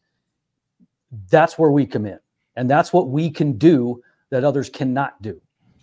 That's 1.30 1.59
where 1.59 1.70
we 1.70 1.86
come 1.86 2.06
in. 2.06 2.18
And 2.59 2.68
that's 2.68 2.92
what 2.92 3.09
we 3.09 3.30
can 3.30 3.52
do 3.52 4.02
that 4.30 4.42
others 4.42 4.68
cannot 4.68 5.22
do, 5.22 5.40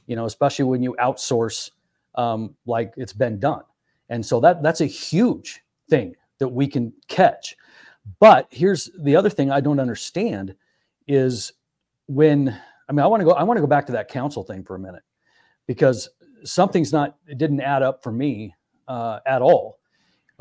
you 0.07 0.15
know, 0.17 0.25
especially 0.25 0.65
when 0.65 0.83
you 0.83 0.93
outsource 0.99 1.71
um, 2.15 2.53
like 2.65 2.93
it's 2.97 3.13
been 3.13 3.39
done. 3.39 3.63
And 4.09 4.23
so 4.23 4.41
that 4.41 4.61
that's 4.61 4.81
a 4.81 4.85
huge 4.85 5.61
thing 5.89 6.15
that 6.39 6.49
we 6.49 6.67
can 6.67 6.91
catch. 7.07 7.55
But 8.19 8.47
here's 8.51 8.91
the 8.99 9.15
other 9.15 9.29
thing 9.29 9.51
I 9.51 9.61
don't 9.61 9.79
understand 9.79 10.53
is 11.07 11.53
when 12.07 12.49
I 12.89 12.91
mean 12.91 12.99
I 12.99 13.07
want 13.07 13.21
to 13.21 13.25
go 13.25 13.31
I 13.31 13.43
want 13.43 13.55
to 13.55 13.61
go 13.61 13.67
back 13.67 13.85
to 13.85 13.93
that 13.93 14.09
council 14.09 14.43
thing 14.43 14.65
for 14.65 14.75
a 14.75 14.79
minute 14.79 15.03
because 15.67 16.09
something's 16.43 16.91
not 16.91 17.15
it 17.25 17.37
didn't 17.37 17.61
add 17.61 17.83
up 17.83 18.03
for 18.03 18.11
me 18.11 18.53
uh, 18.89 19.19
at 19.25 19.41
all. 19.41 19.79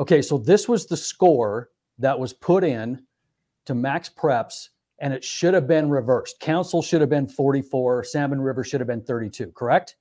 Okay, 0.01 0.21
so 0.21 0.37
this 0.37 0.69
was 0.69 0.87
the 0.87 0.97
score 0.97 1.71
that 2.01 2.19
was 2.19 2.33
put 2.33 2.65
in 2.65 3.05
to 3.67 3.75
Max 3.77 4.11
Preps 4.11 4.71
and 5.05 5.13
it 5.13 5.23
should 5.23 5.53
have 5.53 5.69
been 5.69 5.91
reversed. 5.91 6.41
Council 6.41 6.81
should 6.81 7.03
have 7.03 7.11
been 7.11 7.29
44, 7.29 8.05
Salmon 8.05 8.41
River 8.41 8.65
should 8.65 8.81
have 8.81 8.87
been 8.87 9.03
32, 9.03 9.53
correct? 9.53 9.97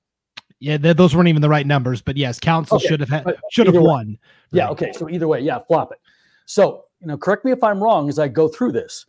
Yeah, 0.60 0.78
th- 0.78 0.96
those 0.96 1.14
weren't 1.14 1.28
even 1.28 1.42
the 1.42 1.48
right 1.48 1.66
numbers, 1.66 2.00
but 2.00 2.16
yes, 2.16 2.40
council 2.40 2.78
Okay, 2.78 2.86
should 2.86 3.00
have 3.00 3.10
had 3.10 3.36
should 3.50 3.66
have 3.66 3.76
way. 3.76 3.82
won. 3.82 4.18
Yeah. 4.50 4.64
Right. 4.64 4.72
Okay. 4.72 4.92
So 4.92 5.10
either 5.10 5.28
way, 5.28 5.40
yeah, 5.40 5.58
flop 5.68 5.92
it. 5.92 5.98
So, 6.46 6.86
you 7.00 7.06
know, 7.06 7.18
correct 7.18 7.44
me 7.44 7.52
if 7.52 7.62
I'm 7.62 7.82
wrong 7.82 8.08
as 8.08 8.18
I 8.18 8.28
go 8.28 8.48
through 8.48 8.72
this. 8.72 9.04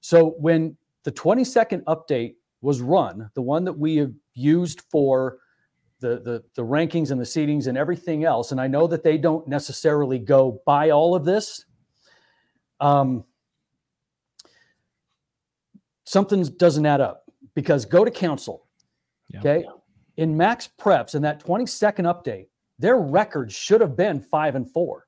So 0.00 0.30
when 0.38 0.76
the 1.04 1.12
20 1.12 1.44
second 1.44 1.84
update 1.86 2.34
was 2.60 2.80
run, 2.80 3.30
the 3.34 3.42
one 3.42 3.64
that 3.66 3.72
we 3.72 3.96
have 3.98 4.12
used 4.34 4.80
for 4.90 5.38
the, 6.00 6.18
the 6.24 6.42
the 6.56 6.62
rankings 6.62 7.12
and 7.12 7.20
the 7.20 7.24
seedings 7.24 7.68
and 7.68 7.78
everything 7.78 8.24
else, 8.24 8.50
and 8.50 8.60
I 8.60 8.66
know 8.66 8.88
that 8.88 9.04
they 9.04 9.16
don't 9.16 9.46
necessarily 9.46 10.18
go 10.18 10.60
by 10.66 10.90
all 10.90 11.14
of 11.14 11.24
this. 11.24 11.66
Um, 12.80 13.24
something 16.06 16.42
doesn't 16.42 16.86
add 16.86 17.00
up 17.00 17.24
because 17.54 17.84
go 17.84 18.04
to 18.04 18.10
council. 18.10 18.66
Yeah. 19.28 19.40
Okay. 19.40 19.64
In 20.16 20.36
max 20.36 20.68
preps 20.80 21.14
in 21.14 21.22
that 21.22 21.40
20 21.40 21.66
second 21.66 22.06
update, 22.06 22.46
their 22.78 22.96
record 22.96 23.52
should 23.52 23.80
have 23.80 23.96
been 23.96 24.20
five 24.20 24.54
and 24.54 24.70
four 24.70 25.06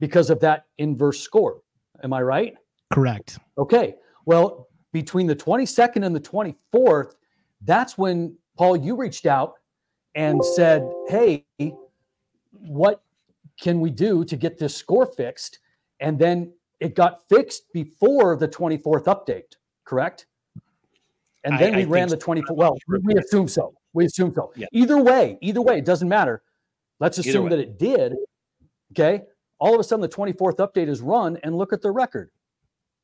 because 0.00 0.28
of 0.30 0.40
that 0.40 0.66
inverse 0.78 1.20
score. 1.20 1.62
Am 2.02 2.12
I 2.12 2.22
right? 2.22 2.54
Correct. 2.92 3.38
Okay. 3.56 3.94
Well, 4.26 4.68
between 4.92 5.26
the 5.26 5.36
22nd 5.36 6.04
and 6.04 6.14
the 6.14 6.20
24th, 6.20 7.14
that's 7.62 7.96
when 7.96 8.36
Paul, 8.56 8.76
you 8.76 8.96
reached 8.96 9.26
out 9.26 9.54
and 10.14 10.44
said, 10.44 10.88
Hey, 11.08 11.46
what 12.52 13.02
can 13.60 13.80
we 13.80 13.90
do 13.90 14.24
to 14.24 14.36
get 14.36 14.58
this 14.58 14.76
score 14.76 15.06
fixed? 15.06 15.58
And 16.00 16.18
then 16.18 16.52
it 16.80 16.94
got 16.94 17.28
fixed 17.28 17.72
before 17.72 18.36
the 18.36 18.48
24th 18.48 19.04
update, 19.04 19.56
correct? 19.84 20.26
And 21.44 21.58
then 21.58 21.74
I 21.74 21.76
we 21.76 21.82
think 21.82 21.92
ran 21.92 22.08
the 22.08 22.16
24. 22.16 22.56
Well, 22.56 22.76
we- 22.88 23.14
assume 23.16 23.48
so. 23.48 23.74
We 23.92 24.06
assume 24.06 24.34
so. 24.34 24.52
Yeah. 24.56 24.66
Either 24.72 25.00
way, 25.00 25.38
either 25.40 25.62
way, 25.62 25.78
it 25.78 25.84
doesn't 25.84 26.08
matter. 26.08 26.42
Let's 27.00 27.18
assume 27.18 27.48
that 27.50 27.58
it 27.58 27.78
did. 27.78 28.14
Okay. 28.92 29.22
All 29.60 29.74
of 29.74 29.80
a 29.80 29.84
sudden, 29.84 30.00
the 30.00 30.08
24th 30.08 30.56
update 30.56 30.88
is 30.88 31.00
run, 31.00 31.38
and 31.42 31.56
look 31.56 31.72
at 31.72 31.80
the 31.80 31.90
record. 31.90 32.30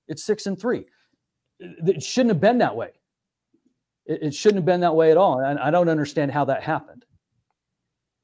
It's 0.09 0.25
six 0.25 0.47
and 0.47 0.59
three. 0.61 0.87
It 1.61 2.03
shouldn't 2.03 2.31
have 2.31 2.41
been 2.41 2.59
that 2.59 2.75
way. 2.75 2.91
It, 4.07 4.23
it 4.23 4.35
shouldn't 4.35 4.57
have 4.57 4.65
been 4.65 4.81
that 4.81 4.95
way 4.95 5.11
at 5.11 5.17
all. 5.17 5.41
And 5.41 5.59
I 5.59 5.71
don't 5.71 5.89
understand 5.89 6.33
how 6.33 6.45
that 6.47 6.63
happened. 6.63 7.05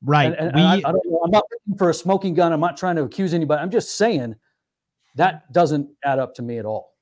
Right. 0.02 0.26
And, 0.26 0.34
and- 0.34 0.54
we 0.54 0.62
I, 0.62 0.74
I 0.76 0.80
don't, 0.80 1.02
I'm 1.24 1.30
not 1.30 1.44
looking 1.52 1.78
for 1.78 1.90
a 1.90 1.94
smoking 1.94 2.34
gun. 2.34 2.52
I'm 2.52 2.60
not 2.60 2.76
trying 2.76 2.96
to 2.96 3.02
accuse 3.02 3.34
anybody. 3.34 3.60
I'm 3.62 3.70
just 3.70 3.96
saying 3.96 4.34
that 5.14 5.52
doesn't 5.52 5.88
add 6.04 6.18
up 6.18 6.34
to 6.34 6.42
me 6.42 6.58
at 6.58 6.64
all. 6.64 6.94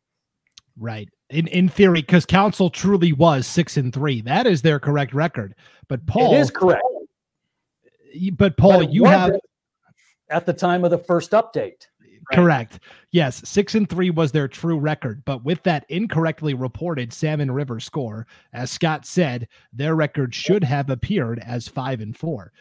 Right. 0.78 1.08
In 1.30 1.46
in 1.48 1.68
theory, 1.68 2.02
because 2.02 2.26
council 2.26 2.68
truly 2.68 3.12
was 3.12 3.46
six 3.46 3.76
and 3.76 3.92
three. 3.92 4.20
That 4.20 4.46
is 4.46 4.62
their 4.62 4.78
correct 4.78 5.14
record. 5.14 5.54
But 5.88 6.06
Paul, 6.06 6.34
it 6.34 6.38
is 6.38 6.50
correct. 6.50 6.82
but 8.34 8.56
Paul, 8.56 8.80
but 8.80 8.92
you 8.92 9.04
have 9.04 9.32
at 10.30 10.46
the 10.46 10.52
time 10.52 10.84
of 10.84 10.90
the 10.90 10.98
first 10.98 11.30
update. 11.32 11.86
Right. 12.30 12.36
correct. 12.36 12.80
Yes, 13.10 13.42
six 13.46 13.74
and 13.74 13.88
three 13.88 14.08
was 14.08 14.32
their 14.32 14.48
true 14.48 14.78
record. 14.78 15.22
But 15.26 15.44
with 15.44 15.62
that 15.64 15.84
incorrectly 15.90 16.54
reported 16.54 17.12
Salmon 17.12 17.50
River 17.50 17.80
score, 17.80 18.26
as 18.54 18.70
Scott 18.70 19.04
said, 19.04 19.46
their 19.72 19.94
record 19.94 20.34
should 20.34 20.64
have 20.64 20.88
appeared 20.88 21.38
as 21.40 21.68
five 21.68 22.00
and 22.00 22.16
four, 22.16 22.52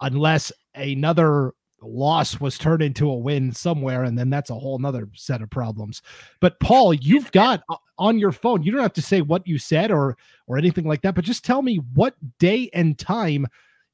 unless 0.00 0.50
another 0.74 1.52
loss 1.84 2.40
was 2.40 2.58
turned 2.58 2.82
into 2.82 3.08
a 3.10 3.16
win 3.16 3.52
somewhere, 3.52 4.04
and 4.04 4.18
then 4.18 4.30
that's 4.30 4.50
a 4.50 4.54
whole 4.54 4.78
nother 4.78 5.08
set 5.14 5.42
of 5.42 5.50
problems. 5.50 6.02
But 6.40 6.58
Paul, 6.60 6.94
you've 6.94 7.30
got 7.32 7.62
on 7.98 8.18
your 8.18 8.32
phone, 8.32 8.62
you 8.62 8.72
don't 8.72 8.82
have 8.82 8.92
to 8.94 9.02
say 9.02 9.20
what 9.20 9.46
you 9.46 9.58
said 9.58 9.90
or 9.90 10.16
or 10.46 10.58
anything 10.58 10.86
like 10.86 11.02
that, 11.02 11.14
but 11.14 11.24
just 11.24 11.44
tell 11.44 11.62
me 11.62 11.76
what 11.94 12.14
day 12.38 12.70
and 12.72 12.98
time 12.98 13.46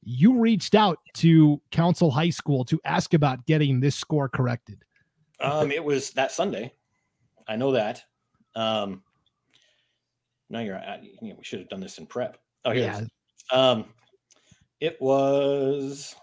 you 0.03 0.39
reached 0.39 0.73
out 0.73 0.97
to 1.13 1.61
Council 1.71 2.09
High 2.09 2.31
School 2.31 2.65
to 2.65 2.79
ask 2.85 3.13
about 3.13 3.45
getting 3.45 3.79
this 3.79 3.95
score 3.95 4.27
corrected. 4.27 4.83
Um, 5.39 5.71
it 5.71 5.83
was 5.83 6.11
that 6.11 6.31
Sunday. 6.31 6.73
I 7.47 7.55
know 7.55 7.71
that. 7.73 8.03
Um, 8.55 9.03
now 10.49 10.59
you're. 10.59 10.75
at- 10.75 11.03
You 11.03 11.29
know, 11.29 11.35
we 11.37 11.43
should 11.43 11.59
have 11.59 11.69
done 11.69 11.79
this 11.81 11.97
in 11.97 12.05
prep. 12.05 12.37
Oh, 12.65 12.71
here. 12.71 12.89
it 12.91 13.03
is. 13.03 13.09
Um, 13.51 13.85
it 14.79 14.99
was. 15.01 16.15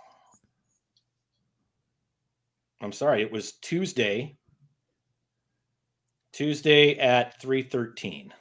I'm 2.80 2.92
sorry. 2.92 3.22
It 3.22 3.32
was 3.32 3.52
Tuesday. 3.52 4.36
Tuesday 6.32 6.98
at 6.98 7.40
three 7.40 7.62
thirteen. 7.62 8.32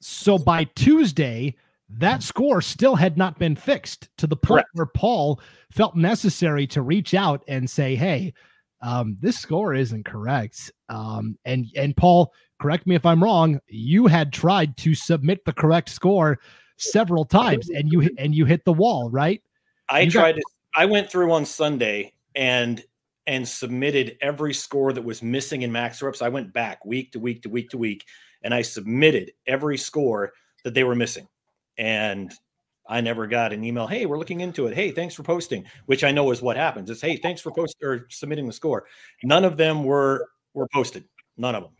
So 0.00 0.38
by 0.38 0.64
Tuesday, 0.74 1.54
that 1.90 2.22
score 2.22 2.60
still 2.62 2.96
had 2.96 3.16
not 3.16 3.38
been 3.38 3.56
fixed 3.56 4.08
to 4.18 4.26
the 4.26 4.36
point 4.36 4.64
Correct. 4.64 4.68
where 4.74 4.86
Paul 4.86 5.40
felt 5.70 5.96
necessary 5.96 6.66
to 6.68 6.82
reach 6.82 7.14
out 7.14 7.42
and 7.48 7.68
say, 7.68 7.94
"Hey, 7.94 8.32
um, 8.82 9.16
this 9.20 9.38
score 9.38 9.74
isn't 9.74 10.04
correct." 10.04 10.72
Um, 10.88 11.38
and 11.44 11.66
and 11.76 11.96
Paul, 11.96 12.32
correct 12.60 12.86
me 12.86 12.94
if 12.94 13.06
I'm 13.06 13.22
wrong. 13.22 13.60
You 13.68 14.06
had 14.06 14.32
tried 14.32 14.76
to 14.78 14.94
submit 14.94 15.44
the 15.44 15.52
correct 15.52 15.90
score 15.90 16.38
several 16.78 17.24
times, 17.24 17.68
and 17.68 17.92
you 17.92 18.08
and 18.18 18.34
you 18.34 18.46
hit 18.46 18.64
the 18.64 18.72
wall, 18.72 19.10
right? 19.10 19.42
I 19.88 20.00
You 20.00 20.10
got- 20.10 20.20
tried 20.20 20.36
to. 20.36 20.42
I 20.74 20.86
went 20.86 21.10
through 21.10 21.32
on 21.32 21.44
Sunday 21.44 22.12
and 22.34 22.82
and 23.28 23.46
submitted 23.46 24.16
every 24.22 24.54
score 24.54 24.90
that 24.94 25.04
was 25.04 25.22
missing 25.22 25.60
in 25.60 25.70
max 25.70 26.00
preps. 26.00 26.22
I 26.22 26.30
went 26.30 26.50
back 26.50 26.82
week 26.86 27.12
to 27.12 27.20
week 27.20 27.42
to 27.42 27.50
week 27.50 27.68
to 27.68 27.78
week, 27.78 28.06
and 28.42 28.54
I 28.54 28.62
submitted 28.62 29.32
every 29.46 29.76
score 29.76 30.32
that 30.64 30.72
they 30.72 30.82
were 30.82 30.94
missing. 30.94 31.28
And 31.76 32.32
I 32.88 33.02
never 33.02 33.26
got 33.26 33.52
an 33.52 33.62
email. 33.62 33.86
Hey, 33.86 34.06
we're 34.06 34.18
looking 34.18 34.40
into 34.40 34.66
it. 34.66 34.74
Hey, 34.74 34.92
thanks 34.92 35.14
for 35.14 35.22
posting. 35.24 35.66
Which 35.84 36.04
I 36.04 36.10
know 36.10 36.30
is 36.30 36.40
what 36.40 36.56
happens. 36.56 36.88
It's 36.88 37.02
hey, 37.02 37.16
thanks 37.16 37.42
for 37.42 37.52
post 37.52 37.76
or 37.82 38.06
submitting 38.08 38.46
the 38.46 38.52
score. 38.52 38.86
None 39.22 39.44
of 39.44 39.58
them 39.58 39.84
were 39.84 40.26
were 40.54 40.66
posted. 40.72 41.04
None 41.36 41.54
of 41.54 41.64
them. 41.64 41.72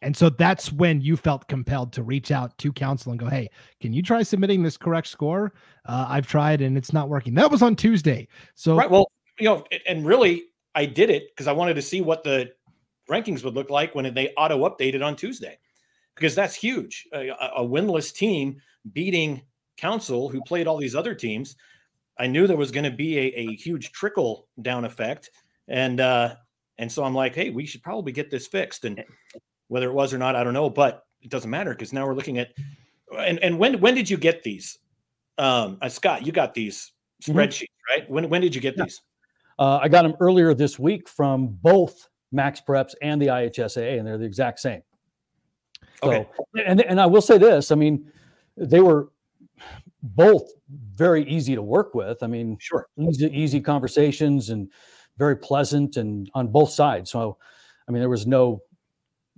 And 0.00 0.16
so 0.16 0.30
that's 0.30 0.72
when 0.72 1.02
you 1.02 1.18
felt 1.18 1.46
compelled 1.46 1.92
to 1.92 2.02
reach 2.02 2.30
out 2.30 2.56
to 2.56 2.72
council 2.72 3.12
and 3.12 3.20
go, 3.20 3.26
"Hey, 3.26 3.50
can 3.82 3.92
you 3.92 4.02
try 4.02 4.22
submitting 4.22 4.62
this 4.62 4.78
correct 4.78 5.08
score? 5.08 5.52
Uh, 5.84 6.06
I've 6.08 6.26
tried 6.26 6.62
and 6.62 6.78
it's 6.78 6.94
not 6.94 7.10
working." 7.10 7.34
That 7.34 7.50
was 7.50 7.60
on 7.60 7.76
Tuesday. 7.76 8.26
So 8.54 8.76
Right. 8.76 8.90
Well, 8.90 9.12
you 9.38 9.44
know, 9.44 9.64
and 9.86 10.06
really, 10.06 10.44
I 10.74 10.86
did 10.86 11.10
it 11.10 11.28
because 11.30 11.46
I 11.46 11.52
wanted 11.52 11.74
to 11.74 11.82
see 11.82 12.00
what 12.00 12.22
the 12.22 12.52
rankings 13.10 13.42
would 13.44 13.54
look 13.54 13.70
like 13.70 13.94
when 13.94 14.12
they 14.14 14.28
auto 14.36 14.68
updated 14.68 15.04
on 15.04 15.16
Tuesday, 15.16 15.58
because 16.14 16.34
that's 16.34 16.54
huge. 16.54 17.08
A, 17.12 17.28
a- 17.56 17.64
winless 17.64 18.14
team 18.14 18.60
beating 18.92 19.42
Council, 19.76 20.28
who 20.28 20.42
played 20.42 20.66
all 20.66 20.76
these 20.76 20.94
other 20.94 21.14
teams. 21.14 21.56
I 22.18 22.26
knew 22.26 22.46
there 22.46 22.56
was 22.56 22.70
going 22.70 22.84
to 22.84 22.90
be 22.90 23.18
a, 23.18 23.32
a 23.34 23.56
huge 23.56 23.92
trickle 23.92 24.46
down 24.62 24.84
effect, 24.84 25.30
and 25.68 26.00
uh, 26.00 26.34
and 26.78 26.90
so 26.90 27.02
I'm 27.02 27.14
like, 27.14 27.34
hey, 27.34 27.50
we 27.50 27.66
should 27.66 27.82
probably 27.82 28.12
get 28.12 28.30
this 28.30 28.46
fixed. 28.46 28.84
And 28.84 29.02
whether 29.68 29.88
it 29.88 29.94
was 29.94 30.12
or 30.12 30.18
not, 30.18 30.36
I 30.36 30.44
don't 30.44 30.54
know, 30.54 30.68
but 30.70 31.04
it 31.22 31.30
doesn't 31.30 31.50
matter 31.50 31.70
because 31.70 31.92
now 31.92 32.06
we're 32.06 32.14
looking 32.14 32.38
at. 32.38 32.52
And 33.18 33.38
and 33.40 33.58
when 33.58 33.80
when 33.80 33.94
did 33.94 34.08
you 34.08 34.16
get 34.18 34.42
these? 34.42 34.78
Um, 35.38 35.78
uh, 35.80 35.88
Scott, 35.88 36.26
you 36.26 36.32
got 36.32 36.52
these 36.54 36.92
Mhm. 37.22 37.34
spreadsheets, 37.34 37.66
right? 37.88 38.10
When 38.10 38.28
when 38.28 38.40
did 38.42 38.54
you 38.54 38.60
get 38.60 38.76
Yeah. 38.76 38.84
these? 38.84 39.00
Uh, 39.60 39.78
I 39.82 39.88
got 39.88 40.02
them 40.02 40.14
earlier 40.20 40.54
this 40.54 40.78
week 40.78 41.06
from 41.08 41.48
both 41.62 42.08
Max 42.32 42.62
Preps 42.66 42.94
and 43.02 43.20
the 43.20 43.26
IHSAA, 43.26 43.98
and 43.98 44.06
they're 44.06 44.16
the 44.18 44.24
exact 44.24 44.58
same. 44.58 44.82
So, 46.02 46.10
Okay. 46.12 46.28
and 46.66 46.80
and 46.80 46.98
I 46.98 47.04
will 47.06 47.20
say 47.20 47.36
this: 47.36 47.70
I 47.70 47.74
mean, 47.74 48.10
they 48.56 48.80
were 48.80 49.10
both 50.02 50.50
very 50.94 51.24
easy 51.28 51.54
to 51.54 51.60
work 51.62 51.94
with. 51.94 52.22
I 52.22 52.26
mean, 52.26 52.56
Sure. 52.58 52.86
easy, 52.98 53.26
easy 53.38 53.60
conversations 53.60 54.48
and 54.48 54.70
very 55.18 55.36
pleasant 55.36 55.98
and 55.98 56.30
on 56.32 56.48
both 56.48 56.70
sides. 56.70 57.10
So, 57.10 57.36
I 57.86 57.92
mean, 57.92 58.00
there 58.00 58.08
was 58.08 58.26
no, 58.26 58.62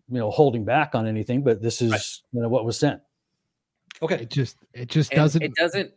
you 0.09 0.19
know, 0.21 0.31
holding 0.31 0.65
back 0.65 0.95
on 0.95 1.09
anything, 1.09 1.43
but 1.43 1.61
this 1.61 1.83
is, 1.83 1.91
Right. 1.91 2.01
you 2.33 2.43
know, 2.43 2.49
what 2.49 2.65
was 2.65 2.79
sent. 2.79 3.03
Okay. 4.01 4.23
It 4.23 4.31
just 4.31 4.57
it 4.73 4.89
just 4.89 5.11
And 5.13 5.19
doesn't 5.19 5.43
It 5.43 5.55
doesn't. 5.57 5.93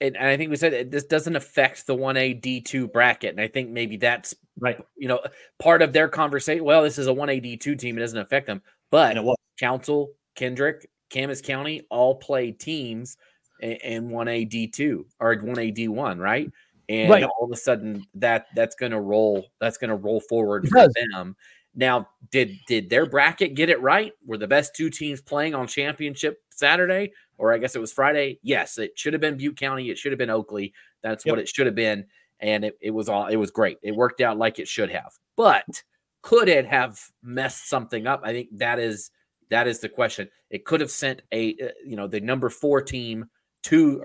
And 0.00 0.16
and 0.16 0.26
I 0.28 0.36
think 0.36 0.50
we 0.50 0.56
said 0.56 0.72
it, 0.72 0.90
this 0.90 1.04
doesn't 1.04 1.34
affect 1.36 1.86
the 1.86 1.94
one 1.94 2.16
A 2.16 2.32
D 2.34 2.60
two 2.60 2.86
bracket, 2.88 3.30
and 3.30 3.40
I 3.40 3.48
think 3.48 3.70
maybe 3.70 3.96
that's 3.96 4.34
Right. 4.60 4.80
you 4.96 5.08
know 5.08 5.20
part 5.58 5.82
of 5.82 5.92
their 5.92 6.08
conversation. 6.08 6.64
Well, 6.64 6.82
this 6.82 6.98
is 6.98 7.06
a 7.08 7.12
one 7.12 7.30
A 7.30 7.40
D 7.40 7.56
two 7.56 7.74
team; 7.74 7.96
it 7.98 8.00
doesn't 8.00 8.18
affect 8.18 8.46
them. 8.46 8.62
But 8.90 9.10
And 9.10 9.18
it 9.18 9.24
was. 9.24 9.36
Council, 9.58 10.12
Kendrick, 10.36 10.88
Camas 11.12 11.42
County 11.42 11.82
all 11.90 12.14
play 12.14 12.52
teams 12.52 13.16
in- 13.60 13.72
in 13.82 14.08
one 14.10 14.28
A 14.28 14.44
D 14.44 14.68
two 14.68 15.06
or 15.18 15.34
one 15.36 15.58
A 15.58 15.70
D 15.72 15.88
one, 15.88 16.18
right? 16.20 16.48
And 16.88 17.10
Right. 17.10 17.24
all 17.24 17.44
of 17.44 17.50
a 17.52 17.56
sudden, 17.56 18.04
that 18.14 18.46
that's 18.54 18.76
going 18.76 18.92
to 18.92 19.00
roll. 19.00 19.46
That's 19.60 19.78
going 19.78 19.90
to 19.90 19.96
roll 19.96 20.20
forward 20.20 20.68
for 20.68 20.86
them. 21.12 21.34
Now, 21.78 22.08
did 22.32 22.58
did 22.66 22.90
their 22.90 23.06
bracket 23.06 23.54
get 23.54 23.70
it 23.70 23.80
right? 23.80 24.12
Were 24.26 24.36
the 24.36 24.48
best 24.48 24.74
two 24.74 24.90
teams 24.90 25.20
playing 25.20 25.54
on 25.54 25.68
championship 25.68 26.38
Saturday, 26.50 27.12
or 27.38 27.54
I 27.54 27.58
guess 27.58 27.76
it 27.76 27.80
was 27.80 27.92
Friday? 27.92 28.40
Yes, 28.42 28.78
it 28.78 28.98
should 28.98 29.12
have 29.12 29.20
been 29.20 29.36
Butte 29.36 29.56
County. 29.56 29.88
It 29.88 29.96
should 29.96 30.10
have 30.10 30.18
been 30.18 30.28
Oakley. 30.28 30.74
That's 31.04 31.24
what 31.24 31.38
it 31.38 31.48
should 31.48 31.66
have 31.66 31.76
been, 31.76 32.06
and 32.40 32.64
it, 32.64 32.76
it 32.82 32.90
was 32.90 33.08
all. 33.08 33.28
It 33.28 33.36
was 33.36 33.52
great. 33.52 33.78
It 33.80 33.94
worked 33.94 34.20
out 34.20 34.36
like 34.36 34.58
it 34.58 34.66
should 34.66 34.90
have. 34.90 35.12
But 35.36 35.84
could 36.20 36.48
it 36.48 36.66
have 36.66 37.00
messed 37.22 37.68
something 37.68 38.08
up? 38.08 38.22
I 38.24 38.32
think 38.32 38.48
that 38.58 38.80
is 38.80 39.12
that 39.48 39.68
is 39.68 39.78
the 39.78 39.88
question. 39.88 40.28
It 40.50 40.64
could 40.64 40.80
have 40.80 40.90
sent 40.90 41.22
a 41.30 41.54
uh, 41.62 41.68
you 41.86 41.94
know 41.94 42.08
the 42.08 42.20
number 42.20 42.50
four 42.50 42.82
team 42.82 43.26
to 43.62 44.02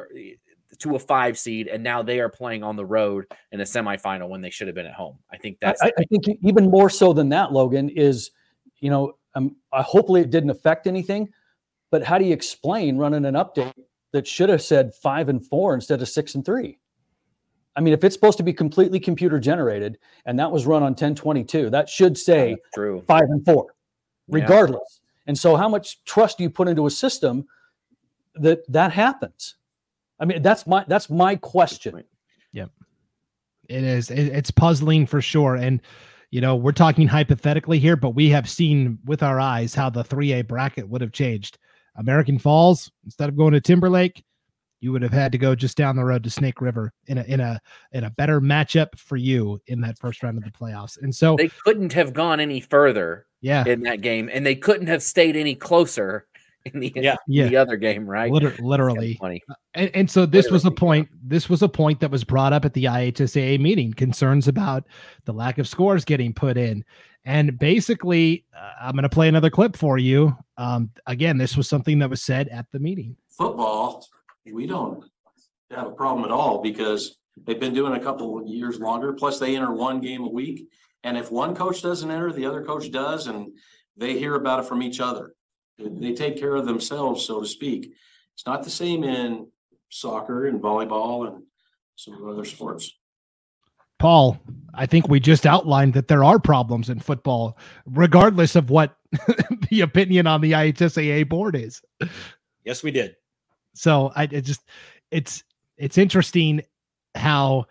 to 0.80 0.95
a 0.95 0.99
five 0.99 1.38
seed, 1.38 1.67
and 1.67 1.84
now 1.84 2.01
they 2.01 2.19
are 2.19 2.30
playing 2.30 2.63
on 2.63 2.76
the 2.76 2.86
road 2.86 3.26
in 3.51 3.61
a 3.61 3.63
semifinal 3.63 4.30
when 4.30 4.41
they 4.41 4.49
should 4.49 4.67
have 4.67 4.76
been 4.76 4.86
at 4.86 4.93
home. 4.93 5.17
I 5.32 5.38
think 5.38 5.59
that's 5.59 5.82
I 5.82 5.91
I 5.97 6.03
think 6.03 6.26
even 6.41 6.69
more 6.69 6.89
so 6.89 7.13
than 7.13 7.30
that, 7.30 7.51
Logan, 7.51 7.89
is, 7.89 8.32
you 8.80 8.89
know, 8.89 9.13
um, 9.36 9.55
I 9.71 9.82
hopefully 9.82 10.21
it 10.21 10.30
didn't 10.30 10.49
affect 10.49 10.88
anything, 10.88 11.30
but 11.91 12.03
how 12.03 12.17
do 12.17 12.26
you 12.26 12.34
explain 12.34 12.97
running 12.97 13.26
an 13.26 13.36
update 13.36 13.74
that 14.11 14.28
should 14.28 14.49
have 14.49 14.61
said 14.61 14.93
five 14.93 15.30
and 15.30 15.45
four 15.45 15.74
instead 15.74 16.01
of 16.01 16.09
six 16.09 16.36
and 16.36 16.45
three? 16.45 16.78
I 17.76 17.82
mean, 17.82 17.93
if 17.93 18.03
it's 18.03 18.13
supposed 18.13 18.38
to 18.38 18.43
be 18.43 18.53
completely 18.53 18.99
computer 18.99 19.39
generated 19.39 19.97
and 20.26 20.38
that 20.38 20.51
was 20.51 20.67
run 20.67 20.84
on 20.84 20.91
1022, 20.91 21.71
that 21.71 21.89
should 21.89 22.17
say 22.17 22.51
that's 22.51 22.61
true. 22.76 23.03
five 23.07 23.24
and 23.30 23.43
four, 23.43 23.65
Yeah. 24.28 24.41
regardless. 24.41 25.01
And 25.26 25.36
so, 25.38 25.55
how 25.55 25.67
much 25.69 26.03
trust 26.03 26.38
do 26.38 26.43
you 26.43 26.49
put 26.51 26.67
into 26.67 26.86
a 26.86 26.91
system 26.91 27.47
that 28.36 28.59
that 28.71 28.91
happens? 28.91 29.55
I 30.24 30.26
mean, 30.26 30.41
that's 30.41 30.65
my 30.65 30.86
that's 30.88 31.09
my 31.09 31.36
question. 31.36 32.01
Yep. 32.53 32.69
It 33.67 33.84
is. 33.84 34.09
It, 34.09 34.30
it's 34.30 34.51
puzzling 34.51 35.05
for 35.05 35.21
sure. 35.21 35.55
And, 35.55 35.82
you 36.32 36.39
know, 36.39 36.55
we're 36.55 36.71
talking 36.71 37.09
hypothetically 37.09 37.78
here, 37.78 37.97
but 37.97 38.11
we 38.11 38.30
have 38.30 38.49
seen 38.49 38.99
with 39.03 39.21
our 39.21 39.41
eyes 39.41 39.76
how 39.76 39.89
the 39.89 40.01
3A 40.01 40.47
bracket 40.47 40.88
would 40.88 41.01
have 41.01 41.11
changed. 41.11 41.57
American 41.97 42.39
Falls, 42.39 42.89
instead 43.03 43.28
of 43.28 43.36
going 43.36 43.51
to 43.51 43.59
Timberlake, 43.59 44.24
you 44.80 44.93
would 44.93 45.01
have 45.01 45.11
had 45.11 45.34
to 45.34 45.38
go 45.38 45.55
just 45.55 45.76
down 45.76 45.97
the 45.97 46.05
road 46.05 46.24
to 46.24 46.30
Snake 46.30 46.61
River 46.61 46.93
in 47.07 47.17
a 47.17 47.24
in 47.24 47.41
a 47.41 47.59
in 47.91 48.05
a 48.05 48.09
better 48.11 48.39
matchup 48.39 48.97
for 48.97 49.17
you 49.17 49.59
in 49.67 49.82
that 49.82 49.99
first 49.99 50.24
round 50.24 50.38
of 50.38 50.45
the 50.45 50.51
playoffs. 50.51 50.97
And 51.01 51.13
so 51.13 51.36
They 51.38 51.49
couldn't 51.65 51.91
have 51.91 52.13
gone 52.13 52.39
any 52.39 52.61
further 52.61 53.26
yeah, 53.41 53.65
in 53.67 53.82
that 53.82 53.99
game, 53.99 54.30
and 54.32 54.45
they 54.45 54.55
couldn't 54.55 54.88
have 54.88 55.03
stayed 55.03 55.36
any 55.36 55.53
closer 55.53 56.28
in 56.74 56.80
the 56.80 56.91
Yeah. 56.95 57.16
yeah. 57.28 57.47
the 57.47 57.57
other 57.57 57.76
game, 57.78 58.05
right? 58.05 58.32
liter- 58.32 58.55
literally. 58.59 59.18
funny. 59.20 59.41
And, 59.74 59.91
and 59.93 60.11
so 60.11 60.26
this 60.26 60.49
was 60.49 60.64
a 60.64 60.70
Literally, 60.70 60.76
yeah. 60.76 60.80
point. 60.80 61.09
This 61.24 61.49
was 61.49 61.61
a 61.61 61.70
point 61.70 61.99
that 61.99 62.11
was 62.11 62.24
brought 62.24 62.53
up 62.53 62.66
at 62.66 62.74
the 62.74 62.86
IHSAA 62.86 63.59
meeting. 63.59 63.93
Concerns 63.93 64.47
about 64.47 64.86
the 65.26 65.34
lack 65.34 65.57
of 65.57 65.68
scores 65.68 66.05
getting 66.05 66.34
put 66.34 66.57
in, 66.57 66.84
and 67.26 67.57
basically, 67.57 68.45
uh, 68.55 68.72
I'm 68.82 68.93
going 68.93 69.03
to 69.03 69.09
play 69.09 69.28
another 69.28 69.49
clip 69.49 69.76
for 69.76 69.97
you. 69.97 70.36
Um, 70.57 70.91
again, 71.05 71.38
this 71.38 71.57
was 71.57 71.68
something 71.68 71.99
that 71.99 72.09
was 72.09 72.22
said 72.22 72.47
at 72.49 72.68
the 72.72 72.80
meeting. 72.80 73.18
Football, 73.30 74.05
we 74.51 74.68
don't 74.68 75.03
have 75.72 75.88
a 75.88 75.91
problem 75.91 76.24
at 76.26 76.32
all 76.32 76.61
because 76.61 77.18
they've 77.45 77.59
been 77.59 77.74
doing 77.74 77.93
a 77.93 77.99
couple 77.99 78.39
of 78.39 78.47
years 78.47 78.80
longer. 78.80 79.11
Plus 79.14 79.39
they 79.39 79.55
enter 79.55 79.74
one 79.74 79.99
game 79.99 80.24
a 80.24 80.30
week. 80.30 80.68
And 81.03 81.18
if 81.18 81.32
one 81.32 81.55
coach 81.55 81.82
doesn't 81.82 82.09
enter, 82.09 82.32
the 82.32 82.45
other 82.45 82.64
coach 82.64 82.89
does, 82.91 83.28
and 83.28 83.51
they 83.97 84.18
hear 84.18 84.36
about 84.36 84.59
it 84.61 84.66
from 84.68 84.82
each 84.82 84.99
other. 85.01 85.34
They- 85.78 85.89
They 86.09 86.13
take 86.13 86.38
care 86.38 86.55
of 86.55 86.65
themselves, 86.65 87.26
so 87.26 87.41
to 87.41 87.47
speak. 87.47 87.93
It's 88.34 88.45
not 88.45 88.63
the 88.63 88.69
same 88.69 89.03
in 89.03 89.47
soccer 89.89 90.47
and 90.47 90.61
volleyball 90.61 91.28
and 91.28 91.43
some 91.95 92.28
other 92.28 92.45
sports. 92.45 92.91
Paul, 93.99 94.38
I 94.74 94.86
think 94.86 95.07
we 95.07 95.19
just 95.19 95.45
outlined 95.45 95.93
that 95.93 96.07
there 96.07 96.24
are 96.24 96.39
problems 96.39 96.89
in 96.89 96.99
football, 96.99 97.57
regardless 97.86 98.55
of 98.55 98.69
what 98.69 98.97
the 99.69 99.82
opinion 99.82 100.28
on 100.28 100.41
the 100.41 100.51
IHSAA 100.53 101.30
board 101.30 101.55
is. 101.55 101.82
Yes, 102.65 102.84
we 102.84 102.91
did. 102.91 103.15
So 103.76 104.11
I 104.15 104.24
it 104.24 104.41
just 104.41 104.61
it's 105.11 105.43
it's 105.78 105.97
interesting 105.97 106.61
how 107.15 107.65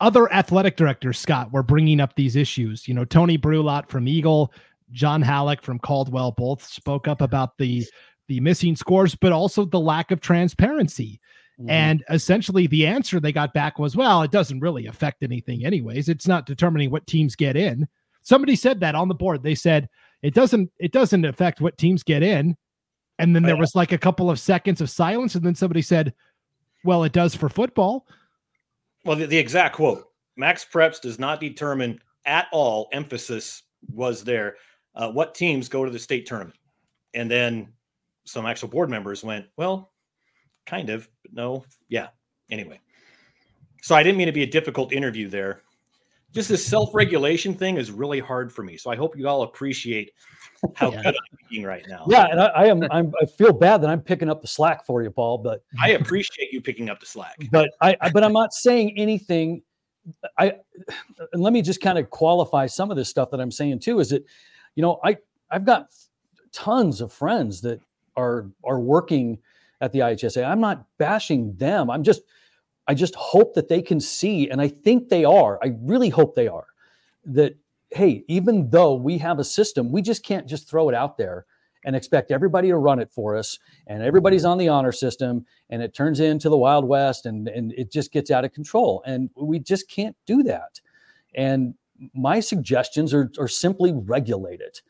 other 0.00 0.32
athletic 0.32 0.76
directors, 0.76 1.18
Scott, 1.18 1.52
were 1.52 1.62
bringing 1.62 2.00
up 2.00 2.14
these 2.14 2.36
issues. 2.36 2.86
You 2.86 2.94
know, 2.94 3.04
Tony 3.04 3.38
Brulot 3.38 3.88
from 3.88 4.06
Eagle, 4.08 4.52
John 4.92 5.22
Halleck 5.22 5.62
from 5.62 5.78
Caldwell, 5.78 6.32
both 6.32 6.64
spoke 6.64 7.08
up 7.08 7.20
about 7.20 7.58
the 7.58 7.84
the 8.28 8.40
missing 8.40 8.76
scores, 8.76 9.14
but 9.14 9.32
also 9.32 9.64
the 9.64 9.80
lack 9.80 10.10
of 10.10 10.20
transparency. 10.20 11.20
Mm-hmm. 11.60 11.70
And 11.70 12.04
essentially, 12.08 12.66
the 12.66 12.86
answer 12.86 13.20
they 13.20 13.32
got 13.32 13.54
back 13.54 13.78
was, 13.78 13.96
"Well, 13.96 14.22
it 14.22 14.30
doesn't 14.30 14.60
really 14.60 14.86
affect 14.86 15.22
anything, 15.22 15.64
anyways. 15.64 16.08
It's 16.08 16.28
not 16.28 16.46
determining 16.46 16.90
what 16.90 17.06
teams 17.06 17.36
get 17.36 17.56
in." 17.56 17.88
Somebody 18.22 18.56
said 18.56 18.80
that 18.80 18.94
on 18.94 19.08
the 19.08 19.14
board. 19.14 19.42
They 19.42 19.54
said 19.54 19.88
it 20.22 20.34
doesn't 20.34 20.70
it 20.78 20.92
doesn't 20.92 21.24
affect 21.24 21.60
what 21.60 21.78
teams 21.78 22.02
get 22.02 22.22
in. 22.22 22.56
And 23.18 23.36
then 23.36 23.42
there 23.42 23.56
was 23.56 23.74
like 23.74 23.92
a 23.92 23.98
couple 23.98 24.30
of 24.30 24.40
seconds 24.40 24.80
of 24.80 24.90
silence, 24.90 25.34
and 25.34 25.44
then 25.44 25.54
somebody 25.54 25.82
said, 25.82 26.14
"Well, 26.84 27.04
it 27.04 27.12
does 27.12 27.34
for 27.34 27.48
football." 27.48 28.06
Well, 29.04 29.16
the, 29.16 29.26
the 29.26 29.38
exact 29.38 29.76
quote 29.76 30.08
Max 30.36 30.64
Preps 30.64 31.00
does 31.00 31.18
not 31.18 31.40
determine 31.40 32.00
at 32.24 32.46
all, 32.52 32.88
emphasis 32.92 33.62
was 33.92 34.24
there, 34.24 34.56
uh, 34.94 35.10
what 35.10 35.34
teams 35.34 35.68
go 35.68 35.84
to 35.84 35.90
the 35.90 35.98
state 35.98 36.26
tournament. 36.26 36.58
And 37.14 37.30
then 37.30 37.72
some 38.24 38.46
actual 38.46 38.68
board 38.68 38.90
members 38.90 39.24
went, 39.24 39.46
well, 39.56 39.92
kind 40.66 40.90
of, 40.90 41.08
but 41.22 41.32
no, 41.34 41.64
yeah. 41.88 42.08
Anyway, 42.50 42.80
so 43.82 43.94
I 43.94 44.02
didn't 44.02 44.18
mean 44.18 44.26
to 44.26 44.32
be 44.32 44.42
a 44.42 44.46
difficult 44.46 44.92
interview 44.92 45.28
there. 45.28 45.62
Just 46.32 46.48
this 46.48 46.66
self 46.66 46.90
regulation 46.94 47.54
thing 47.54 47.76
is 47.76 47.90
really 47.90 48.20
hard 48.20 48.52
for 48.52 48.62
me. 48.62 48.76
So 48.76 48.90
I 48.90 48.96
hope 48.96 49.16
you 49.16 49.28
all 49.28 49.42
appreciate 49.42 50.12
how 50.74 50.90
Yeah. 50.90 51.02
good 51.02 51.14
I'm 51.14 51.38
being 51.50 51.64
right 51.64 51.86
now. 51.86 52.06
Yeah, 52.08 52.26
and 52.30 52.40
I, 52.40 52.46
I 52.46 52.66
am. 52.66 52.84
I'm, 52.90 53.12
I 53.20 53.26
feel 53.26 53.52
bad 53.52 53.82
that 53.82 53.90
I'm 53.90 54.00
picking 54.00 54.30
up 54.30 54.40
the 54.40 54.48
slack 54.48 54.86
for 54.86 55.02
you, 55.02 55.10
Paul. 55.10 55.38
But 55.38 55.62
I 55.80 55.90
appreciate 55.90 56.52
you 56.52 56.60
picking 56.60 56.88
up 56.88 57.00
the 57.00 57.06
slack. 57.06 57.36
but 57.50 57.70
I, 57.80 57.96
I 58.00 58.08
but 58.08 58.24
I'm 58.24 58.32
not 58.32 58.52
saying 58.54 58.94
anything. 58.96 59.62
I 60.38 60.54
and 61.32 61.42
let 61.42 61.52
me 61.52 61.62
just 61.62 61.80
kind 61.80 61.98
of 61.98 62.08
qualify 62.10 62.66
some 62.66 62.90
of 62.90 62.96
this 62.96 63.08
stuff 63.08 63.30
that 63.30 63.40
I'm 63.40 63.50
saying 63.50 63.80
too. 63.80 64.00
Is 64.00 64.10
that 64.10 64.24
you 64.74 64.82
know 64.82 65.00
I 65.04 65.18
I've 65.50 65.64
got 65.64 65.88
tons 66.52 67.00
of 67.00 67.12
friends 67.12 67.60
that 67.62 67.80
are 68.16 68.48
are 68.64 68.80
working 68.80 69.38
at 69.80 69.92
the 69.92 70.00
IHSA. 70.00 70.46
I'm 70.46 70.60
not 70.60 70.86
bashing 70.98 71.56
them. 71.56 71.90
I'm 71.90 72.02
just 72.02 72.22
I 72.86 72.94
just 72.94 73.14
hope 73.14 73.54
that 73.54 73.68
they 73.68 73.82
can 73.82 74.00
see, 74.00 74.50
and 74.50 74.60
I 74.60 74.68
think 74.68 75.08
they 75.08 75.24
are. 75.24 75.58
I 75.62 75.74
really 75.80 76.08
hope 76.08 76.34
they 76.34 76.48
are 76.48 76.66
that 77.24 77.56
hey, 77.90 78.24
even 78.26 78.70
though 78.70 78.94
we 78.94 79.18
have 79.18 79.38
a 79.38 79.44
system, 79.44 79.92
we 79.92 80.02
just 80.02 80.24
can't 80.24 80.46
just 80.46 80.68
throw 80.68 80.88
it 80.88 80.94
out 80.94 81.18
there 81.18 81.44
and 81.84 81.96
expect 81.96 82.30
everybody 82.30 82.68
to 82.68 82.76
run 82.76 82.98
it 83.00 83.10
for 83.10 83.36
us 83.36 83.58
and 83.86 84.02
everybody's 84.02 84.44
on 84.44 84.58
the 84.58 84.68
honor 84.68 84.92
system 84.92 85.44
and 85.68 85.82
it 85.82 85.94
turns 85.94 86.20
into 86.20 86.48
the 86.48 86.56
wild 86.56 86.86
west 86.86 87.26
and 87.26 87.48
and 87.48 87.72
it 87.72 87.90
just 87.90 88.12
gets 88.12 88.30
out 88.30 88.44
of 88.44 88.52
control 88.52 89.02
and 89.04 89.30
we 89.34 89.58
just 89.58 89.88
can't 89.90 90.16
do 90.26 90.42
that 90.42 90.80
and 91.34 91.74
my 92.14 92.40
suggestions 92.40 93.14
are, 93.14 93.30
are 93.38 93.48
simply 93.48 93.92
regulate 93.92 94.60
it 94.60 94.82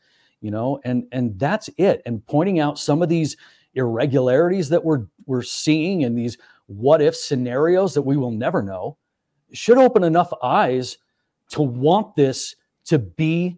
you 0.43 0.51
know 0.51 0.79
and 0.83 1.05
and 1.11 1.39
that's 1.39 1.69
it. 1.77 2.03
And 2.05 2.23
pointing 2.27 2.59
out 2.59 2.77
some 2.77 3.01
of 3.01 3.09
these 3.09 3.35
irregularities 3.73 4.69
that 4.69 4.83
we're 4.83 5.05
we're 5.25 5.41
seeing 5.41 6.03
and 6.03 6.15
these 6.15 6.37
what 6.67 7.01
if 7.01 7.15
scenarios 7.15 7.93
that 7.95 8.01
we 8.03 8.17
will 8.17 8.31
never 8.31 8.61
know 8.61 8.97
should 9.53 9.77
open 9.77 10.03
enough 10.03 10.31
eyes 10.43 10.97
to 11.49 11.61
want 11.61 12.15
this 12.15 12.55
to 12.85 12.99
be 12.99 13.57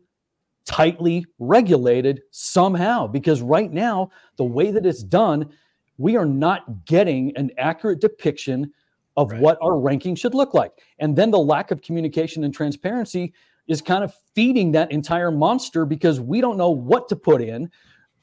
tightly 0.65 1.25
regulated 1.39 2.21
somehow. 2.31 3.07
Because 3.07 3.41
right 3.41 3.71
now 3.71 4.11
the 4.37 4.45
way 4.45 4.71
that 4.71 4.85
it's 4.85 5.03
done 5.03 5.49
we 5.97 6.15
are 6.15 6.25
not 6.25 6.85
getting 6.85 7.35
an 7.35 7.49
accurate 7.57 7.99
depiction 7.99 8.71
of 9.17 9.31
Right. 9.31 9.41
what 9.41 9.57
our 9.61 9.79
ranking 9.79 10.15
should 10.15 10.33
look 10.33 10.53
like 10.53 10.71
and 10.99 11.15
then 11.15 11.31
the 11.31 11.39
lack 11.39 11.71
of 11.71 11.81
communication 11.81 12.43
and 12.43 12.53
transparency 12.53 13.33
is 13.67 13.81
kind 13.81 14.03
of 14.03 14.13
feeding 14.35 14.71
that 14.73 14.91
entire 14.91 15.31
monster 15.31 15.85
because 15.85 16.19
we 16.19 16.41
don't 16.41 16.57
know 16.57 16.69
what 16.69 17.07
to 17.09 17.15
put 17.15 17.41
in 17.41 17.69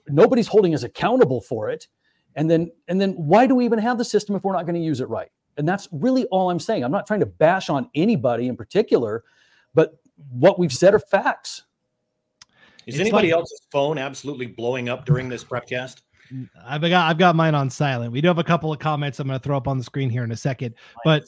nobody's 0.09 0.49
holding 0.49 0.75
us 0.75 0.83
accountable 0.83 1.41
for 1.41 1.69
it 1.71 1.89
And 2.35 2.51
then 2.51 2.71
and 2.89 3.01
then 3.01 3.13
why 3.13 3.47
do 3.47 3.55
we 3.55 3.65
even 3.65 3.79
have 3.79 3.99
the 3.99 4.05
system 4.05 4.35
if 4.37 4.43
we're 4.45 4.53
not 4.53 4.65
going 4.65 4.75
to 4.75 4.81
use 4.81 5.01
it 5.01 5.09
right? 5.09 5.31
And 5.59 5.69
that's 5.69 5.87
really 5.93 6.25
all 6.27 6.51
I'm 6.51 6.59
saying. 6.59 6.83
I'm 6.83 6.91
not 6.91 7.07
trying 7.07 7.21
to 7.21 7.27
bash 7.27 7.69
on 7.69 7.91
anybody 7.95 8.49
in 8.49 8.57
particular, 8.57 9.23
but 9.75 9.99
what 10.31 10.59
we've 10.59 10.73
said 10.73 10.95
are 10.95 10.99
facts. 10.99 11.65
Is 12.87 12.95
it's 12.95 13.01
anybody 13.01 13.29
like, 13.29 13.39
else's 13.39 13.61
phone 13.71 13.99
absolutely 13.99 14.47
blowing 14.47 14.89
up 14.89 15.05
during 15.05 15.29
this 15.29 15.45
prepcast? 15.45 16.01
I've 16.65 16.81
got 16.81 17.11
I've 17.11 17.19
got 17.19 17.37
mine 17.37 17.55
on 17.55 17.71
silent. 17.71 18.13
We 18.13 18.21
do 18.21 18.29
have 18.29 18.39
a 18.39 18.45
couple 18.45 18.73
of 18.73 18.79
comments 18.79 19.19
I'm 19.19 19.27
going 19.27 19.39
to 19.39 19.43
throw 19.43 19.57
up 19.57 19.69
on 19.69 19.79
the 19.79 19.85
screen 19.85 20.11
here 20.11 20.25
in 20.25 20.33
a 20.33 20.37
second. 20.37 20.75
But 21.05 21.25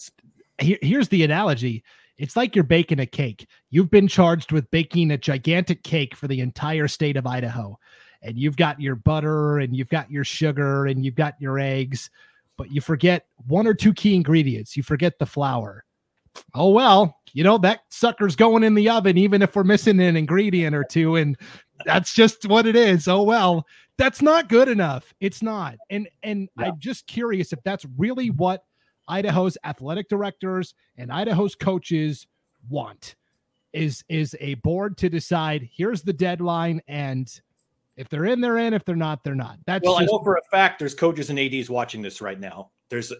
here, 0.59 0.79
here's 0.83 1.09
the 1.09 1.25
analogy. 1.25 1.83
It's 2.17 2.37
like 2.37 2.55
you're 2.55 2.65
baking 2.65 3.01
a 3.01 3.07
cake. 3.07 3.49
You've 3.71 3.91
been 3.91 4.09
charged 4.09 4.53
with 4.53 4.71
baking 4.71 5.11
a 5.11 5.19
gigantic 5.19 5.83
cake 5.83 6.15
for 6.15 6.29
the 6.29 6.41
entire 6.41 6.87
state 6.87 7.17
of 7.17 7.27
Idaho. 7.27 7.79
And 8.23 8.39
you've 8.39 8.57
got 8.57 8.81
your 8.81 8.95
butter 8.95 9.59
and 9.59 9.77
you've 9.77 9.89
got 9.89 10.11
your 10.11 10.25
sugar 10.25 10.87
and 10.87 11.05
you've 11.05 11.17
got 11.17 11.35
your 11.41 11.59
eggs, 11.59 12.11
but 12.57 12.71
you 12.71 12.81
forget 12.81 13.27
one 13.47 13.67
or 13.67 13.75
two 13.75 13.93
key 13.93 14.15
ingredients. 14.15 14.77
You 14.77 14.83
forget 14.83 15.19
the 15.19 15.27
flour. 15.27 15.85
Oh 16.55 16.71
well, 16.71 17.21
you 17.33 17.45
know 17.45 17.59
that 17.59 17.81
sucker's 17.91 18.37
going 18.37 18.65
in 18.65 18.75
the 18.75 18.89
oven 18.89 19.19
even 19.19 19.43
if 19.43 19.55
we're 19.55 19.65
missing 19.65 20.01
an 20.01 20.17
ingredient 20.17 20.75
or 20.75 20.85
two 20.85 21.17
and 21.17 21.37
that's 21.85 22.15
just 22.15 22.47
what 22.47 22.67
it 22.67 22.77
is. 22.77 23.09
Oh 23.09 23.23
well, 23.23 23.67
that's 23.97 24.23
not 24.23 24.49
good 24.49 24.69
enough. 24.69 25.15
It's 25.21 25.43
not. 25.43 25.77
And 25.91 26.09
and 26.23 26.49
yeah. 26.59 26.67
I'm 26.67 26.79
just 26.79 27.07
curious 27.07 27.53
if 27.53 27.63
that's 27.65 27.87
really 27.97 28.31
what 28.31 28.65
Idaho's 29.09 29.59
athletic 29.65 30.09
directors 30.09 30.75
and 30.97 31.13
Idaho's 31.13 31.55
coaches 31.55 32.27
want 32.69 33.17
is 33.73 34.05
is 34.09 34.37
a 34.41 34.55
board 34.55 34.97
to 34.97 35.09
decide 35.11 35.69
here's 35.71 36.03
the 36.03 36.13
deadline 36.13 36.81
and 36.87 37.41
if 37.97 38.09
they're 38.09 38.25
in 38.25 38.41
they're 38.41 38.59
in 38.59 38.73
if 38.73 38.85
they're 38.85 38.97
not 38.97 39.23
they're 39.25 39.35
not 39.35 39.59
that's 39.67 39.85
well 39.85 39.99
just- 39.99 40.11
i 40.11 40.17
know 40.17 40.23
for 40.23 40.37
a 40.37 40.43
fact 40.51 40.79
there's 40.79 40.95
coaches 40.95 41.29
and 41.29 41.39
ads 41.39 41.69
watching 41.69 42.01
this 42.01 42.21
right 42.21 42.39
now 42.39 42.71
there's 42.89 43.11
a, 43.11 43.17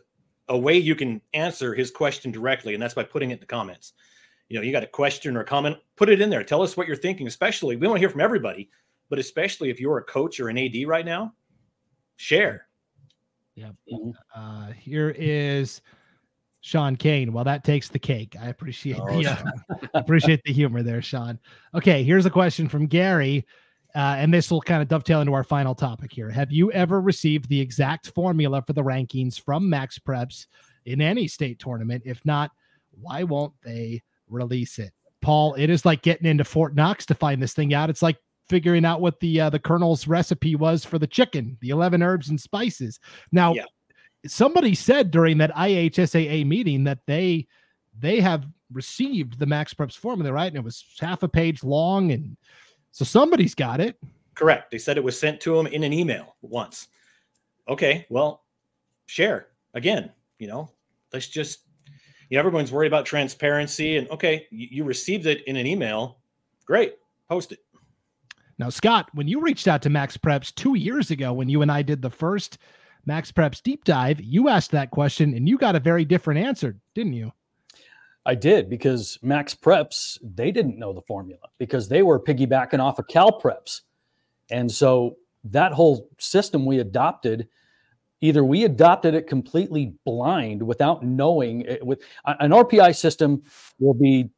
a 0.49 0.57
way 0.57 0.79
you 0.79 0.95
can 0.95 1.21
answer 1.35 1.75
his 1.75 1.91
question 1.91 2.31
directly 2.31 2.73
and 2.73 2.83
that's 2.83 2.95
by 2.95 3.03
putting 3.03 3.31
it 3.31 3.35
in 3.35 3.41
the 3.41 3.47
comments 3.47 3.95
you 4.55 4.61
know 4.61 4.65
you 4.65 4.71
got 4.71 4.85
a 4.85 4.87
question 4.87 5.37
or 5.37 5.41
a 5.41 5.45
comment 5.45 5.77
put 5.97 6.09
it 6.09 6.21
in 6.21 6.31
there 6.31 6.45
tell 6.45 6.63
us 6.63 6.77
what 6.77 6.87
you're 6.87 6.95
thinking 6.95 7.27
especially 7.27 7.75
we 7.75 7.89
want 7.89 7.97
to 7.97 8.01
hear 8.01 8.09
from 8.09 8.21
everybody 8.21 8.71
but 9.11 9.19
especially 9.19 9.69
if 9.69 9.81
you're 9.81 9.99
a 9.99 10.05
coach 10.05 10.39
or 10.39 10.49
an 10.49 10.57
ad 10.57 10.77
right 10.87 11.05
now 11.05 11.35
share 12.17 12.69
yeah. 13.57 13.71
Uh, 14.35 14.73
here 14.73 15.15
is 15.17 15.81
Sean 16.61 16.97
Kane. 16.97 17.33
Well, 17.33 17.45
that 17.45 17.63
takes 17.63 17.89
the 17.89 18.01
cake. 18.01 18.35
I 18.41 18.49
appreciate 18.49 18.99
oh, 19.01 19.23
the 19.23 19.31
uh, 19.31 19.87
appreciate 19.95 20.43
the 20.45 20.53
humor 20.53 20.83
there, 20.83 21.01
Sean. 21.01 21.39
Okay, 21.73 22.03
here's 22.03 22.27
a 22.27 22.31
question 22.31 22.69
from 22.69 22.87
Gary. 22.87 23.47
Uh, 23.95 24.17
and 24.19 24.35
this 24.35 24.51
will 24.51 24.61
kind 24.61 24.83
of 24.83 24.89
dovetail 24.89 25.21
into 25.21 25.33
our 25.35 25.45
final 25.45 25.73
topic 25.73 26.13
here. 26.13 26.29
Have 26.29 26.51
you 26.51 26.73
ever 26.73 27.01
received 27.01 27.49
the 27.49 27.61
exact 27.61 28.09
formula 28.09 28.61
for 28.61 28.73
the 28.73 28.83
rankings 28.83 29.41
from 29.41 29.71
Max 29.71 30.01
Preps 30.01 30.47
in 30.85 31.01
any 31.01 31.29
state 31.29 31.61
tournament? 31.61 32.03
If 32.05 32.25
not, 32.25 32.51
why 32.91 33.23
won't 33.23 33.53
they 33.63 34.03
release 34.29 34.79
it? 34.79 34.93
Paul, 35.21 35.55
it 35.55 35.71
is 35.71 35.85
like 35.85 36.03
getting 36.03 36.27
into 36.27 36.45
Fort 36.45 36.75
Knox 36.75 37.07
to 37.07 37.15
find 37.15 37.43
this 37.43 37.55
thing 37.55 37.73
out. 37.73 37.91
It's 37.91 38.03
like 38.03 38.19
figuring 38.49 38.85
out 38.85 39.01
what 39.01 39.21
the 39.21 39.41
uh, 39.41 39.51
the 39.51 39.59
colonel's 39.59 40.07
recipe 40.07 40.55
was 40.55 40.85
for 40.85 40.99
the 40.99 41.07
chicken, 41.07 41.57
the 41.61 41.71
11 41.71 42.03
herbs 42.03 42.29
and 42.29 42.41
spices. 42.41 43.01
Now, 43.33 43.55
yeah. 43.55 43.65
somebody 44.27 44.75
said 44.75 45.11
during 45.11 45.39
that 45.39 45.55
IHSAA 45.55 46.47
meeting 46.47 46.85
that 46.85 47.01
they 47.07 47.47
they 47.99 48.21
have 48.21 48.45
received 48.73 49.39
the 49.39 49.47
Max 49.47 49.73
Preps 49.73 49.97
formula, 49.97 50.33
right? 50.33 50.49
And 50.49 50.57
it 50.57 50.65
was 50.65 50.85
half 51.01 51.23
a 51.23 51.29
page 51.29 51.65
long 51.65 52.13
and 52.13 52.37
so 52.91 53.05
somebody's 53.05 53.55
got 53.55 53.81
it. 53.81 53.99
Correct. 54.35 54.71
They 54.71 54.79
said 54.79 54.97
it 54.97 55.05
was 55.05 55.19
sent 55.19 55.41
to 55.43 55.57
them 55.57 55.67
in 55.67 55.83
an 55.83 55.93
email 55.93 56.37
once. 56.43 56.89
Okay, 57.69 58.07
well, 58.09 58.45
share 59.07 59.49
again, 59.75 60.13
you 60.39 60.47
know, 60.47 60.71
let's 61.13 61.29
just 61.29 61.61
you 62.29 62.37
know, 62.37 62.41
everyone's 62.41 62.73
worried 62.73 62.89
about 62.89 63.07
transparency 63.07 63.97
and 63.97 64.09
okay, 64.11 64.47
you, 64.51 64.69
you 64.71 64.85
received 64.85 65.27
it 65.27 65.43
in 65.47 65.57
an 65.57 65.67
email. 65.67 66.19
Great. 66.65 66.95
Post 67.29 67.53
it. 67.53 67.61
Now, 68.59 68.71
Scott, 68.71 69.09
when 69.15 69.27
you 69.27 69.41
reached 69.41 69.67
out 69.67 69.83
to 69.83 69.91
Max 69.91 70.17
Preps 70.17 70.55
two 70.55 70.75
years 70.75 71.11
ago, 71.11 71.33
when 71.33 71.49
you 71.49 71.63
and 71.63 71.73
I 71.73 71.83
did 71.83 72.03
the 72.03 72.11
first 72.11 72.59
Max 73.05 73.33
Preps 73.33 73.63
deep 73.63 73.85
dive, 73.85 74.21
you 74.21 74.49
asked 74.49 74.71
that 74.71 74.91
question 74.91 75.35
and 75.35 75.49
you 75.49 75.59
got 75.59 75.77
a 75.77 75.81
very 75.81 76.05
different 76.05 76.41
answer, 76.41 76.77
didn't 76.95 77.15
you? 77.15 77.33
I 78.27 78.35
did 78.35 78.71
because 78.71 79.19
Max 79.23 79.55
Preps, 79.55 80.19
they 80.23 80.51
didn't 80.51 80.79
know 80.79 80.93
the 80.93 81.03
formula 81.03 81.43
because 81.59 81.89
they 81.89 82.03
were 82.03 82.19
piggybacking 82.19 82.81
off 82.81 82.99
of 82.99 83.09
Cal 83.09 83.39
Preps. 83.39 83.83
And 84.51 84.71
so 84.71 85.17
that 85.45 85.73
whole 85.73 86.09
system 86.19 86.65
we 86.65 86.79
adopted, 86.79 87.49
either 88.25 88.43
we 88.43 88.65
adopted 88.65 89.15
it 89.15 89.27
completely 89.27 89.93
blind 90.07 90.63
without 90.63 91.05
knowing 91.05 91.61
it, 91.63 91.85
with 91.85 92.01
an 92.25 92.53
RPI 92.53 92.97
system 92.97 93.43
will 93.79 93.93
be 93.93 94.31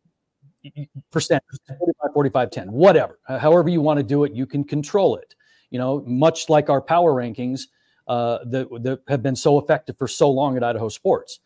percent 1.12 1.40
45 1.78 2.12
45 2.12 2.50
10 2.50 2.72
whatever 2.72 3.20
however 3.28 3.68
you 3.68 3.80
want 3.80 3.98
to 3.98 4.02
do 4.02 4.24
it 4.24 4.32
you 4.32 4.44
can 4.44 4.64
control 4.64 5.14
it. 5.16 5.36
You 5.70 5.78
know 5.78 6.02
much 6.04 6.48
like 6.48 6.68
our 6.68 6.80
power 6.82 7.14
rankings 7.14 7.68
uh, 8.08 8.38
that, 8.46 8.68
that 8.82 9.00
have 9.06 9.22
been 9.22 9.36
so 9.36 9.60
effective 9.60 9.96
for 9.96 10.08
so 10.08 10.30
long 10.30 10.56
at 10.56 10.64
idaho 10.64 10.88
sports. 10.88 11.38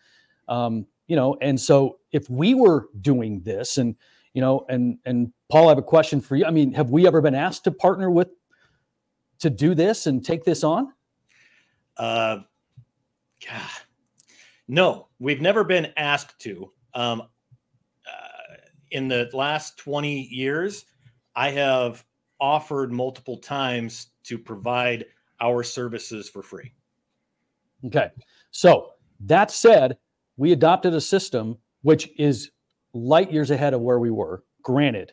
Um, 0.48 0.86
you 1.08 1.16
know 1.16 1.36
and 1.42 1.60
so 1.60 1.98
if 2.10 2.30
we 2.30 2.54
were 2.54 2.88
doing 3.02 3.42
this 3.42 3.76
and 3.76 3.96
you 4.32 4.40
know 4.40 4.64
and 4.70 4.96
and 5.04 5.30
paul 5.50 5.66
i 5.66 5.70
have 5.72 5.78
a 5.78 5.82
question 5.82 6.22
for 6.22 6.36
you. 6.36 6.46
I 6.46 6.50
mean 6.50 6.72
have 6.72 6.88
we 6.88 7.06
ever 7.06 7.20
been 7.20 7.34
asked 7.34 7.64
to 7.64 7.70
partner 7.70 8.10
with 8.10 8.28
to 9.40 9.50
do 9.50 9.74
this 9.74 10.06
and 10.06 10.24
take 10.24 10.44
this 10.44 10.64
on 10.64 10.92
uh 12.01 12.39
God. 13.47 13.70
no 14.66 15.09
we've 15.20 15.40
never 15.40 15.62
been 15.62 15.93
asked 15.97 16.40
to 16.40 16.72
um 16.94 17.22
in 18.90 19.09
the 19.09 19.28
last 19.32 19.78
20 19.78 20.22
years, 20.31 20.85
I 21.35 21.51
have 21.51 22.05
offered 22.40 22.93
multiple 22.93 23.36
times 23.36 24.09
to 24.24 24.39
provide 24.39 25.06
our 25.40 25.62
services 25.62 26.28
for 26.28 26.43
free. 26.43 26.72
Okay. 27.86 28.10
So 28.51 28.90
that 29.20 29.51
said, 29.51 29.97
we 30.36 30.52
adopted 30.52 30.94
a 30.94 31.01
system 31.01 31.56
which 31.82 32.10
is 32.18 32.51
light 32.93 33.32
years 33.32 33.51
ahead 33.51 33.74
of 33.74 33.81
where 33.81 33.98
we 33.98 34.10
were, 34.10 34.44
granted, 34.62 35.12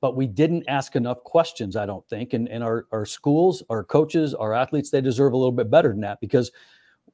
but 0.00 0.16
we 0.16 0.26
didn't 0.26 0.64
ask 0.68 0.96
enough 0.96 1.22
questions, 1.24 1.76
I 1.76 1.86
don't 1.86 2.06
think. 2.08 2.34
And, 2.34 2.48
and 2.48 2.62
our, 2.62 2.86
our 2.92 3.06
schools, 3.06 3.62
our 3.70 3.82
coaches, 3.82 4.34
our 4.34 4.52
athletes, 4.52 4.90
they 4.90 5.00
deserve 5.00 5.32
a 5.32 5.36
little 5.36 5.52
bit 5.52 5.70
better 5.70 5.88
than 5.88 6.00
that 6.02 6.20
because 6.20 6.52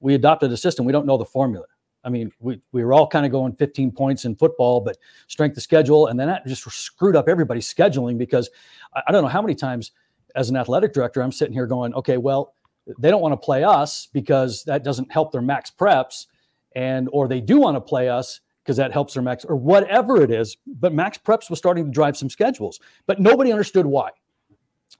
we 0.01 0.15
adopted 0.15 0.51
a 0.53 0.57
system. 0.57 0.85
We 0.85 0.93
don't 0.93 1.07
know 1.07 1.17
the 1.17 1.25
formula. 1.25 1.67
I 2.05 2.09
mean, 2.09 2.33
we, 2.41 2.61
we 2.73 2.85
were 2.85 2.93
all 2.93 3.07
kind 3.07 3.25
of 3.25 3.31
going 3.31 3.55
15 3.55 3.93
points 3.93 4.25
in 4.25 4.35
football, 4.35 4.81
but 4.81 4.97
strength 5.29 5.57
of 5.57 5.63
schedule. 5.63 6.09
And 6.09 6.19
then 6.19 6.27
that 6.27 6.45
just 6.47 6.69
screwed 6.71 7.15
up 7.15 7.29
everybody's 7.29 7.73
scheduling 7.73 8.19
because 8.19 8.51
I, 8.95 9.03
I 9.07 9.13
don't 9.13 9.23
know 9.23 9.29
how 9.29 9.43
many 9.43 9.55
times 9.55 9.93
as 10.35 10.51
an 10.51 10.57
athletic 10.57 10.93
director, 10.93 11.23
I'm 11.23 11.33
sitting 11.33 11.53
here 11.53 11.67
going, 11.67 11.95
okay, 11.95 12.17
well, 12.17 12.55
they 12.99 13.11
don't 13.11 13.23
want 13.23 13.33
to 13.33 13.37
play 13.37 13.63
us 13.63 14.09
because 14.13 14.65
that 14.65 14.83
doesn't 14.83 15.13
help 15.13 15.31
their 15.31 15.43
max 15.43 15.71
preps. 15.71 16.27
And, 16.75 17.09
or 17.13 17.29
they 17.29 17.41
do 17.41 17.59
want 17.59 17.77
to 17.77 17.81
play 17.81 18.09
us 18.09 18.41
because 18.63 18.77
that 18.77 18.93
helps 18.93 19.15
their 19.15 19.23
max 19.23 19.45
or 19.45 19.57
whatever 19.57 20.23
it 20.23 20.31
is. 20.31 20.57
But 20.67 20.95
max 20.95 21.19
preps 21.19 21.51
was 21.51 21.59
starting 21.59 21.85
to 21.85 21.91
drive 21.91 22.17
some 22.17 22.31
schedules, 22.31 22.81
but 23.07 23.21
nobody 23.21 23.51
understood 23.51 23.87
why 23.87 24.11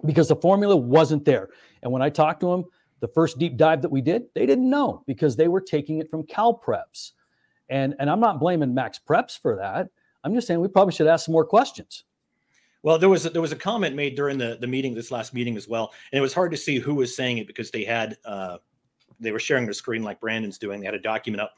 because 0.05 0.29
the 0.29 0.37
formula 0.37 0.77
wasn't 0.77 1.25
there. 1.25 1.51
And 1.83 1.93
when 1.93 2.03
I 2.03 2.11
talked 2.11 2.41
to 2.41 2.51
them, 2.51 2.65
the 3.01 3.09
first 3.09 3.39
deep 3.39 3.57
dive 3.57 3.83
that 3.83 3.91
we 3.91 4.01
did, 4.01 4.25
they 4.35 4.47
didn't 4.47 4.69
know 4.69 5.03
because 5.07 5.37
they 5.37 5.49
were 5.49 5.61
taking 5.61 5.99
it 5.99 6.11
from 6.11 6.25
Cal 6.25 6.59
Preps. 6.59 7.13
And, 7.69 7.95
and 7.99 8.09
I'm 8.09 8.21
not 8.21 8.39
blaming 8.39 8.75
Max 8.75 8.99
Preps 8.99 9.39
for 9.39 9.57
that. 9.57 9.89
I'm 10.25 10.35
just 10.35 10.47
saying 10.47 10.61
we 10.61 10.69
probably 10.69 10.93
should 10.93 11.07
ask 11.07 11.27
some 11.27 11.33
more 11.33 11.45
questions. 11.45 12.05
Well, 12.83 12.99
there 12.99 13.09
was 13.09 13.27
a, 13.27 13.31
there 13.31 13.43
was 13.43 13.53
a 13.53 13.57
comment 13.57 13.95
made 13.95 14.17
during 14.17 14.39
the, 14.39 14.59
the 14.61 14.67
meeting, 14.67 14.95
this 14.95 15.11
last 15.11 15.35
meeting 15.35 15.57
as 15.57 15.69
well, 15.69 15.93
and 16.13 16.19
it 16.19 16.23
was 16.23 16.35
hard 16.35 16.51
to 16.51 16.57
see 16.57 16.79
who 16.79 16.97
was 16.97 17.15
saying 17.15 17.39
it 17.39 17.47
because 17.47 17.71
they 17.71 17.85
had 17.85 18.19
uh, 18.25 18.59
they 19.21 19.31
were 19.31 19.39
sharing 19.39 19.65
their 19.65 19.73
screen 19.73 20.03
like 20.03 20.21
Brandon's 20.21 20.59
doing. 20.59 20.81
They 20.81 20.87
had 20.87 20.95
a 20.95 21.01
document 21.01 21.41
up, 21.41 21.55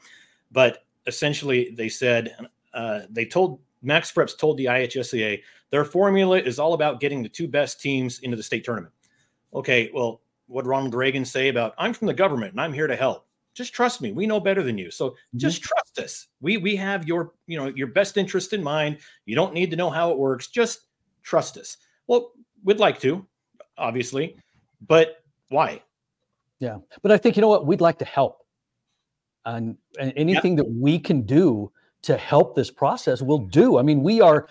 but 0.51 0.84
essentially 1.07 1.71
they 1.75 1.89
said 1.89 2.35
uh, 2.73 3.01
they 3.09 3.25
told 3.25 3.59
Max 3.81 4.11
Preps 4.11 4.37
told 4.37 4.57
the 4.57 4.65
IHSAA 4.65 5.41
their 5.71 5.85
formula 5.85 6.39
is 6.39 6.59
all 6.59 6.73
about 6.73 6.99
getting 6.99 7.21
the 7.21 7.29
two 7.29 7.47
best 7.47 7.81
teams 7.81 8.19
into 8.19 8.37
the 8.37 8.43
state 8.43 8.63
tournament. 8.63 8.93
Okay, 9.53 9.89
well 9.93 10.21
what 10.47 10.65
Ronald 10.65 10.93
Reagan 10.93 11.25
say 11.25 11.49
about 11.49 11.73
I'm 11.77 11.93
from 11.93 12.07
the 12.07 12.13
government 12.13 12.51
and 12.51 12.61
I'm 12.61 12.73
here 12.73 12.87
to 12.87 12.95
help. 12.95 13.25
Just 13.53 13.73
trust 13.73 14.01
me. 14.01 14.11
We 14.11 14.27
know 14.27 14.39
better 14.39 14.61
than 14.61 14.77
you. 14.77 14.91
So 14.91 15.11
mm-hmm. 15.11 15.37
just 15.37 15.63
trust 15.63 15.97
us. 15.99 16.27
We 16.41 16.57
we 16.57 16.75
have 16.75 17.07
your, 17.07 17.33
you 17.47 17.57
know, 17.57 17.67
your 17.67 17.87
best 17.87 18.17
interest 18.17 18.53
in 18.53 18.61
mind. 18.61 18.97
You 19.25 19.35
don't 19.35 19.53
need 19.53 19.71
to 19.71 19.77
know 19.77 19.89
how 19.89 20.11
it 20.11 20.17
works. 20.17 20.47
Just 20.47 20.81
trust 21.23 21.57
us. 21.57 21.77
Well, 22.07 22.33
we'd 22.63 22.79
like 22.79 22.99
to, 22.99 23.25
obviously, 23.77 24.37
but 24.85 25.23
why? 25.49 25.81
Yeah. 26.59 26.77
But 27.01 27.11
I 27.11 27.17
think 27.17 27.35
you 27.35 27.41
know 27.41 27.47
what? 27.47 27.65
We'd 27.65 27.81
like 27.81 27.97
to 27.99 28.05
help. 28.05 28.44
And, 29.45 29.77
and 29.99 30.13
anything 30.15 30.55
that 30.55 30.69
we 30.69 30.97
can 30.99 31.21
do 31.21 31.71
to 32.03 32.17
help 32.17 32.55
this 32.55 32.71
process, 32.71 33.21
we'll 33.21 33.37
do. 33.47 33.77
I 33.77 33.81
mean, 33.83 34.01
we 34.01 34.21
are 34.21 34.47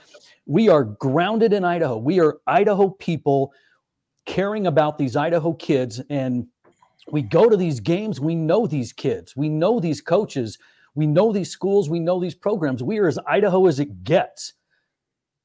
we 0.47 0.69
are 0.69 0.85
grounded 0.85 1.53
in 1.53 1.65
Idaho. 1.65 1.97
We 1.97 2.21
are 2.21 2.39
Idaho 2.47 2.91
people 2.91 3.53
caring 4.27 4.67
about 4.67 4.99
these 4.99 5.17
Idaho 5.17 5.55
kids. 5.55 6.01
And 6.11 6.47
we 7.11 7.23
go 7.23 7.49
to 7.49 7.57
these 7.57 7.81
games, 7.81 8.21
we 8.21 8.35
know 8.35 8.67
these 8.67 8.93
kids, 8.93 9.37
we 9.37 9.49
know 9.49 9.81
these 9.81 10.01
coaches, 10.01 10.59
we 10.95 11.07
know 11.07 11.33
these 11.33 11.51
schools, 11.51 11.91
we 11.91 12.01
know 12.01 12.21
these 12.21 12.35
programs. 12.35 12.83
We 12.83 12.99
are 12.99 13.09
as 13.09 13.19
Idaho 13.27 13.67
as 13.67 13.81
it 13.81 14.05
gets. 14.05 14.55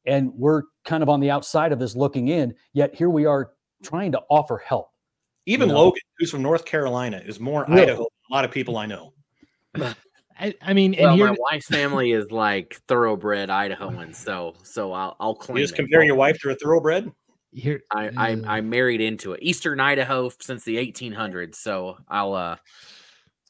And 0.06 0.34
we're 0.34 0.64
kind 0.86 1.04
of 1.04 1.10
on 1.10 1.20
the 1.20 1.32
outside 1.32 1.72
of 1.72 1.80
this 1.80 1.96
looking 1.96 2.30
in, 2.30 2.56
yet 2.74 2.96
here 2.96 3.10
we 3.10 3.26
are 3.26 3.52
trying 3.84 4.12
to 4.14 4.22
offer 4.30 4.58
help. 4.58 4.92
Even 5.46 5.70
You 5.70 5.76
know? 5.76 5.84
Logan, 5.86 6.02
who's 6.18 6.32
from 6.32 6.42
North 6.42 6.66
Carolina, 6.66 7.22
is 7.26 7.40
more? 7.40 7.70
Idaho 7.70 7.98
than 7.98 8.32
a 8.32 8.34
lot 8.34 8.46
of 8.46 8.52
people 8.52 8.78
I 8.78 8.86
know. 8.86 9.14
I, 10.42 10.54
I 10.62 10.74
mean, 10.74 10.94
and 10.94 11.04
Well, 11.04 11.16
here 11.18 11.28
my 11.28 11.36
wife's 11.52 11.68
family 11.68 12.12
is 12.12 12.32
like 12.32 12.80
thoroughbred 12.88 13.50
Idahoans, 13.50 14.16
so 14.16 14.54
so 14.64 14.94
I'll 14.94 15.16
I'll 15.20 15.36
claim. 15.36 15.58
You 15.58 15.64
just 15.64 15.74
it. 15.74 15.78
comparing 15.78 16.08
your 16.08 16.16
wife 16.16 16.40
to 16.40 16.50
a 16.52 16.56
thoroughbred? 16.56 17.12
here 17.52 17.82
I, 17.92 18.06
I 18.16 18.36
Mm. 18.36 18.48
I 18.48 18.62
married 18.62 19.02
into 19.02 19.34
it. 19.34 19.40
Eastern 19.42 19.80
Idaho 19.80 20.30
since 20.40 20.64
the 20.64 20.78
1800s, 20.78 21.56
so 21.56 21.98
I'll 22.08 22.34
uh 22.34 22.56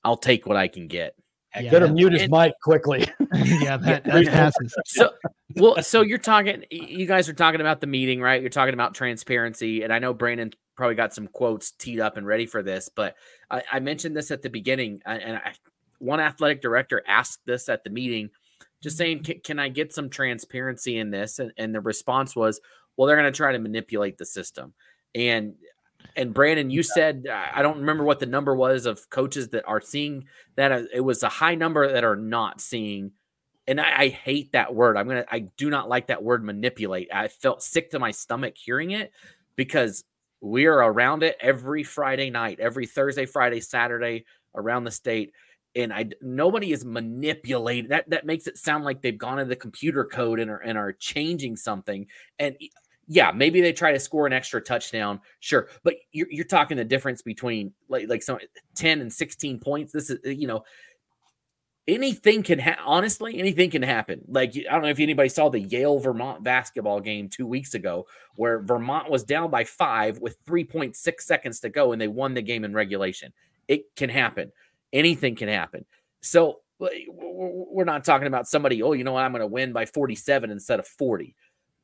I'll 0.04 0.18
take 0.18 0.46
what 0.48 0.58
I 0.58 0.68
can 0.68 0.88
get. 0.88 1.14
Yeah, 1.60 1.70
Better 1.72 1.88
that- 1.88 1.94
mute 1.94 2.14
his 2.14 2.24
and- 2.24 2.32
mic 2.32 2.54
quickly. 2.64 3.08
yeah, 3.36 3.78
that, 3.78 4.04
that 4.06 4.26
passes. 4.28 4.74
So 4.86 5.12
well, 5.56 5.82
so 5.84 6.02
you're 6.02 6.18
talking. 6.18 6.64
You 6.72 7.06
guys 7.06 7.28
are 7.30 7.34
talking 7.34 7.60
about 7.62 7.82
the 7.82 7.88
meeting, 7.88 8.22
right? 8.22 8.40
You're 8.42 8.50
talking 8.52 8.74
about 8.74 8.94
transparency, 8.96 9.84
and 9.84 9.92
I 9.94 10.00
know 10.00 10.14
Brandon 10.14 10.52
probably 10.78 10.96
got 10.96 11.14
some 11.14 11.28
quotes 11.28 11.72
teed 11.72 12.00
up 12.00 12.18
and 12.18 12.26
ready 12.26 12.46
for 12.46 12.64
this, 12.64 12.90
but 12.96 13.16
I, 13.52 13.64
I 13.74 13.80
mentioned 13.80 14.16
this 14.16 14.32
at 14.32 14.42
the 14.42 14.50
beginning, 14.50 15.02
and 15.06 15.36
I, 15.38 15.54
one 16.00 16.20
athletic 16.20 16.62
director 16.62 17.04
asked 17.08 17.40
this 17.46 17.70
at 17.70 17.84
the 17.84 17.90
meeting, 17.90 18.30
just 18.82 18.98
saying, 18.98 19.24
can, 19.24 19.40
"Can 19.42 19.60
I 19.60 19.70
get 19.70 19.94
some 19.94 20.10
transparency 20.10 20.98
in 20.98 21.12
this?" 21.12 21.40
And, 21.40 21.52
and 21.58 21.74
the 21.76 21.82
response 21.82 22.36
was, 22.36 22.60
"Well, 22.98 23.08
they're 23.08 23.18
going 23.18 23.32
to 23.32 23.38
try 23.38 23.52
to 23.52 23.60
manipulate 23.60 24.18
the 24.18 24.26
system." 24.26 24.74
And 25.16 25.56
and 26.16 26.34
Brandon, 26.34 26.70
you 26.70 26.84
said 26.84 27.28
I 27.30 27.62
don't 27.62 27.80
remember 27.80 28.04
what 28.04 28.20
the 28.20 28.26
number 28.26 28.56
was 28.56 28.86
of 28.86 29.10
coaches 29.10 29.50
that 29.50 29.66
are 29.68 29.82
seeing 29.82 30.26
that. 30.56 30.72
uh, 30.72 30.84
It 30.94 31.02
was 31.02 31.24
a 31.24 31.30
high 31.30 31.56
number 31.56 31.92
that 31.92 32.04
are 32.04 32.16
not 32.16 32.62
seeing 32.62 33.12
and 33.68 33.80
I, 33.80 34.02
I 34.04 34.08
hate 34.10 34.54
that 34.54 34.74
word. 34.74 34.98
I'm 34.98 35.08
gonna. 35.08 35.26
I 35.32 35.40
do 35.40 35.70
not 35.70 35.88
like 35.88 36.08
that 36.08 36.24
word 36.24 36.44
manipulate. 36.44 37.10
I 37.14 37.28
felt 37.28 37.62
sick 37.62 37.92
to 37.92 38.00
my 38.00 38.12
stomach 38.12 38.56
hearing 38.58 38.92
it 38.92 39.12
because 39.56 40.04
we 40.42 40.66
are 40.66 40.78
around 40.80 41.22
it 41.22 41.38
every 41.40 41.84
Friday 41.84 42.32
night, 42.32 42.60
every 42.60 42.88
Thursday, 42.88 43.28
Friday, 43.28 43.60
Saturday 43.60 44.26
around 44.56 44.86
the 44.86 44.92
state, 44.92 45.34
and 45.76 45.94
I 45.94 46.10
nobody 46.22 46.72
is 46.72 46.86
manipulating. 46.86 47.90
That 47.90 48.10
that 48.10 48.26
makes 48.26 48.48
it 48.48 48.58
sound 48.58 48.84
like 48.84 49.02
they've 49.02 49.18
gone 49.18 49.40
into 49.40 49.50
the 49.50 49.56
computer 49.56 50.06
code 50.06 50.40
and 50.40 50.50
are 50.50 50.58
and 50.58 50.78
are 50.78 50.94
changing 50.94 51.56
something. 51.56 52.08
And 52.38 52.56
yeah, 53.08 53.32
maybe 53.32 53.62
they 53.62 53.74
try 53.74 53.92
to 53.92 54.00
score 54.00 54.28
an 54.28 54.34
extra 54.34 54.62
touchdown, 54.62 55.22
sure, 55.40 55.70
but 55.84 55.96
you're 56.12 56.28
you're 56.30 56.46
talking 56.46 56.78
the 56.78 56.86
difference 56.86 57.22
between 57.22 57.74
like 57.88 58.08
like 58.10 58.24
some 58.24 58.40
ten 58.76 59.02
and 59.02 59.12
sixteen 59.12 59.60
points. 59.60 59.92
This 59.92 60.10
is 60.10 60.20
uh, 60.26 60.30
you 60.30 60.48
know 60.48 60.64
anything 61.90 62.44
can 62.44 62.60
ha- 62.60 62.78
honestly 62.86 63.40
anything 63.40 63.70
can 63.72 63.82
happen 63.82 64.22
like 64.28 64.54
i 64.56 64.74
don't 64.74 64.84
know 64.84 64.90
if 64.90 65.00
anybody 65.00 65.28
saw 65.28 65.50
the 65.50 65.60
yale 65.60 65.98
vermont 65.98 66.44
basketball 66.44 67.00
game 67.00 67.28
two 67.28 67.48
weeks 67.48 67.74
ago 67.74 68.06
where 68.36 68.62
vermont 68.62 69.10
was 69.10 69.24
down 69.24 69.50
by 69.50 69.64
five 69.64 70.20
with 70.20 70.38
3.6 70.46 70.96
seconds 71.22 71.60
to 71.60 71.70
go 71.70 71.92
and 71.92 72.00
they 72.00 72.08
won 72.08 72.34
the 72.34 72.42
game 72.42 72.64
in 72.64 72.74
regulation 72.74 73.34
it 73.68 73.96
can 73.96 74.10
happen 74.10 74.52
anything 74.94 75.36
can 75.36 75.48
happen 75.50 75.86
so 76.22 76.60
we're 76.80 77.84
not 77.86 78.06
talking 78.06 78.28
about 78.28 78.48
somebody 78.48 78.82
oh 78.84 78.94
you 78.94 79.04
know 79.04 79.14
what 79.14 79.24
i'm 79.24 79.32
going 79.32 79.42
to 79.42 79.48
win 79.48 79.74
by 79.74 79.86
47 79.86 80.50
instead 80.52 80.80
of 80.80 80.88
40 80.88 81.36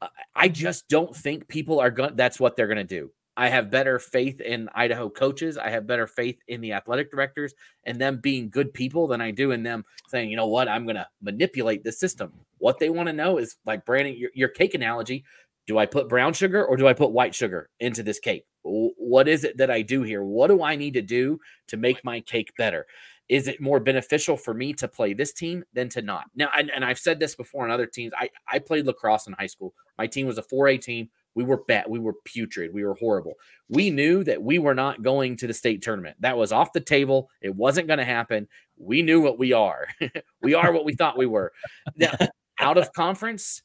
I- 0.01 0.09
i 0.35 0.47
just 0.47 0.87
don't 0.89 1.15
think 1.15 1.47
people 1.47 1.79
are 1.79 1.91
going 1.91 2.15
that's 2.15 2.39
what 2.39 2.55
they're 2.55 2.67
going 2.67 2.77
to 2.77 2.83
do 2.83 3.11
i 3.37 3.49
have 3.49 3.69
better 3.69 3.99
faith 3.99 4.41
in 4.41 4.69
idaho 4.75 5.09
coaches 5.09 5.57
i 5.57 5.69
have 5.69 5.87
better 5.87 6.07
faith 6.07 6.39
in 6.47 6.61
the 6.61 6.73
athletic 6.73 7.11
directors 7.11 7.53
and 7.85 7.99
them 7.99 8.19
being 8.21 8.49
good 8.49 8.73
people 8.73 9.07
than 9.07 9.21
I 9.21 9.31
do 9.31 9.51
in 9.51 9.63
them 9.63 9.85
saying, 10.07 10.29
you 10.29 10.37
know 10.37 10.47
what, 10.47 10.67
I'm 10.67 10.85
going 10.85 10.95
to 10.95 11.07
manipulate 11.21 11.83
the 11.83 11.91
system. 11.91 12.33
What 12.57 12.79
they 12.79 12.89
want 12.89 13.07
to 13.07 13.13
know 13.13 13.37
is 13.37 13.57
like 13.65 13.85
Brandon, 13.85 14.15
your, 14.17 14.31
your 14.33 14.49
cake 14.49 14.73
analogy. 14.73 15.23
Do 15.67 15.77
I 15.77 15.85
put 15.85 16.09
brown 16.09 16.33
sugar 16.33 16.63
or 16.65 16.77
do 16.77 16.87
I 16.87 16.93
put 16.93 17.11
white 17.11 17.35
sugar 17.35 17.69
into 17.79 18.03
this 18.03 18.19
cake? 18.19 18.45
What 18.65 19.27
is 19.27 19.43
it 19.43 19.57
that 19.57 19.71
I 19.71 19.81
do 19.81 20.03
here? 20.03 20.23
What 20.23 20.47
do 20.47 20.63
I 20.63 20.75
need 20.75 20.95
to 20.95 21.01
do 21.01 21.39
to 21.67 21.77
make 21.77 22.03
my 22.03 22.19
cake 22.21 22.51
better? 22.57 22.87
Is 23.27 23.47
it 23.47 23.59
more 23.59 23.79
beneficial 23.79 24.37
for 24.37 24.53
me 24.53 24.73
to 24.73 24.87
play 24.87 25.13
this 25.13 25.33
team 25.33 25.63
than 25.73 25.89
to 25.89 26.01
not? 26.01 26.25
Now, 26.35 26.49
and, 26.55 26.69
and 26.69 26.85
I've 26.85 26.99
said 26.99 27.19
this 27.19 27.35
before 27.35 27.63
on 27.63 27.71
other 27.71 27.87
teams. 27.87 28.13
I, 28.17 28.29
I 28.47 28.59
played 28.59 28.85
lacrosse 28.85 29.27
in 29.27 29.33
high 29.33 29.47
school. 29.47 29.73
My 29.97 30.07
team 30.07 30.27
was 30.27 30.37
a 30.37 30.43
4A 30.43 30.79
team. 30.81 31.09
We 31.33 31.43
were 31.43 31.63
bad. 31.67 31.85
We 31.89 31.99
were 31.99 32.13
putrid. 32.23 32.73
We 32.73 32.83
were 32.85 32.95
horrible 32.95 33.33
we 33.69 33.89
knew 33.89 34.23
that 34.23 34.41
we 34.41 34.59
were 34.59 34.75
not 34.75 35.01
going 35.01 35.37
to 35.37 35.47
the 35.47 35.53
state 35.53 35.81
tournament. 35.81 36.17
That 36.19 36.37
was 36.37 36.51
off 36.51 36.73
the 36.73 36.79
table. 36.79 37.29
It 37.41 37.55
wasn't 37.55 37.87
going 37.87 37.99
to 37.99 38.05
happen. 38.05 38.47
We 38.77 39.01
knew 39.01 39.21
what 39.21 39.39
we 39.39 39.53
are. 39.53 39.87
we 40.41 40.53
are 40.53 40.71
what 40.71 40.85
we 40.85 40.93
thought 40.93 41.17
we 41.17 41.25
were. 41.25 41.51
Now, 41.95 42.13
out 42.59 42.77
of 42.77 42.93
conference, 42.93 43.61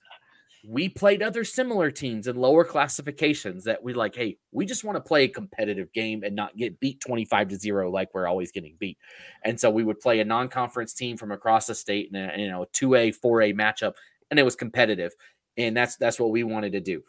we 0.67 0.89
played 0.89 1.23
other 1.23 1.45
similar 1.45 1.91
teams 1.91 2.27
in 2.27 2.37
lower 2.37 2.65
classifications 2.65 3.65
that 3.65 3.83
we 3.83 3.95
like, 3.95 4.15
hey, 4.15 4.37
we 4.53 4.67
just 4.67 4.85
want 4.85 4.97
to 4.97 5.01
play 5.01 5.25
a 5.25 5.29
competitive 5.29 5.93
game 5.93 6.23
and 6.23 6.37
not 6.37 6.57
get 6.57 6.81
beat 6.81 7.01
25 7.01 7.49
to 7.49 7.57
0 7.57 7.91
like 7.91 8.09
we're 8.13 8.27
always 8.27 8.53
getting 8.53 8.77
beat. 8.79 8.99
And 9.45 9.59
so 9.59 9.71
we 9.71 9.85
would 9.85 10.01
play 10.01 10.21
a 10.21 10.25
non-conference 10.25 10.93
team 10.95 11.17
from 11.17 11.33
across 11.33 11.67
the 11.67 11.75
state 11.75 12.11
in 12.13 12.17
a 12.17 12.35
you 12.37 12.49
know, 12.49 12.63
a 12.63 12.67
2A, 12.69 13.17
4A 13.19 13.55
matchup 13.55 13.95
and 14.31 14.39
it 14.39 14.45
was 14.45 14.57
competitive. 14.57 15.13
And 15.57 15.77
that's 15.77 15.97
that's 15.97 16.21
what 16.21 16.31
we 16.31 16.45
wanted 16.45 16.73
to 16.73 16.81
do. 16.81 17.03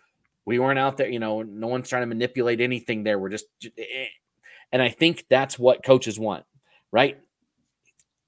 We 0.46 0.60
weren't 0.60 0.80
out 0.80 0.98
there, 0.98 1.10
you 1.10 1.20
know, 1.20 1.44
no 1.44 1.68
one's 1.68 1.90
trying 1.90 2.02
to 2.02 2.08
manipulate 2.08 2.62
anything 2.62 3.04
there. 3.04 3.20
We're 3.20 3.30
just, 3.30 3.46
eh. 3.78 4.08
and 4.72 4.82
I 4.82 4.90
think 4.90 5.26
that's 5.30 5.60
what 5.60 5.84
coaches 5.84 6.20
want, 6.20 6.46
right? 6.92 7.20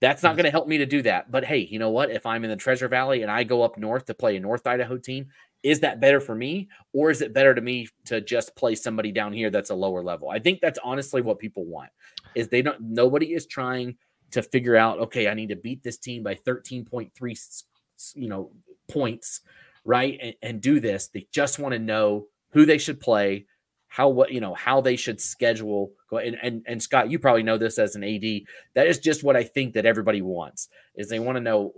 That's 0.04 0.22
not 0.22 0.36
going 0.36 0.44
to 0.44 0.52
help 0.52 0.68
me 0.68 0.80
to 0.80 0.86
do 0.86 1.02
that. 1.04 1.32
But 1.32 1.46
hey, 1.46 1.60
you 1.60 1.80
know 1.80 1.90
what? 1.90 2.12
If 2.12 2.26
I'm 2.26 2.44
in 2.44 2.50
the 2.50 2.58
Treasure 2.58 2.90
Valley 2.90 3.22
and 3.22 3.32
I 3.32 3.44
go 3.46 3.62
up 3.62 3.78
north 3.78 4.06
to 4.08 4.14
play 4.14 4.36
a 4.36 4.40
North 4.40 4.68
Idaho 4.68 4.98
team, 4.98 5.28
is 5.64 5.80
that 5.80 6.02
better 6.02 6.20
for 6.20 6.36
me? 6.36 6.68
Or 6.92 7.10
is 7.10 7.22
it 7.22 7.34
better 7.34 7.56
to 7.56 7.62
me 7.62 7.88
to 8.06 8.20
just 8.20 8.54
play 8.58 8.76
somebody 8.76 9.14
down 9.14 9.32
here 9.32 9.50
that's 9.50 9.70
a 9.70 9.76
lower 9.76 10.04
level? 10.04 10.30
I 10.30 10.40
think 10.40 10.60
that's 10.60 10.78
honestly 10.84 11.22
what 11.22 11.40
people 11.40 11.64
want 11.66 11.90
is 12.36 12.50
they 12.50 12.62
don't, 12.62 12.82
nobody 12.82 13.34
is 13.34 13.46
trying 13.46 13.96
to 14.32 14.44
figure 14.44 14.76
out, 14.76 15.00
okay, 15.00 15.30
I 15.30 15.36
need 15.36 15.50
to 15.50 15.56
beat 15.56 15.84
this 15.84 15.98
team 15.98 16.22
by 16.22 16.36
13.3, 16.36 17.32
s- 17.32 17.64
s- 17.98 18.14
you 18.16 18.28
know, 18.28 18.52
points 18.90 19.40
right 19.86 20.20
and, 20.22 20.36
and 20.42 20.62
do 20.62 20.80
this 20.80 21.08
they 21.08 21.26
just 21.32 21.60
want 21.60 21.74
to 21.74 21.80
know 21.80 22.28
who 22.52 22.66
they 22.66 22.78
should 22.78 23.00
play 23.00 23.46
how 23.94 24.10
what 24.10 24.32
you 24.32 24.42
know 24.42 24.56
how 24.56 24.82
they 24.82 24.96
should 24.96 25.22
schedule 25.22 25.92
go 26.10 26.18
and, 26.18 26.36
and 26.42 26.64
and 26.66 26.82
scott 26.82 27.12
you 27.12 27.20
probably 27.20 27.44
know 27.44 27.60
this 27.60 27.78
as 27.78 27.96
an 27.96 28.04
ad 28.04 28.42
that 28.74 28.88
is 28.88 28.98
just 28.98 29.24
what 29.24 29.36
i 29.36 29.44
think 29.44 29.76
that 29.76 29.86
everybody 29.86 30.20
wants 30.20 30.68
is 30.96 31.10
they 31.10 31.20
want 31.20 31.36
to 31.36 31.42
know 31.42 31.72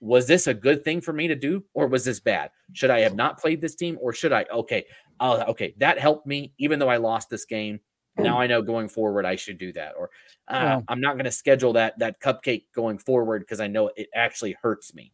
was 0.00 0.26
this 0.26 0.48
a 0.48 0.54
good 0.54 0.82
thing 0.82 1.00
for 1.00 1.12
me 1.12 1.28
to 1.28 1.36
do 1.36 1.64
or 1.72 1.86
was 1.86 2.04
this 2.04 2.18
bad? 2.18 2.50
Should 2.72 2.90
i 2.90 2.98
have 3.00 3.14
not 3.14 3.38
played 3.38 3.60
this 3.60 3.76
team 3.76 3.96
or 4.00 4.12
should 4.12 4.32
i 4.32 4.44
okay 4.52 4.84
uh, 5.20 5.44
okay 5.48 5.72
that 5.78 6.00
helped 6.00 6.26
me 6.26 6.52
even 6.58 6.80
though 6.80 6.88
i 6.88 6.96
lost 6.96 7.30
this 7.30 7.44
game 7.44 7.78
now 8.18 8.40
i 8.40 8.48
know 8.48 8.60
going 8.60 8.88
forward 8.88 9.24
i 9.24 9.36
should 9.36 9.56
do 9.56 9.72
that 9.72 9.94
or 9.96 10.10
uh, 10.48 10.80
i'm 10.88 11.00
not 11.00 11.14
going 11.14 11.24
to 11.24 11.30
schedule 11.30 11.72
that 11.74 11.96
that 12.00 12.20
cupcake 12.20 12.64
going 12.74 12.98
forward 12.98 13.40
because 13.42 13.60
i 13.60 13.68
know 13.68 13.88
it 13.96 14.08
actually 14.14 14.56
hurts 14.60 14.92
me 14.94 15.12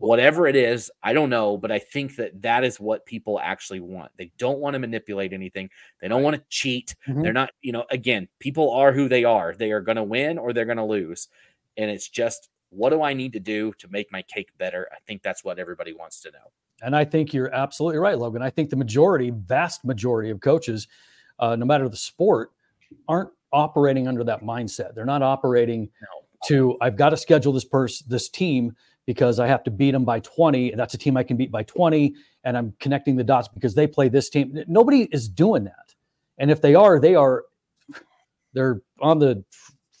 whatever 0.00 0.46
it 0.46 0.56
is 0.56 0.90
i 1.02 1.12
don't 1.12 1.30
know 1.30 1.56
but 1.56 1.70
i 1.70 1.78
think 1.78 2.16
that 2.16 2.40
that 2.42 2.64
is 2.64 2.80
what 2.80 3.04
people 3.04 3.38
actually 3.40 3.80
want 3.80 4.10
they 4.16 4.30
don't 4.38 4.58
want 4.58 4.72
to 4.74 4.78
manipulate 4.78 5.32
anything 5.32 5.68
they 6.00 6.08
don't 6.08 6.22
want 6.22 6.34
to 6.34 6.42
cheat 6.48 6.94
Mhm. 7.06 7.22
they're 7.22 7.32
not 7.32 7.50
you 7.60 7.72
know 7.72 7.84
again 7.90 8.26
people 8.38 8.70
are 8.72 8.92
who 8.92 9.08
they 9.08 9.24
are 9.24 9.54
they 9.54 9.72
are 9.72 9.80
going 9.80 9.96
to 9.96 10.02
win 10.02 10.38
or 10.38 10.52
they're 10.52 10.64
going 10.64 10.78
to 10.78 10.84
lose 10.84 11.28
and 11.76 11.90
it's 11.90 12.08
just 12.08 12.48
what 12.70 12.90
do 12.90 13.02
i 13.02 13.12
need 13.12 13.32
to 13.34 13.40
do 13.40 13.72
to 13.78 13.88
make 13.88 14.10
my 14.10 14.22
cake 14.22 14.50
better 14.58 14.88
i 14.92 14.96
think 15.06 15.22
that's 15.22 15.44
what 15.44 15.58
everybody 15.58 15.92
wants 15.92 16.20
to 16.22 16.30
know 16.30 16.50
And 16.82 16.96
I 16.96 17.04
think 17.04 17.34
you're 17.34 17.52
absolutely 17.54 17.98
right, 17.98 18.18
Logan. 18.18 18.40
I 18.40 18.48
think 18.48 18.70
the 18.70 18.76
majority, 18.76 19.28
vast 19.30 19.84
majority 19.84 20.30
of 20.30 20.40
coaches, 20.40 20.88
uh, 21.38 21.54
no 21.54 21.66
matter 21.66 21.86
the 21.90 21.96
sport, 22.10 22.52
aren't 23.06 23.28
operating 23.52 24.08
under 24.08 24.24
that 24.24 24.40
mindset. 24.42 24.94
They're 24.94 25.04
not 25.14 25.22
operating 25.22 25.90
No. 26.00 26.24
to 26.48 26.78
I've 26.80 26.96
got 26.96 27.10
to 27.10 27.18
schedule 27.18 27.52
this 27.52 27.66
person, 27.66 28.06
this 28.08 28.30
team 28.30 28.74
because 29.10 29.40
I 29.40 29.48
have 29.48 29.64
to 29.64 29.72
beat 29.72 29.90
them 29.90 30.04
by 30.04 30.20
20, 30.20 30.70
and 30.70 30.78
that's 30.78 30.94
a 30.94 30.96
team 30.96 31.16
I 31.16 31.24
can 31.24 31.36
beat 31.36 31.50
by 31.50 31.64
20, 31.64 32.14
and 32.44 32.56
I'm 32.56 32.72
connecting 32.78 33.16
the 33.16 33.24
dots 33.24 33.48
because 33.48 33.74
they 33.74 33.88
play 33.88 34.08
this 34.08 34.30
team. 34.30 34.56
Nobody 34.68 35.08
is 35.10 35.28
doing 35.28 35.64
that. 35.64 35.96
And 36.38 36.48
if 36.48 36.62
they 36.62 36.76
are, 36.76 37.00
they 37.00 37.16
are 37.16 37.42
they're 38.52 38.82
on 39.00 39.18
the 39.18 39.44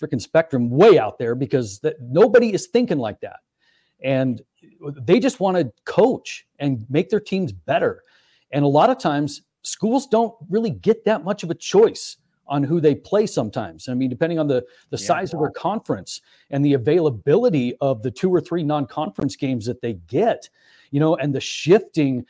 freaking 0.00 0.20
spectrum 0.20 0.70
way 0.70 0.96
out 0.96 1.18
there 1.18 1.34
because 1.34 1.80
that 1.80 1.96
nobody 2.00 2.54
is 2.54 2.68
thinking 2.68 2.98
like 2.98 3.18
that. 3.22 3.40
And 4.00 4.42
they 4.80 5.18
just 5.18 5.40
want 5.40 5.56
to 5.56 5.72
coach 5.86 6.46
and 6.60 6.86
make 6.88 7.08
their 7.08 7.18
teams 7.18 7.50
better. 7.50 8.04
And 8.52 8.64
a 8.64 8.68
lot 8.68 8.90
of 8.90 8.98
times, 8.98 9.42
schools 9.64 10.06
don't 10.06 10.36
really 10.48 10.70
get 10.70 11.04
that 11.06 11.24
much 11.24 11.42
of 11.42 11.50
a 11.50 11.54
choice 11.56 12.16
on 12.50 12.64
who 12.64 12.80
they 12.80 12.94
play 12.96 13.26
sometimes. 13.26 13.88
I 13.88 13.94
mean, 13.94 14.10
depending 14.10 14.38
on 14.38 14.48
the, 14.48 14.66
the 14.90 14.98
Yeah. 14.98 15.06
size 15.06 15.32
of 15.32 15.40
their 15.40 15.50
conference 15.50 16.20
and 16.50 16.64
the 16.64 16.74
availability 16.74 17.76
of 17.80 18.02
the 18.02 18.10
two 18.10 18.28
or 18.34 18.40
three 18.40 18.64
non 18.64 18.86
conference 18.86 19.36
games 19.36 19.64
that 19.66 19.80
they 19.80 19.94
get, 20.08 20.50
you 20.90 21.00
know, 21.00 21.14
and 21.16 21.32
the 21.34 21.40
shifting 21.40 22.26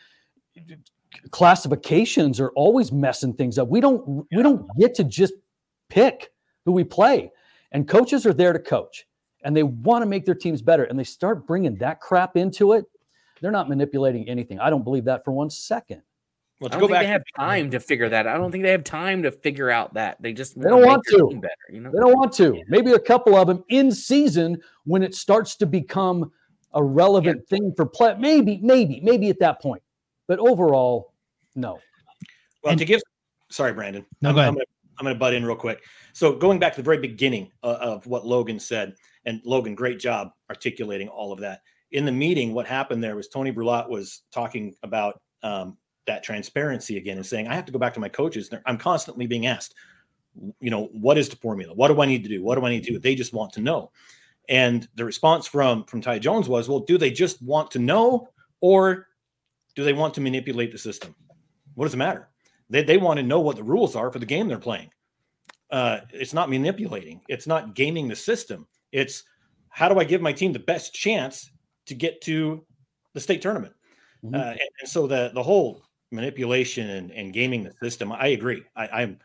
classifications 1.30 2.38
are 2.38 2.51
always 2.51 2.92
messing 2.92 3.32
things 3.32 3.59
up. 3.59 3.68
We 3.68 3.80
don't 3.80 4.26
we 4.30 4.42
don't 4.42 4.68
get 4.78 4.94
to 4.97 5.05
just 5.05 5.32
pick 5.88 6.30
who 6.64 6.72
we 6.72 6.84
play. 6.84 7.32
And 7.72 7.88
coaches 7.88 8.26
are 8.26 8.34
there 8.34 8.52
to 8.52 8.59
coach 8.59 9.06
and 9.42 9.56
they 9.56 9.62
want 9.62 10.02
to 10.02 10.06
make 10.06 10.26
their 10.26 10.34
teams 10.34 10.60
better 10.60 10.84
and 10.84 10.98
they 10.98 11.05
start 11.05 11.47
bringing 11.47 11.76
that 11.76 12.01
crap 12.01 12.36
into 12.36 12.74
it. 12.74 12.84
They're 13.40 13.51
not 13.51 13.70
manipulating 13.70 14.28
anything. 14.28 14.60
I 14.60 14.68
don't 14.68 14.84
believe 14.84 15.05
that 15.06 15.24
for 15.24 15.32
one 15.32 15.48
second. 15.48 16.02
Well, 16.61 16.69
I 16.73 16.73
don't 16.73 16.81
think 16.81 16.93
back, 16.93 17.03
they 17.03 17.07
have 17.07 17.23
time 17.39 17.70
to 17.70 17.81
figure 17.81 18.09
that. 18.11 18.27
I 18.27 18.37
don't 18.37 18.53
think 18.53 18.65
they 18.65 18.70
have 18.70 18.85
time 18.85 19.23
to 19.23 19.31
figure 19.31 19.70
out 19.70 19.95
that 19.95 20.20
they 20.20 20.35
just 20.35 20.61
they 20.61 20.69
don't 20.69 20.85
want 20.85 21.03
to. 21.09 21.41
Better, 21.41 21.55
you 21.73 21.81
know? 21.81 21.91
They 21.91 21.99
don't 21.99 22.12
want 22.12 22.32
to. 22.35 22.55
Yeah. 22.55 22.62
Maybe 22.69 22.93
a 22.93 22.99
couple 22.99 23.35
of 23.35 23.47
them 23.47 23.65
in 23.70 23.91
season 23.91 24.61
when 24.85 25.03
it 25.03 25.15
starts 25.15 25.57
to 25.57 25.66
become 25.66 26.31
a 26.74 26.85
relevant 26.85 27.45
yeah. 27.51 27.57
thing 27.57 27.73
for 27.74 27.87
play. 27.87 28.15
Maybe, 28.19 28.59
maybe, 28.62 29.01
maybe 29.03 29.31
at 29.31 29.39
that 29.41 29.62
point. 29.62 29.82
But 30.28 30.39
overall, 30.39 31.15
no. 31.55 31.78
Well, 32.62 32.73
and, 32.73 32.78
to 32.78 32.85
give, 32.85 33.01
sorry, 33.51 33.73
Brandon. 33.73 34.05
No, 34.20 34.28
I'm, 34.28 34.35
go 34.35 34.41
ahead. 34.43 34.55
I'm 34.99 35.05
going 35.05 35.15
to 35.15 35.19
butt 35.19 35.32
in 35.32 35.47
real 35.47 35.57
quick. 35.57 35.82
So 36.12 36.35
going 36.35 36.59
back 36.59 36.74
to 36.74 36.82
the 36.82 36.85
very 36.85 36.99
beginning 36.99 37.51
uh, 37.62 37.78
of 37.81 38.07
what 38.07 38.27
Logan 38.27 38.61
said, 38.61 38.95
and 39.24 39.41
Logan, 39.47 39.74
great 39.74 39.99
job 39.99 40.32
articulating 40.51 41.09
all 41.09 41.32
of 41.32 41.41
that. 41.41 41.62
In 41.93 42.05
the 42.05 42.12
meeting, 42.12 42.53
what 42.53 42.66
happened 42.66 43.03
there 43.03 43.16
was 43.16 43.28
Tony 43.28 43.51
Brulot 43.51 43.89
was 43.89 44.23
talking 44.31 44.74
about 44.82 45.20
um, 45.43 45.78
that 46.11 46.23
transparency 46.23 46.97
again 46.97 47.16
and 47.16 47.24
saying, 47.24 47.49
I 47.49 47.55
have 47.55 47.65
to 47.66 47.73
go 47.73 47.78
back 47.78 47.95
to 47.95 48.01
my 48.01 48.09
coaches. 48.09 48.51
I'm 48.66 48.77
constantly 48.77 49.27
being 49.27 49.47
asked, 49.47 49.74
you 50.61 50.70
know, 50.70 50.87
what 50.93 51.19
is 51.19 51.28
the 51.28 51.37
formula? 51.37 51.73
What 51.74 51.89
do 51.89 52.01
I 52.01 52.07
need 52.07 52.23
to 52.24 52.28
do? 52.28 52.43
What 52.43 52.59
do 52.59 52.66
I 52.66 52.70
need 52.70 52.85
to 52.85 52.93
do? 52.93 52.99
They 52.99 53.15
just 53.15 53.32
want 53.32 53.53
to 53.55 53.61
know. 53.61 53.91
And 54.49 54.89
the 54.97 55.05
response 55.05 55.47
from 55.47 55.85
from 55.85 56.01
Ty 56.01 56.19
Jones 56.19 56.49
was, 56.49 56.69
well, 56.69 56.81
do 56.81 56.99
they 56.99 57.11
just 57.11 57.41
want 57.43 57.70
to 57.73 57.78
know 57.78 58.28
or 58.61 59.09
do 59.74 59.85
they 59.85 59.93
want 59.93 60.15
to 60.15 60.20
manipulate 60.20 60.73
the 60.73 60.78
system? 60.78 61.15
What 61.74 61.85
does 61.85 61.95
it 61.95 61.99
matter? 61.99 62.28
They, 62.69 62.82
they 62.82 62.97
want 62.97 63.19
to 63.19 63.23
know 63.23 63.41
what 63.41 63.57
the 63.57 63.62
rules 63.62 63.95
are 63.97 64.11
for 64.12 64.19
the 64.19 64.27
game 64.27 64.49
they're 64.49 64.59
playing. 64.59 64.91
Uh, 65.70 66.01
it's 66.12 66.35
not 66.35 66.51
manipulating. 66.51 67.20
It's 67.28 67.47
not 67.47 67.74
gaming 67.74 68.09
the 68.09 68.16
system. 68.16 68.66
It's 68.91 69.23
how 69.69 69.89
do 69.89 70.01
I 70.01 70.05
give 70.05 70.20
my 70.20 70.32
team 70.32 70.53
the 70.53 70.59
best 70.59 70.93
chance 70.93 71.51
to 71.87 71.95
get 71.95 72.20
to 72.23 72.65
the 73.15 73.20
state 73.20 73.41
tournament? 73.41 73.74
Mm-hmm. 74.24 74.35
Uh, 74.35 74.51
and, 74.51 74.70
and, 74.81 74.89
so 74.89 75.07
the 75.07 75.31
the 75.32 75.43
whole 75.43 75.82
manipulation 76.11 76.91
and, 76.91 77.11
and 77.12 77.32
gaming 77.32 77.65
the 77.65 77.73
system, 77.82 78.12
I 78.12 78.28
agree. 78.28 78.62
I, 78.77 78.89
I'm 78.89 79.19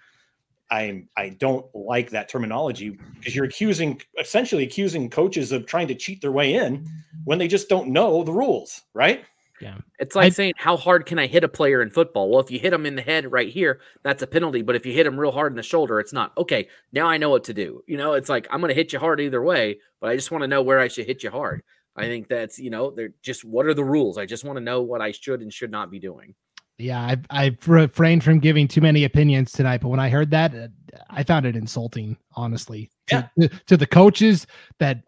I'm 0.72 1.10
I 1.16 1.30
don't 1.30 1.66
like 1.76 2.10
that 2.12 2.30
terminology 2.30 2.98
because 3.20 3.36
you're 3.36 3.46
accusing 3.46 4.02
essentially 4.20 4.64
accusing 4.64 5.10
coaches 5.10 5.52
of 5.52 5.66
trying 5.66 5.88
to 5.90 5.96
cheat 5.96 6.22
their 6.22 6.32
way 6.32 6.56
in 6.56 6.88
when 7.24 7.38
they 7.38 7.48
just 7.48 7.70
don't 7.70 7.90
know 7.90 8.24
the 8.24 8.34
rules, 8.34 8.82
right? 8.94 9.24
Yeah. 9.62 9.78
It's 10.00 10.16
like 10.16 10.26
I, 10.26 10.30
saying, 10.30 10.54
how 10.58 10.76
hard 10.76 11.06
can 11.06 11.18
I 11.18 11.28
hit 11.28 11.44
a 11.44 11.48
player 11.48 11.82
in 11.82 11.90
football? 11.90 12.30
Well, 12.30 12.42
if 12.42 12.52
you 12.52 12.60
hit 12.60 12.74
him 12.74 12.86
in 12.86 12.96
the 12.96 13.02
head 13.02 13.32
right 13.32 13.50
here, 13.50 13.80
that's 14.04 14.22
a 14.22 14.28
penalty. 14.28 14.62
But 14.62 14.76
if 14.76 14.86
you 14.86 14.92
hit 14.92 15.06
him 15.06 15.20
real 15.20 15.32
hard 15.32 15.54
in 15.54 15.56
the 15.56 15.64
shoulder, 15.64 16.00
it's 16.00 16.12
not. 16.12 16.34
Okay, 16.38 16.68
now 16.92 17.08
I 17.08 17.18
know 17.18 17.30
what 17.30 17.46
to 17.46 17.54
do. 17.54 17.82
You 17.88 17.98
know, 17.98 18.14
it's 18.14 18.28
like 18.28 18.48
I'm 18.52 18.60
going 18.60 18.70
to 18.70 18.76
hit 18.76 18.92
you 18.92 19.00
hard 19.00 19.22
either 19.22 19.42
way, 19.42 19.80
but 20.02 20.10
I 20.10 20.16
just 20.16 20.32
want 20.32 20.42
to 20.42 20.48
know 20.48 20.62
where 20.62 20.80
I 20.80 20.88
should 20.88 21.06
hit 21.06 21.24
you 21.24 21.32
hard. 21.32 21.64
I 21.96 22.04
think 22.06 22.28
that's, 22.28 22.60
you 22.60 22.70
know, 22.70 22.92
they're 22.92 23.14
just 23.22 23.46
what 23.46 23.66
are 23.66 23.74
the 23.74 23.84
rules? 23.84 24.18
I 24.18 24.26
just 24.26 24.44
want 24.44 24.58
to 24.58 24.64
know 24.64 24.82
what 24.82 25.02
I 25.02 25.12
should 25.12 25.42
and 25.42 25.54
should 25.54 25.72
not 25.72 25.90
be 25.90 26.00
doing. 26.00 26.36
Yeah, 26.78 27.02
I've, 27.02 27.26
I've 27.30 27.68
refrained 27.68 28.24
from 28.24 28.40
giving 28.40 28.68
too 28.68 28.82
many 28.82 29.06
opinions 29.06 29.52
tonight, 29.52 29.82
but 29.82 29.90
when 29.90 30.00
I 30.00 30.10
heard 30.10 30.32
that, 30.32 30.54
uh, 30.54 30.68
I 31.10 31.24
found 31.24 31.46
it 31.46 31.56
insulting, 31.56 32.18
honestly, 32.36 32.92
to, 33.08 33.30
yeah. 33.38 33.48
to, 33.48 33.60
to 33.68 33.78
the 33.78 33.88
coaches 33.88 34.46
that 34.80 35.04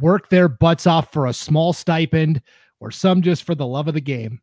work 0.00 0.28
their 0.28 0.48
butts 0.48 0.86
off 0.86 1.12
for 1.12 1.26
a 1.26 1.32
small 1.32 1.72
stipend 1.72 2.42
or 2.80 2.90
some 2.90 3.22
just 3.22 3.44
for 3.44 3.54
the 3.54 3.66
love 3.66 3.88
of 3.88 3.94
the 3.94 4.00
game. 4.00 4.40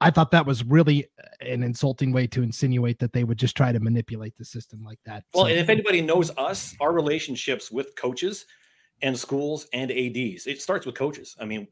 I 0.00 0.10
thought 0.10 0.30
that 0.30 0.46
was 0.46 0.64
really 0.64 1.08
an 1.40 1.62
insulting 1.62 2.12
way 2.12 2.26
to 2.28 2.42
insinuate 2.42 2.98
that 3.00 3.12
they 3.12 3.24
would 3.24 3.38
just 3.38 3.56
try 3.56 3.72
to 3.72 3.80
manipulate 3.80 4.36
the 4.36 4.44
system 4.44 4.82
like 4.84 5.00
that. 5.06 5.24
Well, 5.34 5.44
so, 5.44 5.50
and 5.50 5.58
if 5.58 5.68
anybody 5.68 6.00
knows 6.00 6.30
us, 6.38 6.74
our 6.80 6.92
relationships 6.92 7.70
with 7.70 7.96
coaches 7.96 8.46
and 9.02 9.18
schools 9.18 9.66
and 9.72 9.90
ADs, 9.90 10.46
it 10.46 10.62
starts 10.62 10.86
with 10.86 10.94
coaches. 10.94 11.34
I 11.40 11.46
mean, 11.46 11.66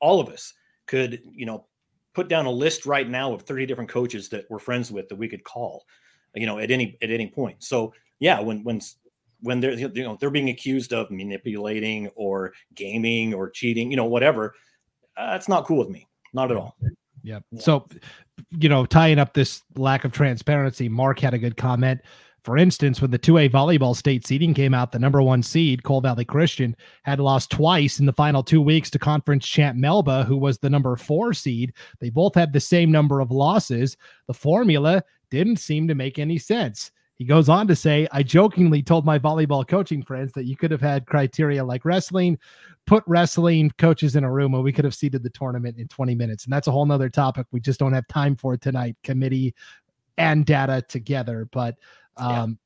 all 0.00 0.20
of 0.20 0.28
us 0.28 0.52
could, 0.86 1.22
you 1.30 1.46
know, 1.46 1.66
put 2.16 2.28
down 2.28 2.46
a 2.46 2.50
list 2.50 2.86
right 2.86 3.08
now 3.08 3.34
of 3.34 3.42
30 3.42 3.66
different 3.66 3.90
coaches 3.90 4.30
that 4.30 4.46
we're 4.48 4.58
friends 4.58 4.90
with 4.90 5.06
that 5.10 5.16
we 5.16 5.28
could 5.28 5.44
call, 5.44 5.84
you 6.34 6.46
know, 6.46 6.58
at 6.58 6.70
any 6.70 6.96
at 7.02 7.10
any 7.10 7.26
point. 7.28 7.62
So 7.62 7.92
yeah, 8.20 8.40
when 8.40 8.64
when 8.64 8.80
when 9.40 9.60
they're 9.60 9.74
you 9.74 10.02
know 10.02 10.16
they're 10.18 10.30
being 10.30 10.48
accused 10.48 10.94
of 10.94 11.10
manipulating 11.10 12.08
or 12.16 12.54
gaming 12.74 13.34
or 13.34 13.50
cheating, 13.50 13.90
you 13.90 13.98
know, 13.98 14.06
whatever 14.06 14.54
uh, 15.18 15.32
that's 15.32 15.48
not 15.48 15.66
cool 15.66 15.76
with 15.78 15.90
me. 15.90 16.08
Not 16.32 16.50
at 16.50 16.56
all. 16.56 16.76
Yeah. 17.22 17.40
So, 17.58 17.86
you 18.50 18.70
know, 18.70 18.86
tying 18.86 19.18
up 19.18 19.34
this 19.34 19.62
lack 19.76 20.04
of 20.04 20.12
transparency, 20.12 20.88
Mark 20.88 21.18
had 21.18 21.34
a 21.34 21.38
good 21.38 21.58
comment. 21.58 22.00
For 22.46 22.56
instance, 22.56 23.02
when 23.02 23.10
the 23.10 23.18
2A 23.18 23.50
volleyball 23.50 23.96
state 23.96 24.24
seeding 24.24 24.54
came 24.54 24.72
out, 24.72 24.92
the 24.92 25.00
number 25.00 25.20
one 25.20 25.42
seed, 25.42 25.82
Cole 25.82 26.00
Valley 26.00 26.24
Christian, 26.24 26.76
had 27.02 27.18
lost 27.18 27.50
twice 27.50 27.98
in 27.98 28.06
the 28.06 28.12
final 28.12 28.44
two 28.44 28.62
weeks 28.62 28.88
to 28.90 29.00
conference 29.00 29.44
champ 29.44 29.76
Melba, 29.76 30.22
who 30.22 30.36
was 30.36 30.56
the 30.56 30.70
number 30.70 30.94
four 30.94 31.34
seed. 31.34 31.72
They 31.98 32.08
both 32.08 32.36
had 32.36 32.52
the 32.52 32.60
same 32.60 32.92
number 32.92 33.18
of 33.18 33.32
losses. 33.32 33.96
The 34.28 34.32
formula 34.32 35.02
didn't 35.28 35.56
seem 35.56 35.88
to 35.88 35.96
make 35.96 36.20
any 36.20 36.38
sense. 36.38 36.92
He 37.16 37.24
goes 37.24 37.48
on 37.48 37.66
to 37.66 37.74
say, 37.74 38.06
I 38.12 38.22
jokingly 38.22 38.80
told 38.80 39.04
my 39.04 39.18
volleyball 39.18 39.66
coaching 39.66 40.04
friends 40.04 40.32
that 40.34 40.44
you 40.44 40.56
could 40.56 40.70
have 40.70 40.80
had 40.80 41.04
criteria 41.04 41.64
like 41.64 41.84
wrestling, 41.84 42.38
put 42.86 43.02
wrestling 43.08 43.72
coaches 43.76 44.14
in 44.14 44.22
a 44.22 44.30
room 44.30 44.54
and 44.54 44.62
we 44.62 44.72
could 44.72 44.84
have 44.84 44.94
seeded 44.94 45.24
the 45.24 45.30
tournament 45.30 45.78
in 45.78 45.88
20 45.88 46.14
minutes. 46.14 46.44
And 46.44 46.52
that's 46.52 46.68
a 46.68 46.70
whole 46.70 46.86
nother 46.86 47.10
topic. 47.10 47.48
We 47.50 47.58
just 47.58 47.80
don't 47.80 47.92
have 47.92 48.06
time 48.06 48.36
for 48.36 48.56
tonight, 48.56 48.94
committee 49.02 49.52
and 50.16 50.46
data 50.46 50.82
together. 50.88 51.48
But 51.50 51.74
um, 52.16 52.58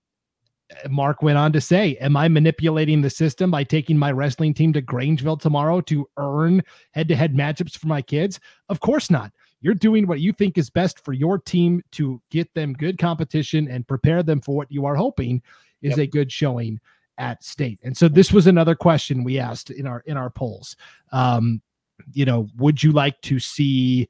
yeah. 0.71 0.89
Mark 0.89 1.23
went 1.23 1.39
on 1.39 1.53
to 1.53 1.61
say, 1.61 1.97
Am 2.01 2.17
I 2.17 2.29
manipulating 2.29 3.01
the 3.03 3.11
system 3.11 3.51
by 3.51 3.65
taking 3.65 3.99
my 3.99 4.13
wrestling 4.13 4.55
team 4.55 4.73
to 4.73 4.83
Grangeville 4.83 5.41
tomorrow 5.41 5.81
to 5.83 6.09
earn 6.17 6.63
head 6.93 7.09
to 7.09 7.17
head 7.17 7.35
matchups 7.35 7.77
for 7.77 7.89
my 7.89 8.03
kids? 8.03 8.39
Of 8.69 8.81
course 8.81 9.11
not. 9.11 9.33
You're 9.61 9.75
doing 9.75 10.07
what 10.07 10.21
you 10.21 10.33
think 10.33 10.57
is 10.57 10.71
best 10.71 11.05
for 11.05 11.13
your 11.13 11.39
team 11.39 11.83
to 11.93 12.21
get 12.31 12.53
them 12.55 12.73
good 12.73 12.99
competition 12.99 13.69
and 13.69 13.87
prepare 13.87 14.23
them 14.23 14.41
for 14.41 14.57
what 14.57 14.71
you 14.73 14.87
are 14.87 14.95
hoping 14.95 15.43
is 15.83 15.91
yep. 15.91 15.99
a 15.99 16.07
good 16.07 16.33
showing 16.33 16.81
at 17.19 17.45
state. 17.45 17.79
And 17.83 17.95
so 17.95 18.09
this 18.09 18.33
was 18.33 18.47
another 18.47 18.75
question 18.75 19.23
we 19.23 19.39
asked 19.39 19.71
in 19.71 19.87
our 19.87 20.03
in 20.07 20.17
our 20.17 20.31
polls. 20.31 20.77
Um, 21.13 21.61
you 22.13 22.25
know, 22.25 22.49
would 22.57 22.83
you 22.83 22.93
like 22.93 23.21
to 23.23 23.39
see 23.39 24.09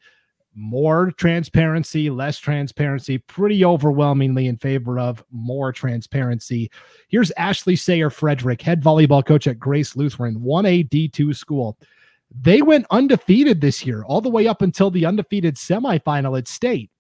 more 0.55 1.13
transparency, 1.13 2.11
less 2.11 2.39
transparency, 2.39 3.19
pretty 3.19 3.65
overwhelmingly 3.65 4.47
in 4.47 4.57
favor 4.57 4.99
of 4.99 5.25
more 5.31 5.73
transparency. 5.73 6.71
Here's 7.09 7.31
Ashley 7.33 7.77
Sayer 7.77 8.11
Frederick, 8.11 8.61
head 8.61 8.83
volleyball 8.83 9.25
coach 9.25 9.47
at 9.47 9.59
Grace 9.59 9.97
Lutheran, 9.97 10.41
1A 10.41 10.89
D2 10.89 11.37
school. 11.37 11.79
They 12.31 12.63
went 12.63 12.87
undefeated 12.91 13.61
this 13.61 13.85
year, 13.85 14.05
all 14.05 14.21
the 14.21 14.29
way 14.29 14.47
up 14.47 14.63
until 14.63 14.91
the 14.91 15.07
undefeated 15.07 15.57
semifinal 15.57 16.39
at 16.39 16.49
state. 16.49 16.91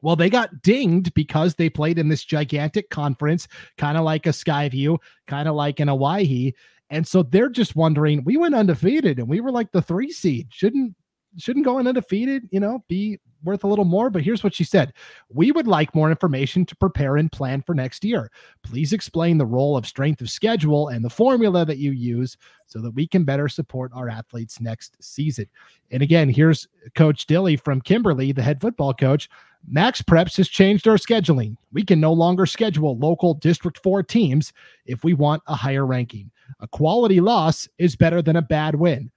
Well, 0.00 0.16
they 0.16 0.28
got 0.28 0.62
dinged 0.62 1.14
because 1.14 1.54
they 1.54 1.70
played 1.70 1.98
in 1.98 2.08
this 2.08 2.24
gigantic 2.24 2.90
conference, 2.90 3.48
kind 3.78 3.96
of 3.96 4.04
like 4.04 4.26
a 4.26 4.30
Skyview, 4.30 4.98
kind 5.26 5.48
of 5.48 5.54
like 5.54 5.80
an 5.80 5.88
Owyhee. 5.88 6.54
And 6.90 7.08
so 7.08 7.22
they're 7.22 7.48
just 7.48 7.74
wondering, 7.74 8.22
we 8.22 8.36
went 8.36 8.54
undefeated 8.54 9.18
and 9.18 9.28
we 9.28 9.40
were 9.40 9.50
like 9.50 9.72
the 9.72 9.80
three 9.80 10.12
seed. 10.12 10.48
Shouldn't 10.50 10.94
shouldn't 11.36 11.64
going 11.64 11.86
undefeated, 11.86 12.48
you 12.50 12.60
know, 12.60 12.84
be 12.88 13.18
worth 13.42 13.64
a 13.64 13.66
little 13.66 13.84
more. 13.84 14.10
But 14.10 14.22
here's 14.22 14.42
what 14.42 14.54
she 14.54 14.64
said 14.64 14.92
We 15.28 15.52
would 15.52 15.66
like 15.66 15.94
more 15.94 16.10
information 16.10 16.64
to 16.66 16.76
prepare 16.76 17.16
and 17.16 17.30
plan 17.30 17.62
for 17.62 17.74
next 17.74 18.04
year. 18.04 18.30
Please 18.62 18.92
explain 18.92 19.38
the 19.38 19.46
role 19.46 19.76
of 19.76 19.86
strength 19.86 20.20
of 20.20 20.30
schedule 20.30 20.88
and 20.88 21.04
the 21.04 21.10
formula 21.10 21.64
that 21.64 21.78
you 21.78 21.92
use 21.92 22.36
so 22.66 22.80
that 22.80 22.92
we 22.92 23.06
can 23.06 23.24
better 23.24 23.48
support 23.48 23.92
our 23.94 24.08
athletes 24.08 24.60
next 24.60 24.96
season. 25.00 25.46
And 25.90 26.02
again, 26.02 26.28
here's 26.28 26.66
Coach 26.94 27.26
Dilly 27.26 27.56
from 27.56 27.80
Kimberly, 27.80 28.32
the 28.32 28.42
head 28.42 28.60
football 28.60 28.94
coach. 28.94 29.28
Max 29.66 30.02
Preps 30.02 30.36
has 30.36 30.48
changed 30.48 30.86
our 30.86 30.96
scheduling. 30.96 31.56
We 31.72 31.84
can 31.84 31.98
no 31.98 32.12
longer 32.12 32.44
schedule 32.44 32.98
local 32.98 33.34
District 33.34 33.78
4 33.82 34.02
teams 34.02 34.52
if 34.84 35.04
we 35.04 35.14
want 35.14 35.42
a 35.46 35.54
higher 35.54 35.86
ranking. 35.86 36.30
A 36.60 36.68
quality 36.68 37.20
loss 37.20 37.66
is 37.78 37.96
better 37.96 38.20
than 38.20 38.36
a 38.36 38.42
bad 38.42 38.74
win. 38.74 39.10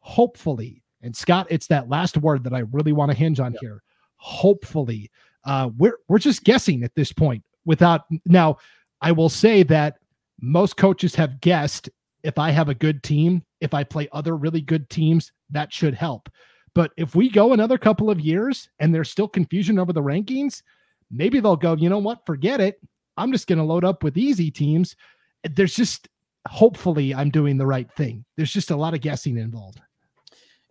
Hopefully, 0.00 0.82
and 1.02 1.14
Scott, 1.14 1.46
it's 1.50 1.66
that 1.68 1.88
last 1.88 2.16
word 2.16 2.44
that 2.44 2.54
I 2.54 2.60
really 2.72 2.92
want 2.92 3.10
to 3.10 3.16
hinge 3.16 3.40
on 3.40 3.56
here. 3.60 3.82
Hopefully, 4.16 5.10
uh, 5.44 5.70
we're 5.78 5.98
we're 6.08 6.18
just 6.18 6.44
guessing 6.44 6.82
at 6.82 6.94
this 6.94 7.12
point. 7.12 7.42
Without 7.64 8.02
now, 8.26 8.58
I 9.00 9.12
will 9.12 9.28
say 9.28 9.62
that 9.64 9.96
most 10.40 10.76
coaches 10.76 11.14
have 11.14 11.40
guessed 11.40 11.88
if 12.22 12.38
I 12.38 12.50
have 12.50 12.68
a 12.68 12.74
good 12.74 13.02
team, 13.02 13.42
if 13.60 13.74
I 13.74 13.84
play 13.84 14.08
other 14.12 14.36
really 14.36 14.60
good 14.60 14.88
teams, 14.90 15.32
that 15.50 15.72
should 15.72 15.94
help. 15.94 16.28
But 16.74 16.92
if 16.96 17.14
we 17.14 17.30
go 17.30 17.52
another 17.52 17.78
couple 17.78 18.10
of 18.10 18.20
years 18.20 18.68
and 18.78 18.94
there's 18.94 19.10
still 19.10 19.28
confusion 19.28 19.78
over 19.78 19.92
the 19.92 20.02
rankings, 20.02 20.62
maybe 21.10 21.40
they'll 21.40 21.56
go, 21.56 21.74
you 21.74 21.88
know 21.88 21.98
what, 21.98 22.24
forget 22.26 22.60
it. 22.60 22.80
I'm 23.16 23.32
just 23.32 23.46
going 23.46 23.58
to 23.58 23.64
load 23.64 23.84
up 23.84 24.02
with 24.02 24.16
easy 24.16 24.50
teams. 24.50 24.96
There's 25.42 25.74
just 25.74 26.08
hopefully 26.46 27.14
I'm 27.14 27.30
doing 27.30 27.56
the 27.56 27.66
right 27.66 27.90
thing. 27.92 28.24
There's 28.36 28.52
just 28.52 28.70
a 28.70 28.76
lot 28.76 28.94
of 28.94 29.00
guessing 29.00 29.36
involved. 29.36 29.80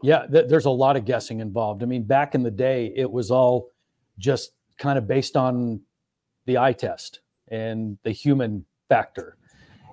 Yeah, 0.02 0.26
th- 0.28 0.48
there's 0.48 0.66
a 0.66 0.70
lot 0.72 0.96
of 0.96 1.06
guessing 1.06 1.40
involved. 1.40 1.84
I 1.84 1.86
mean, 1.86 2.04
back 2.04 2.36
in 2.36 2.44
the 2.44 2.52
day, 2.52 2.94
it 2.96 3.10
was 3.10 3.32
all 3.32 3.70
just 4.18 4.52
kind 4.78 4.98
of 4.98 5.08
based 5.08 5.36
on 5.36 5.82
the 6.46 6.58
eye 6.58 6.74
test 6.74 7.20
and 7.50 7.98
the 8.04 8.12
human 8.12 8.66
factor. 8.88 9.38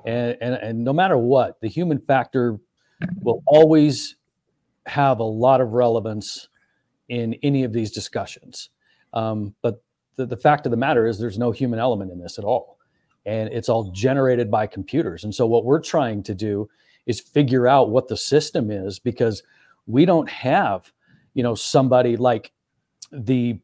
And, 0.05 0.37
and, 0.41 0.55
and 0.55 0.85
no 0.85 0.93
matter 0.93 1.19
what, 1.19 1.61
the 1.61 1.69
human 1.69 1.99
factor 1.99 2.59
will 3.21 3.43
always 3.47 4.17
have 4.87 5.19
a 5.19 5.25
lot 5.25 5.61
of 5.61 5.73
relevance 5.73 6.49
in 7.09 7.35
any 7.43 7.65
of 7.65 7.73
these 7.73 7.91
discussions. 7.91 8.71
Um, 9.13 9.55
but 9.63 9.83
the, 10.17 10.27
the 10.27 10.37
fact 10.37 10.67
of 10.67 10.71
the 10.71 10.77
matter 10.77 11.07
is, 11.07 11.19
there's 11.19 11.39
no 11.39 11.51
human 11.51 11.79
element 11.79 12.11
in 12.11 12.19
this 12.19 12.39
at 12.39 12.45
all. 12.45 12.79
And 13.25 13.49
it's 13.53 13.69
all 13.69 13.91
generated 13.91 14.51
by 14.51 14.69
computers. 14.69 15.25
And 15.25 15.35
so, 15.35 15.47
what 15.47 15.65
we're 15.65 15.81
trying 15.81 16.23
to 16.25 16.35
do 16.35 16.69
is 17.07 17.21
figure 17.21 17.67
out 17.67 17.91
what 17.91 18.09
the 18.09 18.17
system 18.17 18.71
is 18.71 19.01
because 19.01 19.43
we 19.87 20.05
don't 20.05 20.29
have, 20.29 20.93
you 21.35 21.43
know, 21.43 21.55
somebody 21.55 22.17
like 22.17 22.53
the 23.13 23.59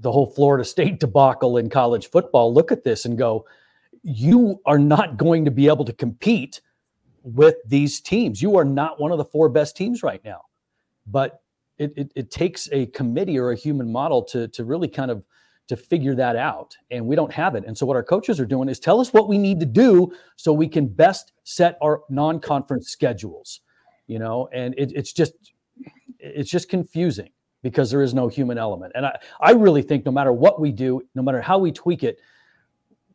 the 0.00 0.10
whole 0.10 0.26
Florida 0.26 0.64
State 0.64 0.98
debacle 0.98 1.58
in 1.58 1.68
college 1.68 2.08
football 2.10 2.54
look 2.54 2.72
at 2.72 2.84
this 2.84 3.04
and 3.04 3.18
go, 3.18 3.44
you 4.02 4.60
are 4.64 4.78
not 4.78 5.18
going 5.18 5.44
to 5.44 5.50
be 5.50 5.68
able 5.68 5.84
to 5.84 5.92
compete 5.92 6.62
with 7.22 7.56
these 7.66 8.00
teams. 8.00 8.40
You 8.40 8.56
are 8.56 8.64
not 8.64 8.98
one 8.98 9.12
of 9.12 9.18
the 9.18 9.24
four 9.24 9.48
best 9.50 9.76
teams 9.76 10.02
right 10.02 10.24
now. 10.24 10.42
But 11.06 11.42
it, 11.78 11.92
it, 11.96 12.12
it, 12.14 12.30
takes 12.30 12.68
a 12.72 12.86
committee 12.86 13.38
or 13.38 13.50
a 13.52 13.56
human 13.56 13.90
model 13.90 14.22
to, 14.24 14.48
to 14.48 14.64
really 14.64 14.88
kind 14.88 15.10
of 15.10 15.24
to 15.68 15.76
figure 15.76 16.16
that 16.16 16.34
out 16.34 16.76
and 16.90 17.06
we 17.06 17.14
don't 17.14 17.32
have 17.32 17.54
it 17.54 17.62
and 17.64 17.78
so 17.78 17.86
what 17.86 17.94
our 17.96 18.02
coaches 18.02 18.40
are 18.40 18.44
doing 18.44 18.68
is 18.68 18.80
tell 18.80 18.98
us 18.98 19.12
what 19.12 19.28
we 19.28 19.38
need 19.38 19.60
to 19.60 19.66
do 19.66 20.12
so 20.34 20.52
we 20.52 20.66
can 20.66 20.88
best 20.88 21.32
set 21.44 21.78
our 21.80 22.02
non-conference 22.10 22.88
schedules 22.88 23.60
you 24.08 24.18
know 24.18 24.48
and 24.52 24.74
it, 24.76 24.90
it's 24.96 25.12
just 25.12 25.32
it's 26.22 26.50
just 26.50 26.68
confusing 26.68 27.30
because 27.62 27.90
there 27.90 28.02
is 28.02 28.14
no 28.14 28.28
human 28.28 28.58
element. 28.58 28.92
And 28.94 29.06
I, 29.06 29.18
I 29.40 29.52
really 29.52 29.82
think 29.82 30.06
no 30.06 30.12
matter 30.12 30.32
what 30.32 30.60
we 30.60 30.72
do 30.72 31.02
no 31.14 31.22
matter 31.22 31.40
how 31.40 31.58
we 31.58 31.72
tweak 31.72 32.02
it 32.02 32.18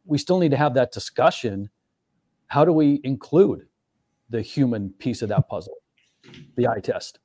we 0.05 0.17
still 0.17 0.39
need 0.39 0.51
to 0.51 0.57
have 0.57 0.73
that 0.75 0.91
discussion. 0.91 1.69
How 2.47 2.63
do 2.63 2.71
we 2.71 3.01
include 3.03 3.67
the 4.29 4.41
human 4.41 4.91
piece 4.91 5.21
of 5.21 5.29
that 5.29 5.49
puzzle? 5.49 5.75
The 6.55 6.67
eye 6.67 6.79
test. 6.79 7.19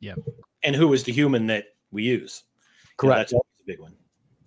Yeah. 0.00 0.14
And 0.62 0.74
who 0.74 0.92
is 0.92 1.04
the 1.04 1.12
human 1.12 1.46
that 1.48 1.64
we 1.90 2.02
use? 2.02 2.44
Correct 2.96 3.02
you 3.02 3.08
know, 3.08 3.16
that's 3.16 3.32
always 3.32 3.44
a 3.60 3.66
big 3.66 3.80
one. 3.80 3.96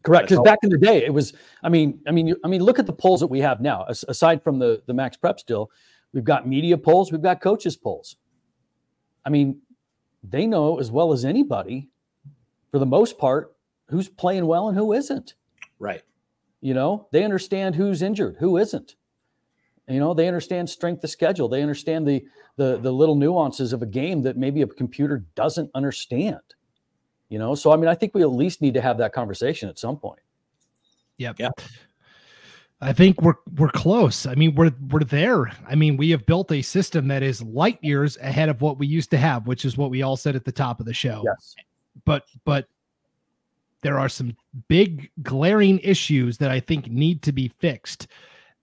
Correct, 0.04 0.30
because 0.30 0.44
back 0.44 0.60
in 0.62 0.70
the 0.70 0.78
day, 0.78 1.04
it 1.04 1.12
was. 1.12 1.34
I 1.64 1.70
mean, 1.70 2.00
I 2.08 2.12
mean, 2.12 2.36
I 2.44 2.48
mean, 2.48 2.62
look 2.62 2.78
at 2.78 2.86
the 2.86 2.94
polls 2.94 3.22
that 3.22 3.28
we 3.28 3.40
have 3.40 3.60
now. 3.60 3.86
Aside 3.88 4.44
from 4.44 4.60
the 4.60 4.84
the 4.86 4.94
Max 4.94 5.18
Prep 5.18 5.40
still, 5.40 5.72
we've 6.14 6.24
got 6.24 6.48
media 6.48 6.78
polls, 6.78 7.12
we've 7.12 7.24
got 7.24 7.42
coaches 7.42 7.76
polls. 7.76 8.16
I 9.26 9.32
mean, 9.32 9.62
they 10.30 10.46
know 10.46 10.80
as 10.80 10.92
well 10.92 11.14
as 11.14 11.26
anybody, 11.26 11.90
for 12.72 12.80
the 12.80 12.86
most 12.86 13.18
part, 13.18 13.56
who's 13.90 14.10
playing 14.10 14.46
well 14.46 14.68
and 14.68 14.78
who 14.78 14.94
isn't. 14.94 15.36
Right. 15.80 16.02
You 16.62 16.74
know, 16.74 17.08
they 17.12 17.24
understand 17.24 17.76
who's 17.76 18.02
injured, 18.02 18.38
who 18.40 18.58
isn't. 18.58 18.96
You 19.88 20.00
know, 20.00 20.14
they 20.14 20.28
understand 20.28 20.70
strength 20.70 21.04
of 21.04 21.10
schedule. 21.12 21.48
They 21.48 21.62
understand 21.62 22.08
the 22.08 22.26
the 22.58 22.78
the 22.78 22.92
little 22.92 23.16
nuances 23.16 23.72
of 23.72 23.84
a 23.84 23.86
game 23.86 24.24
that 24.24 24.38
maybe 24.38 24.62
a 24.64 24.68
computer 24.68 25.26
doesn't 25.36 25.70
understand. 25.76 26.40
You 27.30 27.38
know, 27.38 27.54
so 27.54 27.72
I 27.72 27.76
mean, 27.76 27.88
I 27.88 27.96
think 27.96 28.16
we 28.16 28.22
at 28.22 28.32
least 28.32 28.62
need 28.62 28.74
to 28.74 28.82
have 28.82 28.98
that 28.98 29.14
conversation 29.14 29.70
at 29.70 29.78
some 29.78 29.98
point. 29.98 30.22
Yep. 31.18 31.36
Yeah. 31.40 31.50
I 32.82 32.94
think 32.94 33.22
we're 33.22 33.36
we're 33.58 33.70
close. 33.70 34.26
I 34.26 34.36
mean, 34.36 34.54
we're 34.56 34.72
we're 34.90 35.04
there. 35.04 35.52
I 35.68 35.76
mean, 35.76 35.98
we 35.98 36.10
have 36.10 36.26
built 36.26 36.52
a 36.52 36.62
system 36.62 37.08
that 37.08 37.24
is 37.24 37.42
light 37.42 37.80
years 37.82 38.18
ahead 38.18 38.50
of 38.50 38.62
what 38.62 38.78
we 38.78 38.86
used 38.86 39.12
to 39.12 39.18
have, 39.18 39.48
which 39.48 39.66
is 39.66 39.78
what 39.78 39.90
we 39.90 40.02
all 40.02 40.18
said 40.18 40.36
at 40.36 40.46
the 40.46 40.52
top 40.52 40.80
of 40.80 40.86
the 40.86 40.94
show. 40.94 41.24
Yes. 41.26 41.56
But 42.04 42.26
but 42.44 42.68
there 43.82 43.98
are 44.00 44.10
some 44.10 44.36
big 44.68 45.10
glaring 45.22 45.80
issues 45.80 46.38
that 46.40 46.52
I 46.52 46.60
think 46.60 46.90
need 46.90 47.22
to 47.24 47.32
be 47.32 47.48
fixed. 47.60 48.08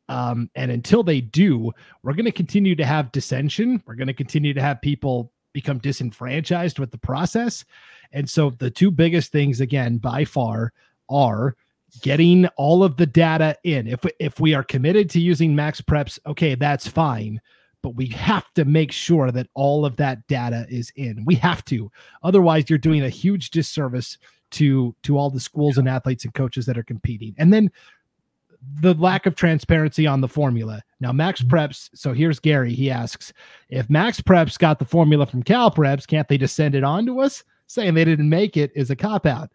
Um, 0.09 0.51
and 0.57 0.71
until 0.71 1.03
they 1.03 1.21
do, 1.21 1.73
we're 2.03 2.15
going 2.15 2.27
to 2.27 2.33
continue 2.33 2.75
to 2.75 2.85
have 2.85 3.13
dissension. 3.13 3.83
We're 3.87 3.95
going 3.95 4.09
to 4.09 4.15
continue 4.15 4.53
to 4.53 4.61
have 4.61 4.83
people 4.83 5.33
become 5.53 5.79
disenfranchised 5.79 6.79
with 6.79 6.91
the 6.91 6.99
process. 6.99 7.65
And 8.13 8.29
so 8.29 8.51
the 8.51 8.71
two 8.71 8.91
biggest 8.91 9.33
things, 9.33 9.61
again, 9.61 9.99
by 9.99 10.25
far, 10.25 10.73
are 11.09 11.57
getting 12.01 12.47
all 12.57 12.83
of 12.83 12.97
the 12.97 13.07
data 13.07 13.57
in. 13.65 13.87
If 13.87 14.01
if 14.19 14.41
we 14.41 14.55
are 14.55 14.65
committed 14.65 15.11
to 15.11 15.21
using 15.21 15.55
Max 15.55 15.81
Preps, 15.81 16.19
okay, 16.27 16.55
that's 16.55 16.89
fine. 16.89 17.41
But 17.83 17.97
we 17.97 18.07
have 18.09 18.53
to 18.55 18.65
make 18.65 18.93
sure 18.93 19.33
that 19.33 19.49
all 19.55 19.85
of 19.85 19.97
that 19.97 20.27
data 20.29 20.67
is 20.69 20.93
in. 20.95 21.25
We 21.27 21.35
have 21.37 21.65
to. 21.67 21.91
Otherwise, 22.23 22.71
you're 22.71 22.79
doing 22.79 23.03
a 23.03 23.09
huge 23.09 23.51
disservice 23.51 24.19
to 24.53 24.95
to 25.03 25.19
all 25.19 25.31
the 25.31 25.41
schools 25.41 25.79
and 25.79 25.89
athletes 25.89 26.25
and 26.25 26.35
coaches 26.35 26.67
that 26.67 26.79
are 26.79 26.85
competing. 26.85 27.35
And 27.39 27.53
then 27.53 27.71
the 28.81 28.95
lack 28.95 29.27
of 29.27 29.35
transparency 29.35 30.07
on 30.07 30.21
the 30.21 30.29
formula. 30.29 30.83
Now, 31.01 31.13
Max 31.13 31.43
mm-hmm. 31.43 31.55
Preps. 31.55 31.91
So 31.95 32.13
here's 32.13 32.39
Gary. 32.39 32.73
He 32.73 32.91
asks 32.91 33.33
if 33.69 33.91
Max 33.91 34.21
Preps 34.21 34.59
got 34.59 34.79
the 34.79 34.85
formula 34.85 35.27
from 35.27 35.43
Cal 35.43 35.71
Preps, 35.71 36.07
can't 36.07 36.29
they 36.29 36.39
just 36.39 36.55
send 36.55 36.75
it 36.75 36.85
on 36.85 37.05
to 37.07 37.21
us? 37.21 37.43
Saying 37.67 37.95
they 37.95 38.05
didn't 38.05 38.29
make 38.29 38.57
it 38.57 38.71
is 38.75 38.91
a 38.91 38.97
cop 38.97 39.27
out. 39.27 39.51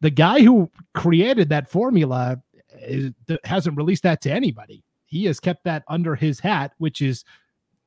The 0.00 0.10
guy 0.10 0.42
who 0.42 0.70
created 0.94 1.48
that 1.50 1.70
formula 1.70 2.42
is, 2.80 3.12
hasn't 3.44 3.76
released 3.76 4.02
that 4.04 4.20
to 4.22 4.32
anybody. 4.32 4.82
He 5.06 5.24
has 5.26 5.40
kept 5.40 5.64
that 5.64 5.82
under 5.88 6.14
his 6.14 6.40
hat, 6.40 6.72
which 6.78 7.02
is 7.02 7.24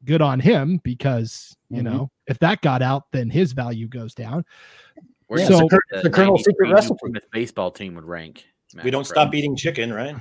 good 0.06 0.22
on 0.22 0.40
him 0.40 0.80
because 0.84 1.56
you 1.70 1.78
mm-hmm. 1.78 1.86
know 1.86 2.12
if 2.28 2.40
that 2.40 2.62
got 2.62 2.82
out, 2.82 3.12
then 3.12 3.30
his 3.30 3.54
value 3.54 3.88
goes 3.88 4.14
down. 4.14 4.46
Where's 5.28 5.48
so 5.48 5.60
the, 5.60 6.02
the 6.04 6.10
Colonel 6.10 6.38
Secret 6.38 6.72
recipe 6.72 6.98
baseball 7.32 7.72
team 7.72 7.96
would 7.96 8.04
rank. 8.04 8.46
Matt 8.74 8.86
we 8.86 8.92
don't 8.92 9.06
stop 9.06 9.34
eating 9.34 9.56
chicken, 9.56 9.94
right? 9.94 10.16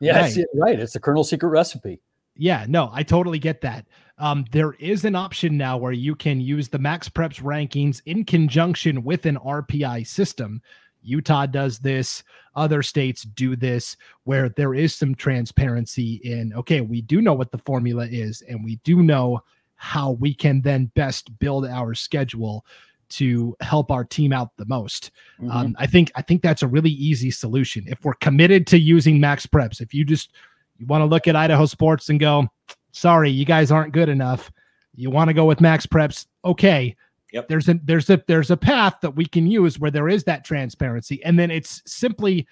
Yes, 0.00 0.36
right. 0.36 0.46
right. 0.54 0.80
It's 0.80 0.92
the 0.92 1.00
Colonel 1.00 1.24
Secret 1.24 1.48
recipe. 1.48 2.00
Yeah, 2.36 2.66
no, 2.68 2.90
I 2.92 3.02
totally 3.02 3.40
get 3.40 3.60
that. 3.62 3.86
Um, 4.18 4.44
there 4.52 4.72
is 4.74 5.04
an 5.04 5.16
option 5.16 5.56
now 5.56 5.76
where 5.76 5.92
you 5.92 6.14
can 6.14 6.40
use 6.40 6.68
the 6.68 6.78
Max 6.78 7.08
Preps 7.08 7.42
rankings 7.42 8.00
in 8.06 8.24
conjunction 8.24 9.02
with 9.02 9.26
an 9.26 9.36
RPI 9.36 10.06
system. 10.06 10.62
Utah 11.02 11.46
does 11.46 11.78
this, 11.78 12.22
other 12.54 12.82
states 12.82 13.22
do 13.22 13.56
this, 13.56 13.96
where 14.24 14.48
there 14.48 14.74
is 14.74 14.94
some 14.94 15.14
transparency 15.14 16.20
in, 16.24 16.52
okay, 16.54 16.80
we 16.80 17.00
do 17.00 17.20
know 17.20 17.34
what 17.34 17.50
the 17.50 17.58
formula 17.58 18.06
is, 18.06 18.42
and 18.42 18.64
we 18.64 18.76
do 18.84 19.02
know 19.02 19.40
how 19.76 20.12
we 20.12 20.34
can 20.34 20.60
then 20.60 20.86
best 20.94 21.36
build 21.38 21.64
our 21.66 21.94
schedule 21.94 22.66
to 23.10 23.56
help 23.60 23.90
our 23.90 24.04
team 24.04 24.32
out 24.32 24.56
the 24.56 24.66
most. 24.66 25.10
Mm-hmm. 25.40 25.50
Um, 25.50 25.76
I 25.78 25.86
think 25.86 26.12
I 26.14 26.22
think 26.22 26.42
that's 26.42 26.62
a 26.62 26.66
really 26.66 26.90
easy 26.90 27.30
solution. 27.30 27.84
If 27.86 28.04
we're 28.04 28.14
committed 28.14 28.66
to 28.68 28.78
using 28.78 29.18
max 29.20 29.46
preps, 29.46 29.80
if 29.80 29.94
you 29.94 30.04
just 30.04 30.32
you 30.78 30.86
want 30.86 31.02
to 31.02 31.06
look 31.06 31.26
at 31.26 31.36
Idaho 31.36 31.66
sports 31.66 32.08
and 32.10 32.20
go, 32.20 32.48
sorry, 32.92 33.30
you 33.30 33.44
guys 33.44 33.70
aren't 33.70 33.92
good 33.92 34.08
enough. 34.08 34.52
You 34.94 35.10
want 35.10 35.28
to 35.28 35.34
go 35.34 35.44
with 35.44 35.60
max 35.60 35.86
preps, 35.86 36.26
okay. 36.44 36.96
Yep. 37.32 37.48
There's 37.48 37.68
a 37.68 37.80
there's 37.84 38.08
a 38.10 38.22
there's 38.26 38.50
a 38.50 38.56
path 38.56 38.96
that 39.02 39.10
we 39.10 39.26
can 39.26 39.46
use 39.46 39.78
where 39.78 39.90
there 39.90 40.08
is 40.08 40.24
that 40.24 40.44
transparency, 40.44 41.22
and 41.24 41.38
then 41.38 41.50
it's 41.50 41.82
simply 41.86 42.46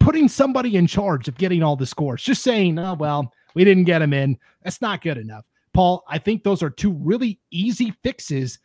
putting 0.00 0.28
somebody 0.28 0.76
in 0.76 0.86
charge 0.86 1.28
of 1.28 1.36
getting 1.36 1.62
all 1.62 1.76
the 1.76 1.86
scores. 1.86 2.22
Just 2.22 2.42
saying, 2.42 2.78
oh 2.78 2.94
well, 2.94 3.32
we 3.54 3.64
didn't 3.64 3.84
get 3.84 3.98
them 3.98 4.14
in. 4.14 4.38
That's 4.62 4.80
not 4.80 5.02
good 5.02 5.18
enough. 5.18 5.44
Paul, 5.74 6.04
I 6.08 6.18
think 6.18 6.44
those 6.44 6.62
are 6.62 6.70
two 6.70 6.92
really 6.92 7.40
easy 7.50 7.92
fixes 8.02 8.58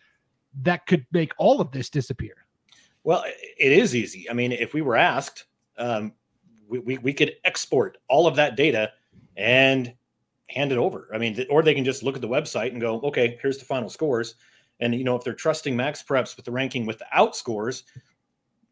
that 0.62 0.86
could 0.86 1.06
make 1.12 1.34
all 1.38 1.62
of 1.62 1.72
this 1.72 1.90
disappear? 1.90 2.46
Well, 3.04 3.24
it 3.26 3.72
is 3.72 3.96
easy. 3.96 4.30
I 4.30 4.34
mean, 4.34 4.52
if 4.52 4.74
we 4.74 4.82
were 4.82 4.96
asked, 4.96 5.46
um, 5.78 6.14
we, 6.68 6.80
we, 6.80 6.98
we 7.00 7.14
could 7.14 7.34
export 7.46 7.98
all 8.08 8.28
of 8.28 8.36
that 8.36 8.56
data 8.56 8.92
and 9.38 9.94
hand 10.48 10.72
it 10.72 10.78
over. 10.78 11.10
I 11.14 11.18
mean, 11.18 11.46
or 11.50 11.64
they 11.64 11.74
can 11.74 11.86
just 11.86 12.04
look 12.04 12.16
at 12.16 12.22
the 12.22 12.28
website 12.28 12.72
and 12.72 12.82
go, 12.82 13.00
okay, 13.02 13.40
here's 13.42 13.58
the 13.58 13.66
final 13.66 13.90
scores. 13.90 14.36
And 14.80 14.96
you 14.96 15.04
know, 15.04 15.16
if 15.16 15.24
they're 15.24 15.34
trusting 15.34 15.76
Max 15.76 16.04
Preps 16.04 16.36
with 16.36 16.46
the 16.46 16.52
ranking 16.52 16.86
without 16.86 17.36
scores, 17.36 17.84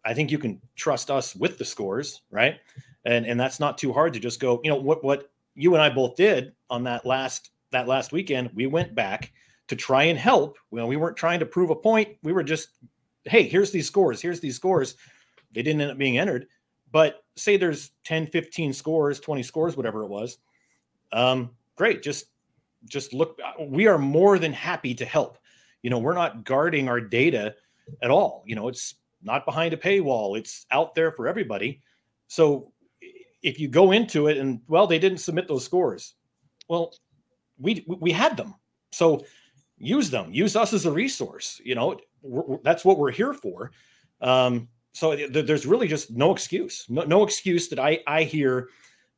I 0.06 0.14
think 0.14 0.32
you 0.32 0.40
can 0.40 0.62
trust 0.76 1.12
us 1.12 1.36
with 1.36 1.58
the 1.58 1.66
scores, 1.66 2.22
right? 2.32 2.60
And 3.06 3.26
and 3.26 3.40
that's 3.40 3.60
not 3.60 3.78
too 3.78 3.94
hard 3.94 4.14
to 4.14 4.20
just 4.20 4.40
go. 4.40 4.62
You 4.64 4.70
know 4.70 4.78
what 4.78 5.04
what 5.04 5.30
you 5.56 5.74
and 5.74 5.82
I 5.82 5.90
both 5.90 6.16
did 6.16 6.54
on 6.70 6.84
that 6.86 7.06
last 7.06 7.52
that 7.72 7.88
last 7.88 8.12
weekend. 8.12 8.52
We 8.54 8.68
went 8.68 8.96
back 8.96 9.32
to 9.68 9.76
try 9.76 10.04
and 10.04 10.18
help. 10.18 10.58
Well, 10.72 10.88
we 10.88 10.96
weren't 10.96 11.18
trying 11.18 11.40
to 11.40 11.46
prove 11.46 11.70
a 11.70 11.76
point. 11.76 12.18
We 12.24 12.32
were 12.32 12.44
just, 12.44 12.70
hey, 13.26 13.44
here's 13.44 13.72
these 13.72 13.88
scores. 13.88 14.22
Here's 14.22 14.40
these 14.40 14.56
scores. 14.56 14.96
They 15.54 15.62
didn't 15.62 15.82
end 15.82 15.92
up 15.92 15.98
being 15.98 16.18
entered. 16.18 16.48
But 16.92 17.24
say 17.36 17.58
there's 17.58 17.92
10, 18.06 18.28
15 18.28 18.72
scores, 18.74 19.20
20 19.20 19.44
scores, 19.44 19.76
whatever 19.76 20.04
it 20.04 20.08
was. 20.08 20.38
Um, 21.12 21.52
great. 21.76 22.02
Just 22.02 22.28
just 22.86 23.14
look. 23.14 23.40
We 23.60 23.88
are 23.88 23.98
more 23.98 24.40
than 24.40 24.54
happy 24.54 24.94
to 24.96 25.06
help. 25.06 25.38
You 25.82 25.90
know, 25.90 26.00
we're 26.00 26.14
not 26.14 26.44
guarding 26.44 26.90
our 26.90 27.00
data 27.00 27.56
at 28.02 28.12
all. 28.12 28.44
You 28.46 28.56
know, 28.56 28.68
it's 28.68 28.96
not 29.22 29.46
behind 29.46 29.74
a 29.74 29.78
paywall. 29.78 30.38
It's 30.38 30.66
out 30.72 30.96
there 30.96 31.12
for 31.12 31.28
everybody. 31.28 31.82
So 32.28 32.72
if 33.42 33.60
you 33.60 33.68
go 33.68 33.92
into 33.92 34.28
it 34.28 34.38
and 34.38 34.62
well, 34.68 34.88
they 34.88 35.00
didn't 35.00 35.20
submit 35.20 35.48
those 35.48 35.66
scores. 35.66 36.16
Well, 36.68 36.94
we 37.60 37.86
we 37.88 38.12
had 38.12 38.38
them. 38.38 38.56
So 38.92 39.26
use 39.80 40.10
them 40.10 40.34
use 40.34 40.56
us 40.56 40.74
as 40.74 40.88
a 40.88 40.92
resource 40.92 41.62
you 41.64 41.76
know 41.76 41.96
we're, 42.24 42.58
that's 42.64 42.84
what 42.84 42.98
we're 42.98 43.12
here 43.12 43.32
for 43.32 43.70
um, 44.22 44.68
so 44.92 45.16
th- 45.16 45.46
there's 45.46 45.68
really 45.68 45.88
just 45.88 46.10
no 46.10 46.32
excuse 46.32 46.84
no, 46.90 47.04
no 47.04 47.24
excuse 47.24 47.68
that 47.68 47.78
i 47.78 48.00
i 48.08 48.24
hear 48.24 48.70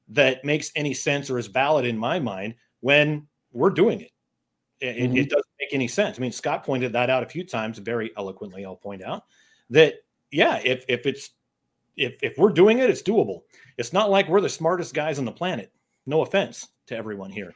that 0.10 0.44
makes 0.44 0.72
any 0.76 0.94
sense 0.94 1.30
or 1.30 1.38
is 1.38 1.48
valid 1.48 1.86
in 1.86 1.98
my 1.98 2.20
mind 2.20 2.56
when 2.82 3.28
we're 3.52 3.70
doing 3.70 4.02
it. 4.02 4.12
It, 4.82 4.96
mm-hmm. 4.96 5.18
it, 5.18 5.30
doesn't 5.30 5.46
make 5.60 5.74
any 5.74 5.88
sense. 5.88 6.18
I 6.18 6.22
mean, 6.22 6.32
Scott 6.32 6.64
pointed 6.64 6.94
that 6.94 7.10
out 7.10 7.22
a 7.22 7.26
few 7.26 7.44
times, 7.44 7.78
very 7.80 8.12
eloquently. 8.18 8.66
I'll 8.66 8.76
point 8.76 9.04
out 9.04 9.26
that 9.70 9.96
yeah, 10.32 10.62
if 10.64 10.86
if 10.88 11.06
it's 11.06 11.32
if 11.98 12.16
if 12.22 12.38
we're 12.38 12.52
doing 12.52 12.80
it, 12.80 12.90
it's 12.90 13.02
doable. 13.02 13.42
It's 13.78 13.92
not 13.92 14.10
like 14.10 14.30
we're 14.30 14.42
the 14.42 14.50
smartest 14.50 14.94
guys 14.94 15.20
on 15.20 15.26
the 15.26 15.32
planet. 15.32 15.72
No 16.06 16.22
offense 16.22 16.70
to 16.88 16.96
everyone 16.96 17.32
here, 17.32 17.54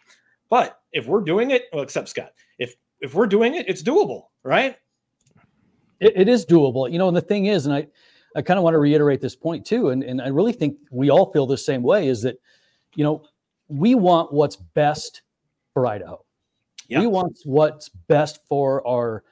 but 0.49 0.81
if 0.91 1.07
we're 1.07 1.21
doing 1.21 1.51
it, 1.51 1.63
well, 1.71 1.81
except 1.81 2.09
Scott, 2.09 2.33
if 2.59 2.75
if 2.99 3.13
we're 3.13 3.27
doing 3.27 3.55
it, 3.55 3.69
it's 3.69 3.81
doable, 3.81 4.25
right? 4.43 4.77
it, 6.03 6.13
it 6.15 6.27
is 6.27 6.45
doable. 6.45 6.91
You 6.91 6.99
know, 6.99 7.07
and 7.07 7.17
the 7.17 7.21
thing 7.21 7.45
is, 7.45 7.65
and 7.65 7.73
I 7.73 7.87
I 8.35 8.41
kind 8.41 8.57
of 8.57 8.63
want 8.63 8.73
to 8.73 8.79
reiterate 8.79 9.21
this 9.21 9.35
point 9.35 9.65
too, 9.65 9.89
and 9.89 10.03
and 10.03 10.21
I 10.21 10.27
really 10.27 10.53
think 10.53 10.77
we 10.91 11.09
all 11.09 11.31
feel 11.31 11.47
the 11.47 11.57
same 11.57 11.81
way. 11.81 12.07
Is 12.07 12.21
that 12.23 12.37
you 12.95 13.03
know 13.03 13.23
we 13.67 13.95
want 13.95 14.33
what's 14.33 14.55
best 14.55 15.21
for 15.73 15.87
Idaho. 15.87 16.23
Yeah. 16.87 16.99
We 16.99 17.07
want 17.07 17.39
what's 17.45 17.89
best 17.89 18.39
for 18.47 18.85
our 18.87 19.23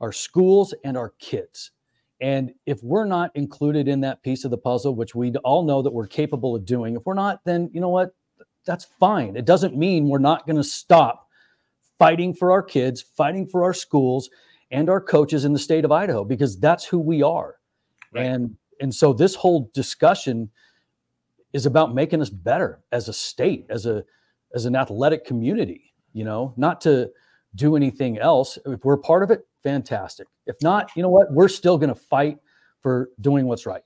our 0.00 0.12
schools 0.12 0.74
and 0.84 0.96
our 0.96 1.10
kids. 1.18 1.72
And 2.20 2.52
if 2.66 2.82
we're 2.82 3.04
not 3.06 3.30
included 3.34 3.88
in 3.88 4.00
that 4.00 4.22
piece 4.22 4.44
of 4.44 4.50
the 4.50 4.58
puzzle, 4.58 4.94
which 4.94 5.14
we 5.14 5.32
all 5.36 5.62
know 5.62 5.82
that 5.82 5.92
we're 5.92 6.06
capable 6.06 6.54
of 6.54 6.64
doing, 6.64 6.96
if 6.96 7.02
we're 7.04 7.14
not, 7.14 7.40
then 7.44 7.70
you 7.72 7.80
know 7.80 7.88
what? 7.88 8.14
That's 8.66 8.84
fine. 8.84 9.36
It 9.36 9.46
doesn't 9.46 9.76
mean 9.76 10.08
we're 10.08 10.18
not 10.18 10.46
going 10.46 10.56
to 10.56 10.64
stop 10.64 11.28
fighting 11.98 12.34
for 12.34 12.52
our 12.52 12.62
kids, 12.62 13.02
fighting 13.02 13.46
for 13.46 13.64
our 13.64 13.74
schools 13.74 14.28
and 14.70 14.88
our 14.90 15.00
coaches 15.00 15.44
in 15.44 15.52
the 15.52 15.58
state 15.58 15.84
of 15.84 15.92
Idaho 15.92 16.24
because 16.24 16.58
that's 16.58 16.84
who 16.84 16.98
we 16.98 17.22
are. 17.22 17.56
Right. 18.12 18.26
And 18.26 18.56
and 18.80 18.94
so 18.94 19.12
this 19.12 19.34
whole 19.34 19.70
discussion 19.74 20.50
is 21.52 21.66
about 21.66 21.94
making 21.94 22.22
us 22.22 22.30
better 22.30 22.80
as 22.92 23.08
a 23.08 23.12
state, 23.12 23.66
as 23.70 23.86
a 23.86 24.04
as 24.54 24.64
an 24.64 24.76
athletic 24.76 25.24
community, 25.24 25.89
you 26.12 26.24
know, 26.24 26.54
not 26.56 26.80
to 26.82 27.10
do 27.54 27.76
anything 27.76 28.18
else. 28.18 28.58
If 28.66 28.84
we're 28.84 28.96
part 28.96 29.22
of 29.22 29.30
it, 29.30 29.46
fantastic. 29.62 30.26
If 30.46 30.56
not, 30.62 30.90
you 30.96 31.02
know 31.02 31.08
what? 31.08 31.32
We're 31.32 31.48
still 31.48 31.78
going 31.78 31.88
to 31.88 32.00
fight 32.00 32.38
for 32.82 33.10
doing 33.20 33.46
what's 33.46 33.66
right. 33.66 33.82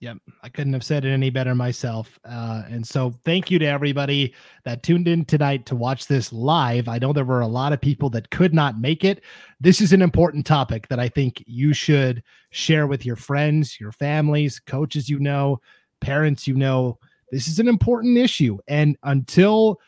Yep. 0.00 0.18
I 0.42 0.50
couldn't 0.50 0.74
have 0.74 0.84
said 0.84 1.06
it 1.06 1.12
any 1.12 1.30
better 1.30 1.54
myself. 1.54 2.18
Uh, 2.26 2.64
and 2.68 2.86
so 2.86 3.14
thank 3.24 3.50
you 3.50 3.58
to 3.58 3.64
everybody 3.64 4.34
that 4.64 4.82
tuned 4.82 5.08
in 5.08 5.24
tonight 5.24 5.64
to 5.66 5.76
watch 5.76 6.08
this 6.08 6.30
live. 6.30 6.88
I 6.88 6.98
know 6.98 7.14
there 7.14 7.24
were 7.24 7.40
a 7.40 7.46
lot 7.46 7.72
of 7.72 7.80
people 7.80 8.10
that 8.10 8.28
could 8.30 8.52
not 8.52 8.78
make 8.78 9.02
it. 9.02 9.22
This 9.60 9.80
is 9.80 9.94
an 9.94 10.02
important 10.02 10.44
topic 10.44 10.88
that 10.88 11.00
I 11.00 11.08
think 11.08 11.42
you 11.46 11.72
should 11.72 12.22
share 12.50 12.86
with 12.86 13.06
your 13.06 13.16
friends, 13.16 13.80
your 13.80 13.92
families, 13.92 14.60
coaches 14.60 15.08
you 15.08 15.20
know, 15.20 15.60
parents 16.00 16.46
you 16.46 16.54
know. 16.54 16.98
This 17.30 17.48
is 17.48 17.58
an 17.58 17.68
important 17.68 18.18
issue. 18.18 18.58
And 18.68 18.98
until 19.04 19.80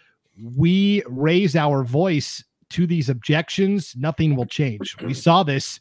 we 0.42 1.02
raise 1.06 1.56
our 1.56 1.84
voice 1.84 2.44
to 2.70 2.86
these 2.86 3.08
objections, 3.08 3.94
nothing 3.96 4.36
will 4.36 4.46
change. 4.46 4.96
We 5.02 5.14
saw 5.14 5.42
this 5.42 5.80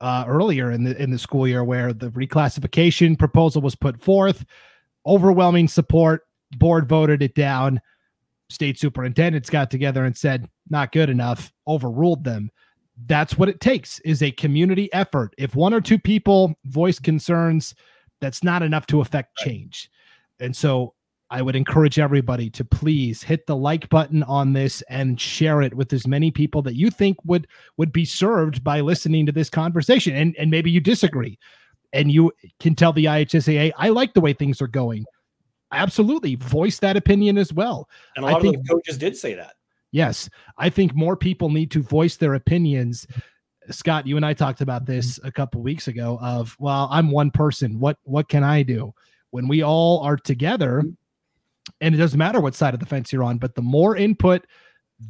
uh, 0.00 0.24
earlier 0.26 0.70
in 0.70 0.84
the 0.84 1.00
in 1.00 1.10
the 1.10 1.18
school 1.18 1.46
year 1.46 1.64
where 1.64 1.92
the 1.92 2.10
reclassification 2.10 3.18
proposal 3.18 3.62
was 3.62 3.74
put 3.74 4.00
forth, 4.00 4.44
overwhelming 5.06 5.68
support, 5.68 6.26
board 6.56 6.88
voted 6.88 7.22
it 7.22 7.34
down. 7.34 7.80
State 8.50 8.78
superintendents 8.78 9.50
got 9.50 9.70
together 9.70 10.04
and 10.04 10.16
said 10.16 10.48
not 10.70 10.92
good 10.92 11.10
enough, 11.10 11.52
overruled 11.66 12.24
them. 12.24 12.50
That's 13.06 13.36
what 13.36 13.48
it 13.48 13.60
takes 13.60 14.00
is 14.00 14.22
a 14.22 14.30
community 14.32 14.92
effort. 14.92 15.34
If 15.38 15.54
one 15.54 15.74
or 15.74 15.80
two 15.80 15.98
people 15.98 16.54
voice 16.64 16.98
concerns, 16.98 17.74
that's 18.20 18.42
not 18.42 18.62
enough 18.62 18.86
to 18.86 19.00
affect 19.00 19.36
change. 19.36 19.90
And 20.40 20.56
so 20.56 20.94
I 21.30 21.42
would 21.42 21.56
encourage 21.56 21.98
everybody 21.98 22.48
to 22.50 22.64
please 22.64 23.22
hit 23.22 23.46
the 23.46 23.56
like 23.56 23.88
button 23.90 24.22
on 24.22 24.54
this 24.54 24.82
and 24.88 25.20
share 25.20 25.60
it 25.60 25.74
with 25.74 25.92
as 25.92 26.06
many 26.06 26.30
people 26.30 26.62
that 26.62 26.74
you 26.74 26.90
think 26.90 27.18
would 27.24 27.46
would 27.76 27.92
be 27.92 28.04
served 28.04 28.64
by 28.64 28.80
listening 28.80 29.26
to 29.26 29.32
this 29.32 29.50
conversation. 29.50 30.16
And 30.16 30.34
and 30.38 30.50
maybe 30.50 30.70
you 30.70 30.80
disagree, 30.80 31.38
and 31.92 32.10
you 32.10 32.32
can 32.60 32.74
tell 32.74 32.92
the 32.92 33.04
IHSAA 33.04 33.72
I 33.76 33.90
like 33.90 34.14
the 34.14 34.20
way 34.20 34.32
things 34.32 34.62
are 34.62 34.68
going. 34.68 35.04
Absolutely, 35.70 36.34
voice 36.36 36.78
that 36.78 36.96
opinion 36.96 37.36
as 37.36 37.52
well. 37.52 37.88
And 38.16 38.24
a 38.24 38.28
lot 38.28 38.38
I 38.38 38.40
think, 38.40 38.56
of 38.56 38.68
coaches 38.68 38.96
did 38.96 39.16
say 39.16 39.34
that. 39.34 39.54
Yes, 39.92 40.30
I 40.56 40.70
think 40.70 40.94
more 40.94 41.16
people 41.16 41.50
need 41.50 41.70
to 41.72 41.82
voice 41.82 42.16
their 42.16 42.34
opinions. 42.34 43.06
Scott, 43.70 44.06
you 44.06 44.16
and 44.16 44.24
I 44.24 44.32
talked 44.32 44.62
about 44.62 44.86
this 44.86 45.20
a 45.24 45.32
couple 45.32 45.62
weeks 45.62 45.88
ago. 45.88 46.18
Of 46.22 46.56
well, 46.58 46.88
I'm 46.90 47.10
one 47.10 47.30
person. 47.30 47.78
What 47.78 47.98
what 48.04 48.30
can 48.30 48.42
I 48.42 48.62
do? 48.62 48.94
When 49.30 49.46
we 49.46 49.62
all 49.62 50.00
are 50.00 50.16
together, 50.16 50.80
mm-hmm. 50.82 50.90
And 51.80 51.94
it 51.94 51.98
doesn't 51.98 52.18
matter 52.18 52.40
what 52.40 52.54
side 52.54 52.74
of 52.74 52.80
the 52.80 52.86
fence 52.86 53.12
you're 53.12 53.22
on, 53.22 53.38
but 53.38 53.54
the 53.54 53.62
more 53.62 53.96
input 53.96 54.46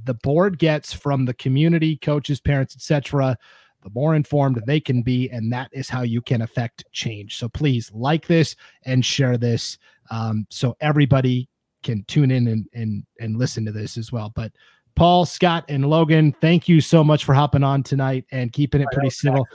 the 0.05 0.15
board 0.15 0.59
gets 0.59 0.93
from 0.93 1.25
the 1.25 1.35
community, 1.35 1.97
coaches, 1.97 2.41
parents, 2.41 2.77
etc., 2.77 3.37
the 3.83 3.91
more 3.91 4.15
informed 4.15 4.61
they 4.67 4.81
can 4.81 5.03
be, 5.03 5.31
and 5.31 5.53
that 5.53 5.71
is 5.73 5.89
how 5.89 6.03
you 6.03 6.21
can 6.21 6.43
affect 6.43 6.85
change. 6.93 7.37
So 7.37 7.49
please 7.49 7.91
like 7.93 8.27
this 8.27 8.57
and 8.85 9.05
share 9.05 9.39
this, 9.39 9.79
um, 10.11 10.47
so 10.51 10.77
everybody 10.81 11.49
can 11.85 12.05
tune 12.09 12.31
in 12.31 12.49
and 12.49 12.67
and 12.75 13.05
and 13.21 13.39
listen 13.39 13.65
to 13.67 13.73
this 13.73 13.97
as 13.97 14.11
well. 14.11 14.33
But 14.35 14.53
Paul, 14.97 15.25
Scott, 15.27 15.65
and 15.69 15.89
Logan, 15.89 16.35
thank 16.41 16.69
you 16.69 16.81
so 16.81 17.05
much 17.05 17.25
for 17.25 17.35
hopping 17.35 17.63
on 17.63 17.85
tonight 17.85 18.25
and 18.33 18.53
keeping 18.53 18.81
it 18.81 18.89
pretty 18.93 19.11
civil. 19.11 19.47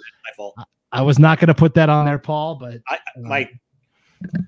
I, 0.58 0.64
I 0.94 1.02
was 1.02 1.20
not 1.20 1.40
going 1.40 1.50
to 1.50 1.54
put 1.54 1.74
that 1.74 1.90
on 1.90 2.06
there, 2.06 2.18
Paul, 2.20 2.56
but 2.56 2.80
I, 2.88 3.00
my 3.18 3.50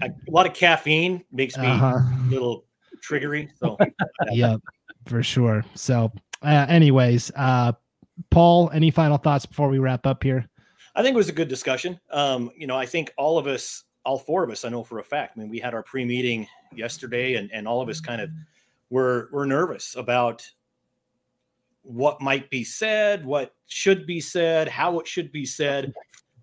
a 0.02 0.11
lot 0.27 0.45
of 0.45 0.53
caffeine 0.53 1.23
makes 1.31 1.57
me 1.57 1.68
uh-huh. 1.68 1.99
a 1.99 2.30
little 2.30 2.65
triggery. 3.02 3.49
So 3.60 3.77
yeah, 4.31 4.57
for 5.06 5.23
sure. 5.23 5.64
So, 5.76 6.11
uh, 6.41 6.65
anyways, 6.68 7.31
uh, 7.35 7.73
Paul, 8.30 8.69
any 8.73 8.91
final 8.91 9.18
thoughts 9.18 9.45
before 9.45 9.69
we 9.69 9.80
wrap 9.80 10.06
up 10.06 10.23
here? 10.23 10.47
I 10.95 11.03
think 11.03 11.14
it 11.14 11.18
was 11.18 11.30
a 11.30 11.34
good 11.34 11.49
discussion. 11.49 11.99
Um, 12.11 12.52
you 12.56 12.68
know, 12.68 12.77
I 12.77 12.85
think 12.85 13.11
all 13.18 13.38
of 13.38 13.47
us, 13.47 13.84
all 14.06 14.18
four 14.18 14.43
of 14.43 14.49
us, 14.49 14.64
I 14.64 14.69
know 14.69 14.84
for 14.84 14.99
a 14.99 15.03
fact. 15.03 15.34
I 15.35 15.41
mean, 15.41 15.49
we 15.49 15.60
had 15.60 15.73
our 15.73 15.84
pre-meeting 15.84 16.47
yesterday, 16.73 17.35
and 17.35 17.52
and 17.52 17.68
all 17.68 17.81
of 17.81 17.89
us 17.89 17.99
kind 17.99 18.22
of 18.22 18.30
were 18.89 19.30
were 19.31 19.45
nervous 19.45 19.95
about 19.95 20.49
what 21.81 22.22
might 22.22 22.49
be 22.49 22.64
said, 22.64 23.26
what 23.26 23.53
should 23.68 24.07
be 24.07 24.19
said, 24.19 24.68
how 24.68 24.99
it 24.99 25.07
should 25.07 25.31
be 25.31 25.45
said. 25.45 25.93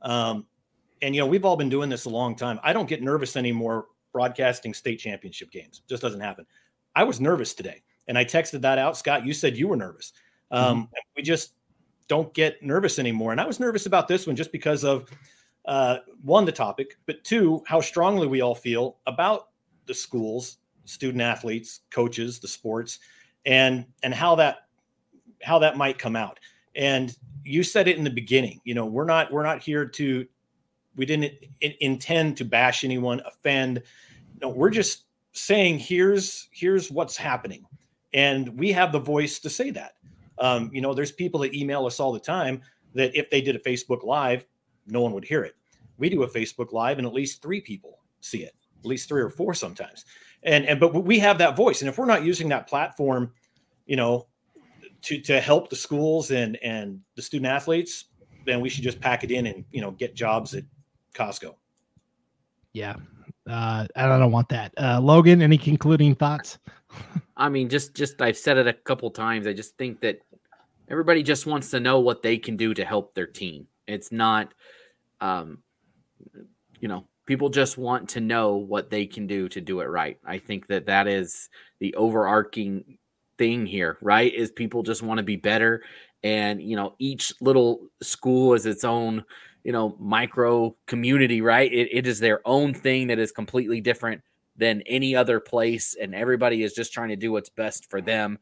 Um, 0.02 0.46
and 1.02 1.14
you 1.14 1.20
know 1.20 1.26
we've 1.26 1.44
all 1.44 1.56
been 1.56 1.68
doing 1.68 1.88
this 1.88 2.06
a 2.06 2.10
long 2.10 2.34
time. 2.34 2.58
I 2.62 2.72
don't 2.72 2.88
get 2.88 3.02
nervous 3.02 3.36
anymore 3.36 3.86
broadcasting 4.12 4.74
state 4.74 4.98
championship 4.98 5.50
games. 5.50 5.82
It 5.84 5.88
just 5.88 6.02
doesn't 6.02 6.20
happen. 6.20 6.46
I 6.94 7.04
was 7.04 7.20
nervous 7.20 7.54
today, 7.54 7.82
and 8.08 8.16
I 8.16 8.24
texted 8.24 8.60
that 8.62 8.78
out. 8.78 8.96
Scott, 8.96 9.24
you 9.24 9.32
said 9.32 9.56
you 9.56 9.68
were 9.68 9.76
nervous. 9.76 10.12
Um, 10.50 10.84
mm-hmm. 10.84 10.94
We 11.16 11.22
just 11.22 11.54
don't 12.08 12.32
get 12.34 12.62
nervous 12.62 12.98
anymore, 12.98 13.32
and 13.32 13.40
I 13.40 13.46
was 13.46 13.60
nervous 13.60 13.86
about 13.86 14.08
this 14.08 14.26
one 14.26 14.36
just 14.36 14.52
because 14.52 14.84
of 14.84 15.10
uh, 15.66 15.98
one 16.22 16.44
the 16.44 16.52
topic, 16.52 16.98
but 17.06 17.22
two 17.24 17.62
how 17.66 17.80
strongly 17.80 18.26
we 18.26 18.40
all 18.40 18.54
feel 18.54 18.98
about 19.06 19.48
the 19.86 19.94
schools, 19.94 20.58
student 20.84 21.22
athletes, 21.22 21.80
coaches, 21.90 22.38
the 22.38 22.48
sports, 22.48 22.98
and 23.44 23.86
and 24.02 24.14
how 24.14 24.34
that 24.36 24.68
how 25.42 25.58
that 25.58 25.76
might 25.76 25.98
come 25.98 26.16
out. 26.16 26.38
And 26.74 27.14
you 27.44 27.62
said 27.62 27.88
it 27.88 27.96
in 27.96 28.04
the 28.04 28.10
beginning. 28.10 28.60
You 28.64 28.74
know, 28.74 28.86
we're 28.86 29.04
not 29.04 29.32
we're 29.32 29.42
not 29.42 29.62
here 29.62 29.86
to 29.86 30.26
we 30.96 31.06
didn't 31.06 31.32
intend 31.60 32.36
to 32.38 32.44
bash 32.44 32.84
anyone, 32.84 33.20
offend. 33.26 33.82
No, 34.40 34.48
we're 34.48 34.70
just 34.70 35.04
saying 35.32 35.78
here's 35.78 36.48
here's 36.52 36.90
what's 36.90 37.16
happening, 37.16 37.64
and 38.12 38.58
we 38.58 38.72
have 38.72 38.92
the 38.92 38.98
voice 39.00 39.38
to 39.40 39.50
say 39.50 39.70
that. 39.70 39.94
Um, 40.38 40.70
you 40.72 40.80
know, 40.80 40.94
there's 40.94 41.12
people 41.12 41.40
that 41.40 41.54
email 41.54 41.86
us 41.86 42.00
all 42.00 42.12
the 42.12 42.20
time 42.20 42.60
that 42.94 43.16
if 43.16 43.30
they 43.30 43.40
did 43.40 43.56
a 43.56 43.60
Facebook 43.60 44.04
Live, 44.04 44.44
no 44.86 45.00
one 45.00 45.12
would 45.12 45.24
hear 45.24 45.44
it. 45.44 45.54
We 45.98 46.08
do 46.08 46.22
a 46.22 46.28
Facebook 46.28 46.72
Live, 46.72 46.98
and 46.98 47.06
at 47.06 47.14
least 47.14 47.42
three 47.42 47.60
people 47.60 48.00
see 48.20 48.42
it, 48.42 48.54
at 48.80 48.86
least 48.86 49.08
three 49.08 49.22
or 49.22 49.30
four 49.30 49.54
sometimes. 49.54 50.04
And 50.42 50.66
and 50.66 50.80
but 50.80 50.92
we 51.04 51.18
have 51.20 51.38
that 51.38 51.56
voice, 51.56 51.80
and 51.80 51.88
if 51.88 51.98
we're 51.98 52.06
not 52.06 52.24
using 52.24 52.48
that 52.50 52.66
platform, 52.66 53.32
you 53.86 53.96
know, 53.96 54.26
to 55.02 55.20
to 55.20 55.40
help 55.40 55.70
the 55.70 55.76
schools 55.76 56.30
and 56.30 56.56
and 56.62 57.00
the 57.14 57.22
student 57.22 57.50
athletes, 57.50 58.06
then 58.44 58.60
we 58.60 58.68
should 58.68 58.84
just 58.84 59.00
pack 59.00 59.24
it 59.24 59.30
in 59.30 59.46
and 59.46 59.64
you 59.70 59.80
know 59.80 59.92
get 59.92 60.14
jobs 60.14 60.54
at 60.54 60.64
Costco. 61.14 61.54
Yeah. 62.72 62.96
Uh, 63.48 63.86
I 63.96 64.06
don't 64.06 64.32
want 64.32 64.48
that. 64.50 64.72
Uh, 64.78 65.00
Logan, 65.00 65.42
any 65.42 65.58
concluding 65.58 66.14
thoughts? 66.14 66.58
I 67.36 67.48
mean, 67.48 67.68
just 67.68 67.94
just 67.94 68.20
I've 68.22 68.36
said 68.36 68.56
it 68.56 68.66
a 68.66 68.72
couple 68.72 69.10
times. 69.10 69.46
I 69.46 69.52
just 69.52 69.76
think 69.76 70.00
that 70.00 70.20
everybody 70.88 71.22
just 71.22 71.46
wants 71.46 71.70
to 71.70 71.80
know 71.80 72.00
what 72.00 72.22
they 72.22 72.38
can 72.38 72.56
do 72.56 72.74
to 72.74 72.84
help 72.84 73.14
their 73.14 73.26
team. 73.26 73.66
It's 73.86 74.12
not, 74.12 74.54
um, 75.20 75.58
you 76.80 76.88
know, 76.88 77.06
people 77.26 77.48
just 77.48 77.78
want 77.78 78.10
to 78.10 78.20
know 78.20 78.56
what 78.56 78.90
they 78.90 79.06
can 79.06 79.26
do 79.26 79.48
to 79.48 79.60
do 79.60 79.80
it 79.80 79.86
right. 79.86 80.18
I 80.24 80.38
think 80.38 80.68
that 80.68 80.86
that 80.86 81.08
is 81.08 81.48
the 81.80 81.94
overarching 81.94 82.98
thing 83.38 83.66
here, 83.66 83.98
right? 84.00 84.32
Is 84.32 84.52
people 84.52 84.82
just 84.82 85.02
want 85.02 85.18
to 85.18 85.24
be 85.24 85.36
better, 85.36 85.82
and 86.22 86.62
you 86.62 86.76
know, 86.76 86.94
each 86.98 87.32
little 87.40 87.88
school 88.02 88.54
is 88.54 88.66
its 88.66 88.84
own 88.84 89.24
you 89.64 89.72
know 89.72 89.96
micro 90.00 90.74
community 90.86 91.40
right 91.40 91.72
it, 91.72 91.88
it 91.92 92.06
is 92.06 92.18
their 92.18 92.40
own 92.44 92.74
thing 92.74 93.06
that 93.06 93.18
is 93.18 93.30
completely 93.30 93.80
different 93.80 94.22
than 94.56 94.82
any 94.82 95.16
other 95.16 95.40
place, 95.40 95.96
and 96.00 96.14
everybody 96.14 96.62
is 96.62 96.72
just 96.72 96.92
trying 96.92 97.08
to 97.08 97.16
do 97.16 97.32
what's 97.32 97.48
best 97.48 97.90
for 97.90 98.00
them. 98.00 98.38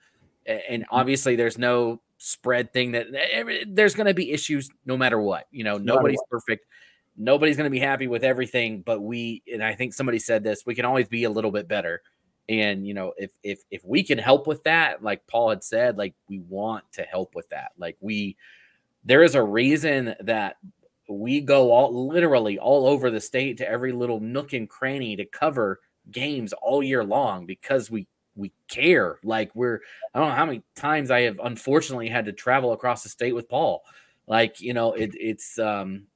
And 0.47 0.83
mm-hmm. 0.83 0.95
obviously, 0.95 1.37
there's 1.37 1.59
no 1.59 2.01
spread 2.19 2.73
thing 2.73 2.93
that 2.93 3.07
there's 3.69 3.95
going 3.95 4.07
to 4.07 4.15
be 4.15 4.31
issues 4.31 4.71
no 4.85 4.97
matter 4.97 5.21
what. 5.21 5.47
You 5.51 5.65
know, 5.65 5.79
nobody's 5.79 6.23
perfect. 6.31 6.67
Nobody's 7.17 7.57
going 7.57 7.67
to 7.67 7.71
be 7.71 7.81
happy 7.81 8.07
with 8.07 8.25
everything, 8.25 8.83
but 8.83 9.01
we 9.01 9.43
and 9.53 9.63
I 9.63 9.75
think 9.75 9.95
somebody 9.95 10.19
said 10.19 10.43
this, 10.43 10.65
we 10.67 10.75
can 10.75 10.85
always 10.85 11.09
be 11.09 11.25
a 11.25 11.31
little 11.31 11.51
bit 11.51 11.69
better. 11.69 12.03
And 12.49 12.87
you 12.87 12.95
know, 12.95 13.13
if 13.17 13.31
if 13.43 13.61
if 13.71 13.85
we 13.85 14.03
can 14.03 14.19
help 14.19 14.47
with 14.47 14.65
that, 14.65 15.03
like 15.03 15.27
Paul 15.27 15.51
had 15.51 15.63
said, 15.63 15.99
like 15.99 16.15
we 16.29 16.41
want 16.41 16.85
to 16.93 17.03
help 17.03 17.35
with 17.35 17.49
that. 17.51 17.73
Like 17.79 17.97
we 18.01 18.37
there 19.05 19.23
is 19.23 19.35
a 19.35 19.43
reason 19.43 20.15
that 20.21 20.57
we 21.11 21.41
go 21.41 21.73
all 21.73 22.09
literally 22.09 22.59
all 22.59 22.87
over 22.87 23.11
the 23.11 23.20
state 23.20 23.59
to 23.59 23.69
every 23.69 23.93
little 23.93 24.20
nook 24.20 24.53
and 24.53 24.69
cranny 24.69 25.16
to 25.16 25.24
cover 25.24 25.81
games 26.11 26.53
all 26.53 26.82
year 26.82 27.05
long 27.05 27.47
because 27.47 27.91
we 27.91 28.07
we 28.37 28.53
care. 28.69 29.19
Like 29.23 29.51
we're 29.55 29.81
I 30.15 30.20
don't 30.20 30.28
know 30.28 30.35
how 30.35 30.47
many 30.47 30.62
times 30.77 31.11
I 31.11 31.23
have 31.23 31.41
unfortunately 31.43 32.09
had 32.09 32.27
to 32.27 32.32
travel 32.32 32.73
across 32.73 33.03
the 33.03 33.09
state 33.09 33.35
with 33.35 33.49
Paul. 33.49 33.82
Like, 34.27 34.61
you 34.61 34.73
know, 34.73 34.93
it, 34.93 35.11
it's 35.15 35.59
um 35.59 36.07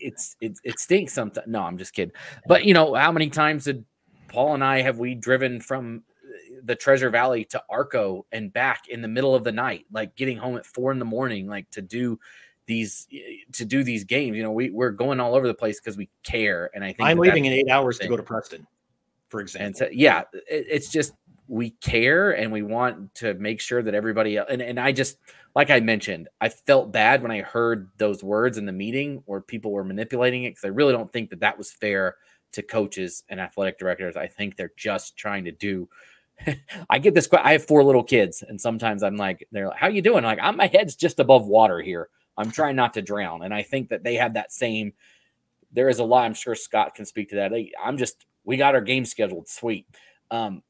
it's 0.00 0.36
it, 0.40 0.58
it 0.64 0.78
stinks 0.78 1.12
sometimes. 1.12 1.46
No, 1.46 1.62
I'm 1.62 1.78
just 1.78 1.94
kidding. 1.94 2.14
But 2.46 2.64
you 2.64 2.74
know, 2.74 2.94
how 2.94 3.12
many 3.12 3.30
times 3.30 3.64
did 3.64 3.84
Paul 4.28 4.54
and 4.54 4.64
I 4.64 4.82
have 4.82 4.98
we 4.98 5.14
driven 5.14 5.60
from 5.60 6.02
the 6.64 6.74
Treasure 6.74 7.10
Valley 7.10 7.44
to 7.46 7.62
Arco 7.70 8.26
and 8.32 8.52
back 8.52 8.88
in 8.88 9.02
the 9.02 9.08
middle 9.08 9.34
of 9.34 9.44
the 9.44 9.52
night, 9.52 9.86
like 9.92 10.16
getting 10.16 10.36
home 10.36 10.56
at 10.56 10.66
four 10.66 10.92
in 10.92 10.98
the 10.98 11.04
morning, 11.04 11.46
like 11.46 11.70
to 11.70 11.82
do 11.82 12.18
these 12.66 13.06
eh, 13.12 13.44
to 13.52 13.64
do 13.64 13.82
these 13.82 14.04
games. 14.04 14.36
You 14.36 14.42
know, 14.42 14.52
we 14.52 14.70
we're 14.70 14.90
going 14.90 15.20
all 15.20 15.34
over 15.34 15.46
the 15.46 15.54
place 15.54 15.80
because 15.80 15.96
we 15.96 16.08
care. 16.22 16.70
And 16.74 16.84
I 16.84 16.88
think 16.92 17.08
I'm 17.08 17.18
leaving 17.18 17.44
in 17.44 17.52
eight 17.52 17.70
hours 17.70 17.98
to 17.98 18.08
go 18.08 18.16
to 18.16 18.22
Preston, 18.22 18.66
for 19.28 19.40
example. 19.40 19.66
And 19.66 19.76
so, 19.76 19.88
yeah, 19.92 20.22
it, 20.32 20.66
it's 20.68 20.90
just 20.90 21.12
we 21.48 21.70
care 21.70 22.32
and 22.32 22.50
we 22.50 22.62
want 22.62 23.14
to 23.14 23.34
make 23.34 23.60
sure 23.60 23.82
that 23.82 23.94
everybody 23.94 24.36
and, 24.36 24.60
and 24.60 24.80
I 24.80 24.92
just 24.92 25.18
like 25.54 25.70
I 25.70 25.80
mentioned, 25.80 26.28
I 26.40 26.50
felt 26.50 26.92
bad 26.92 27.22
when 27.22 27.30
I 27.30 27.40
heard 27.40 27.88
those 27.96 28.22
words 28.22 28.58
in 28.58 28.66
the 28.66 28.72
meeting 28.72 29.22
where 29.26 29.40
people 29.40 29.72
were 29.72 29.84
manipulating 29.84 30.44
it 30.44 30.50
because 30.50 30.64
I 30.64 30.68
really 30.68 30.92
don't 30.92 31.10
think 31.10 31.30
that 31.30 31.40
that 31.40 31.56
was 31.56 31.72
fair 31.72 32.16
to 32.52 32.62
coaches 32.62 33.22
and 33.28 33.40
athletic 33.40 33.78
directors. 33.78 34.16
I 34.16 34.26
think 34.26 34.56
they're 34.56 34.72
just 34.76 35.16
trying 35.16 35.44
to 35.44 35.52
do. 35.52 35.88
I 36.90 36.98
get 36.98 37.14
this. 37.14 37.28
I 37.32 37.52
have 37.52 37.64
four 37.64 37.82
little 37.82 38.02
kids, 38.02 38.42
and 38.46 38.60
sometimes 38.60 39.02
I'm 39.02 39.16
like, 39.16 39.48
they're 39.50 39.68
like, 39.68 39.78
"How 39.78 39.88
you 39.88 40.02
doing?" 40.02 40.18
I'm 40.18 40.24
like, 40.24 40.38
I'm, 40.42 40.56
my 40.56 40.66
head's 40.66 40.94
just 40.94 41.20
above 41.20 41.46
water 41.46 41.80
here. 41.80 42.08
I'm 42.36 42.50
trying 42.50 42.76
not 42.76 42.94
to 42.94 43.02
drown, 43.02 43.42
and 43.42 43.54
I 43.54 43.62
think 43.62 43.88
that 43.88 44.02
they 44.02 44.14
have 44.14 44.34
that 44.34 44.52
same. 44.52 44.92
There 45.72 45.88
is 45.88 45.98
a 45.98 46.04
lot. 46.04 46.24
I'm 46.24 46.34
sure 46.34 46.54
Scott 46.54 46.94
can 46.94 47.06
speak 47.06 47.30
to 47.30 47.36
that. 47.36 47.52
I'm 47.82 47.96
just. 47.96 48.26
We 48.44 48.56
got 48.56 48.74
our 48.74 48.80
game 48.80 49.04
scheduled. 49.04 49.48
Sweet. 49.48 49.86
Um, 50.30 50.62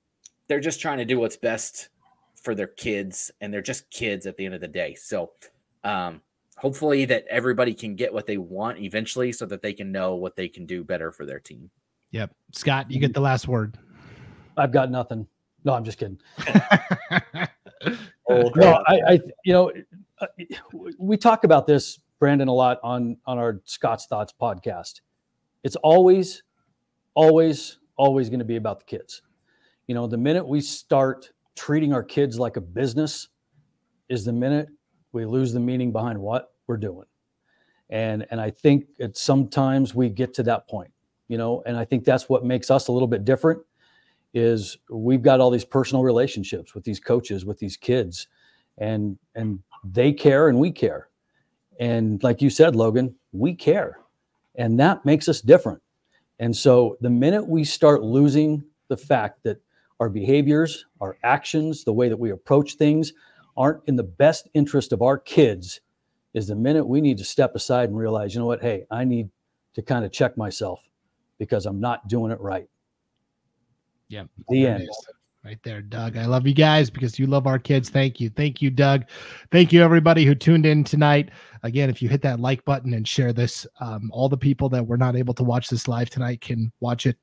they're 0.49 0.61
just 0.61 0.81
trying 0.81 0.99
to 0.99 1.05
do 1.05 1.19
what's 1.19 1.37
best 1.37 1.89
for 2.43 2.55
their 2.55 2.69
kids, 2.69 3.31
and 3.41 3.53
they're 3.53 3.63
just 3.63 3.91
kids 3.91 4.27
at 4.27 4.37
the 4.37 4.45
end 4.45 4.55
of 4.55 4.61
the 4.61 4.69
day. 4.69 4.95
So, 4.95 5.33
um, 5.85 6.23
hopefully 6.57 7.05
that 7.05 7.25
everybody 7.29 7.75
can 7.75 7.95
get 7.95 8.13
what 8.13 8.27
they 8.27 8.39
want 8.39 8.79
eventually 8.79 9.33
so 9.33 9.47
that 9.47 9.63
they 9.63 9.73
can 9.73 9.93
know 9.93 10.15
what 10.15 10.37
they 10.37 10.49
can 10.49 10.65
do 10.67 10.83
better 10.83 11.13
for 11.13 11.27
their 11.27 11.41
team. 11.41 11.71
Yep. 12.13 12.35
Scott, 12.53 12.91
you 12.91 12.99
get 12.99 13.13
the 13.13 13.21
last 13.21 13.49
word. 13.49 13.79
I've 14.57 14.73
got 14.73 14.91
nothing. 14.91 15.27
No, 15.65 15.75
I'm 15.75 15.85
just 15.85 15.99
kidding. 15.99 16.19
oh, 18.31 18.51
no, 18.57 18.83
I, 18.87 19.01
I, 19.09 19.21
you 19.45 19.53
know, 19.53 19.73
we 20.99 21.17
talk 21.17 21.45
about 21.45 21.67
this, 21.67 21.99
Brandon, 22.19 22.49
a 22.49 22.53
lot 22.53 22.79
on 22.83 23.19
on 23.27 23.39
our 23.39 23.61
Scott's 23.65 24.07
Thoughts 24.07 24.33
podcast. 24.41 25.01
It's 25.63 25.77
always, 25.77 26.43
always, 27.15 27.79
always 27.97 28.29
going 28.29 28.39
to 28.39 28.45
be 28.45 28.57
about 28.57 28.81
the 28.81 28.85
kids. 28.87 29.23
You 29.87 29.95
know, 29.95 30.07
the 30.07 30.17
minute 30.17 30.47
we 30.47 30.61
start 30.61 31.31
treating 31.55 31.93
our 31.93 32.03
kids 32.03 32.39
like 32.39 32.57
a 32.57 32.61
business, 32.61 33.29
is 34.09 34.25
the 34.25 34.33
minute 34.33 34.69
we 35.13 35.25
lose 35.25 35.53
the 35.53 35.61
meaning 35.61 35.93
behind 35.93 36.19
what 36.21 36.53
we're 36.67 36.77
doing. 36.77 37.07
And 37.91 38.27
and 38.31 38.41
I 38.41 38.51
think 38.51 38.87
it 38.99 39.17
sometimes 39.17 39.95
we 39.95 40.09
get 40.09 40.35
to 40.35 40.43
that 40.45 40.69
point, 40.69 40.93
you 41.29 41.39
know, 41.39 41.63
and 41.67 41.77
I 41.77 41.85
think 41.85 42.05
that's 42.05 42.29
what 42.29 42.45
makes 42.45 42.71
us 42.71 42.89
a 42.89 42.93
little 42.93 43.09
bit 43.09 43.25
different 43.25 43.61
is 44.35 44.77
we've 44.91 45.23
got 45.23 45.41
all 45.41 45.51
these 45.51 45.65
personal 45.65 46.03
relationships 46.03 46.75
with 46.75 46.85
these 46.85 47.01
coaches, 47.01 47.47
with 47.47 47.59
these 47.59 47.77
kids, 47.77 48.27
and 48.77 49.19
and 49.35 49.61
they 49.85 50.13
care 50.13 50.49
and 50.49 50.59
we 50.59 50.71
care. 50.71 51.09
And 51.79 52.23
like 52.23 52.41
you 52.41 52.51
said, 52.51 52.75
Logan, 52.75 53.15
we 53.33 53.55
care. 53.55 53.99
And 54.55 54.81
that 54.81 55.05
makes 55.05 55.29
us 55.29 55.41
different. 55.41 55.83
And 56.39 56.55
so 56.57 56.97
the 57.01 57.11
minute 57.11 57.47
we 57.47 57.65
start 57.65 58.03
losing 58.03 58.65
the 58.89 58.97
fact 58.97 59.43
that 59.45 59.61
our 60.01 60.09
behaviors, 60.09 60.87
our 61.01 61.17
actions, 61.23 61.85
the 61.85 61.93
way 61.93 62.09
that 62.09 62.19
we 62.19 62.31
approach 62.31 62.75
things 62.75 63.13
aren't 63.57 63.83
in 63.87 63.97
the 63.97 64.03
best 64.03 64.49
interest 64.55 64.93
of 64.93 65.03
our 65.03 65.19
kids 65.19 65.81
is 66.35 66.49
the 66.49 66.55
minute 66.55 66.87
we 66.87 67.01
need 67.01 67.17
to 67.19 67.25
step 67.25 67.55
aside 67.55 67.89
and 67.89 67.97
realize, 67.97 68.35
you 68.35 68.41
know 68.41 68.47
what, 68.47 68.61
hey, 68.61 68.85
I 68.91 69.05
need 69.05 69.31
to 69.75 69.83
kind 69.83 70.05
of 70.05 70.13
check 70.13 70.37
myself 70.37 70.83
because 71.39 71.65
I'm 71.65 71.81
not 71.81 72.09
doing 72.09 72.31
it 72.31 72.41
right. 72.41 72.69
Yeah. 74.09 74.25
The 74.49 74.67
end. 74.67 74.89
Right 75.47 75.63
there, 75.63 75.81
Doug. 75.81 76.17
I 76.17 76.27
love 76.27 76.45
you 76.45 76.55
guys 76.55 76.91
because 76.91 77.21
you 77.21 77.29
love 77.29 77.47
our 77.47 77.61
kids. 77.61 77.89
Thank 77.89 78.19
you. 78.19 78.31
Thank 78.31 78.61
you, 78.61 78.69
Doug. 78.69 79.05
Thank 79.53 79.73
you, 79.73 79.81
everybody 79.81 80.25
who 80.25 80.35
tuned 80.35 80.67
in 80.67 80.83
tonight. 80.83 81.31
Again, 81.63 81.89
if 81.89 82.03
you 82.03 82.09
hit 82.09 82.21
that 82.23 82.41
like 82.41 82.65
button 82.65 82.95
and 82.95 83.07
share 83.07 83.33
this, 83.33 83.65
um, 83.79 84.11
all 84.13 84.29
the 84.29 84.37
people 84.37 84.69
that 84.71 84.85
were 84.85 84.97
not 84.97 85.15
able 85.15 85.35
to 85.35 85.45
watch 85.45 85.69
this 85.69 85.87
live 85.87 86.11
tonight 86.11 86.41
can 86.41 86.73
watch 86.81 87.07
it 87.07 87.17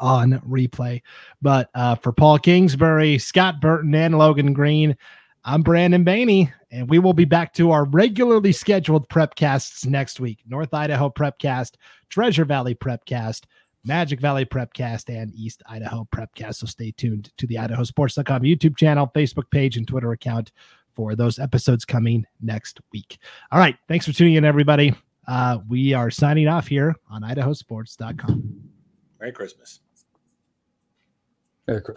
on 0.00 0.40
replay. 0.40 1.02
But 1.40 1.70
uh, 1.76 1.94
for 1.94 2.10
Paul 2.10 2.40
Kingsbury, 2.40 3.16
Scott 3.18 3.60
Burton, 3.60 3.94
and 3.94 4.18
Logan 4.18 4.54
Green, 4.54 4.96
I'm 5.44 5.62
Brandon 5.62 6.04
Baney, 6.04 6.52
and 6.72 6.90
we 6.90 6.98
will 6.98 7.12
be 7.12 7.26
back 7.26 7.54
to 7.54 7.70
our 7.70 7.84
regularly 7.84 8.50
scheduled 8.50 9.08
prepcasts 9.08 9.86
next 9.86 10.18
week. 10.18 10.40
North 10.48 10.74
Idaho 10.74 11.10
Prepcast, 11.10 11.74
Treasure 12.08 12.44
Valley 12.44 12.74
Prepcast, 12.74 13.42
Magic 13.84 14.20
Valley 14.20 14.44
Prepcast, 14.44 15.08
and 15.08 15.34
East 15.34 15.62
Idaho 15.66 16.06
Prepcast. 16.14 16.56
So 16.56 16.66
stay 16.66 16.92
tuned 16.92 17.30
to 17.38 17.46
the 17.46 17.56
idahosports.com 17.56 18.42
YouTube 18.42 18.76
channel, 18.76 19.10
Facebook 19.14 19.50
page, 19.50 19.76
and 19.76 19.86
Twitter 19.86 20.12
account 20.12 20.52
for 20.94 21.14
those 21.14 21.38
episodes 21.38 21.84
coming 21.84 22.24
next 22.40 22.80
week. 22.92 23.18
All 23.50 23.58
right. 23.58 23.76
Thanks 23.88 24.06
for 24.06 24.12
tuning 24.12 24.34
in, 24.34 24.44
everybody. 24.44 24.94
Uh, 25.26 25.58
we 25.68 25.94
are 25.94 26.10
signing 26.10 26.48
off 26.48 26.66
here 26.66 26.94
on 27.10 27.22
idahosports.com. 27.22 28.60
Merry 29.20 29.32
Christmas. 29.32 29.80
Merry 31.66 31.80
Christmas. 31.80 31.88